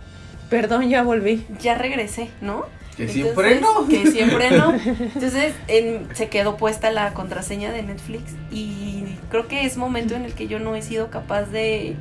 Perdón, 0.49 0.87
ya 0.87 1.03
volví. 1.03 1.45
ya 1.59 1.75
regresé, 1.75 2.29
¿no? 2.39 2.65
Que 2.95 3.03
Entonces, 3.03 3.23
siempre 3.23 3.59
no. 3.59 3.87
Que 3.89 4.09
siempre 4.09 4.51
no. 4.51 4.73
Entonces 5.15 5.53
en- 5.67 6.07
se 6.15 6.29
quedó 6.29 6.55
puesta 6.55 6.91
la 6.91 7.13
contraseña 7.13 7.73
de 7.73 7.83
Netflix 7.83 8.31
y 8.51 9.17
creo 9.29 9.49
que 9.49 9.65
es 9.65 9.75
momento 9.75 10.15
en 10.15 10.23
el 10.23 10.33
que 10.33 10.47
yo 10.47 10.59
no 10.59 10.75
he 10.75 10.81
sido 10.81 11.09
capaz 11.09 11.43
de 11.47 11.97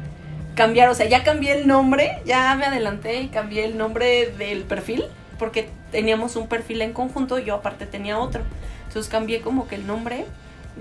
cambiar, 0.54 0.88
o 0.88 0.94
sea, 0.94 1.08
ya 1.08 1.24
cambié 1.24 1.58
el 1.58 1.66
nombre, 1.66 2.20
ya 2.26 2.54
me 2.54 2.66
adelanté 2.66 3.22
y 3.22 3.28
cambié 3.28 3.64
el 3.64 3.76
nombre 3.76 4.32
del 4.38 4.62
perfil 4.62 5.04
porque 5.43 5.68
teníamos 5.90 6.36
un 6.36 6.47
perfil 6.47 6.82
en 6.82 6.93
conjunto, 6.93 7.36
yo 7.40 7.57
aparte 7.57 7.84
tenía 7.84 8.16
otro. 8.16 8.43
Entonces 8.86 9.11
cambié 9.11 9.40
como 9.40 9.66
que 9.66 9.74
el 9.74 9.88
nombre. 9.88 10.24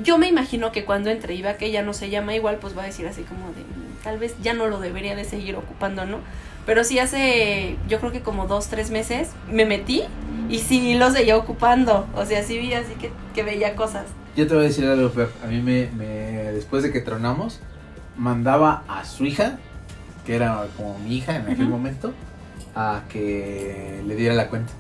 Yo 0.03 0.19
me 0.19 0.27
imagino 0.27 0.71
que 0.71 0.85
cuando 0.85 1.09
entre 1.09 1.41
vea 1.41 1.57
que 1.57 1.71
ya 1.71 1.81
no 1.81 1.93
se 1.93 2.11
llama 2.11 2.35
igual, 2.35 2.57
pues 2.57 2.77
va 2.77 2.83
a 2.83 2.85
decir 2.85 3.07
así 3.07 3.23
como 3.23 3.47
de, 3.53 3.61
"Mm, 3.61 4.03
tal 4.03 4.19
vez 4.19 4.35
ya 4.43 4.53
no 4.53 4.67
lo 4.67 4.79
debería 4.79 5.15
de 5.15 5.23
seguir 5.25 5.55
ocupando, 5.55 6.05
¿no? 6.05 6.19
Pero 6.67 6.83
sí 6.83 6.99
hace, 6.99 7.75
yo 7.89 7.99
creo 7.99 8.11
que 8.11 8.21
como 8.21 8.45
dos, 8.45 8.67
tres 8.67 8.91
meses, 8.91 9.29
me 9.51 9.65
metí 9.65 10.03
y 10.47 10.59
sí 10.59 10.93
lo 10.93 11.09
seguía 11.09 11.37
ocupando. 11.37 12.05
O 12.15 12.23
sea, 12.27 12.43
sí 12.43 12.59
vi 12.59 12.75
así 12.75 12.93
que, 13.01 13.09
que 13.33 13.41
veía 13.41 13.75
cosas. 13.75 14.05
Yo 14.35 14.45
te 14.45 14.53
voy 14.53 14.65
a 14.65 14.67
decir 14.67 14.85
algo, 14.85 15.09
Fer. 15.09 15.29
A 15.43 15.47
mí 15.47 15.59
me, 15.59 15.87
me- 15.97 16.51
después 16.51 16.83
de 16.83 16.91
que 16.91 17.01
tronamos, 17.01 17.59
mandaba 18.15 18.83
a 18.87 19.05
su 19.05 19.25
hija, 19.25 19.57
que 20.23 20.35
era 20.35 20.67
como 20.77 20.99
mi 20.99 21.17
hija 21.17 21.35
en 21.37 21.47
aquel 21.49 21.67
momento, 21.67 22.13
a 22.75 23.03
que 23.09 24.01
le 24.05 24.15
diera 24.15 24.33
la 24.35 24.49
cuenta. 24.49 24.71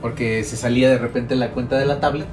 Porque 0.00 0.44
se 0.44 0.56
salía 0.56 0.90
de 0.90 0.98
repente 0.98 1.34
la 1.36 1.50
cuenta 1.50 1.78
de 1.78 1.86
la 1.86 2.00
tablet 2.00 2.26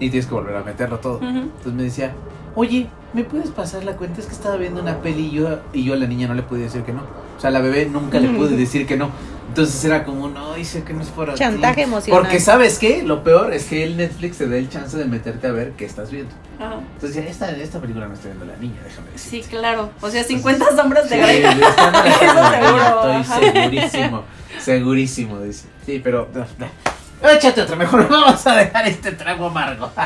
y 0.00 0.10
tienes 0.10 0.26
que 0.26 0.34
volver 0.34 0.56
a 0.56 0.62
meterlo 0.62 0.98
todo. 0.98 1.20
Entonces 1.22 1.72
me 1.72 1.82
decía, 1.84 2.12
oye, 2.54 2.88
¿me 3.12 3.24
puedes 3.24 3.50
pasar 3.50 3.84
la 3.84 3.96
cuenta? 3.96 4.20
Es 4.20 4.26
que 4.26 4.32
estaba 4.32 4.56
viendo 4.56 4.80
una 4.80 5.00
peli 5.00 5.26
y 5.26 5.30
yo, 5.32 5.58
y 5.72 5.84
yo 5.84 5.94
a 5.94 5.96
la 5.96 6.06
niña 6.06 6.28
no 6.28 6.34
le 6.34 6.42
pude 6.42 6.60
decir 6.60 6.82
que 6.82 6.92
no. 6.92 7.02
O 7.36 7.40
sea, 7.40 7.48
a 7.48 7.52
la 7.52 7.60
bebé 7.60 7.86
nunca 7.86 8.20
le 8.20 8.28
pude 8.28 8.56
decir 8.56 8.86
que 8.86 8.96
no. 8.96 9.10
Entonces 9.54 9.84
era 9.84 10.02
como, 10.02 10.28
no, 10.28 10.54
dice 10.54 10.82
que 10.82 10.92
no 10.92 11.00
es 11.02 11.10
por 11.10 11.32
Chantaje 11.34 11.82
emocional. 11.82 12.22
Porque 12.22 12.40
sabes 12.40 12.80
qué, 12.80 13.04
lo 13.04 13.22
peor 13.22 13.52
es 13.54 13.66
que 13.66 13.84
el 13.84 13.96
Netflix 13.96 14.38
te 14.38 14.48
da 14.48 14.56
el 14.56 14.68
chance 14.68 14.96
de 14.96 15.04
meterte 15.04 15.46
a 15.46 15.52
ver 15.52 15.74
qué 15.76 15.84
estás 15.84 16.10
viendo. 16.10 16.34
Ajá. 16.58 16.80
Entonces 16.94 17.22
ya, 17.22 17.30
esta, 17.30 17.52
esta 17.52 17.78
película 17.80 18.08
no 18.08 18.14
está 18.14 18.26
viendo 18.26 18.46
la 18.46 18.56
niña, 18.56 18.80
déjame 18.82 19.06
Sí, 19.14 19.36
decir. 19.36 19.50
claro. 19.56 19.90
O 20.00 20.10
sea, 20.10 20.24
50 20.24 20.74
sombras 20.74 21.08
de 21.08 21.14
Sí, 21.14 21.22
Grey. 21.22 21.44
Estoy 23.22 23.24
segurísimo, 23.52 24.24
segurísimo, 24.58 25.40
dice. 25.40 25.68
Sí, 25.86 26.00
pero... 26.02 26.28
no, 26.34 26.44
no. 26.58 27.30
Échate 27.30 27.62
otra, 27.62 27.76
mejor 27.76 28.08
vamos 28.08 28.44
a 28.48 28.56
dejar 28.56 28.88
este 28.88 29.12
trago 29.12 29.46
amargo. 29.46 29.92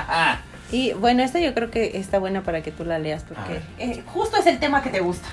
Y 0.70 0.92
bueno, 0.92 1.22
esta 1.22 1.40
yo 1.40 1.54
creo 1.54 1.70
que 1.70 1.96
está 1.96 2.18
buena 2.18 2.42
para 2.42 2.60
que 2.60 2.70
tú 2.70 2.84
la 2.84 2.98
leas 2.98 3.24
porque 3.26 3.60
eh, 3.78 4.02
justo 4.04 4.36
es 4.36 4.44
el 4.46 4.58
tema 4.58 4.82
que 4.82 4.90
te 4.90 5.00
gusta. 5.00 5.26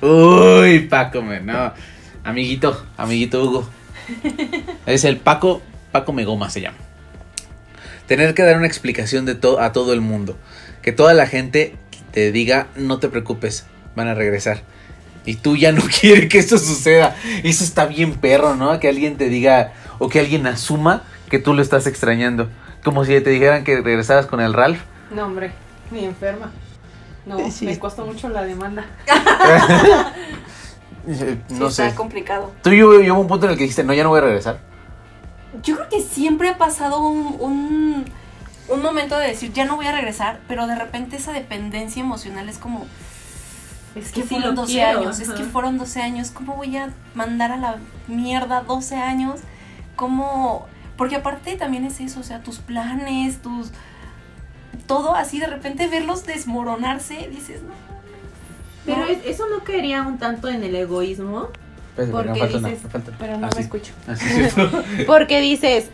Uy, 0.00 0.86
Paco, 0.88 1.22
me, 1.22 1.40
no. 1.40 1.72
Amiguito, 2.24 2.84
amiguito 2.96 3.42
Hugo. 3.42 3.68
Es 4.86 5.04
el 5.04 5.16
Paco, 5.18 5.62
Paco 5.92 6.12
Megoma 6.12 6.50
se 6.50 6.60
llama. 6.60 6.76
Tener 8.06 8.34
que 8.34 8.42
dar 8.42 8.56
una 8.56 8.66
explicación 8.66 9.24
de 9.24 9.34
to- 9.34 9.60
a 9.60 9.72
todo 9.72 9.92
el 9.92 10.00
mundo. 10.00 10.36
Que 10.82 10.92
toda 10.92 11.14
la 11.14 11.26
gente 11.26 11.76
te 12.12 12.32
diga, 12.32 12.66
no 12.76 12.98
te 12.98 13.08
preocupes, 13.08 13.66
van 13.94 14.08
a 14.08 14.14
regresar. 14.14 14.62
Y 15.24 15.36
tú 15.36 15.56
ya 15.56 15.72
no 15.72 15.82
quieres 16.00 16.28
que 16.28 16.38
eso 16.38 16.58
suceda. 16.58 17.16
Eso 17.44 17.62
está 17.64 17.86
bien 17.86 18.14
perro, 18.14 18.56
¿no? 18.56 18.78
Que 18.80 18.88
alguien 18.88 19.16
te 19.16 19.28
diga, 19.28 19.72
o 19.98 20.08
que 20.08 20.18
alguien 20.20 20.46
asuma 20.46 21.04
que 21.30 21.38
tú 21.38 21.54
lo 21.54 21.62
estás 21.62 21.86
extrañando. 21.86 22.50
Como 22.82 23.04
si 23.04 23.20
te 23.20 23.30
dijeran 23.30 23.62
que 23.64 23.80
regresaras 23.80 24.26
con 24.26 24.40
el 24.40 24.54
Ralph. 24.54 24.80
No, 25.14 25.26
hombre, 25.26 25.52
ni 25.90 26.04
enferma. 26.04 26.50
No, 27.26 27.50
Sí. 27.50 27.66
me 27.66 27.78
costó 27.78 28.06
mucho 28.06 28.28
la 28.30 28.42
demanda. 28.42 28.86
Eh, 31.08 31.38
Sí, 31.48 31.54
No 31.58 31.68
está 31.68 31.90
sé. 31.90 31.94
complicado. 31.96 32.52
Tú 32.62 32.70
y 32.70 32.82
hubo 32.82 32.92
hubo 32.98 33.20
un 33.20 33.26
punto 33.28 33.46
en 33.46 33.52
el 33.52 33.58
que 33.58 33.64
dijiste, 33.64 33.84
no, 33.84 33.92
ya 33.92 34.02
no 34.02 34.10
voy 34.10 34.18
a 34.18 34.22
regresar. 34.22 34.60
Yo 35.62 35.76
creo 35.76 35.88
que 35.88 36.00
siempre 36.00 36.48
ha 36.48 36.58
pasado 36.58 37.00
un, 37.00 37.36
un, 37.40 38.04
un 38.68 38.82
momento 38.82 39.18
de 39.18 39.26
decir, 39.28 39.52
ya 39.52 39.64
no 39.64 39.76
voy 39.76 39.86
a 39.86 39.92
regresar, 39.92 40.40
pero 40.46 40.66
de 40.66 40.76
repente 40.76 41.16
esa 41.16 41.32
dependencia 41.32 42.00
emocional 42.00 42.48
es 42.48 42.58
como, 42.58 42.86
es 43.96 44.12
que 44.12 44.22
fueron 44.22 44.54
lo 44.54 44.62
12 44.62 44.72
quiero, 44.72 45.00
años, 45.00 45.18
es 45.18 45.30
que 45.30 45.42
fueron 45.42 45.76
12 45.78 46.00
años, 46.02 46.30
¿cómo 46.30 46.54
voy 46.54 46.76
a 46.76 46.90
mandar 47.14 47.50
a 47.50 47.56
la 47.56 47.76
mierda 48.06 48.60
12 48.62 48.94
años? 48.96 49.40
¿Cómo? 49.96 50.66
Porque 50.96 51.16
aparte 51.16 51.56
también 51.56 51.84
es 51.84 51.98
eso, 52.00 52.20
o 52.20 52.22
sea, 52.22 52.40
tus 52.42 52.58
planes, 52.58 53.42
tus... 53.42 53.70
Todo 54.86 55.14
así, 55.16 55.38
de 55.40 55.46
repente 55.46 55.88
verlos 55.88 56.26
desmoronarse, 56.26 57.28
dices, 57.30 57.62
no. 57.62 57.89
Pero 58.86 59.04
es- 59.04 59.24
eso 59.26 59.44
no 59.48 59.62
caería 59.64 60.02
un 60.02 60.18
tanto 60.18 60.48
en 60.48 60.62
el 60.64 60.74
egoísmo. 60.74 61.48
Porque 61.96 62.12
una, 62.30 62.46
dices, 62.46 62.78
falta 62.90 63.12
pero 63.18 63.36
no 63.36 63.46
Ah, 63.46 63.50
me 63.50 63.56
sí. 63.56 63.60
escucho. 63.62 63.92
Ah, 64.08 64.16
sí. 64.16 65.04
Porque 65.06 65.40
dices, 65.40 65.90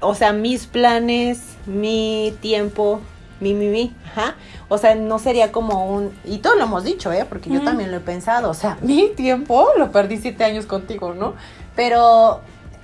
o 0.00 0.14
sea, 0.14 0.32
mis 0.32 0.66
planes, 0.66 1.40
mi 1.66 2.34
tiempo, 2.40 3.00
mi, 3.40 3.54
mi, 3.54 3.68
mi, 3.68 3.94
ajá. 4.06 4.34
O 4.68 4.78
sea, 4.78 4.94
no 4.96 5.18
sería 5.20 5.52
como 5.52 5.94
un, 5.94 6.10
y 6.24 6.38
todos 6.38 6.56
lo 6.56 6.64
hemos 6.64 6.82
dicho, 6.82 7.12
¿eh? 7.12 7.24
Porque 7.28 7.50
yo 7.50 7.62
también 7.62 7.90
lo 7.92 7.98
he 7.98 8.00
pensado, 8.00 8.50
o 8.50 8.54
sea, 8.54 8.76
mi 8.82 9.08
tiempo 9.10 9.68
lo 9.78 9.92
perdí 9.92 10.16
siete 10.16 10.42
años 10.42 10.66
contigo, 10.66 11.14
¿no? 11.14 11.34
Pero 11.76 12.40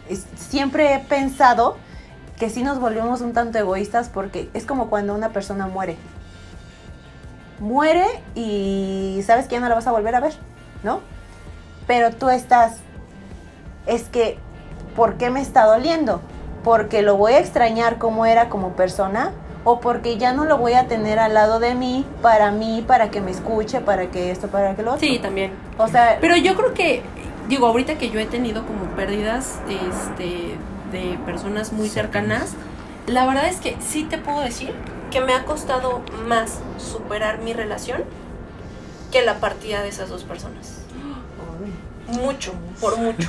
es- 0.08 0.26
siempre 0.36 0.94
he 0.94 0.98
pensado 1.00 1.76
que 2.38 2.48
sí 2.50 2.62
nos 2.62 2.78
volvemos 2.78 3.20
un 3.22 3.32
tanto 3.32 3.58
egoístas 3.58 4.08
porque 4.08 4.48
es 4.54 4.64
como 4.66 4.88
cuando 4.88 5.14
una 5.14 5.30
persona 5.30 5.66
muere. 5.66 5.96
Muere 7.60 8.06
y 8.34 9.20
sabes 9.24 9.46
que 9.46 9.54
ya 9.54 9.60
no 9.60 9.68
la 9.68 9.74
vas 9.74 9.86
a 9.86 9.92
volver 9.92 10.14
a 10.14 10.20
ver, 10.20 10.34
¿no? 10.82 11.00
Pero 11.86 12.10
tú 12.10 12.28
estás, 12.28 12.78
es 13.86 14.04
que, 14.04 14.38
¿por 14.96 15.14
qué 15.14 15.30
me 15.30 15.40
está 15.40 15.64
doliendo? 15.64 16.20
¿Porque 16.64 17.02
lo 17.02 17.16
voy 17.16 17.34
a 17.34 17.38
extrañar 17.38 17.98
como 17.98 18.26
era 18.26 18.48
como 18.48 18.70
persona? 18.70 19.32
¿O 19.64 19.80
porque 19.80 20.16
ya 20.18 20.32
no 20.32 20.44
lo 20.44 20.58
voy 20.58 20.72
a 20.72 20.88
tener 20.88 21.20
al 21.20 21.34
lado 21.34 21.60
de 21.60 21.74
mí, 21.76 22.04
para 22.20 22.50
mí, 22.50 22.84
para 22.86 23.10
que 23.10 23.20
me 23.20 23.30
escuche, 23.30 23.80
para 23.80 24.10
que 24.10 24.32
esto, 24.32 24.48
para 24.48 24.74
que 24.74 24.82
lo 24.82 24.94
otro? 24.94 25.06
Sí, 25.06 25.20
también. 25.20 25.52
O 25.78 25.86
sea, 25.86 26.18
Pero 26.20 26.36
yo 26.36 26.56
creo 26.56 26.74
que, 26.74 27.02
digo, 27.48 27.66
ahorita 27.68 27.96
que 27.96 28.10
yo 28.10 28.18
he 28.18 28.26
tenido 28.26 28.66
como 28.66 28.84
pérdidas 28.96 29.60
este, 29.68 30.56
de 30.90 31.16
personas 31.24 31.72
muy 31.72 31.88
cercanas, 31.88 32.54
la 33.06 33.24
verdad 33.26 33.46
es 33.46 33.60
que 33.60 33.76
sí 33.80 34.04
te 34.04 34.18
puedo 34.18 34.40
decir 34.40 34.74
que 35.12 35.20
me 35.20 35.34
ha 35.34 35.44
costado 35.44 36.02
más 36.26 36.58
superar 36.78 37.38
mi 37.38 37.52
relación 37.52 38.02
que 39.12 39.22
la 39.22 39.38
partida 39.38 39.82
de 39.82 39.90
esas 39.90 40.08
dos 40.08 40.24
personas. 40.24 40.78
mucho, 42.06 42.52
por 42.80 42.96
mucho. 42.96 43.28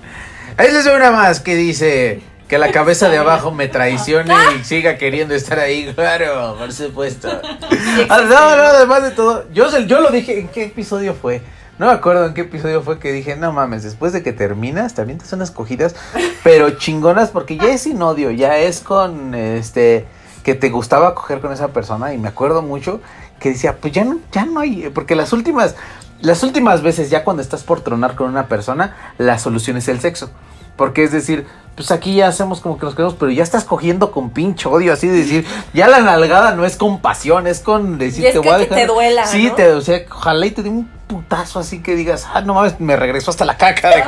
Ahí 0.56 0.70
les 0.70 0.84
doy 0.84 0.94
una 0.94 1.10
más 1.10 1.40
que 1.40 1.56
dice 1.56 2.22
que 2.46 2.58
la 2.58 2.70
cabeza 2.70 3.08
de 3.08 3.18
abajo 3.18 3.50
me 3.50 3.66
traicione 3.66 4.32
y 4.56 4.64
siga 4.64 4.96
queriendo 4.96 5.34
estar 5.34 5.58
ahí. 5.58 5.92
Claro, 5.94 6.56
por 6.56 6.72
supuesto. 6.72 7.28
Ah, 8.08 8.22
no, 8.22 8.56
no, 8.56 8.62
además 8.62 9.02
de 9.04 9.10
todo, 9.12 9.44
yo, 9.52 9.68
yo 9.80 10.00
lo 10.00 10.10
dije, 10.10 10.40
¿en 10.40 10.48
qué 10.48 10.64
episodio 10.64 11.14
fue? 11.14 11.42
No 11.78 11.86
me 11.86 11.92
acuerdo 11.92 12.26
en 12.26 12.34
qué 12.34 12.40
episodio 12.42 12.82
fue 12.82 12.98
que 12.98 13.12
dije, 13.12 13.36
no 13.36 13.52
mames, 13.52 13.84
después 13.84 14.12
de 14.12 14.22
que 14.22 14.32
terminas, 14.32 14.94
también 14.94 15.18
te 15.18 15.26
son 15.26 15.42
escogidas, 15.42 15.94
pero 16.42 16.70
chingonas, 16.70 17.30
porque 17.30 17.56
ya 17.56 17.72
es 17.72 17.82
sin 17.82 18.02
odio, 18.02 18.30
ya 18.30 18.58
es 18.58 18.80
con, 18.80 19.34
este, 19.34 20.06
que 20.44 20.54
te 20.54 20.70
gustaba 20.70 21.14
coger 21.14 21.40
con 21.40 21.52
esa 21.52 21.68
persona, 21.68 22.14
y 22.14 22.18
me 22.18 22.28
acuerdo 22.28 22.62
mucho 22.62 23.00
que 23.40 23.48
decía, 23.48 23.78
pues 23.80 23.92
ya 23.92 24.04
no, 24.04 24.18
ya 24.30 24.44
no 24.44 24.60
hay, 24.60 24.90
porque 24.94 25.16
las 25.16 25.32
últimas, 25.32 25.74
las 26.20 26.44
últimas 26.44 26.82
veces, 26.82 27.10
ya 27.10 27.24
cuando 27.24 27.42
estás 27.42 27.64
por 27.64 27.80
tronar 27.80 28.14
con 28.14 28.28
una 28.28 28.46
persona, 28.46 28.94
la 29.18 29.38
solución 29.38 29.76
es 29.78 29.88
el 29.88 30.00
sexo. 30.00 30.30
Porque 30.76 31.04
es 31.04 31.12
decir, 31.12 31.46
pues 31.74 31.90
aquí 31.90 32.14
ya 32.16 32.28
hacemos 32.28 32.60
como 32.60 32.78
que 32.78 32.86
nos 32.86 32.94
queremos, 32.94 33.14
pero 33.18 33.30
ya 33.32 33.42
estás 33.42 33.64
cogiendo 33.64 34.12
con 34.12 34.30
pinche 34.30 34.68
odio, 34.68 34.92
así 34.92 35.08
de 35.08 35.16
decir, 35.18 35.44
ya 35.72 35.88
la 35.88 36.00
nalgada 36.00 36.54
no 36.54 36.64
es 36.64 36.76
con 36.76 37.00
pasión, 37.00 37.46
es 37.46 37.60
con 37.60 37.98
decir, 37.98 38.24
Y 38.24 38.26
es 38.28 38.34
te 38.34 38.40
que 38.40 38.48
voy 38.48 38.54
a 38.54 38.58
que 38.58 38.64
dejar. 38.70 38.78
te 38.78 38.86
duela, 38.86 39.26
Sí, 39.26 39.46
¿no? 39.48 39.54
te, 39.54 39.72
o 39.72 39.80
sea, 39.80 40.00
ojalá 40.10 40.46
y 40.46 40.50
te 40.52 40.62
dé 40.62 40.68
un 40.68 40.88
putazo 41.06 41.58
así 41.58 41.80
que 41.82 41.96
digas, 41.96 42.26
ah, 42.32 42.40
no 42.42 42.54
mames, 42.54 42.78
me 42.80 42.96
regresó 42.96 43.30
hasta 43.30 43.44
la 43.44 43.56
caca. 43.56 43.88
De 43.90 44.02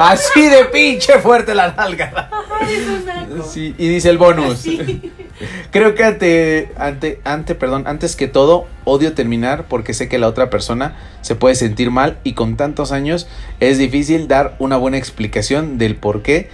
así 0.00 0.48
de 0.48 0.64
pinche 0.66 1.18
fuerte 1.20 1.54
la 1.54 1.72
nalgada. 1.72 2.28
Ay. 2.60 3.40
Sí, 3.48 3.74
y 3.78 3.88
dice 3.88 4.10
el 4.10 4.18
bonus. 4.18 4.64
Creo 5.70 5.94
que 5.94 6.04
ante, 6.04 6.72
ante, 6.76 7.20
ante, 7.24 7.54
perdón, 7.54 7.84
antes 7.86 8.16
que 8.16 8.28
todo, 8.28 8.66
odio 8.84 9.14
terminar 9.14 9.64
porque 9.68 9.94
sé 9.94 10.08
que 10.08 10.18
la 10.18 10.26
otra 10.28 10.50
persona 10.50 10.96
se 11.22 11.34
puede 11.36 11.54
sentir 11.54 11.90
mal 11.90 12.18
y 12.24 12.34
con 12.34 12.56
tantos 12.56 12.92
años 12.92 13.26
es 13.60 13.78
difícil 13.78 14.28
dar 14.28 14.56
una 14.58 14.76
buena 14.76 14.98
explicación 14.98 15.78
del 15.78 15.96
por 15.96 16.22
qué 16.22 16.50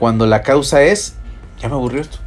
cuando 0.00 0.26
la 0.26 0.42
causa 0.42 0.82
es, 0.82 1.14
ya 1.60 1.68
me 1.68 1.74
aburrió 1.74 2.00
esto. 2.00 2.18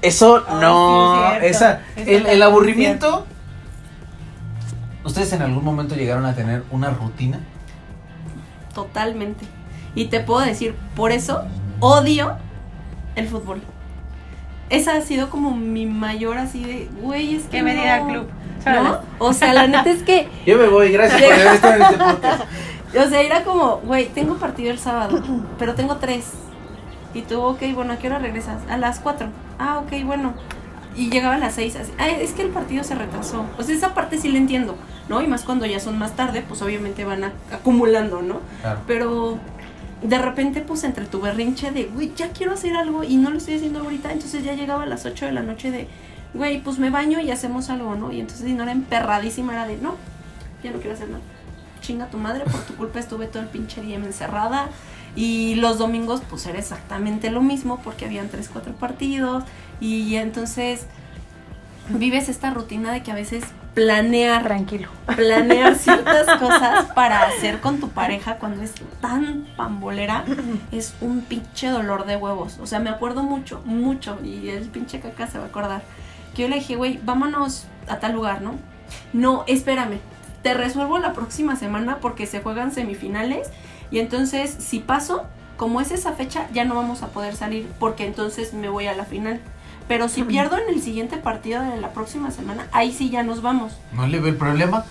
Eso 0.00 0.42
Ah, 0.48 0.58
no, 0.60 1.40
sí, 1.40 1.46
es 1.46 1.58
cierto. 1.58 1.82
esa, 1.96 2.30
el, 2.32 2.42
aburrimiento. 2.42 3.26
¿Ustedes 5.04 5.32
en 5.34 5.42
algún 5.42 5.64
momento 5.64 5.94
llegaron 5.96 6.24
a 6.24 6.34
tener 6.34 6.62
una 6.70 6.90
rutina? 6.90 7.40
Totalmente. 8.74 9.44
Y 9.94 10.06
te 10.06 10.20
puedo 10.20 10.40
decir, 10.40 10.74
por 10.96 11.12
eso 11.12 11.42
odio 11.80 12.36
el 13.16 13.28
fútbol. 13.28 13.60
Esa 14.70 14.96
ha 14.96 15.00
sido 15.02 15.30
como 15.30 15.54
mi 15.56 15.84
mayor 15.86 16.38
así 16.38 16.64
de, 16.64 16.88
güey, 17.02 17.34
es 17.34 17.42
que 17.44 17.58
Que 17.58 17.62
me 17.62 17.74
diga 17.74 18.00
no". 18.00 18.08
club. 18.08 18.28
¿No? 18.66 19.00
O 19.18 19.32
sea, 19.34 19.52
la 19.52 19.66
neta 19.66 19.90
es 19.90 20.02
que, 20.02 20.28
Yo 20.46 20.56
me 20.56 20.68
voy, 20.68 20.90
gracias 20.90 21.20
por 21.20 21.32
haber 21.32 21.46
estado 21.48 21.74
en 21.74 21.82
este 21.82 21.96
podcast. 21.98 22.42
o 23.06 23.08
sea, 23.10 23.20
era 23.20 23.44
como, 23.44 23.76
güey, 23.78 24.06
tengo 24.08 24.36
partido 24.36 24.70
el 24.70 24.78
sábado, 24.78 25.20
pero 25.58 25.74
tengo 25.74 25.96
tres. 25.96 26.24
Y 27.14 27.22
tú, 27.22 27.40
ok, 27.40 27.62
bueno, 27.74 27.92
¿a 27.94 27.96
qué 27.96 28.08
hora 28.08 28.18
regresas? 28.18 28.60
A 28.68 28.76
las 28.76 28.98
cuatro. 29.00 29.28
Ah, 29.58 29.78
ok, 29.78 30.04
bueno. 30.04 30.34
Y 30.96 31.10
llegaba 31.10 31.34
a 31.36 31.38
las 31.38 31.54
seis, 31.54 31.74
así, 31.76 31.92
"Ay, 31.98 32.18
es 32.20 32.32
que 32.32 32.42
el 32.42 32.50
partido 32.50 32.84
se 32.84 32.94
retrasó. 32.94 33.46
O 33.58 33.62
sea, 33.62 33.74
esa 33.74 33.94
parte 33.94 34.16
sí 34.18 34.28
la 34.30 34.38
entiendo, 34.38 34.76
¿no? 35.08 35.22
Y 35.22 35.26
más 35.26 35.42
cuando 35.42 35.66
ya 35.66 35.80
son 35.80 35.98
más 35.98 36.12
tarde, 36.14 36.42
pues 36.46 36.62
obviamente 36.62 37.04
van 37.04 37.24
a- 37.24 37.32
acumulando, 37.52 38.22
¿no? 38.22 38.40
Claro. 38.60 38.80
Pero 38.86 39.38
de 40.02 40.18
repente, 40.18 40.60
pues 40.60 40.84
entre 40.84 41.06
tu 41.06 41.20
berrinche 41.20 41.70
de, 41.72 41.84
güey, 41.86 42.12
ya 42.14 42.28
quiero 42.30 42.52
hacer 42.52 42.76
algo 42.76 43.02
y 43.02 43.16
no 43.16 43.30
lo 43.30 43.38
estoy 43.38 43.54
haciendo 43.56 43.80
ahorita, 43.80 44.12
entonces 44.12 44.44
ya 44.44 44.52
llegaba 44.52 44.82
a 44.84 44.86
las 44.86 45.04
8 45.06 45.24
de 45.26 45.32
la 45.32 45.42
noche 45.42 45.70
de, 45.72 45.88
güey, 46.34 46.60
pues 46.62 46.78
me 46.78 46.90
baño 46.90 47.18
y 47.20 47.30
hacemos 47.30 47.70
algo, 47.70 47.94
¿no? 47.96 48.12
Y 48.12 48.20
entonces 48.20 48.44
Dinora 48.46 48.70
emperradísima 48.70 49.52
era 49.54 49.66
de, 49.66 49.76
no, 49.78 49.96
ya 50.62 50.70
no 50.70 50.78
quiero 50.78 50.92
hacer 50.94 51.08
nada. 51.08 51.22
Chinga 51.80 52.06
tu 52.06 52.18
madre, 52.18 52.44
por 52.44 52.60
tu 52.62 52.74
culpa 52.76 52.98
estuve 53.00 53.26
todo 53.26 53.42
el 53.42 53.48
pinche 53.48 53.82
día 53.82 53.96
encerrada. 53.96 54.68
Y 55.16 55.54
los 55.56 55.78
domingos, 55.78 56.22
pues 56.28 56.46
era 56.46 56.58
exactamente 56.58 57.30
lo 57.30 57.40
mismo 57.40 57.80
porque 57.82 58.04
habían 58.04 58.28
3, 58.28 58.48
4 58.52 58.74
partidos. 58.74 59.44
Y 59.80 60.16
entonces 60.16 60.86
vives 61.88 62.28
esta 62.28 62.50
rutina 62.50 62.92
de 62.92 63.02
que 63.02 63.12
a 63.12 63.14
veces 63.14 63.44
planear 63.74 64.44
Tranquilo. 64.44 64.88
planear 65.16 65.74
ciertas 65.78 66.38
cosas 66.38 66.86
para 66.94 67.26
hacer 67.26 67.60
con 67.60 67.80
tu 67.80 67.88
pareja 67.88 68.36
cuando 68.36 68.62
es 68.62 68.72
tan 69.00 69.46
pambolera 69.56 70.24
es 70.70 70.94
un 71.00 71.20
pinche 71.22 71.68
dolor 71.68 72.06
de 72.06 72.16
huevos. 72.16 72.58
O 72.60 72.66
sea, 72.66 72.78
me 72.78 72.90
acuerdo 72.90 73.22
mucho, 73.22 73.62
mucho, 73.64 74.18
y 74.24 74.48
el 74.48 74.68
pinche 74.68 75.00
caca 75.00 75.26
se 75.26 75.38
va 75.38 75.44
a 75.44 75.48
acordar. 75.48 75.82
Que 76.34 76.42
yo 76.42 76.48
le 76.48 76.56
dije, 76.56 76.76
güey, 76.76 77.00
vámonos 77.04 77.66
a 77.88 77.98
tal 77.98 78.12
lugar, 78.12 78.42
¿no? 78.42 78.54
No, 79.12 79.44
espérame, 79.46 79.98
te 80.42 80.54
resuelvo 80.54 80.98
la 80.98 81.12
próxima 81.12 81.56
semana 81.56 81.98
porque 82.00 82.26
se 82.26 82.40
juegan 82.40 82.72
semifinales 82.72 83.48
y 83.90 83.98
entonces 83.98 84.54
si 84.58 84.80
paso, 84.80 85.24
como 85.56 85.80
es 85.80 85.90
esa 85.92 86.12
fecha, 86.12 86.46
ya 86.52 86.64
no 86.64 86.74
vamos 86.74 87.02
a 87.02 87.08
poder 87.08 87.36
salir 87.36 87.70
porque 87.78 88.06
entonces 88.06 88.54
me 88.54 88.68
voy 88.68 88.86
a 88.86 88.94
la 88.94 89.04
final. 89.04 89.40
Pero 89.86 90.08
si 90.08 90.22
pierdo 90.22 90.56
en 90.56 90.68
el 90.74 90.80
siguiente 90.80 91.18
partido 91.18 91.62
de 91.62 91.76
la 91.80 91.90
próxima 91.90 92.30
semana, 92.30 92.66
ahí 92.72 92.90
sí 92.92 93.10
ya 93.10 93.22
nos 93.22 93.42
vamos. 93.42 93.72
¿No 93.92 94.06
le 94.06 94.18
veo 94.18 94.30
el 94.30 94.36
problema? 94.38 94.84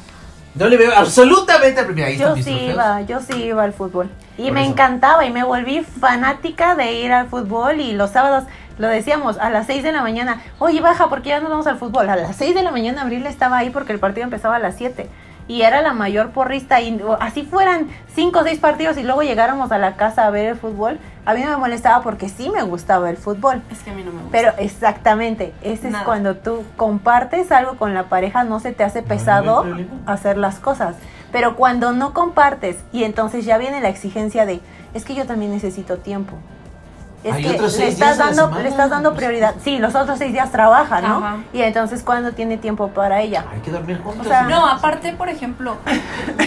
No 0.56 0.68
le 0.68 0.78
veo 0.78 0.92
absolutamente 0.96 1.80
el 1.80 1.86
problema. 1.88 2.08
Ahí 2.10 2.18
Yo 2.18 2.36
sí 2.36 2.44
trofeos. 2.44 2.74
iba, 2.74 3.02
yo 3.02 3.20
sí 3.20 3.34
iba 3.44 3.64
al 3.64 3.74
fútbol. 3.74 4.12
Y 4.38 4.44
Por 4.44 4.52
me 4.54 4.62
eso. 4.62 4.72
encantaba 4.72 5.26
y 5.26 5.32
me 5.32 5.44
volví 5.44 5.82
fanática 5.82 6.76
de 6.76 6.94
ir 6.94 7.12
al 7.12 7.28
fútbol 7.28 7.82
y 7.82 7.94
los 7.94 8.12
sábados 8.12 8.44
lo 8.78 8.88
decíamos 8.88 9.38
a 9.40 9.50
las 9.50 9.66
6 9.68 9.82
de 9.84 9.92
la 9.92 10.02
mañana, 10.04 10.42
oye 10.60 10.80
baja 10.82 11.08
porque 11.10 11.30
ya 11.30 11.40
nos 11.40 11.50
vamos 11.50 11.66
al 11.68 11.78
fútbol. 11.80 12.08
A 12.10 12.16
las 12.16 12.36
6 12.36 12.54
de 12.54 12.62
la 12.64 12.72
mañana 12.72 13.02
Abril 13.02 13.26
estaba 13.26 13.58
ahí 13.58 13.72
porque 13.72 13.94
el 13.94 14.00
partido 14.00 14.26
empezaba 14.26 14.58
a 14.58 14.60
las 14.60 14.76
7 14.78 15.10
y 15.48 15.62
era 15.62 15.82
la 15.82 15.94
mayor 15.94 16.32
porrista 16.32 16.82
y 16.82 17.02
así 17.20 17.44
fueran 17.44 17.88
5 18.16 18.40
o 18.40 18.44
6 18.44 18.60
partidos 18.60 18.98
y 18.98 19.04
luego 19.04 19.24
llegáramos 19.24 19.72
a 19.72 19.78
la 19.78 19.96
casa 19.96 20.26
a 20.26 20.30
ver 20.30 20.48
el 20.48 20.56
fútbol, 20.56 21.00
a 21.26 21.34
mí 21.34 21.42
no 21.42 21.50
me 21.50 21.58
molestaba 21.58 22.04
porque 22.04 22.30
sí 22.30 22.50
me 22.50 22.64
gustaba 22.64 23.10
el 23.10 23.18
fútbol. 23.18 23.62
Es 23.72 23.80
que 23.80 23.92
a 23.92 23.94
mí 23.94 24.04
no 24.04 24.12
me 24.12 24.22
gusta. 24.24 24.32
Pero 24.32 24.54
exactamente, 24.58 25.54
ese 25.62 25.90
es 25.90 25.98
cuando 25.98 26.36
tú 26.36 26.64
compartes 26.78 27.52
algo 27.52 27.78
con 27.78 27.94
la 27.94 28.04
pareja, 28.04 28.44
no 28.44 28.60
se 28.60 28.72
te 28.72 28.84
hace 28.84 29.02
pesado 29.02 29.64
no 29.64 29.86
hacer 30.06 30.38
las 30.38 30.60
cosas. 30.60 30.96
Pero 31.32 31.56
cuando 31.56 31.94
no 31.94 32.14
compartes 32.14 32.78
y 32.92 33.04
entonces 33.04 33.46
ya 33.46 33.58
viene 33.58 33.82
la 33.82 33.90
exigencia 33.90 34.46
de, 34.46 34.62
es 34.94 35.04
que 35.04 35.16
yo 35.16 35.26
también 35.26 35.52
necesito 35.52 35.98
tiempo. 35.98 36.38
Es 37.24 37.34
Hay 37.34 37.44
que 37.44 37.58
le 37.58 37.88
estás 37.88 38.18
dando, 38.18 38.44
semana. 38.44 38.62
le 38.64 38.70
estás 38.70 38.90
dando 38.90 39.14
prioridad. 39.14 39.56
Sí, 39.64 39.80
los 39.80 39.96
otros 39.96 40.18
seis 40.18 40.34
días 40.34 40.52
trabaja, 40.52 41.02
¿no? 41.02 41.18
Ajá. 41.18 41.38
Y 41.54 41.62
entonces 41.62 42.04
cuando 42.04 42.34
tiene 42.34 42.58
tiempo 42.58 42.90
para 42.90 43.22
ella. 43.22 43.46
Hay 43.52 43.62
que 43.62 43.72
dormir 43.72 44.00
juntos. 44.04 44.26
O 44.26 44.30
sea, 44.30 44.44
No, 44.44 44.68
aparte, 44.68 45.14
por 45.14 45.30
ejemplo, 45.30 45.78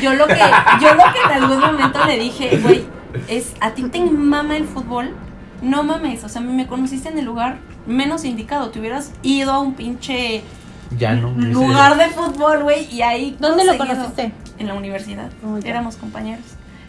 yo 0.03 0.13
lo 0.15 0.27
que, 0.27 0.37
yo 0.81 0.95
lo 0.95 1.05
que 1.13 1.21
en 1.25 1.43
algún 1.43 1.61
momento 1.61 2.05
le 2.05 2.19
dije, 2.19 2.59
güey, 2.63 2.87
es, 3.29 3.55
a 3.61 3.71
ti 3.71 3.85
te 3.85 4.01
mama 4.01 4.57
el 4.57 4.67
fútbol, 4.67 5.15
no 5.63 5.83
mames, 5.83 6.25
o 6.25 6.29
sea, 6.29 6.43
me 6.43 6.67
conociste 6.67 7.09
en 7.09 7.19
el 7.19 7.25
lugar 7.25 7.57
menos 7.87 8.25
indicado, 8.25 8.69
te 8.71 8.79
hubieras 8.79 9.13
ido 9.23 9.53
a 9.53 9.61
un 9.61 9.75
pinche 9.75 10.45
ya 10.99 11.15
no. 11.15 11.31
me 11.33 11.47
lugar 11.49 11.97
de 11.97 12.09
fútbol, 12.11 12.63
güey, 12.63 12.85
y 12.93 13.03
ahí 13.03 13.37
¿Dónde 13.41 13.65
lo 13.65 13.77
conociste? 13.79 14.33
En 14.59 14.69
la 14.69 14.75
universidad, 14.75 15.31
Oh, 15.45 15.57
éramos 15.65 15.97
compañeros. 15.97 16.45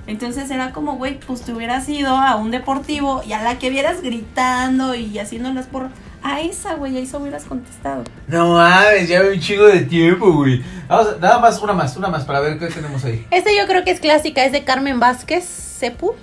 Entonces 0.08 0.50
era 0.50 0.72
como, 0.72 0.96
güey, 0.96 1.20
pues 1.20 1.42
te 1.42 1.52
hubieras 1.54 1.88
ido 1.90 2.16
a 2.16 2.36
un 2.38 2.50
deportivo 2.52 3.22
y 3.28 3.34
a 3.34 3.42
la 3.44 3.60
que 3.60 3.70
vieras 3.70 4.02
gritando 4.02 4.96
y 4.96 5.20
haciéndolas 5.20 5.68
por... 5.68 5.90
A 6.24 6.42
esa, 6.42 6.74
güey, 6.74 6.98
a 6.98 7.00
esa 7.00 7.20
hubieras 7.20 7.44
contestado. 7.44 8.04
No 8.28 8.54
mames, 8.56 9.08
ya 9.08 9.22
un 9.22 9.40
chingo 9.40 9.66
de 9.68 9.82
tiempo, 9.82 10.32
güey. 10.34 10.64
Vamos, 10.88 11.14
a- 11.14 11.20
nada 11.20 11.40
más, 11.40 11.62
una 11.62 11.74
más, 11.74 11.96
una 11.96 12.08
más 12.10 12.26
para 12.26 12.40
ver 12.40 12.58
qué 12.58 12.68
tenemos 12.68 13.06
ahí. 13.06 13.26
Este 13.32 13.56
yo 13.56 13.68
creo 13.68 13.84
que 13.84 13.92
es 13.92 14.00
clásica, 14.00 14.44
es 14.44 14.52
de 14.52 14.64
Carmen 14.64 15.00
Vázquez, 15.00 15.46
Sepu, 15.46 16.16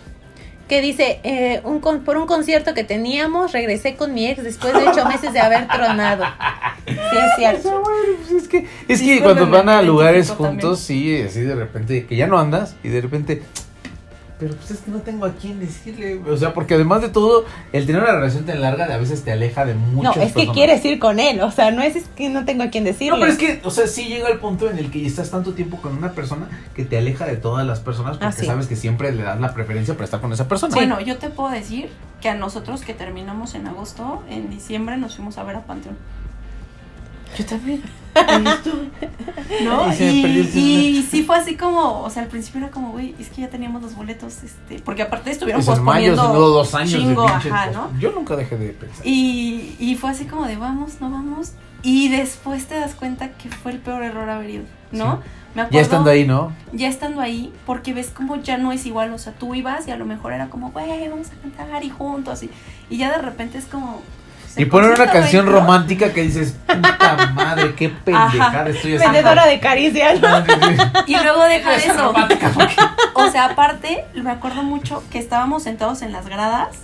que 0.69 0.81
dice, 0.81 1.21
eh, 1.23 1.61
un 1.65 1.79
con- 1.81 2.01
por 2.05 2.17
un 2.17 2.27
concierto 2.27 2.75
que 2.75 2.85
teníamos, 2.85 3.53
regresé 3.53 3.95
con 3.97 4.13
mi 4.15 4.27
ex 4.27 4.43
después 4.43 4.73
de 4.75 4.81
ocho 4.89 5.05
meses 5.09 5.33
de 5.33 5.41
haber 5.41 5.69
tronado. 5.69 6.25
Sí, 6.87 6.95
es 6.97 7.37
cierto. 7.37 7.83
Es 8.37 8.49
que, 8.49 8.67
es 8.89 9.01
que 9.01 9.23
cuando 9.23 9.47
van 9.49 9.69
a 9.69 9.81
lugares 9.81 10.31
juntos, 10.31 10.81
sí, 10.81 11.23
así 11.23 11.41
de 11.43 11.55
repente, 11.55 12.05
que 12.07 12.17
ya 12.17 12.27
no 12.27 12.39
andas 12.39 12.75
y 12.83 12.89
de 12.89 13.01
repente, 13.01 13.43
pero 14.45 14.57
pues 14.57 14.71
es 14.73 14.81
que 14.81 14.91
no 14.91 14.99
tengo 14.99 15.25
a 15.25 15.33
quién 15.33 15.59
decirle. 15.59 16.21
O 16.31 16.37
sea, 16.37 16.53
porque 16.53 16.75
además 16.75 17.01
de 17.01 17.09
todo, 17.09 17.47
el 17.73 17.87
tener 17.87 18.03
una 18.03 18.13
relación 18.13 18.45
tan 18.45 18.61
larga 18.61 18.85
a 18.85 18.99
veces 18.99 19.23
te 19.23 19.33
aleja 19.33 19.65
de 19.65 19.75
No, 19.75 19.81
muchas 19.81 20.19
es 20.19 20.33
que 20.35 20.49
quieres 20.49 20.85
ir 20.85 20.99
con 20.99 21.19
él, 21.19 21.41
o 21.41 21.51
sea, 21.51 21.71
no 21.71 21.81
es, 21.83 21.97
es 21.97 22.05
que 22.15 22.29
no 22.29 22.45
tengo 22.45 22.63
a 22.63 22.69
quién 22.69 22.85
decirle. 22.85 23.13
No, 23.13 23.21
pero 23.21 23.33
es 23.33 23.39
que, 23.39 23.61
o 23.65 23.71
sea, 23.71 23.87
sí 23.87 24.05
llega 24.05 24.29
el 24.29 24.39
punto 24.39 24.69
en 24.69 24.79
el 24.79 24.91
que 24.91 25.07
estás 25.07 25.31
tanto 25.31 25.55
tiempo 25.55 25.79
con 25.79 25.97
una 25.97 26.13
persona 26.13 26.49
que 26.75 26.85
te 26.85 26.99
aleja 26.99 27.25
de 27.25 27.37
todas 27.37 27.67
las 27.67 27.81
personas 27.81 28.19
porque 28.19 28.27
Ah, 28.27 28.33
sí. 28.33 28.45
sabes 28.45 28.67
que 28.67 28.77
siempre 28.77 29.13
le 29.13 29.23
das 29.23 29.41
la 29.41 29.55
preferencia 29.55 29.95
para 29.95 30.05
estar 30.05 30.21
con 30.21 30.33
esa 30.33 30.47
persona. 30.47 30.75
Bueno, 30.75 31.01
yo 31.01 31.17
te 31.17 31.31
puedo 31.31 31.51
decir 31.51 31.89
que 32.21 32.29
a 32.29 32.35
nosotros 32.35 32.83
que 32.83 32.93
terminamos 32.93 33.55
en 33.55 33.67
agosto, 33.67 34.23
en 34.29 34.51
diciembre 34.51 34.97
nos 34.99 35.17
fuimos 35.17 35.39
a 35.39 35.45
ver 35.45 35.57
a 35.57 35.61
Panteón. 35.63 35.97
Yo 37.37 37.47
también. 37.47 37.83
¿No? 39.65 39.93
Y 39.93 40.03
Y, 40.55 40.99
y 40.99 41.03
sí 41.03 41.23
fue 41.25 41.37
así 41.37 41.57
como, 41.57 42.03
o 42.03 42.11
sea, 42.11 42.23
al 42.23 42.29
principio 42.29 42.61
era 42.61 42.71
como, 42.71 42.93
güey, 42.93 43.15
es 43.19 43.29
que 43.29 43.43
ya 43.43 43.49
teníamos 43.49 43.83
los 43.83 43.95
boletos, 43.95 44.43
este, 44.43 44.79
porque 44.81 45.03
aparte 45.03 45.31
estuvieron 45.31 45.65
Pues 45.65 45.79
en 45.79 45.85
mayo 45.85 46.13
posponiendo 46.13 46.41
duró 46.41 46.55
dos 46.55 46.75
años 46.75 46.93
chingo, 46.93 47.23
de 47.23 47.29
ajá, 47.29 47.71
¿no? 47.71 47.91
Yo 47.99 48.13
nunca 48.13 48.37
dejé 48.37 48.57
de 48.57 48.71
pensar. 48.71 49.07
Y, 49.07 49.77
y 49.79 49.97
fue 49.97 50.11
así 50.11 50.27
como 50.27 50.47
de 50.47 50.57
vamos, 50.57 51.01
no 51.01 51.11
vamos. 51.11 51.53
Y 51.83 52.09
después 52.09 52.67
te 52.67 52.77
das 52.77 52.95
cuenta 52.95 53.31
que 53.33 53.51
fue 53.51 53.73
el 53.73 53.79
peor 53.79 54.03
error 54.03 54.29
haber 54.29 54.51
ido, 54.51 54.65
¿no? 54.93 55.21
Me 55.55 55.63
acuerdo, 55.63 55.79
Ya 55.79 55.81
estando 55.83 56.11
ahí, 56.11 56.27
¿no? 56.27 56.53
ya 56.73 56.89
estando 56.89 57.21
ahí, 57.21 57.53
porque 57.65 57.95
ves 57.95 58.11
como 58.11 58.37
ya 58.37 58.59
no 58.59 58.73
es 58.73 58.87
igual, 58.87 59.13
o 59.13 59.19
sea, 59.19 59.33
tú 59.35 59.55
ibas 59.55 59.87
y 59.87 59.93
a 59.93 59.97
lo 59.97 60.05
mejor 60.05 60.33
era 60.33 60.49
como, 60.49 60.73
güey, 60.73 61.09
vamos 61.09 61.29
a 61.29 61.41
cantar 61.43 61.85
y 61.85 61.91
juntos, 61.91 62.43
y, 62.43 62.51
y 62.91 62.97
ya 62.97 63.13
de 63.13 63.19
repente 63.19 63.59
es 63.59 63.67
como... 63.67 64.03
Y 64.57 64.63
el 64.63 64.69
poner 64.69 64.91
una 64.93 65.11
canción 65.11 65.47
romántica 65.47 66.13
que 66.13 66.23
dices, 66.23 66.55
puta 66.67 67.31
madre, 67.35 67.75
qué 67.75 67.89
pendejada 67.89 68.69
estoy 68.71 68.95
haciendo. 68.97 69.05
Vendedora 69.13 69.47
de 69.47 69.59
caricias. 69.61 70.19
Y 71.07 71.13
luego 71.17 71.43
deja 71.45 71.71
de 71.71 71.77
Es 71.77 71.87
eso. 71.87 72.03
romántica, 72.05 72.51
porque- 72.55 72.77
O 73.15 73.31
sea, 73.31 73.47
aparte, 73.47 74.05
me 74.15 74.31
acuerdo 74.31 74.63
mucho 74.63 75.03
que 75.11 75.19
estábamos 75.19 75.63
sentados 75.65 76.03
en 76.03 76.13
las 76.13 76.27
gradas 76.29 76.77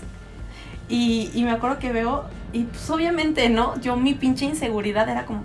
y, 0.89 1.31
y 1.35 1.45
me 1.45 1.53
acuerdo 1.53 1.79
que 1.79 1.93
veo, 1.93 2.25
y 2.53 2.65
pues 2.65 2.89
obviamente, 2.91 3.49
¿no? 3.49 3.81
Yo 3.81 3.97
mi 3.97 4.15
pinche 4.15 4.45
inseguridad 4.45 5.09
era 5.09 5.25
como, 5.25 5.45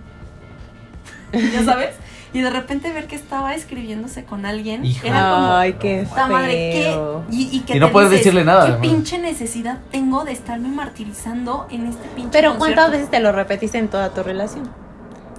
ya 1.32 1.64
sabes, 1.64 1.90
y 2.36 2.42
de 2.42 2.50
repente 2.50 2.92
ver 2.92 3.08
que 3.08 3.16
estaba 3.16 3.56
escribiéndose 3.56 4.26
con 4.26 4.46
alguien, 4.46 4.84
Hija. 4.86 5.08
era 5.08 5.32
como, 5.32 5.54
Ay, 5.56 5.74
qué 5.80 6.06
"Puta 6.10 6.28
madre, 6.28 6.52
¿qué?". 6.74 6.82
feo. 6.84 7.24
Y, 7.32 7.50
y 7.58 7.60
que 7.62 7.78
Y 7.78 7.80
no 7.80 7.92
puedes 7.92 8.10
dices, 8.10 8.26
decirle 8.26 8.44
nada, 8.46 8.66
¿Qué 8.66 8.72
además. 8.74 8.88
pinche 8.92 9.18
necesidad 9.20 9.80
tengo 9.92 10.26
de 10.26 10.34
estarme 10.34 10.68
martirizando 10.70 11.66
en 11.72 11.88
este 11.88 12.08
pinche 12.10 12.32
Pero 12.32 12.50
concierto?" 12.58 12.58
¿cuántas 12.60 12.92
veces 12.92 13.10
te 13.10 13.20
lo 13.22 13.32
repetiste 13.32 13.78
en 13.78 13.88
toda 13.88 14.10
tu 14.14 14.22
relación? 14.24 14.70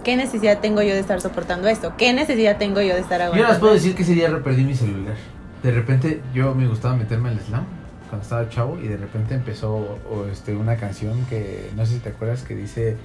¿Qué 0.05 0.17
necesidad 0.17 0.61
tengo 0.61 0.83
yo 0.83 0.95
de 0.95 1.01
estar 1.01 1.21
soportando 1.21 1.69
esto? 1.69 1.93
¿Qué 1.99 2.13
necesidad 2.13 2.57
tengo 2.59 2.81
yo 2.81 2.95
de 2.95 3.01
estar 3.01 3.19
Yo 3.21 3.25
aguantando? 3.27 3.43
nada 3.43 3.55
más 3.55 3.61
puedo 3.61 3.75
decir 3.75 3.95
que 3.95 4.03
ese 4.03 4.15
día 4.15 4.29
perdí 4.43 4.65
mi 4.65 4.75
celular. 4.75 5.15
De 5.63 5.73
repente 5.73 6.23
yo 6.33 6.55
me 6.55 6.67
gustaba 6.69 6.95
meterme 6.97 7.29
al 7.31 7.41
slam 7.41 7.65
cuando 8.09 8.23
estaba 8.23 8.49
chavo 8.49 8.79
y 8.81 8.87
de 8.87 8.97
repente 8.97 9.35
empezó 9.35 9.75
o, 9.75 10.27
este, 10.33 10.55
una 10.55 10.77
canción 10.77 11.27
que 11.29 11.71
no 11.77 11.85
sé 11.85 11.95
si 11.95 11.99
te 11.99 12.11
acuerdas 12.11 12.43
que 12.45 12.55
dice 12.55 12.97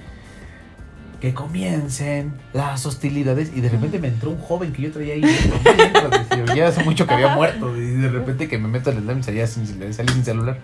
que 1.22 1.34
comiencen 1.34 2.34
las 2.52 2.86
hostilidades 2.86 3.52
y 3.56 3.62
de 3.62 3.70
repente 3.70 4.00
me 4.00 4.08
entró 4.10 4.32
un 4.32 4.40
joven 4.40 4.74
que 4.74 4.82
yo 4.82 4.92
traía 4.92 5.14
ahí 5.14 5.22
decía, 5.22 6.56
ya 6.56 6.68
hace 6.68 6.84
mucho 6.84 7.06
que 7.08 7.14
había 7.14 7.36
muerto 7.36 7.78
y 7.78 7.92
de 7.92 8.10
repente 8.10 8.48
que 8.50 8.58
me 8.58 8.68
meto 8.68 8.90
al 8.90 8.98
slam 8.98 9.20
y 9.20 9.24
salía 9.24 9.48
sin, 9.48 9.94
salí 9.94 10.12
sin 10.14 10.26
celular. 10.26 10.58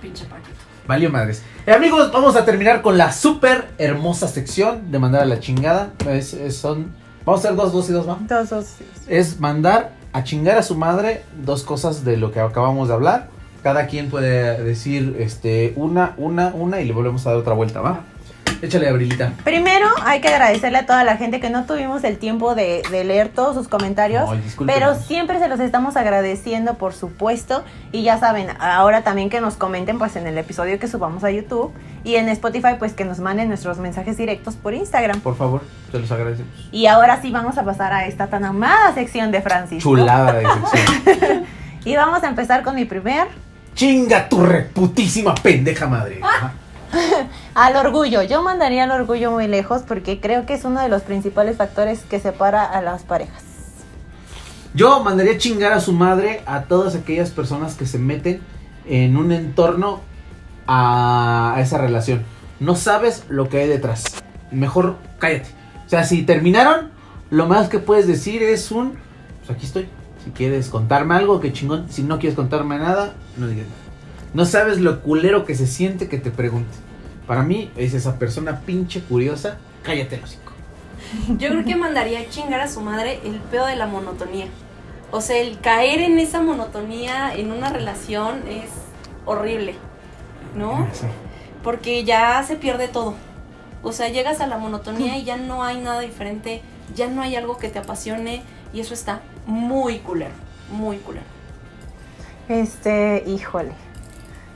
Pinche 0.00 0.24
Paquito. 0.26 0.54
Valió 0.86 1.10
madres. 1.10 1.42
Eh, 1.66 1.72
amigos, 1.72 2.10
vamos 2.12 2.36
a 2.36 2.44
terminar 2.44 2.82
con 2.82 2.96
la 2.96 3.12
súper 3.12 3.68
hermosa 3.78 4.28
sección 4.28 4.90
de 4.90 4.98
mandar 4.98 5.22
a 5.22 5.26
la 5.26 5.38
chingada. 5.40 5.90
Es- 6.08 6.32
es- 6.34 6.56
son, 6.56 6.92
vamos 7.24 7.44
a 7.44 7.48
hacer 7.48 7.56
dos, 7.56 7.72
dos 7.72 7.90
y 7.90 7.92
dos, 7.92 8.08
¿va? 8.08 8.16
Dos, 8.28 8.48
dos. 8.48 8.66
es 9.08 9.38
mandar 9.40 9.92
a 10.12 10.24
chingar 10.24 10.56
a 10.58 10.62
su 10.62 10.76
madre 10.76 11.22
dos 11.44 11.62
cosas 11.64 12.04
de 12.04 12.16
lo 12.16 12.32
que 12.32 12.40
acabamos 12.40 12.88
de 12.88 12.94
hablar. 12.94 13.28
Cada 13.62 13.86
quien 13.88 14.08
puede 14.08 14.62
decir 14.64 15.16
este 15.18 15.74
una, 15.76 16.14
una, 16.16 16.48
una 16.54 16.80
y 16.80 16.86
le 16.86 16.92
volvemos 16.94 17.26
a 17.26 17.30
dar 17.30 17.38
otra 17.40 17.52
vuelta, 17.54 17.80
¿va? 17.82 18.00
Échale, 18.62 18.88
Abrilita. 18.88 19.32
Primero, 19.44 19.88
hay 20.04 20.20
que 20.20 20.28
agradecerle 20.28 20.78
a 20.78 20.86
toda 20.86 21.02
la 21.04 21.16
gente 21.16 21.40
que 21.40 21.48
no 21.48 21.64
tuvimos 21.64 22.04
el 22.04 22.18
tiempo 22.18 22.54
de, 22.54 22.82
de 22.90 23.04
leer 23.04 23.28
todos 23.28 23.54
sus 23.56 23.68
comentarios. 23.68 24.28
Ay. 24.30 24.42
Pero 24.66 24.94
siempre 24.94 25.38
se 25.38 25.48
los 25.48 25.60
estamos 25.60 25.96
agradeciendo, 25.96 26.74
por 26.74 26.92
supuesto. 26.92 27.64
Y 27.92 28.02
ya 28.02 28.18
saben, 28.18 28.48
ahora 28.60 29.02
también 29.02 29.30
que 29.30 29.40
nos 29.40 29.54
comenten 29.54 29.98
pues 29.98 30.16
en 30.16 30.26
el 30.26 30.36
episodio 30.36 30.78
que 30.78 30.88
subamos 30.88 31.24
a 31.24 31.30
YouTube. 31.30 31.72
Y 32.04 32.16
en 32.16 32.28
Spotify 32.28 32.74
pues 32.78 32.92
que 32.92 33.04
nos 33.04 33.18
manden 33.18 33.48
nuestros 33.48 33.78
mensajes 33.78 34.16
directos 34.16 34.56
por 34.56 34.74
Instagram. 34.74 35.20
Por 35.20 35.36
favor, 35.36 35.62
te 35.90 35.98
los 35.98 36.10
agradecemos. 36.12 36.68
Y 36.70 36.86
ahora 36.86 37.20
sí 37.22 37.30
vamos 37.30 37.56
a 37.58 37.64
pasar 37.64 37.92
a 37.92 38.06
esta 38.06 38.26
tan 38.26 38.44
amada 38.44 38.92
sección 38.94 39.30
de 39.30 39.40
Francisco. 39.42 39.88
Chulada 39.90 40.32
de 40.34 40.46
sección. 40.72 41.44
Y 41.84 41.96
vamos 41.96 42.22
a 42.22 42.28
empezar 42.28 42.62
con 42.62 42.74
mi 42.74 42.84
primer. 42.84 43.28
Chinga 43.74 44.28
tu 44.28 44.44
reputísima 44.44 45.34
pendeja 45.34 45.86
madre. 45.86 46.20
Ajá. 46.22 46.52
Al 47.54 47.76
orgullo. 47.76 48.22
Yo 48.22 48.42
mandaría 48.42 48.84
al 48.84 48.90
orgullo 48.90 49.30
muy 49.30 49.46
lejos 49.46 49.82
porque 49.82 50.20
creo 50.20 50.46
que 50.46 50.54
es 50.54 50.64
uno 50.64 50.80
de 50.80 50.88
los 50.88 51.02
principales 51.02 51.56
factores 51.56 52.00
que 52.02 52.20
separa 52.20 52.64
a 52.64 52.82
las 52.82 53.02
parejas. 53.02 53.42
Yo 54.74 55.02
mandaría 55.02 55.36
chingar 55.36 55.72
a 55.72 55.80
su 55.80 55.92
madre 55.92 56.42
a 56.46 56.62
todas 56.62 56.94
aquellas 56.94 57.30
personas 57.30 57.74
que 57.74 57.86
se 57.86 57.98
meten 57.98 58.40
en 58.86 59.16
un 59.16 59.32
entorno 59.32 60.00
a, 60.66 61.56
esa 61.58 61.78
relación. 61.78 62.22
No 62.60 62.76
sabes 62.76 63.24
lo 63.28 63.48
que 63.48 63.58
hay 63.58 63.68
detrás. 63.68 64.04
Mejor 64.52 64.96
cállate. 65.18 65.48
O 65.86 65.88
sea, 65.88 66.04
si 66.04 66.22
terminaron, 66.22 66.90
lo 67.30 67.46
más 67.46 67.68
que 67.68 67.80
puedes 67.80 68.06
decir 68.06 68.42
es 68.42 68.70
un, 68.70 68.92
pues 69.40 69.50
aquí 69.50 69.66
estoy. 69.66 69.88
Si 70.24 70.30
quieres 70.30 70.68
contarme 70.68 71.14
algo, 71.14 71.40
que 71.40 71.52
chingón. 71.52 71.86
Si 71.90 72.02
no 72.02 72.18
quieres 72.18 72.36
contarme 72.36 72.78
nada, 72.78 73.14
no 73.36 73.48
digas 73.48 73.66
nada. 73.66 73.89
No 74.32 74.44
sabes 74.44 74.78
lo 74.80 75.02
culero 75.02 75.44
que 75.44 75.54
se 75.54 75.66
siente 75.66 76.08
que 76.08 76.18
te 76.18 76.30
pregunte. 76.30 76.76
Para 77.26 77.42
mí 77.42 77.70
es 77.76 77.94
esa 77.94 78.18
persona 78.18 78.60
pinche 78.60 79.02
curiosa. 79.02 79.58
Cállate, 79.82 80.16
el 80.16 80.24
hocico. 80.24 80.52
Yo 81.38 81.48
creo 81.48 81.64
que 81.64 81.74
mandaría 81.74 82.20
a 82.20 82.28
chingar 82.28 82.60
a 82.60 82.68
su 82.68 82.80
madre 82.80 83.20
el 83.24 83.36
pedo 83.50 83.66
de 83.66 83.76
la 83.76 83.86
monotonía. 83.86 84.46
O 85.10 85.20
sea, 85.20 85.38
el 85.38 85.58
caer 85.60 86.00
en 86.00 86.18
esa 86.18 86.40
monotonía 86.40 87.34
en 87.34 87.50
una 87.50 87.70
relación 87.70 88.46
es 88.48 88.70
horrible, 89.24 89.74
¿no? 90.54 90.86
Sí. 90.92 91.06
Porque 91.64 92.04
ya 92.04 92.42
se 92.46 92.54
pierde 92.54 92.86
todo. 92.86 93.14
O 93.82 93.92
sea, 93.92 94.08
llegas 94.08 94.40
a 94.40 94.46
la 94.46 94.58
monotonía 94.58 95.16
y 95.16 95.24
ya 95.24 95.36
no 95.36 95.64
hay 95.64 95.80
nada 95.80 96.00
diferente, 96.00 96.62
ya 96.94 97.08
no 97.08 97.22
hay 97.22 97.34
algo 97.34 97.56
que 97.56 97.68
te 97.68 97.80
apasione 97.80 98.42
y 98.72 98.80
eso 98.80 98.94
está 98.94 99.22
muy 99.46 99.98
culero, 99.98 100.34
muy 100.70 100.98
culero. 100.98 101.26
Este, 102.48 103.24
híjole. 103.26 103.72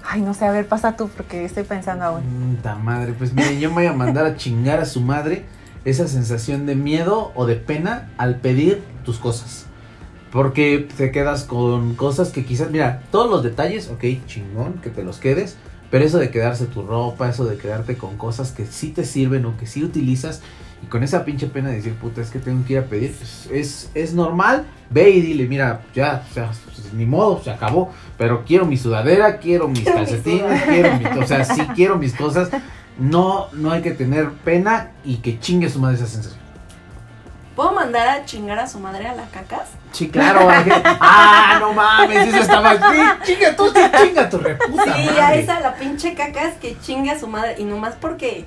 Ay, 0.06 0.20
no 0.20 0.34
sé, 0.34 0.44
a 0.44 0.52
ver, 0.52 0.66
pasa 0.66 0.96
tú 0.96 1.08
porque 1.08 1.44
estoy 1.44 1.64
pensando 1.64 2.04
aún. 2.04 2.22
Puta 2.56 2.74
madre, 2.74 3.14
pues 3.16 3.32
mire, 3.32 3.58
yo 3.58 3.70
me 3.70 3.76
voy 3.76 3.86
a 3.86 3.92
mandar 3.92 4.26
a 4.26 4.36
chingar 4.36 4.80
a 4.80 4.84
su 4.84 5.00
madre 5.00 5.46
esa 5.84 6.08
sensación 6.08 6.66
de 6.66 6.74
miedo 6.74 7.32
o 7.34 7.46
de 7.46 7.56
pena 7.56 8.10
al 8.18 8.36
pedir 8.36 8.82
tus 9.04 9.18
cosas. 9.18 9.66
Porque 10.30 10.88
te 10.96 11.10
quedas 11.10 11.44
con 11.44 11.94
cosas 11.94 12.30
que 12.30 12.44
quizás, 12.44 12.70
mira, 12.70 13.02
todos 13.10 13.30
los 13.30 13.42
detalles, 13.42 13.88
ok, 13.88 14.04
chingón, 14.26 14.74
que 14.74 14.90
te 14.90 15.04
los 15.04 15.18
quedes. 15.18 15.56
Pero 15.90 16.04
eso 16.04 16.18
de 16.18 16.30
quedarse 16.30 16.66
tu 16.66 16.82
ropa, 16.82 17.28
eso 17.28 17.44
de 17.44 17.56
quedarte 17.56 17.96
con 17.96 18.16
cosas 18.16 18.50
que 18.50 18.66
sí 18.66 18.90
te 18.90 19.04
sirven 19.04 19.44
o 19.46 19.56
que 19.56 19.66
sí 19.66 19.84
utilizas. 19.84 20.42
Y 20.84 20.86
con 20.86 21.02
esa 21.02 21.24
pinche 21.24 21.46
pena 21.46 21.70
de 21.70 21.76
decir, 21.76 21.94
puta, 21.94 22.20
es 22.20 22.28
que 22.30 22.38
tengo 22.38 22.62
que 22.66 22.74
ir 22.74 22.78
a 22.80 22.82
pedir. 22.82 23.14
pues, 23.16 23.48
es, 23.50 23.90
es 23.94 24.12
normal. 24.12 24.66
Ve 24.90 25.08
y 25.08 25.22
dile, 25.22 25.46
mira, 25.46 25.80
ya, 25.94 26.22
o 26.30 26.34
sea, 26.34 26.50
pues, 26.66 26.92
ni 26.92 27.06
modo, 27.06 27.40
se 27.42 27.50
acabó. 27.50 27.90
Pero 28.18 28.44
quiero 28.44 28.66
mi 28.66 28.76
sudadera, 28.76 29.38
quiero 29.38 29.66
mis 29.66 29.80
Quiero 29.80 29.98
mi 29.98 30.04
calcetines, 30.04 30.40
sudadera. 30.62 30.98
quiero 30.98 31.14
mi, 31.14 31.20
o 31.22 31.26
sea, 31.26 31.44
sí 31.46 31.62
quiero 31.74 31.96
mis 31.96 32.12
cosas. 32.14 32.50
No, 32.98 33.48
no 33.52 33.70
hay 33.70 33.80
que 33.80 33.92
tener 33.92 34.30
pena 34.44 34.90
y 35.04 35.16
que 35.16 35.40
chingue 35.40 35.70
su 35.70 35.78
madre 35.78 35.96
esa 35.96 36.06
sensación. 36.06 36.44
¿Puedo 37.56 37.72
mandar 37.72 38.08
a 38.08 38.24
chingar 38.26 38.58
a 38.58 38.66
su 38.66 38.78
madre 38.78 39.06
a 39.06 39.14
la 39.14 39.24
cacas? 39.26 39.68
Sí, 39.92 40.08
claro. 40.10 40.48
ah, 41.00 41.56
no 41.60 41.72
mames, 41.72 42.28
eso 42.28 42.38
estaba. 42.42 42.72
Sí, 42.74 43.00
chinga 43.24 43.56
tú, 43.56 43.68
sí, 43.74 43.80
chinga 44.02 44.28
tu 44.28 44.38
reputa. 44.38 44.82
Sí, 44.84 45.06
madre. 45.06 45.20
a 45.20 45.34
esa 45.36 45.60
la 45.60 45.74
pinche 45.76 46.14
cacas 46.14 46.54
que 46.60 46.76
chingue 46.80 47.10
a 47.12 47.18
su 47.18 47.26
madre. 47.26 47.54
Y 47.58 47.64
nomás 47.64 47.94
porque. 47.98 48.44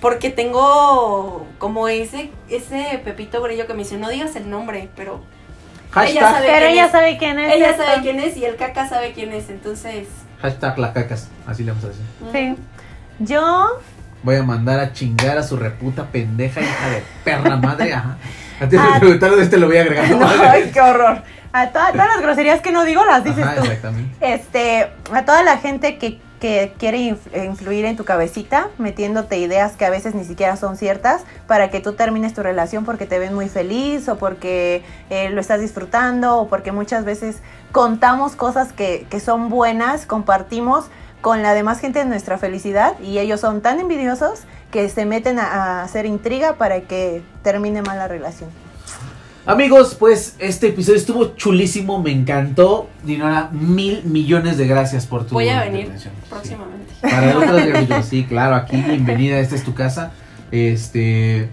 Porque 0.00 0.30
tengo 0.30 1.46
como 1.58 1.88
ese, 1.88 2.30
ese 2.48 3.00
Pepito 3.04 3.42
Grillo 3.42 3.66
que 3.66 3.72
me 3.74 3.80
dice, 3.80 3.96
no 3.98 4.08
digas 4.08 4.36
el 4.36 4.48
nombre, 4.48 4.88
pero 4.94 5.20
Hashtag, 5.90 6.16
ella 6.16 6.30
sabe 6.30 6.46
Pero 6.46 6.58
quién 6.58 6.72
ella 6.72 6.84
es. 6.86 6.92
sabe 6.92 7.18
quién 7.18 7.38
es. 7.38 7.54
ella 7.54 7.70
esto. 7.70 7.82
sabe 7.84 8.00
quién 8.02 8.20
es 8.20 8.36
y 8.36 8.44
el 8.44 8.56
caca 8.56 8.88
sabe 8.88 9.12
quién 9.12 9.32
es, 9.32 9.48
entonces... 9.48 10.06
hashtag 10.40 10.78
la 10.78 10.92
cacas. 10.92 11.28
Así 11.46 11.64
le 11.64 11.72
vamos 11.72 11.84
a 11.84 11.88
decir. 11.88 12.04
Sí. 12.32 12.56
Yo, 13.20 13.80
Voy 14.22 14.36
a 14.36 14.42
mandar 14.42 14.80
a 14.80 14.92
chingar 14.92 15.38
a 15.38 15.42
su 15.42 15.56
reputa 15.56 16.06
pendeja 16.06 16.60
hija 16.60 16.90
de 16.90 17.02
perra 17.24 17.56
madre. 17.56 17.92
Ajá. 17.94 18.16
Antes 18.60 18.80
Ah. 18.82 18.98
de 19.00 19.42
este 19.42 19.56
lo 19.58 19.66
voy 19.68 19.76
a 19.78 19.82
agregar. 19.82 20.10
no, 20.16 20.26
ay, 20.26 20.70
qué 20.72 20.80
horror. 20.80 21.22
A 21.52 21.68
toda- 21.70 21.92
todas 21.92 22.08
las 22.08 22.20
groserías 22.20 22.60
que 22.60 22.70
no 22.72 22.84
digo 22.84 23.04
las 23.04 23.24
dices 23.24 23.42
Ajá, 23.44 23.54
tú. 23.56 23.62
exactamente. 23.62 24.16
Este, 24.34 24.88
a 25.12 25.24
toda 25.24 25.42
la 25.42 25.56
gente 25.58 25.98
que, 25.98 26.20
que 26.40 26.72
quiere 26.78 26.98
inf- 26.98 27.44
influir 27.46 27.84
en 27.84 27.96
tu 27.96 28.04
cabecita, 28.04 28.68
metiéndote 28.78 29.38
ideas 29.38 29.72
que 29.72 29.84
a 29.84 29.90
veces 29.90 30.14
ni 30.14 30.24
siquiera 30.24 30.56
son 30.56 30.76
ciertas, 30.76 31.22
para 31.46 31.70
que 31.70 31.80
tú 31.80 31.94
termines 31.94 32.34
tu 32.34 32.42
relación 32.42 32.84
porque 32.84 33.06
te 33.06 33.18
ven 33.18 33.34
muy 33.34 33.48
feliz 33.48 34.08
o 34.08 34.16
porque 34.16 34.82
eh, 35.10 35.30
lo 35.30 35.40
estás 35.40 35.60
disfrutando 35.60 36.38
o 36.38 36.48
porque 36.48 36.72
muchas 36.72 37.04
veces 37.04 37.38
contamos 37.72 38.36
cosas 38.36 38.72
que, 38.72 39.06
que 39.10 39.20
son 39.20 39.48
buenas, 39.48 40.06
compartimos 40.06 40.86
con 41.20 41.42
la 41.42 41.54
demás 41.54 41.80
gente 41.80 42.04
nuestra 42.04 42.38
felicidad 42.38 42.98
y 43.00 43.18
ellos 43.18 43.40
son 43.40 43.60
tan 43.60 43.80
envidiosos 43.80 44.42
que 44.70 44.88
se 44.88 45.04
meten 45.04 45.40
a, 45.40 45.46
a 45.80 45.82
hacer 45.82 46.06
intriga 46.06 46.54
para 46.54 46.82
que 46.82 47.22
termine 47.42 47.82
mal 47.82 47.98
la 47.98 48.06
relación. 48.06 48.50
Amigos, 49.48 49.96
pues 49.98 50.36
este 50.38 50.68
episodio 50.68 50.98
estuvo 50.98 51.34
chulísimo, 51.34 52.02
me 52.02 52.10
encantó. 52.12 52.90
Dinora, 53.02 53.48
mil 53.50 54.04
millones 54.04 54.58
de 54.58 54.66
gracias 54.66 55.06
por 55.06 55.26
tu 55.26 55.32
Voy 55.32 55.48
a 55.48 55.60
venir 55.60 55.86
intervención. 55.86 56.12
Sí. 56.20 56.26
próximamente. 56.28 56.92
Para 57.00 57.38
otras 57.38 58.06
sí, 58.06 58.24
claro, 58.24 58.56
aquí 58.56 58.76
bienvenida, 58.86 59.38
esta 59.38 59.54
es 59.54 59.64
tu 59.64 59.72
casa. 59.72 60.12
Este, 60.50 61.48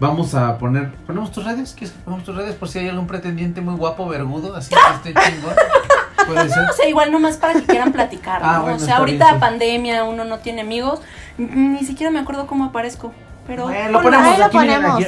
vamos 0.00 0.34
a 0.34 0.58
poner, 0.58 0.90
ponemos 1.06 1.30
tus 1.30 1.44
redes, 1.44 1.72
¿quieres 1.78 1.94
que 1.94 2.02
ponemos 2.02 2.24
tus 2.24 2.34
redes 2.34 2.56
por 2.56 2.68
si 2.68 2.80
hay 2.80 2.88
algún 2.88 3.06
pretendiente 3.06 3.60
muy 3.60 3.74
guapo, 3.76 4.08
vergudo, 4.08 4.56
así 4.56 4.74
que 4.74 5.10
esté 5.10 5.20
chingón? 5.30 5.54
Puede 6.26 6.48
ser. 6.48 6.68
O 6.68 6.72
sea, 6.72 6.88
igual 6.88 7.12
nomás 7.12 7.36
para 7.36 7.52
que 7.52 7.62
quieran 7.62 7.92
platicar, 7.92 8.40
Ah, 8.44 8.56
¿no? 8.56 8.62
bueno, 8.62 8.76
o 8.78 8.80
sea, 8.80 8.96
ahorita 8.96 9.24
bien, 9.24 9.34
sí. 9.36 9.40
pandemia, 9.40 10.02
uno 10.02 10.24
no 10.24 10.38
tiene 10.38 10.62
amigos, 10.62 11.00
ni 11.38 11.84
siquiera 11.84 12.10
me 12.10 12.18
acuerdo 12.18 12.48
cómo 12.48 12.64
aparezco, 12.64 13.12
pero... 13.46 13.66
Bueno, 13.66 13.90
lo 13.92 14.02
ponemos 14.02 14.26
ahí 14.26 14.38
lo 14.40 14.50
ponemos. 14.50 14.96
aquí. 14.96 15.06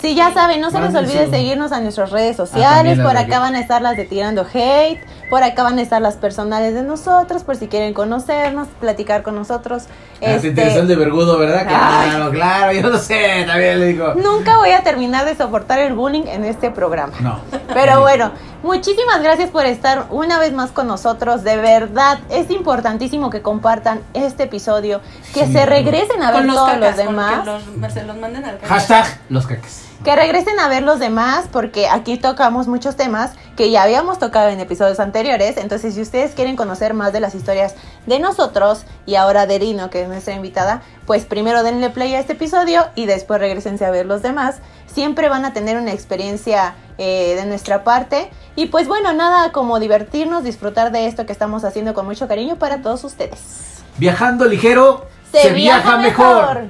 Sí, 0.00 0.14
ya 0.14 0.32
saben, 0.32 0.60
no 0.60 0.70
se 0.70 0.78
les 0.80 0.94
olvide 0.94 1.28
seguirnos 1.30 1.72
a 1.72 1.80
nuestras 1.80 2.10
redes 2.10 2.36
también 2.36 2.50
sociales. 2.50 3.00
por 3.00 3.16
acá 3.16 3.38
van 3.40 3.54
a 3.54 3.60
estar 3.60 3.80
las 3.82 3.96
de 3.96 4.04
Tirando 4.04 4.42
Hate. 4.42 5.00
Por 5.30 5.42
acá 5.42 5.62
van 5.64 5.78
a 5.78 5.82
estar 5.82 6.00
las 6.00 6.14
personales 6.16 6.74
de 6.74 6.82
nosotros. 6.82 7.42
Por 7.44 7.56
si 7.56 7.66
quieren 7.66 7.94
conocernos, 7.94 8.68
platicar 8.80 9.22
con 9.22 9.34
nosotros. 9.34 9.84
Ah, 9.88 10.16
Este, 10.20 10.40
te 10.40 10.48
interesó 10.48 10.80
el 10.80 10.88
de 10.88 10.96
Vergudo, 10.96 11.38
¿verdad? 11.38 11.66
Claro, 11.66 12.30
claro, 12.30 12.72
yo 12.72 12.88
no 12.90 12.98
sé, 12.98 13.44
también 13.46 13.80
le 13.80 13.86
digo. 13.86 14.14
Nunca 14.14 14.56
voy 14.58 14.70
a 14.70 14.82
terminar 14.82 15.24
de 15.24 15.34
soportar 15.34 15.78
el 15.80 15.94
bullying 15.94 16.26
en 16.26 16.44
este 16.44 16.70
programa. 16.70 17.14
No. 17.20 17.40
Pero 17.72 18.00
bueno, 18.00 18.30
muchísimas 18.62 19.22
gracias 19.22 19.50
por 19.50 19.66
estar 19.66 20.06
una 20.10 20.38
vez 20.38 20.52
más 20.52 20.70
con 20.70 20.86
nosotros. 20.86 21.44
De 21.44 21.56
verdad, 21.56 22.18
es 22.30 22.50
importantísimo 22.50 23.30
que 23.30 23.42
compartan 23.42 24.00
este 24.14 24.44
episodio, 24.44 25.00
que 25.34 25.46
Sí, 25.46 25.52
se 25.52 25.66
regresen 25.66 26.22
a 26.22 26.30
ver 26.30 26.40
Con 26.40 26.46
los 26.48 26.56
todos 26.56 26.70
cacas, 26.70 26.96
los 26.96 27.06
demás. 27.06 27.46
los, 27.46 27.92
se 27.92 28.02
los 28.04 28.16
manden 28.16 28.44
al 28.44 28.54
cacas. 28.58 28.68
Hashtag 28.68 29.20
los 29.28 29.46
caques. 29.46 29.82
Que 30.04 30.14
regresen 30.14 30.60
a 30.60 30.68
ver 30.68 30.82
los 30.82 31.00
demás 31.00 31.46
porque 31.50 31.88
aquí 31.88 32.18
tocamos 32.18 32.68
muchos 32.68 32.96
temas 32.96 33.32
que 33.56 33.70
ya 33.70 33.82
habíamos 33.82 34.18
tocado 34.18 34.50
en 34.50 34.60
episodios 34.60 35.00
anteriores. 35.00 35.56
Entonces, 35.56 35.94
si 35.94 36.02
ustedes 36.02 36.32
quieren 36.34 36.54
conocer 36.54 36.92
más 36.94 37.12
de 37.12 37.20
las 37.20 37.34
historias 37.34 37.74
de 38.06 38.20
nosotros 38.20 38.84
y 39.06 39.14
ahora 39.16 39.46
de 39.46 39.58
Rino, 39.58 39.88
que 39.90 40.02
es 40.02 40.08
nuestra 40.08 40.34
invitada, 40.34 40.82
pues 41.06 41.24
primero 41.24 41.62
denle 41.62 41.90
play 41.90 42.14
a 42.14 42.20
este 42.20 42.34
episodio 42.34 42.86
y 42.94 43.06
después 43.06 43.40
regresense 43.40 43.84
a 43.86 43.90
ver 43.90 44.04
los 44.06 44.22
demás. 44.22 44.56
Siempre 44.96 45.28
van 45.28 45.44
a 45.44 45.52
tener 45.52 45.76
una 45.76 45.92
experiencia 45.92 46.74
eh, 46.96 47.34
de 47.36 47.44
nuestra 47.44 47.84
parte. 47.84 48.30
Y 48.54 48.68
pues 48.68 48.88
bueno, 48.88 49.12
nada 49.12 49.52
como 49.52 49.78
divertirnos, 49.78 50.42
disfrutar 50.42 50.90
de 50.90 51.06
esto 51.06 51.26
que 51.26 51.32
estamos 51.32 51.64
haciendo 51.64 51.92
con 51.92 52.06
mucho 52.06 52.26
cariño 52.26 52.56
para 52.56 52.80
todos 52.80 53.04
ustedes. 53.04 53.82
Viajando 53.98 54.46
ligero, 54.46 55.04
se, 55.30 55.52
viaja, 55.52 55.98
mejor. 55.98 56.68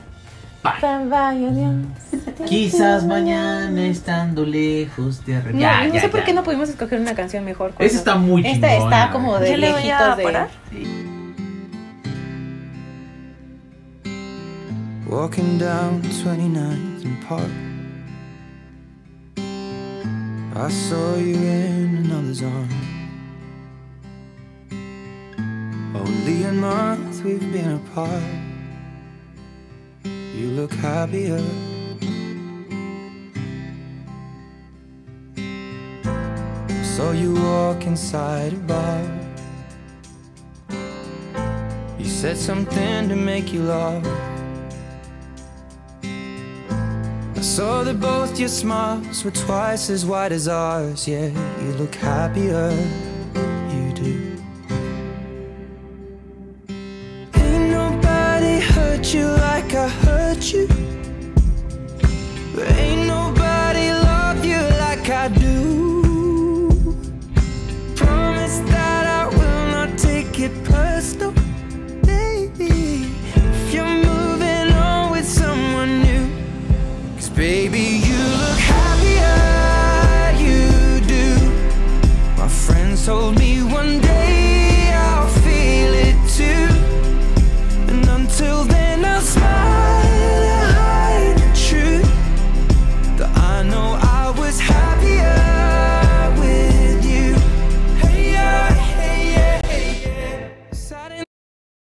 Bye. 0.65 0.73
Bye, 0.83 1.05
bye, 1.05 1.47
adiós. 1.47 2.47
Quizás 2.49 3.05
mañana 3.07 3.87
estando 3.87 4.45
lejos 4.45 5.21
te 5.21 5.31
No, 5.31 5.39
arrepientas. 5.39 5.95
no 5.95 6.01
sé 6.01 6.09
por 6.09 6.25
qué 6.25 6.33
no 6.33 6.43
pudimos 6.43 6.69
escoger 6.69 6.99
una 6.99 7.15
canción 7.15 7.45
mejor. 7.45 7.75
Esa 7.79 7.97
está 7.97 8.17
muy 8.17 8.45
Esta 8.45 8.71
chingona, 8.71 9.03
está 9.03 9.13
como 9.13 9.39
de 9.39 9.53
Yo 9.53 9.57
le 9.57 9.71
voy 9.71 9.83
lejitos 9.85 10.01
a 10.03 10.17
de... 10.17 10.23
parar. 10.25 10.49
Walking 15.09 15.59
down 15.61 16.03
29th 16.03 17.05
and 17.05 17.29
Park. 17.29 17.66
I 20.59 20.71
saw 20.71 21.17
you 21.17 21.35
in 21.35 22.07
another's 22.07 22.43
arm. 22.43 22.71
Only 25.95 26.45
a 26.45 26.53
month 26.53 27.23
we've 27.23 27.53
been 27.53 27.73
apart. 27.75 28.23
You 30.03 30.49
look 30.53 30.73
happier. 30.73 31.45
Saw 36.83 37.11
you 37.13 37.35
walk 37.35 37.85
inside 37.85 38.55
a 38.55 38.57
bar. 38.57 39.03
You 41.99 42.07
said 42.07 42.39
something 42.39 43.11
to 43.11 43.15
make 43.15 43.53
you 43.53 43.63
laugh. 43.63 44.36
Saw 47.47 47.85
that 47.85 48.01
both 48.01 48.41
your 48.41 48.49
smiles 48.49 49.25
were 49.25 49.31
twice 49.31 49.89
as 49.89 50.05
wide 50.05 50.33
as 50.33 50.49
ours. 50.49 51.07
Yeah, 51.07 51.29
you 51.63 51.73
look 51.75 51.95
happier. 51.95 52.71
You 53.73 53.93
do. 53.93 54.37
Ain't 57.35 57.71
nobody 57.71 58.59
hurt 58.59 59.15
you 59.15 59.27
like 59.29 59.73
I 59.75 59.89
hurt 59.89 60.53
you. 60.53 60.76